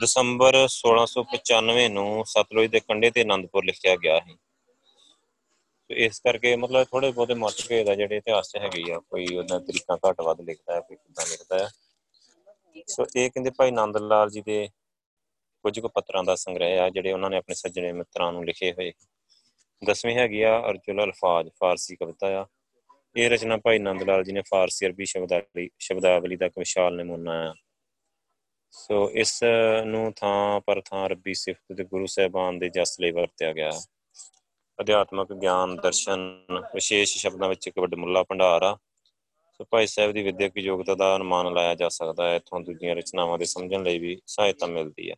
ਦਸੰਬਰ 0.00 0.56
1695 0.68 1.88
ਨੂੰ 1.88 2.24
ਸਤਲੁਜ 2.26 2.70
ਦੇ 2.70 2.80
ਕੰਢੇ 2.80 3.10
ਤੇ 3.10 3.20
ਆਨੰਦਪੁਰ 3.20 3.64
ਲਿਖਿਆ 3.64 3.96
ਗਿਆ 3.96 4.18
ਹੈ 4.18 4.36
ਤੇ 5.90 5.94
ਇਸ 6.04 6.20
ਕਰਕੇ 6.20 6.56
ਮਤਲਬ 6.56 6.84
ਥੋੜੇ 6.84 7.10
ਬਹੁਤੇ 7.10 7.34
ਮਤਭੇਦ 7.34 7.86
ਦਾ 7.86 7.94
ਜਿਹੜੇ 7.94 8.16
ਇਤਿਹਾਸ 8.16 8.48
'ਚ 8.48 8.56
ਹੈਗੇ 8.56 8.92
ਆ, 8.92 8.98
ਕੋਈ 8.98 9.26
ਉਹਨਾਂ 9.36 9.60
ਤਰੀਕਾ 9.60 9.98
ਘੱਟ 10.08 10.20
ਵੱਧ 10.20 10.40
ਲਿਖਦਾ 10.40 10.74
ਹੈ, 10.74 10.80
ਕੋਈ 10.80 10.96
ਕਿਦਾਂ 10.96 11.26
ਲਿਖਦਾ 11.26 11.58
ਹੈ। 11.58 11.68
ਸੋ 12.88 13.06
ਇਹ 13.16 13.30
ਕਹਿੰਦੇ 13.30 13.50
ਭਾਈ 13.50 13.70
ਨੰਦ 13.70 13.96
ਲਾਲ 13.96 14.30
ਜੀ 14.30 14.40
ਦੇ 14.40 14.68
ਕੁਝ 15.64 15.80
ਕੁ 15.80 15.88
ਪੱਤਰਾਂ 15.88 16.24
ਦਾ 16.24 16.34
ਸੰਗ੍ਰਹਿ 16.34 16.78
ਆ, 16.78 16.88
ਜਿਹੜੇ 16.90 17.12
ਉਹਨਾਂ 17.12 17.30
ਨੇ 17.30 17.36
ਆਪਣੇ 17.36 17.54
ਸੱਜਣੇ 17.54 17.92
ਮਿੱਤਰਾਂ 17.92 18.32
ਨੂੰ 18.32 18.44
ਲਿਖੇ 18.44 18.72
ਹੋਏ। 18.72 18.92
ਦਸਵੀਂ 19.84 20.16
ਹੈਗੀ 20.16 20.42
ਆ 20.42 20.58
ਅਰਜੁਲ 20.70 21.02
ਅਲਫਾਜ਼, 21.04 21.48
ਫਾਰਸੀ 21.60 21.96
ਕਵਿਤਾ 21.96 22.40
ਆ। 22.40 22.46
ਇਹ 23.16 23.30
ਰਚਨਾ 23.30 23.56
ਭਾਈ 23.56 23.78
ਨੰਦ 23.78 24.02
ਲਾਲ 24.02 24.24
ਜੀ 24.24 24.32
ਨੇ 24.32 24.42
ਫਾਰਸੀ 24.42 24.86
ਅਰਬੀ 24.86 25.04
ਸ਼ਬਦਾਵਲੀ 25.04 25.68
ਸ਼ਬਦਾਵਲੀ 25.78 26.36
ਦਾ 26.36 26.46
ਇੱਕ 26.46 26.58
ਵਿਸ਼ਾਲ 26.58 26.96
ਨਮੂਨਾ 26.96 27.32
ਆ। 27.50 27.54
ਸੋ 28.72 29.10
ਇਸ 29.10 29.42
ਨੂੰ 29.86 30.12
ਥਾਂ 30.12 30.60
ਪਰ 30.60 30.80
ਥਾਂ 30.80 31.06
ਅਰਬੀ 31.06 31.34
ਸਿਫਤ 31.34 31.76
ਤੇ 31.76 31.84
ਗੁਰੂ 31.84 32.06
ਸਾਹਿਬਾਨ 32.06 32.58
ਦੇ 32.58 32.68
ਜਸ 32.68 33.00
ਲਈ 33.00 33.10
ਵਰਤਿਆ 33.10 33.52
ਗਿਆ 33.52 33.70
ਅਧਿਆਤਮਕ 34.78 35.32
ਗਿਆਨ, 35.32 35.76
ਦਰਸ਼ਨ, 35.76 36.20
ਵਿਸ਼ੇਸ਼ 36.74 37.16
ਸ਼ਬਦਾਂ 37.18 37.48
ਵਿੱਚ 37.48 37.66
ਇੱਕ 37.68 37.78
ਵੱਡਮੁੱਲਾ 37.78 38.22
ਭੰਡਾਰ 38.22 38.62
ਆ। 38.62 38.76
ਸੋ 39.52 39.64
ਭਾਈ 39.70 39.86
ਸਾਹਿਬ 39.86 40.12
ਦੀ 40.12 40.22
ਵਿਦਿਅਕ 40.22 40.56
ਯੋਗਤਾ 40.56 40.94
ਦਾ 40.94 41.14
ਅਨੁਮਾਨ 41.16 41.52
ਲਾਇਆ 41.54 41.74
ਜਾ 41.74 41.88
ਸਕਦਾ 41.88 42.28
ਹੈ। 42.28 42.36
ਇਥੋਂ 42.36 42.60
ਦੂਜੀਆਂ 42.60 42.94
ਰਚਨਾਵਾਂ 42.96 43.38
ਦੇ 43.38 43.44
ਸਮਝਣ 43.44 43.82
ਲਈ 43.82 43.98
ਵੀ 43.98 44.20
ਸਹਾਇਤਾ 44.26 44.66
ਮਿਲਦੀ 44.66 45.10
ਹੈ। 45.10 45.16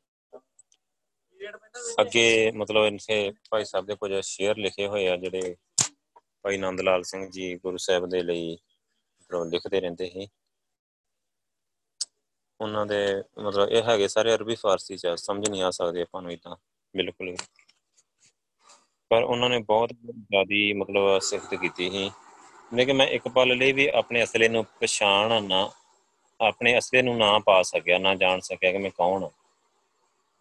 ਅੱਗੇ 2.01 2.51
ਮਤਲਬ 2.51 2.85
ਇਨਸੇ 2.85 3.33
ਭਾਈ 3.51 3.65
ਸਾਹਿਬ 3.65 3.87
ਦੇ 3.87 3.95
ਕੁਝ 3.95 4.13
ਸ਼ੇਅਰ 4.23 4.57
ਲਿਖੇ 4.57 4.87
ਹੋਏ 4.87 5.07
ਆ, 5.09 5.17
ਜਿਹੜੇ 5.17 5.57
ਭਾਈ 6.43 6.57
ਨੰਦ 6.57 6.81
ਲਾਲ 6.81 7.03
ਸਿੰਘ 7.03 7.31
ਜੀ 7.31 7.55
ਗੁਰੂ 7.57 7.77
ਸਾਹਿਬ 7.77 8.07
ਦੇ 8.07 8.23
ਲਈ 8.23 8.59
ਮਤਲਬ 9.21 9.53
ਲਿਖਦੇ 9.53 9.81
ਰਹਿੰਦੇ 9.81 10.11
ਸੀ। 10.11 10.29
ਉਹਨਾਂ 12.61 12.87
ਦੇ 12.87 13.23
ਮਤਲਬ 13.39 13.69
ਇਹ 13.69 13.83
ਹੈਗੇ 13.83 14.09
ਸਾਰੇ 14.09 14.35
ਅਰਬੀ 14.35 14.55
ਫਾਰਸੀ 14.55 14.97
ਚ 14.97 15.15
ਸਮਝ 15.17 15.49
ਨਹੀਂ 15.49 15.63
ਆ 15.63 15.71
ਸਕਦੇ 15.71 16.03
ਆਪਾਂ 16.03 16.23
ਨੂੰ 16.23 16.33
ਇਦਾਂ 16.33 16.57
ਬਿਲਕੁਲ 16.95 17.37
ਪਰ 19.11 19.23
ਉਹਨਾਂ 19.23 19.49
ਨੇ 19.51 19.59
ਬਹੁਤ 19.59 19.93
ਜ਼ਿਆਦੀ 20.09 20.73
ਮਤਲਬ 20.73 21.19
ਸਿਫਤ 21.19 21.55
ਕੀਤੀ 21.55 21.91
ਸੀ। 21.91 22.11
ਲੇਕਿਨ 22.75 22.97
ਮੈਂ 22.97 23.07
ਇੱਕ 23.07 23.29
ਪਲ 23.29 23.57
ਲਈ 23.57 23.73
ਵੀ 23.73 23.87
ਆਪਣੇ 23.89 24.23
ਅਸਲੇ 24.23 24.49
ਨੂੰ 24.49 24.65
ਪਛਾਣ 24.81 25.43
ਨਾ, 25.43 25.71
ਆਪਣੇ 26.41 26.79
ਅਸਲੇ 26.79 27.03
ਨੂੰ 27.03 27.17
ਨਾ 27.19 27.39
ਪਾ 27.39 27.63
ਸਕਿਆ, 27.63 27.99
ਨਾ 27.99 28.15
ਜਾਣ 28.15 28.41
ਸਕਿਆ 28.41 28.73
ਕਿ 28.73 28.79
ਮੈਂ 28.79 28.91
ਕੌਣ 28.91 29.23
ਹਾਂ 29.23 29.31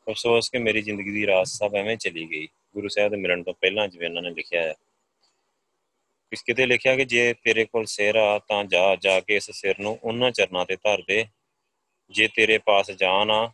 ਅਫਸੋਸ 0.07 0.49
ਕਿ 0.49 0.57
ਮੇਰੀ 0.57 0.81
ਜ਼ਿੰਦਗੀ 0.81 1.11
ਦੀ 1.11 1.25
ਰਾਸ 1.27 1.57
ਸਭ 1.57 1.75
ਐਵੇਂ 1.75 1.97
ਚਲੀ 1.97 2.25
ਗਈ। 2.31 2.47
ਗੁਰੂ 2.73 2.87
ਸਾਹਿਬ 2.87 3.11
ਦੇ 3.11 3.17
ਮਿਲਣ 3.17 3.43
ਤੋਂ 3.43 3.53
ਪਹਿਲਾਂ 3.53 3.87
ਜਿਵੇਂ 3.87 4.07
ਉਹਨਾਂ 4.09 4.21
ਨੇ 4.21 4.29
ਲਿਖਿਆ 4.29 4.61
ਹੈ 4.61 4.73
ਇਸ 6.31 6.43
ਕਿਤੇ 6.43 6.65
ਲਿਖਿਆ 6.65 6.95
ਕਿ 6.95 7.05
ਜੇ 7.05 7.33
ਤੇਰੇ 7.43 7.65
ਕੋਲ 7.65 7.85
ਸਿਰ 7.85 8.15
ਆ 8.15 8.39
ਤਾਂ 8.39 8.63
ਜਾ 8.63 8.95
ਜਾ 8.95 9.19
ਕੇ 9.19 9.35
ਇਸ 9.35 9.51
ਸਿਰ 9.51 9.79
ਨੂੰ 9.79 9.97
ਉਹਨਾਂ 10.03 10.31
ਚਰਨਾਂ 10.31 10.65
ਤੇ 10.65 10.75
ਧਰ 10.75 11.01
ਦੇ। 11.07 11.25
ਜੇ 12.11 12.27
ਤੇਰੇ 12.27 12.57
ਪਾਸ 12.57 12.91
ਜਾਨ 12.91 13.31
ਆ, 13.31 13.51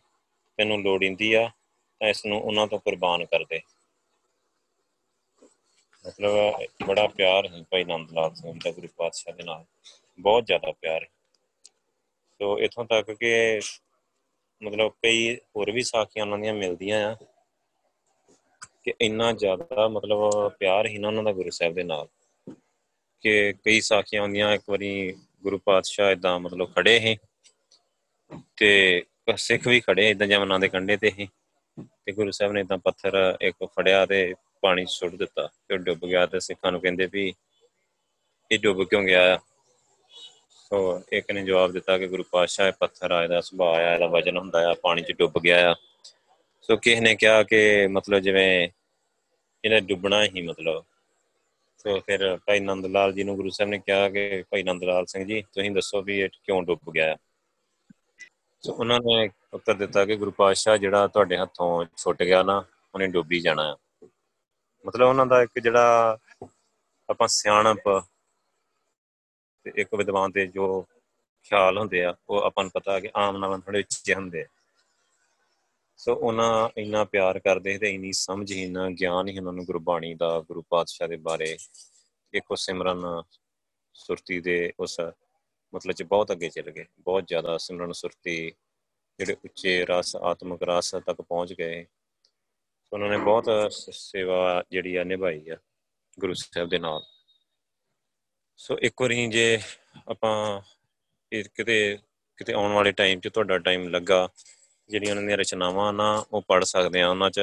ਤੈਨੂੰ 0.56 0.82
ਲੋੜਿੰਦੀ 0.82 1.32
ਆ, 1.32 1.50
ਤਾਂ 2.00 2.08
ਇਸ 2.08 2.26
ਨੂੰ 2.26 2.42
ਉਹਨਾਂ 2.42 2.66
ਤੋਂ 2.66 2.78
ਕੁਰਬਾਨ 2.78 3.24
ਕਰ 3.24 3.44
ਦੇ। 3.44 3.60
ਮਤਲਬ 6.06 6.32
ਬੜਾ 6.86 7.06
ਪਿਆਰ 7.06 7.46
ਹੈ 7.46 7.62
ਭਾਈ 7.62 7.84
ਨੰਦ 7.84 8.12
ਲਾਲ 8.12 8.34
ਸਿੰਘ 8.34 8.58
ਦਾ 8.64 8.70
ਗੁਰੂ 8.70 8.88
ਪਾਤਸ਼ਾਹ 8.96 9.34
ਦੇ 9.34 9.42
ਨਾਲ। 9.42 9.64
ਬਹੁਤ 10.20 10.46
ਜ਼ਿਆਦਾ 10.46 10.72
ਪਿਆਰ 10.72 11.02
ਹੈ। 11.02 11.08
ਸੋ 12.38 12.60
ਇਥੋਂ 12.60 12.84
ਤੱਕ 12.84 13.12
ਕਿ 13.12 13.60
ਮਤਲਬ 14.62 14.90
ਕਈ 14.90 15.36
ਹੋਰ 15.36 15.70
ਵੀ 15.70 15.82
ਸਾਖੀਆਂ 15.82 16.24
ਉਹਨਾਂ 16.24 16.38
ਦੀਆਂ 16.38 16.54
ਮਿਲਦੀਆਂ 16.54 17.12
ਆ 17.12 17.16
ਕਿ 18.84 18.94
ਇੰਨਾ 19.00 19.32
ਜ਼ਿਆਦਾ 19.32 19.88
ਮਤਲਬ 19.88 20.48
ਪਿਆਰ 20.48 20.86
ਹੀ 20.86 20.98
ਨਾ 20.98 21.08
ਉਹਨਾਂ 21.08 21.22
ਦਾ 21.22 21.32
ਗੁਰੂ 21.32 21.50
ਸਾਹਿਬ 21.50 21.74
ਦੇ 21.74 21.82
ਨਾਲ। 21.82 22.08
ਕਿ 23.20 23.52
ਕਈ 23.52 23.80
ਸਾਖੀਆਂ 23.80 24.22
ਹੁੰਦੀਆਂ 24.22 24.52
ਇੱਕ 24.52 24.62
ਵਾਰੀ 24.70 25.16
ਗੁਰੂ 25.42 25.58
ਪਾਤਸ਼ਾਹ 25.58 26.10
ਇਦਾਂ 26.10 26.40
ਮਤਲਬ 26.40 26.74
ਖੜੇ 26.74 27.00
ਸੀ 27.00 27.16
ਤੇ 28.56 29.02
ਸਿੱਖ 29.36 29.66
ਵੀ 29.68 29.80
ਖੜੇ 29.80 30.10
ਇਦਾਂ 30.10 30.26
ਜਮਨਾਂ 30.26 30.58
ਦੇ 30.60 30.68
ਕੰਢੇ 30.68 30.96
ਤੇ 30.96 31.10
ਹੀ 31.18 31.28
ਤੇ 31.78 32.12
ਗੁਰੂ 32.12 32.30
ਸਾਹਿਬ 32.30 32.52
ਨੇ 32.52 32.62
ਤਾਂ 32.64 32.78
ਪੱਥਰ 32.78 33.36
ਇੱਕ 33.40 33.64
ਫੜਿਆ 33.64 34.04
ਤੇ 34.06 34.34
ਪਾਣੀ 34.62 34.84
'ਚ 34.84 34.90
ਸੁੱਟ 34.90 35.14
ਦਿੱਤਾ 35.14 35.48
ਤੇ 35.68 35.76
ਡੁੱਬ 35.76 36.06
ਗਿਆ 36.06 36.26
ਤੇ 36.26 36.40
ਸਿੱਖਾਂ 36.40 36.72
ਨੂੰ 36.72 36.80
ਕਹਿੰਦੇ 36.80 37.08
ਵੀ 37.12 37.32
ਇਹ 38.50 38.58
ਡੁੱਬ 38.58 38.82
ਕਿਉਂ 38.84 39.02
ਗਿਆ 39.02 39.38
ਸੋ 40.70 41.02
ਇੱਕ 41.12 41.30
ਨੇ 41.30 41.42
ਜਵਾਬ 41.44 41.72
ਦਿੱਤਾ 41.72 41.98
ਕਿ 41.98 42.06
ਗੁਰੂ 42.06 42.24
ਪਾਤਸ਼ਾਹ 42.32 42.66
ਇਹ 42.66 42.72
ਪੱਥਰ 42.80 43.10
ਆ, 43.10 43.22
ਇਹਦਾ 43.22 43.40
ਸੁਭਾਅ 43.40 43.74
ਆ, 43.76 43.92
ਇਹਦਾ 43.94 44.06
ਵਜਨ 44.06 44.36
ਹੁੰਦਾ 44.36 44.70
ਆ, 44.70 44.74
ਪਾਣੀ 44.82 45.02
'ਚ 45.02 45.12
ਡੁੱਬ 45.12 45.38
ਗਿਆ 45.44 45.70
ਆ। 45.70 45.74
ਸੋ 46.62 46.76
ਕਿਸ 46.76 47.00
ਨੇ 47.00 47.14
ਕਿਹਾ 47.14 47.42
ਕਿ 47.42 47.86
ਮਤਲਬ 47.86 48.18
ਜਿਵੇਂ 48.18 48.68
ਇਹਨੇ 49.64 49.80
ਡੁੱਬਣਾ 49.80 50.24
ਹੀ 50.24 50.42
ਮਤਲਬ। 50.42 50.84
ਸੋ 51.78 51.98
ਫਿਰ 52.00 52.36
ਭਾਈ 52.46 52.60
ਨੰਦ 52.60 52.86
ਲਾਲ 52.86 53.12
ਜੀ 53.12 53.24
ਨੂੰ 53.24 53.36
ਗੁਰੂ 53.36 53.50
ਸਾਹਿਬ 53.50 53.70
ਨੇ 53.70 53.78
ਕਿਹਾ 53.78 54.08
ਕਿ 54.08 54.44
ਭਾਈ 54.50 54.62
ਨੰਦ 54.62 54.84
ਲਾਲ 54.84 55.06
ਸਿੰਘ 55.06 55.24
ਜੀ, 55.24 55.42
ਤੁਸੀਂ 55.42 55.70
ਦੱਸੋ 55.70 56.02
ਵੀ 56.02 56.18
ਇਹ 56.20 56.28
ਕਿਉਂ 56.28 56.62
ਡੁੱਬ 56.62 56.90
ਗਿਆ 56.94 57.16
ਸੋ 58.66 58.72
ਉਹਨਾਂ 58.72 59.00
ਨੇ 59.00 59.30
ਉੱਤਰ 59.52 59.74
ਦਿੱਤਾ 59.74 60.04
ਕਿ 60.04 60.16
ਗੁਰੂ 60.16 60.30
ਪਾਤਸ਼ਾਹ 60.30 60.76
ਜਿਹੜਾ 60.76 61.06
ਤੁਹਾਡੇ 61.06 61.36
ਹੱਥੋਂ 61.38 61.84
ਛੁੱਟ 61.96 62.22
ਗਿਆ 62.22 62.42
ਨਾ, 62.42 62.64
ਉਹਨੇ 62.94 63.06
ਡੁੱਬੀ 63.06 63.40
ਜਾਣਾ 63.40 63.76
ਮਤਲਬ 64.86 65.08
ਉਹਨਾਂ 65.08 65.26
ਦਾ 65.26 65.42
ਇੱਕ 65.42 65.58
ਜਿਹੜਾ 65.58 66.18
ਆਪਾਂ 67.10 67.28
ਸਿਆਣਪ 67.28 67.88
ਤੇ 69.64 69.72
ਇੱਕ 69.76 69.94
ਵਿਦਵਾਨ 69.94 70.32
ਦੇ 70.32 70.46
ਜੋ 70.46 70.86
ਖਿਆਲ 71.42 71.78
ਹੁੰਦੇ 71.78 72.04
ਆ, 72.04 72.14
ਉਹ 72.28 72.42
ਆਪਾਂ 72.42 72.64
ਨੂੰ 72.64 72.70
ਪਤਾ 72.74 73.00
ਕਿ 73.00 73.10
ਆਮ 73.16 73.36
ਨਾਲ 73.36 73.60
ਥੋੜੇ 73.60 73.78
ਉੱਚੇ 73.78 74.14
ਹੁੰਦੇ 74.14 74.42
ਆ। 74.42 74.46
ਸੋ 75.96 76.14
ਉਹਨਾਂ 76.14 76.68
ਇੰਨਾ 76.76 77.04
ਪਿਆਰ 77.04 77.38
ਕਰਦੇ 77.38 77.78
ਤੇ 77.78 77.94
ਇੰਨੀ 77.94 78.12
ਸਮਝ 78.12 78.52
ਹੀ 78.52 78.66
ਨਾ 78.66 78.90
ਗਿਆਨ 78.90 79.28
ਹੀ 79.28 79.38
ਉਹਨਾਂ 79.38 79.52
ਨੂੰ 79.52 79.64
ਗੁਰਬਾਣੀ 79.64 80.14
ਦਾ, 80.14 80.40
ਗੁਰੂ 80.40 80.62
ਪਾਤਸ਼ਾਹ 80.62 81.08
ਦੇ 81.08 81.16
ਬਾਰੇ 81.16 81.56
ਇੱਕੋ 82.34 82.54
ਸਿਮਰਨ 82.54 83.22
ਸੁਰਤੀ 83.94 84.40
ਦੇ 84.40 84.72
ਉਸ 84.80 85.00
ਮਤਲਬ 85.72 85.94
ਚ 85.94 86.02
ਬਹੁਤ 86.02 86.32
ਅੱਗੇ 86.32 86.48
ਚੱਲ 86.48 86.70
ਗਏ, 86.70 86.84
ਬਹੁਤ 87.00 87.26
ਜ਼ਿਆਦਾ 87.28 87.56
ਸਿਮਰਨ 87.58 87.92
ਸੁਰਤੀ 87.92 88.52
ਜਿਹੜੇ 89.18 89.36
ਉੱਚੇ 89.44 89.84
ਰਸ, 89.84 90.16
ਆਤਮਿਕ 90.16 90.62
ਰਸ 90.62 90.90
ਤੱਕ 91.06 91.20
ਪਹੁੰਚ 91.20 91.52
ਗਏ। 91.52 91.84
ਸੋ 92.84 92.96
ਉਹਨਾਂ 92.96 93.08
ਨੇ 93.10 93.16
ਬਹੁਤ 93.16 93.72
ਸੇਵਾ 93.72 94.62
ਜਿਹੜੀ 94.70 94.96
ਆ 94.96 95.04
ਨਿਭਾਈ 95.04 95.48
ਆ 95.50 95.56
ਗੁਰੂ 96.18 96.34
ਸਾਹਿਬ 96.34 96.68
ਦੇ 96.68 96.78
ਨਾਲ। 96.78 97.02
ਸੋ 98.56 98.78
ਇੱਕ 98.78 99.02
ਵਾਰੀ 99.02 99.26
ਜੇ 99.26 99.58
ਆਪਾਂ 100.08 100.60
ਇਹ 101.32 101.44
ਕਿਤੇ 101.54 101.98
ਕਿਤੇ 102.38 102.52
ਆਉਣ 102.52 102.72
ਵਾਲੇ 102.72 102.92
ਟਾਈਮ 102.92 103.20
'ਚ 103.20 103.28
ਤੁਹਾਡਾ 103.28 103.58
ਟਾਈਮ 103.58 103.88
ਲੱਗਾ, 103.88 104.28
ਜਿਹੜੀਆਂ 104.90 105.12
ਉਹਨਾਂ 105.12 105.24
ਦੀਆਂ 105.24 105.36
ਰਚਨਾਵਾਂ 105.38 105.92
ਨਾ 105.92 106.24
ਉਹ 106.32 106.42
ਪੜ 106.48 106.62
ਸਕਦੇ 106.64 107.00
ਆ, 107.00 107.08
ਉਹਨਾਂ 107.08 107.30
'ਚ 107.30 107.40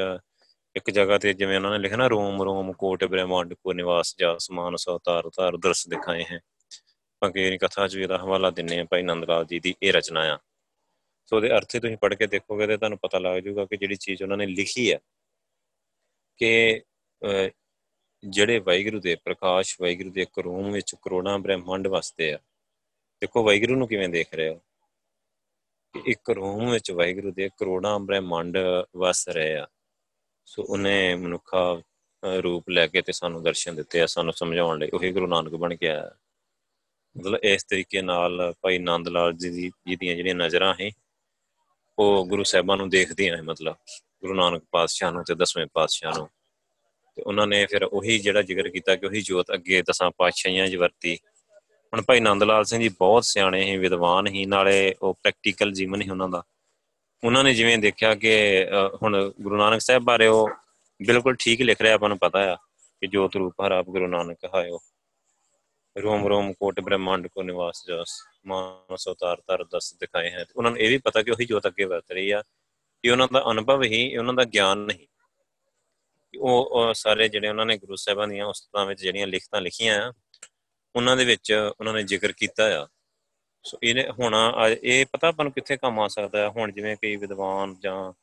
ਇੱਕ 0.76 0.90
ਜਗ੍ਹਾ 0.90 1.18
ਤੇ 1.18 1.34
ਜਿਵੇਂ 1.34 1.56
ਉਹਨਾਂ 1.56 1.72
ਨੇ 1.72 1.78
ਲਿਖਿਆ 1.78 1.98
ਨਾ, 1.98 2.08
ਰੋਮ 2.08 2.42
ਰੋਮ 2.44 2.72
ਕੋਟ 2.74 3.04
ਬ੍ਰਹਮੰਡ 3.04 3.54
ਕੋ 3.54 3.74
ਨਿਵਾਸ 3.74 4.16
ਜਾ 4.20 4.38
ਸਮਾਨ 4.38 4.76
ਸਵਤਾਰ 4.76 5.30
ਤਾਰ 5.30 5.58
ਦਰਸ 5.58 5.88
ਦਿਖਾਏ 5.88 6.24
ਹੈ। 6.32 6.40
ਪੰਕੇਰੀ 7.24 7.58
ਕਥਾ 7.58 7.88
'ਚ 7.88 7.96
ਵੀ 7.96 8.04
ਇਹਦਾ 8.04 8.18
ਹਵਾਲਾ 8.18 8.50
ਦਿੰਨੇ 8.52 8.80
ਆ 8.80 8.86
ਭਾਈ 8.92 9.04
ਨੰਦ 9.04 9.24
ਲਾਲ 9.24 9.46
ਜੀ 9.46 9.60
ਦੀ 9.60 9.74
ਇਹ 9.84 9.92
ਰਚਨਾ 9.94 10.22
ਆ। 10.34 10.38
ਸੋ 11.26 11.36
ਉਹਦੇ 11.36 11.50
ਅਰਥੇ 11.50 11.80
ਤੁਸੀਂ 11.80 11.98
ਪੜ੍ਹ 11.98 12.16
ਕੇ 12.16 12.28
ਦੇਖੋਗੇ 12.28 12.66
ਤੇ 12.68 12.78
ਤੁਹਾਨੂੰ 12.78 12.98
ਪਤਾ 13.02 13.20
ਲੱਗ 13.20 13.42
ਜਾਊਗਾ 13.44 13.66
ਕਿ 13.66 13.78
ਜਿਹੜੀ 13.78 13.96
ਚੀਜ਼ 13.96 14.24
ਉਹਨਾਂ 14.24 14.38
ਨੇ 14.38 14.46
ਲਿਖੀ 14.46 14.92
ਹੈ 14.94 15.00
ਕਿ 16.40 16.82
ਜਿਹੜੇ 18.24 18.60
ਵਾਹਿਗੁਰੂ 18.60 19.00
ਦੇ 19.00 19.16
ਪ੍ਰਕਾਸ਼, 19.16 19.76
ਵਾਹਿਗੁਰੂ 19.82 20.12
ਦੇ 20.12 20.22
ਇੱਕ 20.22 20.40
ਰੂਮ 20.40 20.72
ਵਿੱਚ 20.72 20.96
ਕਰੋੜਾਂ 21.02 21.38
ਬ੍ਰਹਿਮੰਡ 21.40 21.88
ਵਸਦੇ 21.88 22.32
ਆ, 22.34 22.40
ਦੇਖੋ 23.22 23.44
ਵਾਹਿਗੁਰੂ 23.44 23.76
ਨੂੰ 23.76 23.88
ਕਿਵੇਂ 23.88 24.10
ਦੇਖ 24.10 24.34
ਰਹੇ 24.34 24.50
ਹੋ? 24.50 24.56
ਕਿ 25.94 26.12
ਇੱਕ 26.12 26.30
ਰੂਮ 26.30 26.72
ਵਿੱਚ 26.72 26.92
ਵਾਹਿਗੁਰੂ 26.92 27.32
ਦੇ 27.32 27.50
ਕਰੋੜਾਂ 27.58 28.00
ਬ੍ਰਹਿਮੰਡ 28.00 28.58
ਵਸ 28.98 29.28
ਰਹੇ 29.30 29.56
ਆ। 29.56 29.68
ਸੋ 30.46 30.64
ਉਹਨੇ 30.64 31.16
ਮਨੁੱਖਾ 31.16 31.82
ਰੂਪ 32.44 32.70
ਲੈ 32.70 32.88
ਕੇ 32.88 33.02
ਤੇ 33.02 33.12
ਸਾਨੂੰ 33.12 33.44
ਦਰਸ਼ਨ 33.44 33.76
ਦਿੱਤੇ 33.76 34.02
ਆ, 34.02 34.06
ਸਾਨੂੰ 34.06 34.34
ਸਮਝਾਉਣ 34.34 34.80
ਲਈ। 34.80 34.90
ਉਹੀ 34.94 35.12
ਗੁਰੂ 35.12 35.28
ਨਾਨਕ 35.28 35.56
ਬਣ 35.56 35.76
ਕੇ 35.76 35.88
ਆਇਆ। 35.88 36.12
ਮਤਲਬ 37.16 37.40
ਇਸ 37.44 37.64
ਤਰੀਕੇ 37.64 38.02
ਨਾਲ 38.02 38.54
ਭਾਈ 38.62 38.78
ਨੰਦ 38.78 39.08
ਲਾਲ 39.08 39.34
ਜੀ 39.34 39.50
ਦੀ 39.50 39.70
ਜਿਹਦੀਆਂ 39.88 40.16
ਜਿਹੜੀਆਂ 40.16 40.36
ਨਜ਼ਰਾਂ 40.36 40.74
ਹੈ 40.82 40.90
ਉਹ 41.98 42.26
ਗੁਰੂ 42.26 42.44
ਸਾਹਿਬਾਂ 42.44 42.78
ਨੂੰ 42.78 42.90
ਦੇਖਦੀਆਂ 42.90 43.36
ਹੈ 43.38 43.42
ਮਤਲਬ, 43.42 43.76
ਗੁਰੂ 44.22 44.34
ਨਾਨਕ 44.34 44.64
ਪਾਤਸ਼ਾਹ 44.72 45.12
ਨੂੰ 45.12 45.24
ਤੇ 45.24 45.36
ਦਸਵੇਂ 45.36 45.66
ਪਾਤਸ਼ਾਹ 45.74 46.18
ਨੂੰ। 46.18 46.28
ਤੇ 47.18 47.22
ਉਹਨਾਂ 47.22 47.46
ਨੇ 47.48 47.66
ਫਿਰ 47.66 47.84
ਉਹੀ 47.84 48.18
ਜਿਹੜਾ 48.20 48.42
ਜ਼ਿਕਰ 48.42 48.70
ਕੀਤਾ 48.70 48.96
ਕਿ 48.96 49.06
ਉਹੀ 49.06 49.22
ਜੋਤ 49.22 49.54
ਅੱਗੇ 49.54 49.82
ਦਸਾਂ 49.82 50.10
ਪਾਤਸ਼ਾਹੀਆਂ 50.18 50.68
'ਚ 50.68 50.76
ਵਰਤੀ। 50.76 51.16
ਹੁਣ 51.94 52.02
ਭਾਈ 52.02 52.20
ਨੰਦ 52.20 52.44
ਲਾਲ 52.44 52.64
ਸਿੰਘ 52.66 52.82
ਜੀ 52.82 52.90
ਬਹੁਤ 52.90 53.26
ਸਿਆਣੇ 53.26 53.64
ਸੀ, 53.66 53.78
ਵਿਦਵਾਨ 53.78 54.28
ਸੀ, 54.32 54.46
ਨਾਲੇ 54.46 54.96
ਉਹ 55.02 55.14
ਪ੍ਰੈਕਟੀਕਲ 55.14 55.72
ਜੀਵਨ 55.72 56.02
ਹੀ 56.02 56.10
ਉਹਨਾਂ 56.10 56.30
ਦਾ। 56.30 56.44
ਉਹਨਾਂ 57.24 57.44
ਨੇ 57.44 57.54
ਜਿਵੇਂ 57.54 57.78
ਦੇਖਿਆ 57.78 58.14
ਕਿ 58.16 58.34
ਹੁਣ 59.02 59.32
ਗੁਰੂ 59.42 59.58
ਨਾਨਕ 59.58 59.82
ਸਾਹਿਬ 59.82 60.04
ਬਾਰੇ 60.04 60.28
ਉਹ 60.28 60.50
ਬਿਲਕੁਲ 61.00 61.36
ਠੀਕ 61.40 61.62
ਲਿਖ 61.62 61.82
ਰਿਹਾ, 61.82 61.94
ਆਪਾਂ 61.94 62.10
ਨੂੰ 62.10 62.18
ਪਤਾ 62.18 62.40
ਆ 62.54 62.56
ਕਿ 63.02 63.08
ਜੋਤ 63.08 63.36
ਰੂਪ 63.36 63.62
ਹਰ 63.66 63.72
ਆਪ 63.72 63.86
ਗੁਰੂ 63.86 64.08
ਨਾਨਕ 64.08 64.38
ਕਹਾਇਓ 64.42 64.80
ਰੋਮ 66.02 66.28
ਰੋਮ 66.28 66.54
ਕੋਟ 66.54 66.80
ਬ੍ਰਹਮੰਡ 66.80 67.28
ਕੋ 67.28 67.44
ਨਿਵਾਸ 67.44 67.86
ਜਸ। 67.88 68.24
ਮਾਨਸ 68.46 69.08
ਅਵਤਾਰ 69.08 69.42
ਤਰ 69.48 69.64
ਦਸ 69.64 69.94
ਦਿਖਾਏ 69.94 70.30
ਹੈ। 70.30 70.46
ਉਹਨਾਂ 70.56 70.72
ਨੂੰ 70.72 70.80
ਇਹ 70.80 70.90
ਵੀ 70.90 70.98
ਪਤਾ 70.98 71.24
ਕਿ 71.24 71.32
ਉਹੀ 71.32 71.46
ਜੋਤ 71.46 71.68
ਅੱਗੇ 71.68 71.84
ਵਰਤ 71.84 72.12
ਰਹੀ 72.12 72.32
ਆ 72.32 72.42
ਕਿ 73.04 73.10
ਉਹਨਾਂ 73.10 73.28
ਦਾ 73.34 73.44
ਅਨੁਭਵ 73.52 73.84
ਹੀ 73.84 74.18
ਉਹਨਾਂ 74.18 74.34
ਦਾ 74.34 74.44
ਗਿਆਨ 74.44 74.78
ਨਹੀਂ। 74.78 75.08
ਉਹ 76.40 76.94
ਸਾਰੇ 76.94 77.30
ਜਿਹੜੇ 77.30 77.50
ਉਹਨਾਂ 77.50 77.66
ਨੇ 77.66 77.78
ਗੁਰੂ 77.78 77.96
ਸਾਹਿਬਾਨ 77.96 78.30
ਦੀਆਂ 78.30 78.46
ਉਸਤਾਂ 78.46 78.86
ਵਿੱਚ 78.86 79.02
ਜਿਹੜੀਆਂ 79.02 79.28
ਲਿਖਤਾਂ 79.28 79.62
ਲਿਖੀਆਂ 79.62 80.10
ਆ, 80.10 80.14
ਉਹਨਾਂ 80.96 81.18
ਦੇ 81.18 81.26
ਵਿੱਚ 81.26 81.72
ਉਹਨਾਂ 81.80 81.94
ਨੇ 81.94 82.04
ਜ਼ਿਕਰ 82.04 82.32
ਕੀਤਾ 82.32 82.84
ਆ। 82.84 82.88
ਸੋ 83.64 83.78
ਇਹਨੇ 83.84 84.10
ਹੁਣ 84.10 84.36
ਇਹ 84.84 85.06
ਪਤਾ 85.12 85.28
ਆਪਾਂ 85.28 85.46
ਨੂੰ 85.46 85.52
ਕਿੱਥੇ 85.52 85.78
ਕੰਮ 85.78 86.00
ਆ 86.00 86.08
ਸਕਦਾ 86.08 86.40
ਹੈ? 86.40 86.50
ਹੁਣ 86.50 86.72
ਜਿਵੇਂ 86.72 86.96
ਕਈ 87.02 87.16
ਵਿਦਵਾਨ 87.16 87.76
ਜਾਂ 87.80 88.14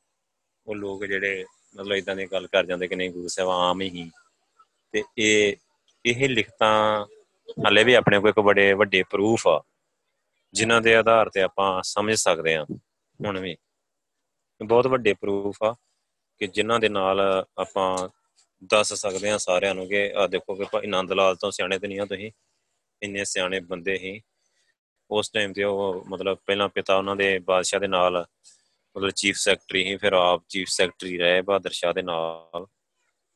ਉਹ 0.67 0.75
ਲੋਕ 0.77 1.05
ਜਿਹੜੇ 1.05 1.45
ਮਤਲਬ 1.77 1.97
ਇਦਾਂ 1.97 2.17
ਦੀ 2.17 2.27
ਗੱਲ 2.27 2.47
ਕਰ 2.47 2.67
ਜਾਂਦੇ 2.67 2.89
ਕਿ 2.89 2.97
ਨਹੀਂ, 2.97 3.11
ਗੁਰੂ 3.11 3.29
ਸਾਹਿਬ 3.29 3.51
ਆਮ 3.51 3.81
ਹੀ। 3.81 4.11
ਤੇ 4.93 5.03
ਇਹ 5.19 5.57
ਇਹ 6.07 6.29
ਲਿਖਤਾਂ 6.29 7.07
ਹਲੇ 7.69 7.85
ਵੀ 7.85 7.95
ਆਪਣੇ 7.95 8.19
ਕੋਲ 8.21 8.29
ਇੱਕ 8.31 8.41
ਬੜੇ 8.41 8.73
ਵੱਡੇ 8.73 9.03
ਪ੍ਰੂਫ 9.03 9.49
ਆ, 9.49 9.63
ਜਿਨ੍ਹਾਂ 10.53 10.81
ਦੇ 10.81 10.95
ਆਧਾਰ 10.97 11.29
ਤੇ 11.29 11.43
ਆਪਾਂ 11.43 11.83
ਸਮਝ 11.83 12.15
ਸਕਦੇ 12.15 12.55
ਆ 12.55 12.65
ਹੁਣ 13.21 13.39
ਵੀ। 13.41 13.57
ਬਹੁਤ 14.61 14.87
ਵੱਡੇ 14.87 15.15
ਪ੍ਰੂਫ 15.15 15.63
ਆ 15.63 15.75
ਕਿ 16.39 16.47
ਜਿਨ੍ਹਾਂ 16.47 16.81
ਦੇ 16.81 16.89
ਨਾਲ 16.89 17.47
ਆਪਾਂ 17.59 18.09
ਦੱਸ 18.65 18.93
ਸਕਦੇ 18.93 19.31
ਆ 19.31 19.39
ਸਾਰਿਆਂ 19.39 19.75
ਨੂੰ 19.75 19.89
ਕਿ 19.89 20.13
ਆ 20.17 20.27
ਦੇਖੋ 20.27 20.55
ਕਿ 20.55 20.65
ਭਾਈ 20.73 20.87
ਨੰਦ 20.87 21.13
ਲਾਲ 21.13 21.37
ਤੋਂ 21.37 21.51
ਸਿਆਣੇ 21.51 21.79
ਤੇ 21.79 21.89
ਨਹੀਂ 21.89 22.01
ਆ 22.01 22.05
ਤੁਸੀਂ, 22.05 22.31
ਇੰਨੇ 23.03 23.25
ਸਿਆਣੇ 23.25 23.61
ਬੰਦੇ 23.61 23.99
ਹੀ 23.99 24.21
ਉਸ 25.11 25.31
ਟਾਈਮ 25.31 25.53
ਤੇ 25.53 25.65
ਉਹ 25.65 26.05
ਮਤਲਬ 26.09 26.39
ਪਹਿਲਾਂ 26.47 26.69
ਪਿਤਾ 26.69 26.97
ਉਹਨਾਂ 26.97 27.17
ਦੇ 27.17 27.39
ਬਾਦਸ਼ਾਹ 27.39 27.81
ਦੇ 27.81 27.89
ਨਾਲ, 27.89 28.27
ਮਤਲਬ 28.97 29.11
ਚੀਫ 29.11 29.37
ਸੈਕਟਰੀ 29.37 29.85
ਹੀ 29.85 29.97
ਫਿਰ 29.97 30.13
ਆਪ 30.13 30.43
ਚੀਫ 30.49 30.69
ਸੈਕਟਰੀ 30.69 31.19
ਰਹੇ, 31.19 31.41
ਬਹਾਦਰ 31.43 31.71
ਸ਼ਾਹ 31.71 31.93
ਦੇ 31.93 32.03
ਨਾਲ। 32.03 32.67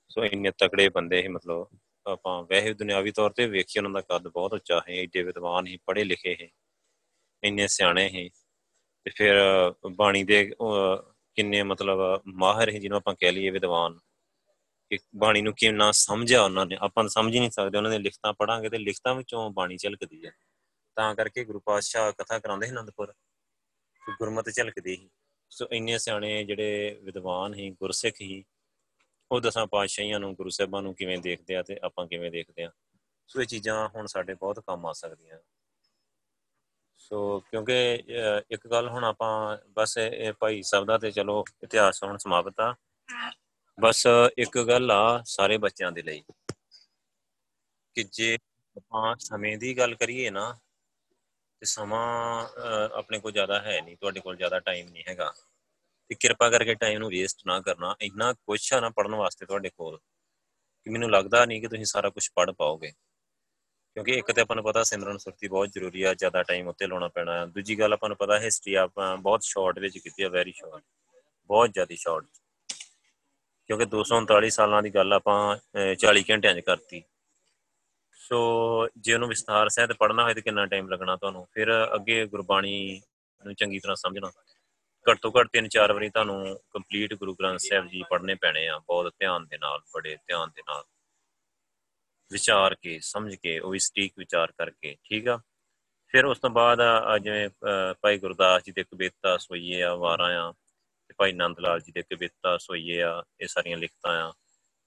ਸੋ 0.08 0.24
ਇੰਨੇ 0.24 0.50
ਤਕੜੇ 0.50 0.88
ਬੰਦੇ 0.88 1.22
ਹੀ 1.22 1.28
ਮਤਲਬ। 1.28 1.66
ਆਪਾਂ 2.06 2.42
ਵੈਸੇ 2.42 2.74
ਦੁਨਿਆਵੀ 2.74 3.10
ਤੌਰ 3.10 3.30
ਤੇ 3.30 3.46
ਵੇਖੀ 3.46 3.78
ਉਹਨਾਂ 3.78 3.90
ਦਾ 3.90 4.00
ਕੱਦ 4.00 4.28
ਬਹੁਤ 4.28 4.52
ਉੱਚਾ 4.52 4.78
ਹੈ, 4.78 4.94
ਏਡੇ 4.94 5.22
ਵਿਦਵਾਨ 5.22 5.66
ਹੀ 5.66 5.78
ਪੜ੍ਹੇ 5.86 6.04
ਲਿਖੇ 6.04 6.36
ਹੈ 6.42 6.48
ਇੰਨੇ 7.42 7.66
ਸਿਆਣੇ 7.66 8.04
ਹੈ 8.04 8.28
ਤੇ 9.06 9.10
ਫਿਰ 9.10 9.34
ਬਾਣੀ 9.96 10.24
ਦੇ 10.24 10.44
ਕਿੰਨੇ 11.36 11.62
ਮਤਲਬ 11.62 12.22
ਮਾਹਰ 12.26 12.70
ਹੈ 12.70 12.78
ਜਿਹਨੂੰ 12.78 12.96
ਆਪਾਂ 12.96 13.14
ਕਹਿ 13.14 13.32
ਲਈਏ 13.32 13.50
ਵਿਦਵਾਨ। 13.50 13.98
ਕਿ 14.90 14.98
ਬਾਣੀ 15.16 15.42
ਨੂੰ 15.42 15.52
ਕਿੰਨਾ 15.54 15.90
ਸਮਝਿਆ 15.92 16.42
ਉਹਨਾਂ 16.42 16.66
ਨੇ, 16.66 16.76
ਆਪਾਂ 16.80 17.08
ਸਮਝ 17.08 17.34
ਹੀ 17.34 17.40
ਨਹੀਂ 17.40 17.50
ਸਕਦੇ, 17.50 17.78
ਉਹਨਾਂ 17.78 17.90
ਦੇ 17.90 17.98
ਲਿਖਤਾਂ 17.98 18.32
ਪੜਾਂਗੇ 18.32 18.68
ਤੇ 18.68 18.78
ਲਿਖਤਾਂ 18.78 19.14
ਵਿੱਚੋਂ 19.14 19.50
ਬਾਣੀ 19.50 19.76
ਝਲਕਦੀ 19.76 20.24
ਹੈ 20.26 20.32
ਤਾਂ 20.96 21.14
ਕਰਕੇ 21.14 21.44
ਗੁਰੂ 21.44 21.60
ਪਾਤਸ਼ਾਹ 21.60 22.10
ਕਥਾ 22.12 22.38
ਕਰਾਉਂਦੇ 22.38 22.66
ਸੀ 22.66 22.72
ਅਨੰਦਪੁਰ, 22.72 23.12
ਗੁਰਮਤਿ 24.02 24.52
ਝਲਕਦੀ 24.52 24.96
ਸੀ। 24.96 25.08
ਸੋ 25.50 25.66
ਇੰਨੇ 25.72 25.98
ਸਿਆਣੇ 25.98 26.44
ਜਿਹੜੇ 26.44 26.98
ਵਿਦਵਾਨ 27.02 27.54
ਹੀ 27.54 27.70
ਗੁਰਸਿੱਖ 27.70 28.20
ਹੀ 28.20 28.44
ਉਹ 29.30 29.40
ਦਸਾਂ 29.40 29.66
ਪਾਤਸ਼ਾਹੀਆਂ 29.66 30.20
ਨੂੰ, 30.20 30.34
ਗੁਰੂ 30.34 30.50
ਸਾਹਿਬਾਂ 30.50 30.82
ਨੂੰ 30.82 30.94
ਕਿਵੇਂ 30.94 31.18
ਦੇਖਦੇ 31.18 31.56
ਆ 31.56 31.62
ਤੇ 31.62 31.78
ਆਪਾਂ 31.84 32.06
ਕਿਵੇਂ 32.06 32.30
ਦੇਖਦੇ 32.30 32.64
ਆ? 32.64 32.70
ਸੋ 33.28 33.40
ਇਹ 33.40 33.46
ਚੀਜ਼ਾਂ 33.46 33.88
ਹੁਣ 33.88 34.06
ਸਾਡੇ 34.06 34.34
ਬਹੁਤ 34.34 34.60
ਕੰਮ 34.60 34.86
ਆ 34.86 34.92
ਸਕਦੀਆਂ। 34.92 35.38
ਸੋ 36.98 37.40
ਕਿਉਂਕਿ 37.50 38.02
ਇੱਕ 38.50 38.66
ਗੱਲ 38.66 38.88
ਹੁਣ 38.88 39.04
ਆਪਾਂ 39.04 39.56
ਬਸ 39.70 39.96
ਇਹ 39.98 40.32
ਭਾਈ 40.32 40.62
ਸਾਹਿਬ 40.62 40.86
ਦਾ 40.86 40.98
ਤੇ 40.98 41.10
ਚਲੋ 41.10 41.44
ਇਤਿਹਾਸ 41.62 42.02
ਹੁਣ 42.04 42.16
ਸਮਾਪਤ 42.16 42.60
ਆ। 42.60 42.74
ਬਸ 43.78 44.06
ਇੱਕ 44.38 44.58
ਗੱਲ 44.58 44.90
ਆ 44.90 45.22
ਸਾਰੇ 45.26 45.58
ਬੱਚਿਆਂ 45.58 45.90
ਦੇ 45.92 46.02
ਲਈ। 46.02 46.22
ਕਿ 47.96 48.02
ਜੇ 48.12 48.34
ਆਪਾਂ 48.76 49.14
ਸਮੇਂ 49.20 49.56
ਦੀ 49.58 49.76
ਗੱਲ 49.78 49.94
ਕਰੀਏ 49.94 50.30
ਨਾ, 50.30 50.52
ਤੇ 51.62 51.66
ਸਮਾਂ 51.66 52.46
ਆਪਣੇ 52.98 53.18
ਕੋਲ 53.18 53.32
ਜ਼ਿਆਦਾ 53.32 53.60
ਹੈ 53.62 53.80
ਨਹੀਂ, 53.80 53.96
ਤੁਹਾਡੇ 53.96 54.20
ਕੋਲ 54.20 54.36
ਜ਼ਿਆਦਾ 54.36 54.60
ਟਾਈਮ 54.60 54.88
ਨਹੀਂ 54.88 55.04
ਹੈਗਾ। 55.08 55.32
ਤੇ 56.10 56.14
ਕਿਰਪਾ 56.14 56.48
ਕਰਕੇ 56.50 56.74
ਟਾਈਮ 56.74 56.98
ਨੂੰ 56.98 57.08
ਵੇਸਟ 57.10 57.42
ਨਾ 57.46 57.60
ਕਰਨਾ, 57.60 57.94
ਇੰਨਾ 58.00 58.32
ਕੁਝ 58.32 58.72
ਆ 58.72 58.80
ਨਾ 58.80 58.88
ਪੜਨ 58.90 59.14
ਵਾਸਤੇ 59.14 59.46
ਤੁਹਾਡੇ 59.46 59.70
ਕੋਲ 59.76 59.98
ਕਿ 60.86 60.90
ਮੈਨੂੰ 60.90 61.10
ਲੱਗਦਾ 61.10 61.44
ਨਹੀਂ 61.44 61.60
ਕਿ 61.60 61.68
ਤੁਸੀਂ 61.68 61.84
ਸਾਰਾ 61.84 62.08
ਕੁਝ 62.08 62.28
ਪੜ 62.34 62.50
ਪਾਓਗੇ। 62.50 62.92
ਕਿਉਂਕਿ 63.96 64.12
ਇੱਕ 64.12 64.32
ਤੇ 64.32 64.40
ਆਪਾਂ 64.40 64.56
ਨੂੰ 64.56 64.64
ਪਤਾ 64.64 64.82
ਸਿਮਰਨ 64.82 65.18
ਸੁਰਤੀ 65.18 65.48
ਬਹੁਤ 65.48 65.68
ਜ਼ਰੂਰੀ 65.68 66.02
ਆ, 66.02 66.14
ਜ਼ਿਆਦਾ 66.14 66.42
ਟਾਈਮ 66.42 66.68
ਉੱਤੇ 66.68 66.86
ਲਾਉਣਾ 66.86 67.08
ਪੈਣਾ 67.08 67.38
ਹੈ 67.38 67.44
ਦੂਜੀ 67.46 67.78
ਗੱਲ 67.78 67.92
ਆਪਾਂ 67.92 68.08
ਨੂੰ 68.08 68.16
ਪਤਾ 68.16 68.38
ਹਿਸਟਰੀ 68.40 68.74
ਆਪਾਂ 68.74 69.16
ਬਹੁਤ 69.16 69.42
ਸ਼ਾਰਟ 69.42 69.78
ਵਿੱਚ 69.78 69.98
ਕੀਤੀ 69.98 70.22
ਆ 70.22 70.28
ਵੈਰੀ 70.28 70.52
ਸ਼ਾਰਟ 70.52 70.82
ਬਹੁਤ 71.50 71.72
ਜ਼ਿਆਦਾ 71.72 71.94
ਸ਼ਾਰਟ 71.98 72.24
ਕਿਉਂਕਿ 73.66 73.84
239 73.86 74.50
ਸਾਲਾਂ 74.50 74.82
ਦੀ 74.82 74.90
ਗੱਲ 74.90 75.12
ਆਪਾਂ 75.12 75.36
40 75.98 76.24
ਘੰਟਿਆਂ 76.30 76.54
'ਚ 76.54 76.60
ਕਰਤੀ। 76.60 77.02
ਸੋ 78.20 78.38
ਜੇ 78.98 79.14
ਉਹਨੂੰ 79.14 79.28
ਵਿਸਥਾਰ 79.28 79.68
ਸਹਿਤ 79.68 79.92
ਪੜਨਾ 79.92 80.24
ਹੋਏ 80.24 80.34
ਤਾਂ 80.34 80.42
ਕਿੰਨਾ 80.42 80.66
ਟਾਈਮ 80.66 80.88
ਲੱਗਣਾ 80.88 81.16
ਤੁਹਾਨੂੰ? 81.16 81.46
ਫਿਰ 81.52 81.72
ਅੱਗੇ 81.94 82.26
ਗੁਰਬਾਣੀ 82.26 83.00
ਨੂੰ 83.42 83.54
ਚੰਗੀ 83.54 83.78
ਤਰ੍ਹਾਂ 83.78 83.96
ਸਮਝਣਾ। 83.96 84.30
ਘੱਟ 85.10 85.18
ਤੋਂ 85.22 85.30
ਘੱਟ 85.38 85.48
ਤਿੰਨ 85.52 85.68
ਚਾਰ 85.68 85.92
ਵਾਰੀ 85.92 86.08
ਤੁਹਾਨੂੰ 86.10 86.60
ਕੰਪਲੀਟ 86.70 87.14
ਗੁਰੂ 87.14 87.34
ਗ੍ਰੰਥ 87.34 87.58
ਸਾਹਿਬ 87.60 87.88
ਜੀ 87.88 88.02
ਪੜ੍ਹਨੇ 88.10 88.34
ਪੈਣੇ 88.34 88.66
ਆ, 88.68 88.78
ਬਹੁਤ 88.78 89.12
ਧਿਆਨ 89.18 89.46
ਦੇ 89.46 89.58
ਨਾਲ, 89.58 89.80
ਬੜੇ 89.94 90.16
ਧਿਆਨ 90.26 90.50
ਦੇ 90.50 90.62
ਨਾਲ। 90.68 90.84
ਵਿਚਾਰ 92.32 92.74
ਕੇ, 92.74 92.98
ਸਮਝ 93.02 93.34
ਕੇ, 93.34 93.58
ਉਹ 93.58 93.70
ਵੀ 93.70 93.78
ਸਟੀਕ 93.78 94.12
ਵਿਚਾਰ 94.18 94.52
ਕਰਕੇ, 94.52 94.96
ਠੀਕ 95.04 95.28
ਆ? 95.28 95.38
ਫਿਰ 96.08 96.24
ਉਸ 96.24 96.38
ਤੋਂ 96.38 96.50
ਬਾਅਦ 96.50 96.78
ਜਿਵੇਂ 97.22 97.48
ਭਾਈ 98.00 98.18
ਗੁਰਦਾਸ 98.18 98.62
ਜੀ 98.64 98.72
ਦੇ 98.72 98.84
ਕਵਿਤਾ 98.84 99.36
ਸੋਈਏ 99.36 99.82
ਆ, 99.82 99.94
ਵਾਰਾਂ 99.94 100.30
ਆ, 100.38 100.52
ਤੇ 101.08 101.14
ਭਾਈ 101.18 101.32
ਨੰਦ 101.32 101.60
ਲਾਲ 101.60 101.80
ਜੀ 101.80 101.92
ਦੇ 101.92 102.02
ਕਵਿਤਾ 102.02 102.56
ਸੋਈਏ 102.58 103.00
ਆ, 103.02 103.22
ਇਹ 103.40 103.46
ਸਾਰੀਆਂ 103.48 103.78
ਲਿਖਤਾਂ 103.78 104.12
ਆ। 104.22 104.32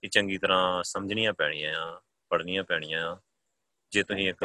ਇਹ 0.03 0.09
ਚੰਗੀ 0.09 0.37
ਤਰ੍ਹਾਂ 0.37 0.83
ਸਮਝਣੀਆਂ 0.83 1.33
ਪੈਣੀਆਂ 1.33 1.75
ਆ, 1.75 2.01
ਪੜ੍ਹਨੀਆਂ 2.29 2.63
ਪੈਣੀਆਂ 2.63 3.07
ਆ। 3.11 3.19
ਜੇ 3.91 4.03
ਤੁਸੀਂ 4.03 4.27
ਇੱਕ 4.29 4.43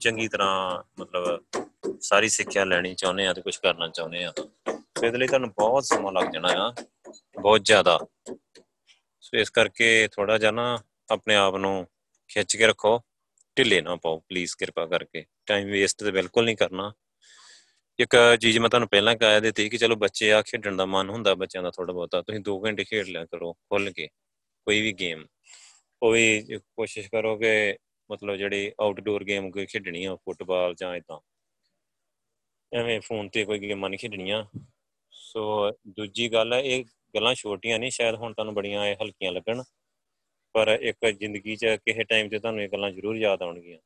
ਚੰਗੀ 0.00 0.28
ਤਰ੍ਹਾਂ 0.28 0.82
ਮਤਲਬ 1.00 1.98
ਸਾਰੀ 2.00 2.28
ਸਿੱਖਿਆ 2.28 2.64
ਲੈਣੀ 2.64 2.94
ਚਾਹੁੰਦੇ 2.94 3.26
ਆ 3.26 3.32
ਤੇ 3.32 3.42
ਕੁਝ 3.42 3.56
ਕਰਨਾ 3.56 3.88
ਚਾਹੁੰਦੇ 3.88 4.24
ਆ 4.24 4.32
ਸੋ 4.36 5.06
ਇਹਦੇ 5.06 5.18
ਲਈ 5.18 5.26
ਤੁਹਾਨੂੰ 5.26 5.50
ਬਹੁਤ 5.58 5.84
ਸਮਾਂ 5.84 6.12
ਲੱਗ 6.12 6.30
ਜਾਣਾ 6.32 6.48
ਆ, 6.58 6.72
ਬਹੁਤ 7.40 7.64
ਜ਼ਿਆਦਾ। 7.64 7.98
ਸੋ 9.20 9.36
ਇਸ 9.38 9.50
ਕਰਕੇ 9.50 10.08
ਥੋੜਾ 10.12 10.38
ਜਿਹਾ 10.38 10.50
ਨਾ 10.50 10.78
ਆਪਣੇ 11.12 11.34
ਆਪ 11.34 11.56
ਨੂੰ 11.56 11.86
ਖਿੱਚ 12.30 12.56
ਕੇ 12.56 12.66
ਰੱਖੋ, 12.66 13.00
ਢਿੱਲੇ 13.56 13.80
ਨਾ 13.80 13.96
ਪਾਓ 13.96 14.18
ਪਲੀਜ਼ 14.28 14.56
ਕਿਰਪਾ 14.58 14.86
ਕਰਕੇ। 14.86 15.24
ਟਾਈਮ 15.46 15.68
ਵੇਸਟ 15.70 16.04
ਤੇ 16.04 16.10
ਬਿਲਕੁਲ 16.10 16.44
ਨਹੀਂ 16.44 16.56
ਕਰਨਾ। 16.56 16.92
ਇੱਕ 17.98 18.16
ਚੀਜ਼ 18.40 18.58
ਮੈਂ 18.58 18.68
ਤੁਹਾਨੂੰ 18.70 18.88
ਪਹਿਲਾਂ 18.88 19.14
ਕਹਿ 19.16 19.40
ਦਿੱਤੀ 19.40 19.68
ਕਿ 19.68 19.78
ਚਲੋ 19.78 19.96
ਬੱਚੇ 19.96 20.32
ਆ 20.32 20.42
ਖੇਡਣ 20.42 20.76
ਦਾ 20.76 20.86
ਮਨ 20.86 21.10
ਹੁੰਦਾ 21.10 21.34
ਬੱਚਿਆਂ 21.34 21.62
ਦਾ 21.62 21.70
ਥੋੜਾ 21.70 21.92
ਬਹੁਤਾ, 21.92 22.22
ਤੁਸੀਂ 22.22 22.40
2 22.40 22.58
ਘੰਟੇ 22.64 22.84
ਖੇਡ 22.84 23.08
ਲਿਆ 23.08 23.24
ਕਰੋ 23.24 23.52
ਖੁੱਲ 23.52 23.90
ਕੇ, 23.90 24.06
ਕੋਈ 24.66 24.80
ਵੀ 24.82 24.92
ਗੇਮ 24.92 25.26
ਉਹ 26.02 26.12
ਵੀ 26.12 26.58
ਕੋਸ਼ਿਸ਼ 26.58 27.08
ਕਰੋ 27.10 27.36
ਕਿ 27.36 27.76
ਮਤਲਬ 28.10 28.36
ਜਿਹੜੀ 28.36 28.72
ਆਊਟਡੋਰ 28.80 29.24
ਗੇਮ 29.24 29.50
ਕੋਈ 29.50 29.66
ਖੇਡਣੀ 29.66 30.04
ਆ, 30.04 30.14
ਫੁੱਟਬਾਲ 30.14 30.74
ਜਾਂ 30.74 30.94
ਇਦਾਂ 30.96 31.18
ਐਵੇਂ 32.72 33.00
ਫੋਨ 33.00 33.28
ਤੇ 33.28 33.44
ਕੋਈ 33.44 33.58
ਗੇਮਾਂ 33.58 33.90
ਨਹੀਂ 33.90 33.98
ਖੇਡਣੀਆਂ। 33.98 34.44
ਸੋ 35.10 35.70
ਦੂਜੀ 35.88 36.32
ਗੱਲ 36.32 36.52
ਹੈ 36.52 36.60
ਇਹ 36.60 36.84
ਗੱਲਾਂ 37.14 37.34
ਛੋਟੀਆਂ 37.34 37.78
ਨਹੀਂ 37.78 37.90
ਸ਼ਾਇਦ 37.90 38.14
ਹੁਣ 38.14 38.32
ਤੁਹਾਨੂੰ 38.32 38.54
ਬੜੀਆਂ 38.54 38.86
ਇਹ 38.86 38.96
ਹਲਕੀਆਂ 39.02 39.32
ਲੱਗਣ। 39.32 39.62
ਪਰ 40.54 40.68
ਇੱਕ 40.68 41.06
ਜ਼ਿੰਦਗੀ 41.06 41.56
'ਚ 41.56 41.66
ਕਿਸੇ 41.66 42.04
ਟਾਈਮ 42.04 42.28
ਤੇ 42.28 42.38
ਤੁਹਾਨੂੰ 42.38 42.62
ਇਹ 42.62 42.68
ਗੱਲਾਂ 42.68 42.90
ਜ਼ਰੂਰ 42.90 43.16
ਯਾਦ 43.16 43.42
ਆਉਣਗੀਆਂ। 43.42 43.78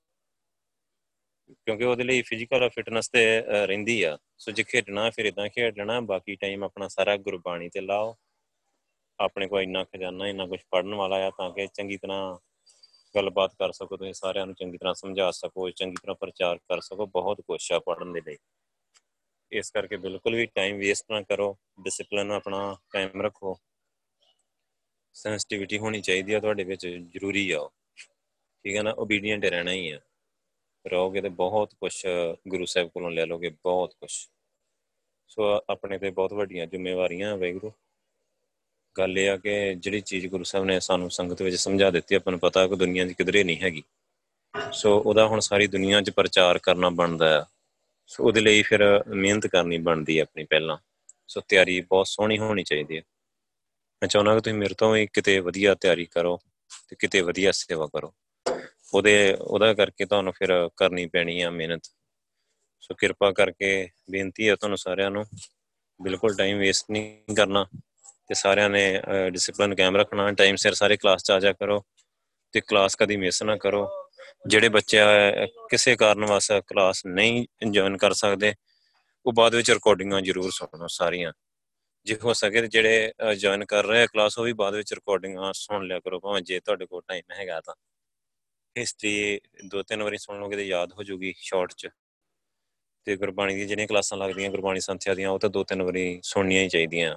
ਕਿਉਂਕਿ 1.52 1.84
ਉਹਦੇ 1.84 2.04
ਲਈ 2.04 2.22
ਫਿਜ਼ੀਕਲ 2.22 2.68
ਫਿਟਨੈਸ 2.68 3.08
ਤੇ 3.08 3.42
ਰਹਿੰਦੀ 3.66 4.02
ਆ। 4.02 4.18
ਸੋ 4.38 4.52
ਜੇ 4.52 4.62
ਖੇਡਣਾ, 4.62 5.10
ਫਿਰ 5.10 5.24
ਇਦਾਂ 5.24 5.48
ਖੇਡ 5.48 5.78
ਲੈਣਾ 5.78 6.00
ਬਾਕੀ 6.00 6.34
ਟਾਈਮ 6.34 6.64
ਆਪਣਾ 6.64 6.88
ਸਾਰਾ 6.88 7.16
ਗੁਰਬਾਣੀ 7.16 7.68
ਤੇ 7.68 7.80
ਲਾਓ। 7.80 8.16
ਆਪਣੇ 9.20 9.48
ਕੋਲ 9.48 9.62
ਇੰਨਾ 9.62 9.84
ਖਜ਼ਾਨਾ, 9.84 10.28
ਇੰਨਾ 10.28 10.46
ਕੁਝ 10.46 10.60
ਪੜਨ 10.70 10.94
ਵਾਲਾ 10.94 11.16
ਆ, 11.26 11.30
ਤਾਂ 11.30 11.50
ਕਿ 11.50 11.66
ਚੰਗੀ 11.66 11.96
ਤਰ੍ਹਾਂ 11.96 12.36
ਗੱਲਬਾਤ 13.14 13.54
ਕਰ 13.54 13.72
ਸਕੋ, 13.72 13.96
ਤੁਸੀਂ 13.96 14.12
ਸਾਰਿਆਂ 14.12 14.46
ਨੂੰ 14.46 14.54
ਚੰਗੀ 14.54 14.78
ਤਰ੍ਹਾਂ 14.78 14.94
ਸਮਝਾ 14.94 15.30
ਸਕੋ, 15.30 15.68
ਚੰਗੀ 15.70 15.96
ਤਰ੍ਹਾਂ 16.02 16.16
ਪ੍ਰਚਾਰ 16.20 16.58
ਕਰ 16.58 16.80
ਸਕੋ, 16.80 17.06
ਬਹੁਤ 17.06 17.40
ਕੁਝ 17.40 17.60
ਆ 17.72 17.78
ਪੜਨ 17.78 18.12
ਦੇ 18.12 18.20
ਲਈ। 18.26 18.36
ਇਸ 19.52 19.70
ਕਰਕੇ 19.70 19.96
ਬਿਲਕੁਲ 19.96 20.34
ਵੀ 20.34 20.46
ਟਾਈਮ 20.46 20.76
ਵੇਸਟ 20.78 21.10
ਨਾ 21.10 21.20
ਕਰੋ 21.22 21.56
ਡਿਸਪਲਿਨ 21.80 22.30
ਆਪਣਾ 22.32 22.76
ਕਾਇਮ 22.90 23.22
ਰੱਖੋ। 23.22 23.56
ਸੈਂਸਿਟੀਵਿਟੀ 25.14 25.78
ਹੋਣੀ 25.78 26.00
ਚਾਹੀਦੀ 26.00 26.34
ਆ 26.34 26.40
ਤੁਹਾਡੇ 26.40 26.64
ਵਿੱਚ, 26.64 26.86
ਜ਼ਰੂਰੀ 26.86 27.50
ਆ 27.50 27.68
ਠੀਕ 28.64 28.76
ਹੈ 28.76 28.82
ਨਾ 28.82 28.94
ਓਬੀਡੀਐਂਟ 28.98 29.44
ਰਹਿਣਾ 29.44 29.72
ਹੀ 29.72 29.90
ਆ। 29.90 30.00
ਰਹੋਗੇ 30.84 31.20
ਤੇ 31.20 31.28
ਬਹੁਤ 31.28 31.74
ਕੁਝ 31.74 31.92
ਗੁਰੂ 32.48 32.64
ਸਾਹਿਬ 32.64 32.88
ਕੋਲੋਂ 32.88 33.10
ਲੈ 33.10 33.26
ਲੋਗੇ, 33.26 33.50
ਬਹੁਤ 33.64 33.94
ਕੁਝ 33.94 34.10
ਸੋ 35.28 35.42
ਆਪਣੇ 35.70 35.98
ਤੇ 35.98 36.10
ਬਹੁਤ 36.10 36.32
ਵੱਡੀਆਂ 36.32 36.66
ਜ਼ਿੰਮੇਵਾਰੀਆਂ 36.66 37.36
ਵੈਗਰੂ 37.36 37.72
ਗੱਲ 38.98 39.18
ਇਹ 39.18 39.30
ਆ 39.30 39.36
ਕਿ 39.36 39.74
ਜਿਹੜੀ 39.74 40.00
ਚੀਜ਼ 40.00 40.26
ਗੁਰੂ 40.26 40.44
ਸਾਹਿਬ 40.44 40.66
ਨੇ 40.66 40.80
ਸਾਨੂੰ 40.80 41.10
ਸੰਗਤ 41.10 41.42
ਵਿੱਚ 41.42 41.56
ਸਮਝਾ 41.56 41.90
ਦਿੱਤੀ, 41.90 42.14
ਆਪਾਂ 42.14 42.30
ਨੂੰ 42.30 42.40
ਪਤਾ 42.40 42.66
ਕਿ 42.66 42.76
ਦੁਨੀਆ 42.76 43.08
'ਚ 43.08 43.12
ਕਿਧਰੇ 43.12 43.44
ਨਹੀਂ 43.44 43.60
ਹੈਗੀ। 43.60 43.82
ਸੋ 44.72 44.98
ਉਹਦਾ 44.98 45.26
ਹੁਣ 45.26 45.40
ਸਾਰੀ 45.40 45.66
ਦੁਨੀਆ 45.66 46.00
'ਚ 46.00 46.10
ਪ੍ਰਚਾਰ 46.10 46.58
ਕਰਨਾ 46.58 46.88
ਬਣਦਾ 46.88 47.40
ਆ। 47.40 47.44
ਸੋ 48.06 48.24
ਉਹਦੇ 48.24 48.40
ਲਈ 48.40 48.62
ਫਿਰ 48.62 49.04
ਮਿਹਨਤ 49.08 49.46
ਕਰਨੀ 49.46 49.78
ਬਣਦੀ 49.78 50.16
ਹੈ 50.18 50.22
ਆਪਣੀ 50.22 50.44
ਪਹਿਲਾਂ। 50.44 50.76
ਸੋ 51.28 51.40
ਤਿਆਰੀ 51.40 51.80
ਬਹੁਤ 51.80 52.06
ਸੋਹਣੀ 52.06 52.38
ਹੋਣੀ 52.38 52.62
ਚਾਹੀਦੀ 52.62 52.96
ਹੈ 52.96 53.02
ਮੈਂ 54.02 54.08
ਚਾਹੁੰਦਾ 54.08 54.34
ਕਿ 54.34 54.40
ਤੁਸੀਂ 54.40 54.58
ਮੇਰੇ 54.58 54.74
ਤੋਂ 54.74 54.92
ਵੀ 54.92 55.06
ਕਿਤੇ 55.06 55.38
ਵਧੀਆ 55.38 55.74
ਤਿਆਰੀ 55.74 56.04
ਕਰੋ 56.04 56.38
ਤੇ 56.88 56.96
ਕਿਤੇ 56.98 57.20
ਵਧੀਆ 57.20 57.52
ਸੇਵਾ 57.52 57.86
ਕਰੋ। 57.86 58.14
ਉਹਦੇ, 58.94 59.36
ਉਹਦਾ 59.40 59.74
ਕਰਕੇ 59.74 60.04
ਤੁਹਾਨੂੰ 60.04 60.32
ਫਿਰ 60.32 60.70
ਕਰਨੀ 60.76 61.06
ਪੈਣੀ 61.06 61.40
ਆ 61.40 61.50
ਮਿਹਨਤ। 61.50 61.84
ਸੋ 62.80 62.94
ਕਿਰਪਾ 62.94 63.32
ਕਰਕੇ 63.32 63.88
ਬੇਨਤੀ 64.10 64.48
ਹੈ 64.48 64.56
ਤੁਹਾਨੂੰ 64.56 64.78
ਸਾਰਿਆਂ 64.78 65.10
ਨੂੰ, 65.10 65.24
ਬਿਲਕੁਲ 66.02 66.34
ਟਾਈਮ 66.34 66.58
ਵੇਸਟ 66.58 66.90
ਨਹੀਂ 66.90 67.34
ਕਰਨਾ। 67.34 67.66
ਤੇ 68.32 68.36
ਸਾਰਿਆਂ 68.36 68.68
ਨੇ 68.70 68.82
ਡਿਸਪਲਿਨ 69.30 69.74
ਕਾਇਮ 69.74 69.96
ਰੱਖਣਾ 69.96 70.30
ਟਾਈਮ 70.32 70.56
ਸਿਰ 70.56 70.74
ਸਾਰੇ 70.74 70.96
ਕਲਾਸ 70.96 71.22
'ਚ 71.22 71.30
ਆ 71.30 71.38
ਜਾ 71.40 71.52
ਕਰੋ 71.52 71.78
ਤੇ 72.54 72.60
ਕਲਾਸ 72.60 72.94
ਕਦੀ 72.98 73.16
ਮਿਸ 73.16 73.42
ਨਾ 73.42 73.56
ਕਰੋ। 73.56 73.80
ਜਿਹੜੇ 74.46 74.68
ਬੱਚੇ 74.68 75.00
ਕਿਸੇ 75.70 75.94
ਕਾਰਨ 75.96 76.24
ਵਾਸਤੇ 76.24 76.60
ਕਲਾਸ 76.66 77.04
ਨਹੀਂ 77.06 77.70
ਜੁਆਇਨ 77.70 77.96
ਕਰ 77.96 78.12
ਸਕਦੇ, 78.12 78.52
ਉਹ 79.26 79.32
ਬਾਅਦ 79.32 79.54
ਵਿੱਚ 79.54 79.70
ਰਿਕਾਰਡਿੰਗਾਂ 79.70 80.20
ਜ਼ਰੂਰ 80.20 80.50
ਸੁਣੋ 80.50 80.86
ਸਾਰੀਆਂ। 80.90 81.32
ਜੇ 82.06 82.16
ਹੋ 82.24 82.32
ਸਕੇ 82.32 82.66
ਜਿਹੜੇ 82.66 83.12
ਜੁਆਇਨ 83.40 83.64
ਕਰ 83.64 83.84
ਰਹੇ 83.86 84.02
ਆ 84.02 84.06
ਕਲਾਸ 84.12 84.38
ਉਹ 84.38 84.44
ਵੀ 84.44 84.52
ਬਾਅਦ 84.62 84.74
ਵਿੱਚ 84.74 84.92
ਰਿਕਾਰਡਿੰਗਾਂ 84.94 85.52
ਸੁਣ 85.54 85.86
ਲਿਆ 85.86 85.98
ਕਰੋ। 86.00 86.20
ਭਾਵੇਂ 86.20 86.42
ਜੇ 86.42 86.60
ਤੁਹਾਡੇ 86.60 86.86
ਕੋਲ 86.86 87.02
ਟਾਈਮ 87.08 87.32
ਹੈਗਾ 87.38 87.60
ਤਾਂ। 87.60 87.74
ਹਿਸਟਰੀ 88.76 89.40
ਦੋ 89.66 89.82
ਤਿੰਨ 89.82 90.02
ਵਾਰੀ 90.02 90.18
ਸੁਣ 90.18 90.40
ਲਓਗੇ 90.40 90.56
ਤੇ 90.56 90.64
ਯਾਦ 90.66 90.92
ਹੋ 90.92 91.02
ਜੂਗੀ 91.02 91.34
ਸ਼ਾਰਟ 91.38 91.72
'ਚ। 91.72 91.88
ਤੇ 93.06 93.16
ਗੁਰਬਾਣੀ 93.16 93.54
ਦੀਆਂ 93.54 93.66
ਜਿਹੜੀਆਂ 93.66 93.86
ਕਲਾਸਾਂ 93.88 94.18
ਲੱਗਦੀਆਂ, 94.18 94.50
ਗੁਰਬਾਣੀ 94.50 94.80
ਸੰਥਿਆ 94.80 95.14
ਦੀਆਂ, 95.14 95.30
ਉਹ 95.30 95.38
ਤਾਂ 95.38 95.50
ਦੋ 95.50 95.64
ਤਿੰਨ 95.64 95.82
ਵਾਰੀ 95.82 96.20
ਸੁਣਨੀਆਂ 96.24 96.62
ਹੀ 96.62 96.68
ਚਾਹੀਦੀਆਂ। 96.68 97.16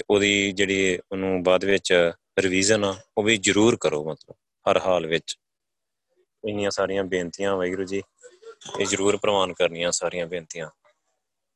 ਤੇ 0.00 0.04
ਉਹਦੀ 0.10 0.52
ਜਿਹੜੀ 0.52 0.98
ਉਹਨੂੰ 1.12 1.42
ਬਾਅਦ 1.42 1.64
ਵਿੱਚ 1.64 2.12
ਰਿਵੀਜ਼ਨ 2.38 2.84
ਆ, 2.84 2.96
ਉਹ 3.18 3.22
ਵੀ 3.22 3.36
ਜ਼ਰੂਰ 3.36 3.76
ਕਰੋ 3.76 4.04
ਮਤਲਬ, 4.04 4.36
ਹਰ 4.70 4.78
ਹਾਲ 4.78 5.06
ਵਿੱਚ। 5.06 5.36
ਇੰਨੀਆਂ 6.48 6.70
ਸਾਰੀਆਂ 6.70 7.04
ਬੇਨਤੀਆਂ, 7.04 7.56
ਵਾਹਿਗੁਰੂ 7.56 7.84
ਜੀ, 7.84 8.02
ਇਹ 8.80 8.86
ਜ਼ਰੂਰ 8.86 9.16
ਪ੍ਰਵਾਨ 9.16 9.52
ਕਰਨੀਆਂ 9.52 9.90
ਸਾਰੀਆਂ 9.90 10.26
ਬੇਨਤੀਆਂ। 10.26 10.70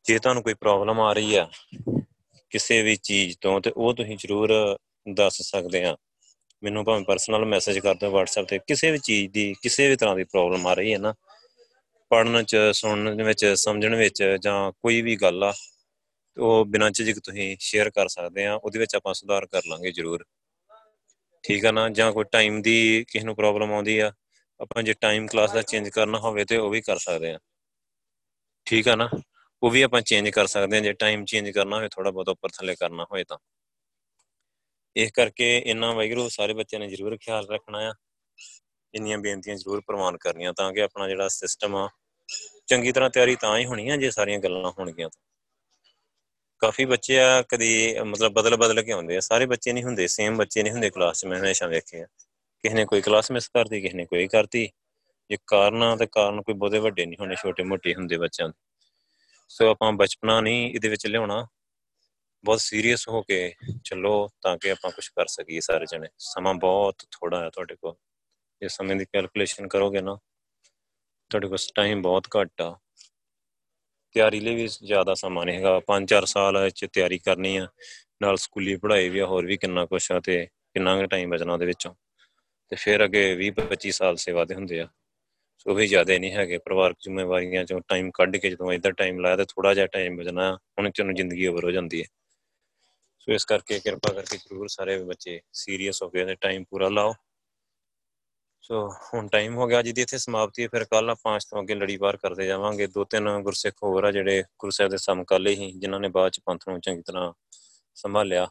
ਜੇ 0.04 0.18
ਤੁਹਾਨੂੰ 0.18 0.42
ਕੋਈ 0.42 0.54
ਪ੍ਰੋਬਲਮ 0.54 1.00
ਆ 1.00 1.12
ਰਹੀ 1.12 1.34
ਆ 1.34 1.50
ਕਿਸੇ 2.50 2.82
ਵੀ 2.82 2.96
ਚੀਜ਼ 2.96 3.38
ਤੋਂ, 3.40 3.60
ਤੇ 3.60 3.72
ਉਹ 3.76 3.94
ਤੁਸੀਂ 3.94 4.16
ਜ਼ਰੂਰ 4.16 4.78
ਦੱਸ 5.14 5.42
ਸਕਦੇ 5.42 5.84
ਆ। 5.84 5.96
ਮੈਨੂੰ 6.62 6.84
ਭਾਵੇਂ 6.84 7.04
ਪਰਸਨਲ 7.04 7.44
ਮੈਸੇਜ 7.44 7.78
ਕਰ 7.78 7.94
ਦਿਓ 7.94 8.10
WhatsApp 8.10 8.46
ਤੇ, 8.46 8.58
ਕਿਸੇ 8.58 8.90
ਵੀ 8.90 8.98
ਚੀਜ਼ 8.98 9.32
ਦੀ, 9.32 9.54
ਕਿਸੇ 9.62 9.88
ਵੀ 9.88 9.96
ਤਰ੍ਹਾਂ 9.96 10.16
ਦੀ 10.16 10.24
ਪ੍ਰੋਬਲਮ 10.24 10.66
ਆ 10.66 10.74
ਰਹੀ 10.74 10.92
ਹੈ 10.92 10.98
ਨਾ 10.98 11.14
ਪੜਨ 12.08 12.44
ਚ, 12.44 12.56
ਸੁਣਨ 12.72 13.22
ਵਿੱਚ, 13.22 13.46
ਸਮਝਣ 13.46 13.94
ਵਿੱਚ 13.94 14.36
ਜਾਂ 14.40 14.72
ਕੋਈ 14.72 15.02
ਵੀ 15.02 15.16
ਗੱਲ 15.16 15.44
ਆ 15.44 15.54
ਉਹ 16.38 16.64
ਬਿਨਾਂ 16.64 16.90
ਝਿਜਕ 16.90 17.18
ਤੁਸੀਂ 17.18 17.56
ਸ਼ੇਅਰ 17.60 17.90
ਕਰ 17.90 18.08
ਸਕਦੇ 18.08 18.46
ਆ, 18.46 18.54
ਉਹਦੇ 18.54 18.78
ਵਿੱਚ 18.78 18.96
ਆਪਾਂ 18.96 19.14
ਸੁਧਾਰ 19.14 19.46
ਕਰ 19.46 19.62
ਲਾਂਗੇ 19.66 19.92
ਜ਼ਰੂਰ। 19.92 20.24
ਠੀਕ 21.42 21.66
ਆ 21.66 21.70
ਨਾ? 21.70 21.88
ਜਾਂ 21.88 22.12
ਕੋਈ 22.12 22.24
ਟਾਈਮ 22.24 22.62
ਦੀ 22.62 23.04
ਕਿਸੇ 23.12 23.24
ਨੂੰ 23.24 23.36
ਪ੍ਰੋਬਲਮ 23.36 23.72
ਆਉਂਦੀ 23.72 23.98
ਆ, 23.98 24.12
ਆਪਾਂ 24.60 24.82
ਜੇ 24.82 24.92
ਟਾਈਮ 24.92 25.26
ਕਲਾਸ 25.26 25.52
ਦਾ 25.52 25.62
ਚੇਂਜ 25.62 25.88
ਕਰਨਾ 25.88 26.18
ਹੋਵੇ 26.18 26.44
ਤੇ 26.44 26.56
ਉਹ 26.56 26.70
ਵੀ 26.70 26.80
ਕਰ 26.80 26.96
ਸਕਦੇ 26.96 27.32
ਆ। 27.32 27.38
ਠੀਕ 28.64 28.88
ਆ 28.88 28.94
ਨਾ? 28.94 29.10
ਉਹ 29.62 29.70
ਵੀ 29.70 29.82
ਆਪਾਂ 29.82 30.00
ਚੇਂਜ 30.00 30.28
ਕਰ 30.28 30.46
ਸਕਦੇ 30.46 30.76
ਆ, 30.76 30.80
ਜੇ 30.80 30.92
ਟਾਈਮ 30.92 31.24
ਚੇਂਜ 31.24 31.50
ਕਰਨਾ 31.50 31.76
ਹੋਵੇ 31.76 31.88
ਥੋੜਾ 31.88 32.10
ਬਹੁਤ 32.10 32.28
ਉੱਪਰ 32.28 32.48
ਥੱਲੇ 32.48 32.74
ਕਰਨਾ 32.74 33.04
ਹੋਵੇ 33.04 33.24
ਤਾਂ। 33.24 33.38
ਇਸ 34.96 35.12
ਕਰਕੇ 35.12 35.58
ਇੰਨਾ 35.58 35.92
ਵੈਗਰੂ 35.92 36.28
ਸਾਰੇ 36.28 36.52
ਬੱਚਿਆਂ 36.52 36.80
ਨੇ 36.80 36.88
ਜ਼ਰੂਰ 36.88 37.16
ਖਿਆਲ 37.16 37.48
ਰੱਖਣਾ 37.50 37.78
ਆ। 37.78 37.94
ਇੰਨੀਆਂ 38.94 39.18
ਬੇਨਤੀਆਂ 39.18 39.56
ਜ਼ਰੂਰ 39.56 39.80
ਪ੍ਰਵਾਨ 39.80 40.16
ਕਰਨੀਆਂ, 40.16 40.52
ਤਾਂ 40.52 40.72
ਕਿ 40.72 40.82
ਆਪਣਾ 40.82 41.08
ਜਿਹੜਾ 41.08 41.28
ਸਿਸਟਮ 41.28 41.76
ਆ, 41.76 41.88
ਚੰਗੀ 42.66 42.92
ਤਰ੍ਹਾਂ 42.92 43.10
ਤਿਆਰੀ 43.10 43.36
ਤਾਂ 43.36 43.58
ਹੀ 43.58 43.64
ਹੋਣੀ 43.64 43.88
ਆ, 43.88 43.96
ਜੇ 43.96 44.10
ਸਾਰੀਆਂ 44.10 44.38
ਗੱਲਾਂ 44.38 44.72
ਹੋਣਗੀਆਂ 44.72 45.08
ਤਾਂ। 45.08 45.33
ਕਾਫੀ 46.64 46.84
ਬੱਚੇ 46.84 47.18
ਆ, 47.20 47.42
ਕਦੀ, 47.42 48.00
ਮਤਲਬ 48.00 48.32
ਬਦਲ 48.32 48.56
ਬਦਲ 48.56 48.82
ਕੇ 48.82 48.92
ਆਉਂਦੇ 48.92 49.16
ਆ। 49.16 49.20
ਸਾਰੇ 49.20 49.46
ਬੱਚੇ 49.46 49.72
ਨਹੀਂ 49.72 49.84
ਹੁੰਦੇ 49.84 50.06
ਸੇਮ 50.06 50.36
ਬੱਚੇ 50.36 50.62
ਨਹੀਂ 50.62 50.72
ਹੁੰਦੇ 50.72 50.90
ਕਲਾਸ 50.90 51.20
'ਚ, 51.20 51.24
ਮੈਂ 51.24 51.38
ਹਮੇਸ਼ਾ 51.38 51.66
ਵੇਖੇ 51.66 52.02
ਆ 52.02 52.06
ਕਿਸੇ 52.64 52.74
ਨੇ 52.74 52.84
ਕੋਈ 52.84 53.00
ਕਲਾਸ 53.00 53.30
ਮਿਸ 53.30 53.48
ਕਰਤੀ, 53.48 53.80
ਕਿਸੇ 53.80 53.96
ਨੇ 53.96 54.04
ਕੋਈ 54.04 54.28
ਕਰਤੀ। 54.28 54.68
ਜੇ 55.30 55.36
ਕਾਰਨ, 55.46 55.96
ਤੇ 55.96 56.06
ਕਾਰਨ 56.12 56.42
ਕੋਈ 56.42 56.54
ਬਹੁਤੇ 56.54 56.78
ਵੱਡੇ 56.78 57.06
ਨਹੀਂ 57.06 57.16
ਹੁੰਦੇ, 57.20 57.34
ਛੋਟੇ 57.34 57.62
ਮੋਟੇ 57.62 57.94
ਹੁੰਦੇ 57.94 58.16
ਬੱਚਿਆਂ 58.16 58.48
ਦੇ। 58.48 58.54
ਸੋ 59.48 59.68
ਆਪਾਂ 59.68 59.92
ਬਚਪਨਾ 59.92 60.40
ਨਹੀਂ, 60.40 60.70
ਇਹਦੇ 60.74 60.88
ਵਿੱਚ 60.88 61.06
ਲਿਆਉਣਾ। 61.06 61.46
ਬਹੁਤ 62.44 62.60
ਸੀਰੀਅਸ 62.60 63.08
ਹੋ 63.08 63.22
ਕੇ 63.22 63.54
ਚੱਲੋ, 63.84 64.28
ਤਾਂ 64.42 64.58
ਕਿ 64.58 64.70
ਆਪਾਂ 64.70 64.90
ਕੁਝ 64.90 65.08
ਕਰ 65.08 65.26
ਸਕੀਏ 65.26 65.60
ਸਾਰੇ 65.60 65.86
ਜਣੇ। 65.86 66.08
ਸਮਾਂ 66.18 66.54
ਬਹੁਤ 66.54 66.96
ਥੋੜਾ 67.10 67.44
ਹੈ 67.44 67.50
ਤੁਹਾਡੇ 67.50 67.76
ਕੋਲ। 67.76 67.94
ਇਹ 68.62 68.68
ਸਮੇਂ 68.68 68.96
ਦੀ 68.96 69.04
ਕੈਲਕੂਲੇਸ਼ਨ 69.04 69.68
ਕਰੋਗੇ 69.68 70.00
ਨਾ, 70.00 70.18
ਤੁਹਾਡੇ 71.30 71.48
ਕੋਲ 71.48 71.58
ਟਾਈਮ 71.74 72.02
ਬਹੁਤ 72.02 72.28
ਘੱਟ 72.40 72.62
ਆ। 72.62 72.78
ਤਿਆਰੀ 74.14 74.40
ਲਈ 74.40 74.54
ਵੀ 74.54 74.66
ਜ਼ਿਆਦਾ 74.66 75.14
ਸਮਾਂ 75.14 75.44
ਨਹੀਂ 75.46 75.56
ਹੈਗਾ। 75.56 75.80
5-4 75.86 76.24
ਸਾਲ 76.24 76.58
ਵਿੱਚ 76.58 76.84
ਤਿਆਰੀ 76.92 77.18
ਕਰਨੀ 77.18 77.56
ਆ। 77.56 77.66
ਨਾਲ 78.22 78.36
ਸਕੂਲੀ 78.36 78.76
ਪੜ੍ਹਾਈ 78.76 79.08
ਵੀ 79.08 79.20
ਹੋਰ 79.20 79.46
ਵੀ 79.46 79.56
ਕਿੰਨਾ 79.56 79.84
ਕੁਛ 79.86 80.10
ਆ 80.12 80.20
ਤੇ 80.20 80.46
ਕਿੰਨਾ 80.46 80.96
ਕੁ 81.00 81.06
ਟਾਈਮ 81.06 81.30
ਬਚਣਾ 81.30 81.52
ਉਹਦੇ 81.52 81.66
ਵਿੱਚੋਂ। 81.66 81.94
ਤੇ 82.72 82.76
ਫਿਰ 82.76 83.04
ਅੱਗੇ 83.04 83.34
20-25 83.34 83.90
ਸਾਲ 83.90 84.16
ਸੇਵਾ 84.16 84.44
ਦੇ 84.44 84.54
ਹੁੰਦੇ 84.54 84.80
ਆ। 84.80 84.88
ਸੋ 85.58 85.74
ਵੀ 85.74 85.86
ਜ਼ਿਆਦਾ 85.86 86.18
ਨਹੀਂ 86.18 86.32
ਹੈਗੇ। 86.32 86.58
ਪਰਿਵਾਰਕ 86.58 86.96
ਜ਼ਿੰਮੇਵਾਰੀਆਂ 87.00 87.64
ਚੋਂ 87.64 87.80
ਟਾਈਮ 87.88 88.10
ਕੱਢ 88.14 88.36
ਕੇ 88.36 88.50
ਜਦੋਂ 88.50 88.72
ਇਧਰ 88.72 88.92
ਟਾਈਮ 88.92 89.20
ਲਾਇਆ 89.20 89.36
ਤੇ 89.36 89.44
ਥੋੜਾ 89.44 89.74
ਜਿਹਾ 89.74 89.86
ਟਾਈਮ 89.86 90.16
ਬਚਣਾ 90.16 90.54
ਹੁਣ 90.78 90.90
ਚੋਂ 90.90 91.12
ਜ਼ਿੰਦਗੀ 91.12 91.46
ਓਵਰ 91.46 91.64
ਹੋ 91.64 91.70
ਜਾਂਦੀ 91.70 92.02
ਹੈ। 92.02 92.06
ਸੋ 93.20 93.32
ਇਸ 93.32 93.44
ਕਰਕੇ 93.44 93.78
ਕਿਰਪਾ 93.80 94.12
ਕਰਕੇ 94.12 94.36
ਜ਼ਰੂਰ 94.36 94.68
ਸਾਰੇ 94.68 94.98
ਬੱਚੇ 94.98 95.40
ਸੀਰੀਅਸ 95.52 96.02
ਹੋ 96.02 96.08
ਕੇ 96.08 96.24
ਤੇ 96.24 96.34
ਟਾਈਮ 96.34 96.64
ਪੂਰਾ 96.64 96.88
ਲਾਓ। 96.88 97.12
ਸੋ 98.66 98.88
ਹੁਣ 98.88 99.28
ਟਾਈਮ 99.28 99.56
ਹੋ 99.56 99.66
ਗਿਆ 99.66 99.82
ਜੀ 99.82 99.92
ਦੀ 99.92 100.02
ਇੱਥੇ 100.02 100.18
ਸਮਾਪਤੀ 100.18 100.62
ਹੈ, 100.62 100.68
ਫਿਰ 100.68 100.84
ਕੱਲ 100.84 101.10
ਆਪਾਂ 101.10 101.36
ਇਸ 101.36 101.44
ਤੋਂ 101.44 101.62
ਅੱਗੇ 101.62 101.74
ਲੜੀਵਾਰ 101.74 102.16
ਕਰਦੇ 102.16 102.46
ਜਾਵਾਂਗੇ। 102.46 102.86
ਦੋ 102.86 103.04
ਤਿੰਨ 103.04 103.42
ਗੁਰਸਿੱਖ 103.42 103.76
ਹੋਰ 103.82 104.04
ਆ 104.04 104.12
ਜਿਹੜੇ 104.12 104.44
ਗੁਰੂ 104.58 104.70
ਸਾਹਿਬ 104.70 104.90
ਦੇ 104.90 104.96
ਸਮਕਾਲੇ 104.96 105.54
ਹੀ, 105.54 105.72
ਜਿਨ੍ਹਾਂ 105.72 106.00
ਨੇ 106.00 106.08
ਬਾਅਦ 106.08 106.32
ਚ 106.32 106.40
ਪੰਥ 106.44 106.68
ਨੂੰ 106.68 106.80
ਚੰਗੀ 106.80 107.02
ਤਰ੍ਹਾਂ 107.02 107.32
ਸੰਭਾਲਿਆ। 107.94 108.46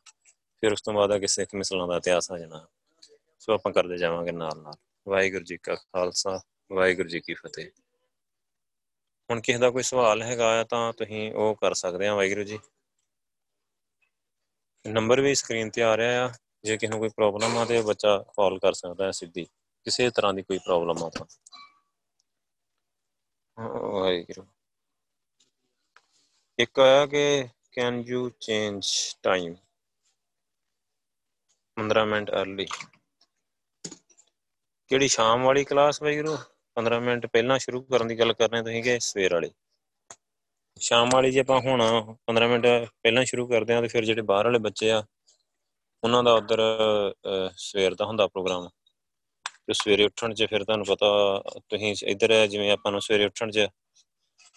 ਫਿਰ 0.62 0.72
ਉਸ 0.72 0.82
ਤੋਂ 0.82 0.94
ਬਾਅਦ 0.94 1.16
ਅੱਗੇ 1.16 1.28
ਸਿੱਖ 1.28 1.56
ਮਿਸਲਾਂ 1.56 1.88
ਦਾ 1.88 1.98
ਇਤਿਹਾਸ 1.98 2.32
ਆ 2.32 2.38
ਜਾਣਾ। 2.38 2.68
ਸੋ 3.40 3.54
ਆਪਾਂ 3.54 3.72
ਕਰਦੇ 3.72 3.98
ਜਾਵਾਂਗੇ 3.98 4.32
ਨਾਲ 4.32 4.58
ਨਾਲ। 4.58 4.74
ਵਾਹਿਗੁਰੂ 5.08 5.44
ਜੀ 5.44 5.58
ਕਾ 5.58 5.76
ਖਾਲਸਾ, 5.76 6.42
ਵਾਹਿਗੁਰੂ 6.72 7.10
ਜੀ 7.10 7.20
ਕੀ 7.20 7.34
ਫਤਿਹ। 7.34 7.70
ਹੁਣ 9.32 9.42
ਕਿਸੇ 9.42 9.58
ਦਾ 9.58 9.70
ਕੋਈ 9.70 9.84
ਸਵਾਲ 9.84 10.22
ਹੈਗਾ 10.22 10.64
ਤਾਂ 10.64 10.94
ਤੁਸੀਂ 10.94 11.34
ਉਹ 11.34 11.56
ਕਰ 11.56 11.74
ਸਕਦੇ 11.74 12.08
ਆ, 12.08 12.16
ਵਾਹਿਗੁਰੂ 12.16 12.44
ਜੀ। 12.44 12.60
ਨੰਬਰ 14.88 15.22
ਵੀ 15.22 15.36
ਸਕਰੀਨ 15.36 15.70
ਤੇ 15.70 15.84
ਆ 15.84 15.98
ਰਿਹਾ 15.98 16.26
ਆ। 16.26 16.32
ਜੇ 16.64 16.78
ਕਿਸੇ 16.78 16.90
ਨੂੰ 16.90 17.00
ਕੋਈ 17.00 17.10
ਪ੍ਰੋਬਲਮ 17.10 17.58
ਆ 17.58 17.66
ਤੇ 17.66 17.82
ਬੱਚਾ 17.82 18.18
ਕਾਲ 18.18 18.60
ਕਰ 18.60 18.74
ਸਕਦਾ 18.74 19.06
ਹੈ 19.06 19.12
ਸਿੱਧੀ। 19.12 19.48
ਕਿਸੇ 19.86 20.10
ਤਰ੍ਹਾਂ 20.10 20.34
ਦੀ 20.34 20.42
ਕੋਈ 20.42 20.58
ਪ੍ਰੋਬਲਮ 20.58 21.04
ਆ 21.04 21.10
ਤਾਂ 21.10 21.26
ਵਾਹਿਗੁਰੂ। 23.58 24.46
ਇੱਕ 26.60 26.80
ਆ 26.80 27.06
ਕਿ 27.06 27.48
can 27.72 28.00
you 28.08 28.30
change 28.40 28.86
time 29.24 29.56
15 31.78 32.06
minute 32.06 32.32
early 32.32 32.66
ਕਿਹੜੀ 34.90 35.08
ਸ਼ਾਮ 35.08 35.44
ਵਾਲੀ 35.44 35.64
ਕਲਾਸ 35.64 36.02
ਵੈਗਰੂ 36.02 36.38
15 36.78 37.00
ਮਿੰਟ 37.00 37.26
ਪਹਿਲਾਂ 37.26 37.58
ਸ਼ੁਰੂ 37.60 37.82
ਕਰਨ 37.84 38.08
ਦੀ 38.08 38.20
ਗੱਲ 38.20 38.34
ਕਰ 38.34 38.50
ਰਹੇ 38.50 38.62
ਤੁਸੀਂ 38.62 38.84
ਕਿ 38.84 39.00
ਸਵੇਰ 39.00 39.34
ਵਾਲੀ? 39.34 39.52
ਸ਼ਾਮ 40.80 41.10
ਵਾਲੀ 41.14 41.32
ਜੇ 41.32 41.40
ਆਪਾਂ 41.40 41.60
ਹੁਣ 41.62 41.82
15 42.28 42.48
ਮਿੰਟ 42.48 42.66
ਪਹਿਲਾਂ 43.04 43.24
ਸ਼ੁਰੂ 43.26 43.48
ਕਰਦੇ 43.48 43.74
ਹਾਂ 43.74 43.82
ਤੇ 43.82 43.88
ਫਿਰ 43.88 44.06
ਜਿਹੜੇ 44.06 44.22
ਬਾਹਰ 44.22 44.46
ਵਾਲੇ 44.46 44.60
ਬੱਚੇ 44.60 44.92
ਆ, 44.92 45.04
ਉਹਨਾਂ 46.04 46.24
ਦਾ 46.24 46.34
ਉਧਰ 46.34 46.62
ਸਵੇਰ 47.58 47.96
ਦਾ 47.96 48.06
ਹੁੰਦਾ 48.06 48.28
ਪ੍ਰੋਗਰਾਮ 48.28 48.70
ਤੇ 49.68 49.74
ਸਵੇਰੇ 49.74 50.04
ਉੱਠਣ 50.04 50.34
'ਚ 50.34 50.46
ਫਿਰ 50.50 50.64
ਤੁਹਾਨੂੰ 50.64 50.86
ਪਤਾ 50.86 51.08
ਤੁਸੀਂ 51.70 51.96
ਇੱਧਰ 52.08 52.48
ਜਿਵੇਂ 52.48 52.72
ਆਪਾਂ 52.72 52.92
ਨੂੰ 52.92 53.02
ਸਵੇਰੇ 53.02 53.26
ਉੱਠਣ 53.26 53.52
'ਚ 53.52 53.60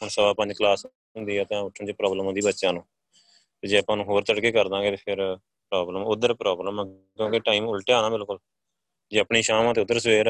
ਹੁਣ 0.03 0.09
ਸਵਾ 0.09 0.33
ਪੰਜ 0.33 0.53
ਕਲਾਸ 0.53 0.87
ਹੁੰਦੀ 0.87 1.37
ਆ 1.37 1.45
ਤਾਂ 1.45 1.61
ਉੱਠਣ 1.61 1.87
'ਚ 1.87 1.93
ਪ੍ਰੋਬਲਮ 1.93 2.27
ਆਉਂਦੀ 2.27 2.41
ਬੱਚਿਆਂ 2.41 2.73
ਨੂੰ। 2.73 2.85
ਤੇ 3.63 3.69
ਜੇ 3.69 3.79
ਆਪਾਂ 3.79 3.97
ਨੂੰ 3.97 4.07
ਹੋਰ 4.07 4.23
ਤੜਕੇ 4.23 4.53
ਕਰ 4.53 4.69
ਦਾਂਗੇ 4.69 4.91
ਤੇ 4.91 4.97
ਫਿਰ 4.97 5.37
ਪ੍ਰੋਬਲਮ 5.73 6.03
ਉਧਰ 6.05 6.35
ਪ੍ਰੋਬਲਮ 6.35 6.81
ਆ, 6.81 6.85
ਕਿਉਂਕਿ 6.85 7.39
ਟਾਈਮ 7.39 7.69
ਉਲਟਿਆ 7.69 8.01
ਨਾ 8.03 8.09
ਬਿਲਕੁਲ। 8.09 8.39
ਜੇ 9.13 9.21
ਆਪਣੀ 9.21 9.43
ਸ਼ਾਮ 9.43 9.69
ਆ 9.69 9.73
ਤੇ 9.73 9.81
ਉਧਰ 9.81 9.99
ਸਵੇਰ 9.99 10.25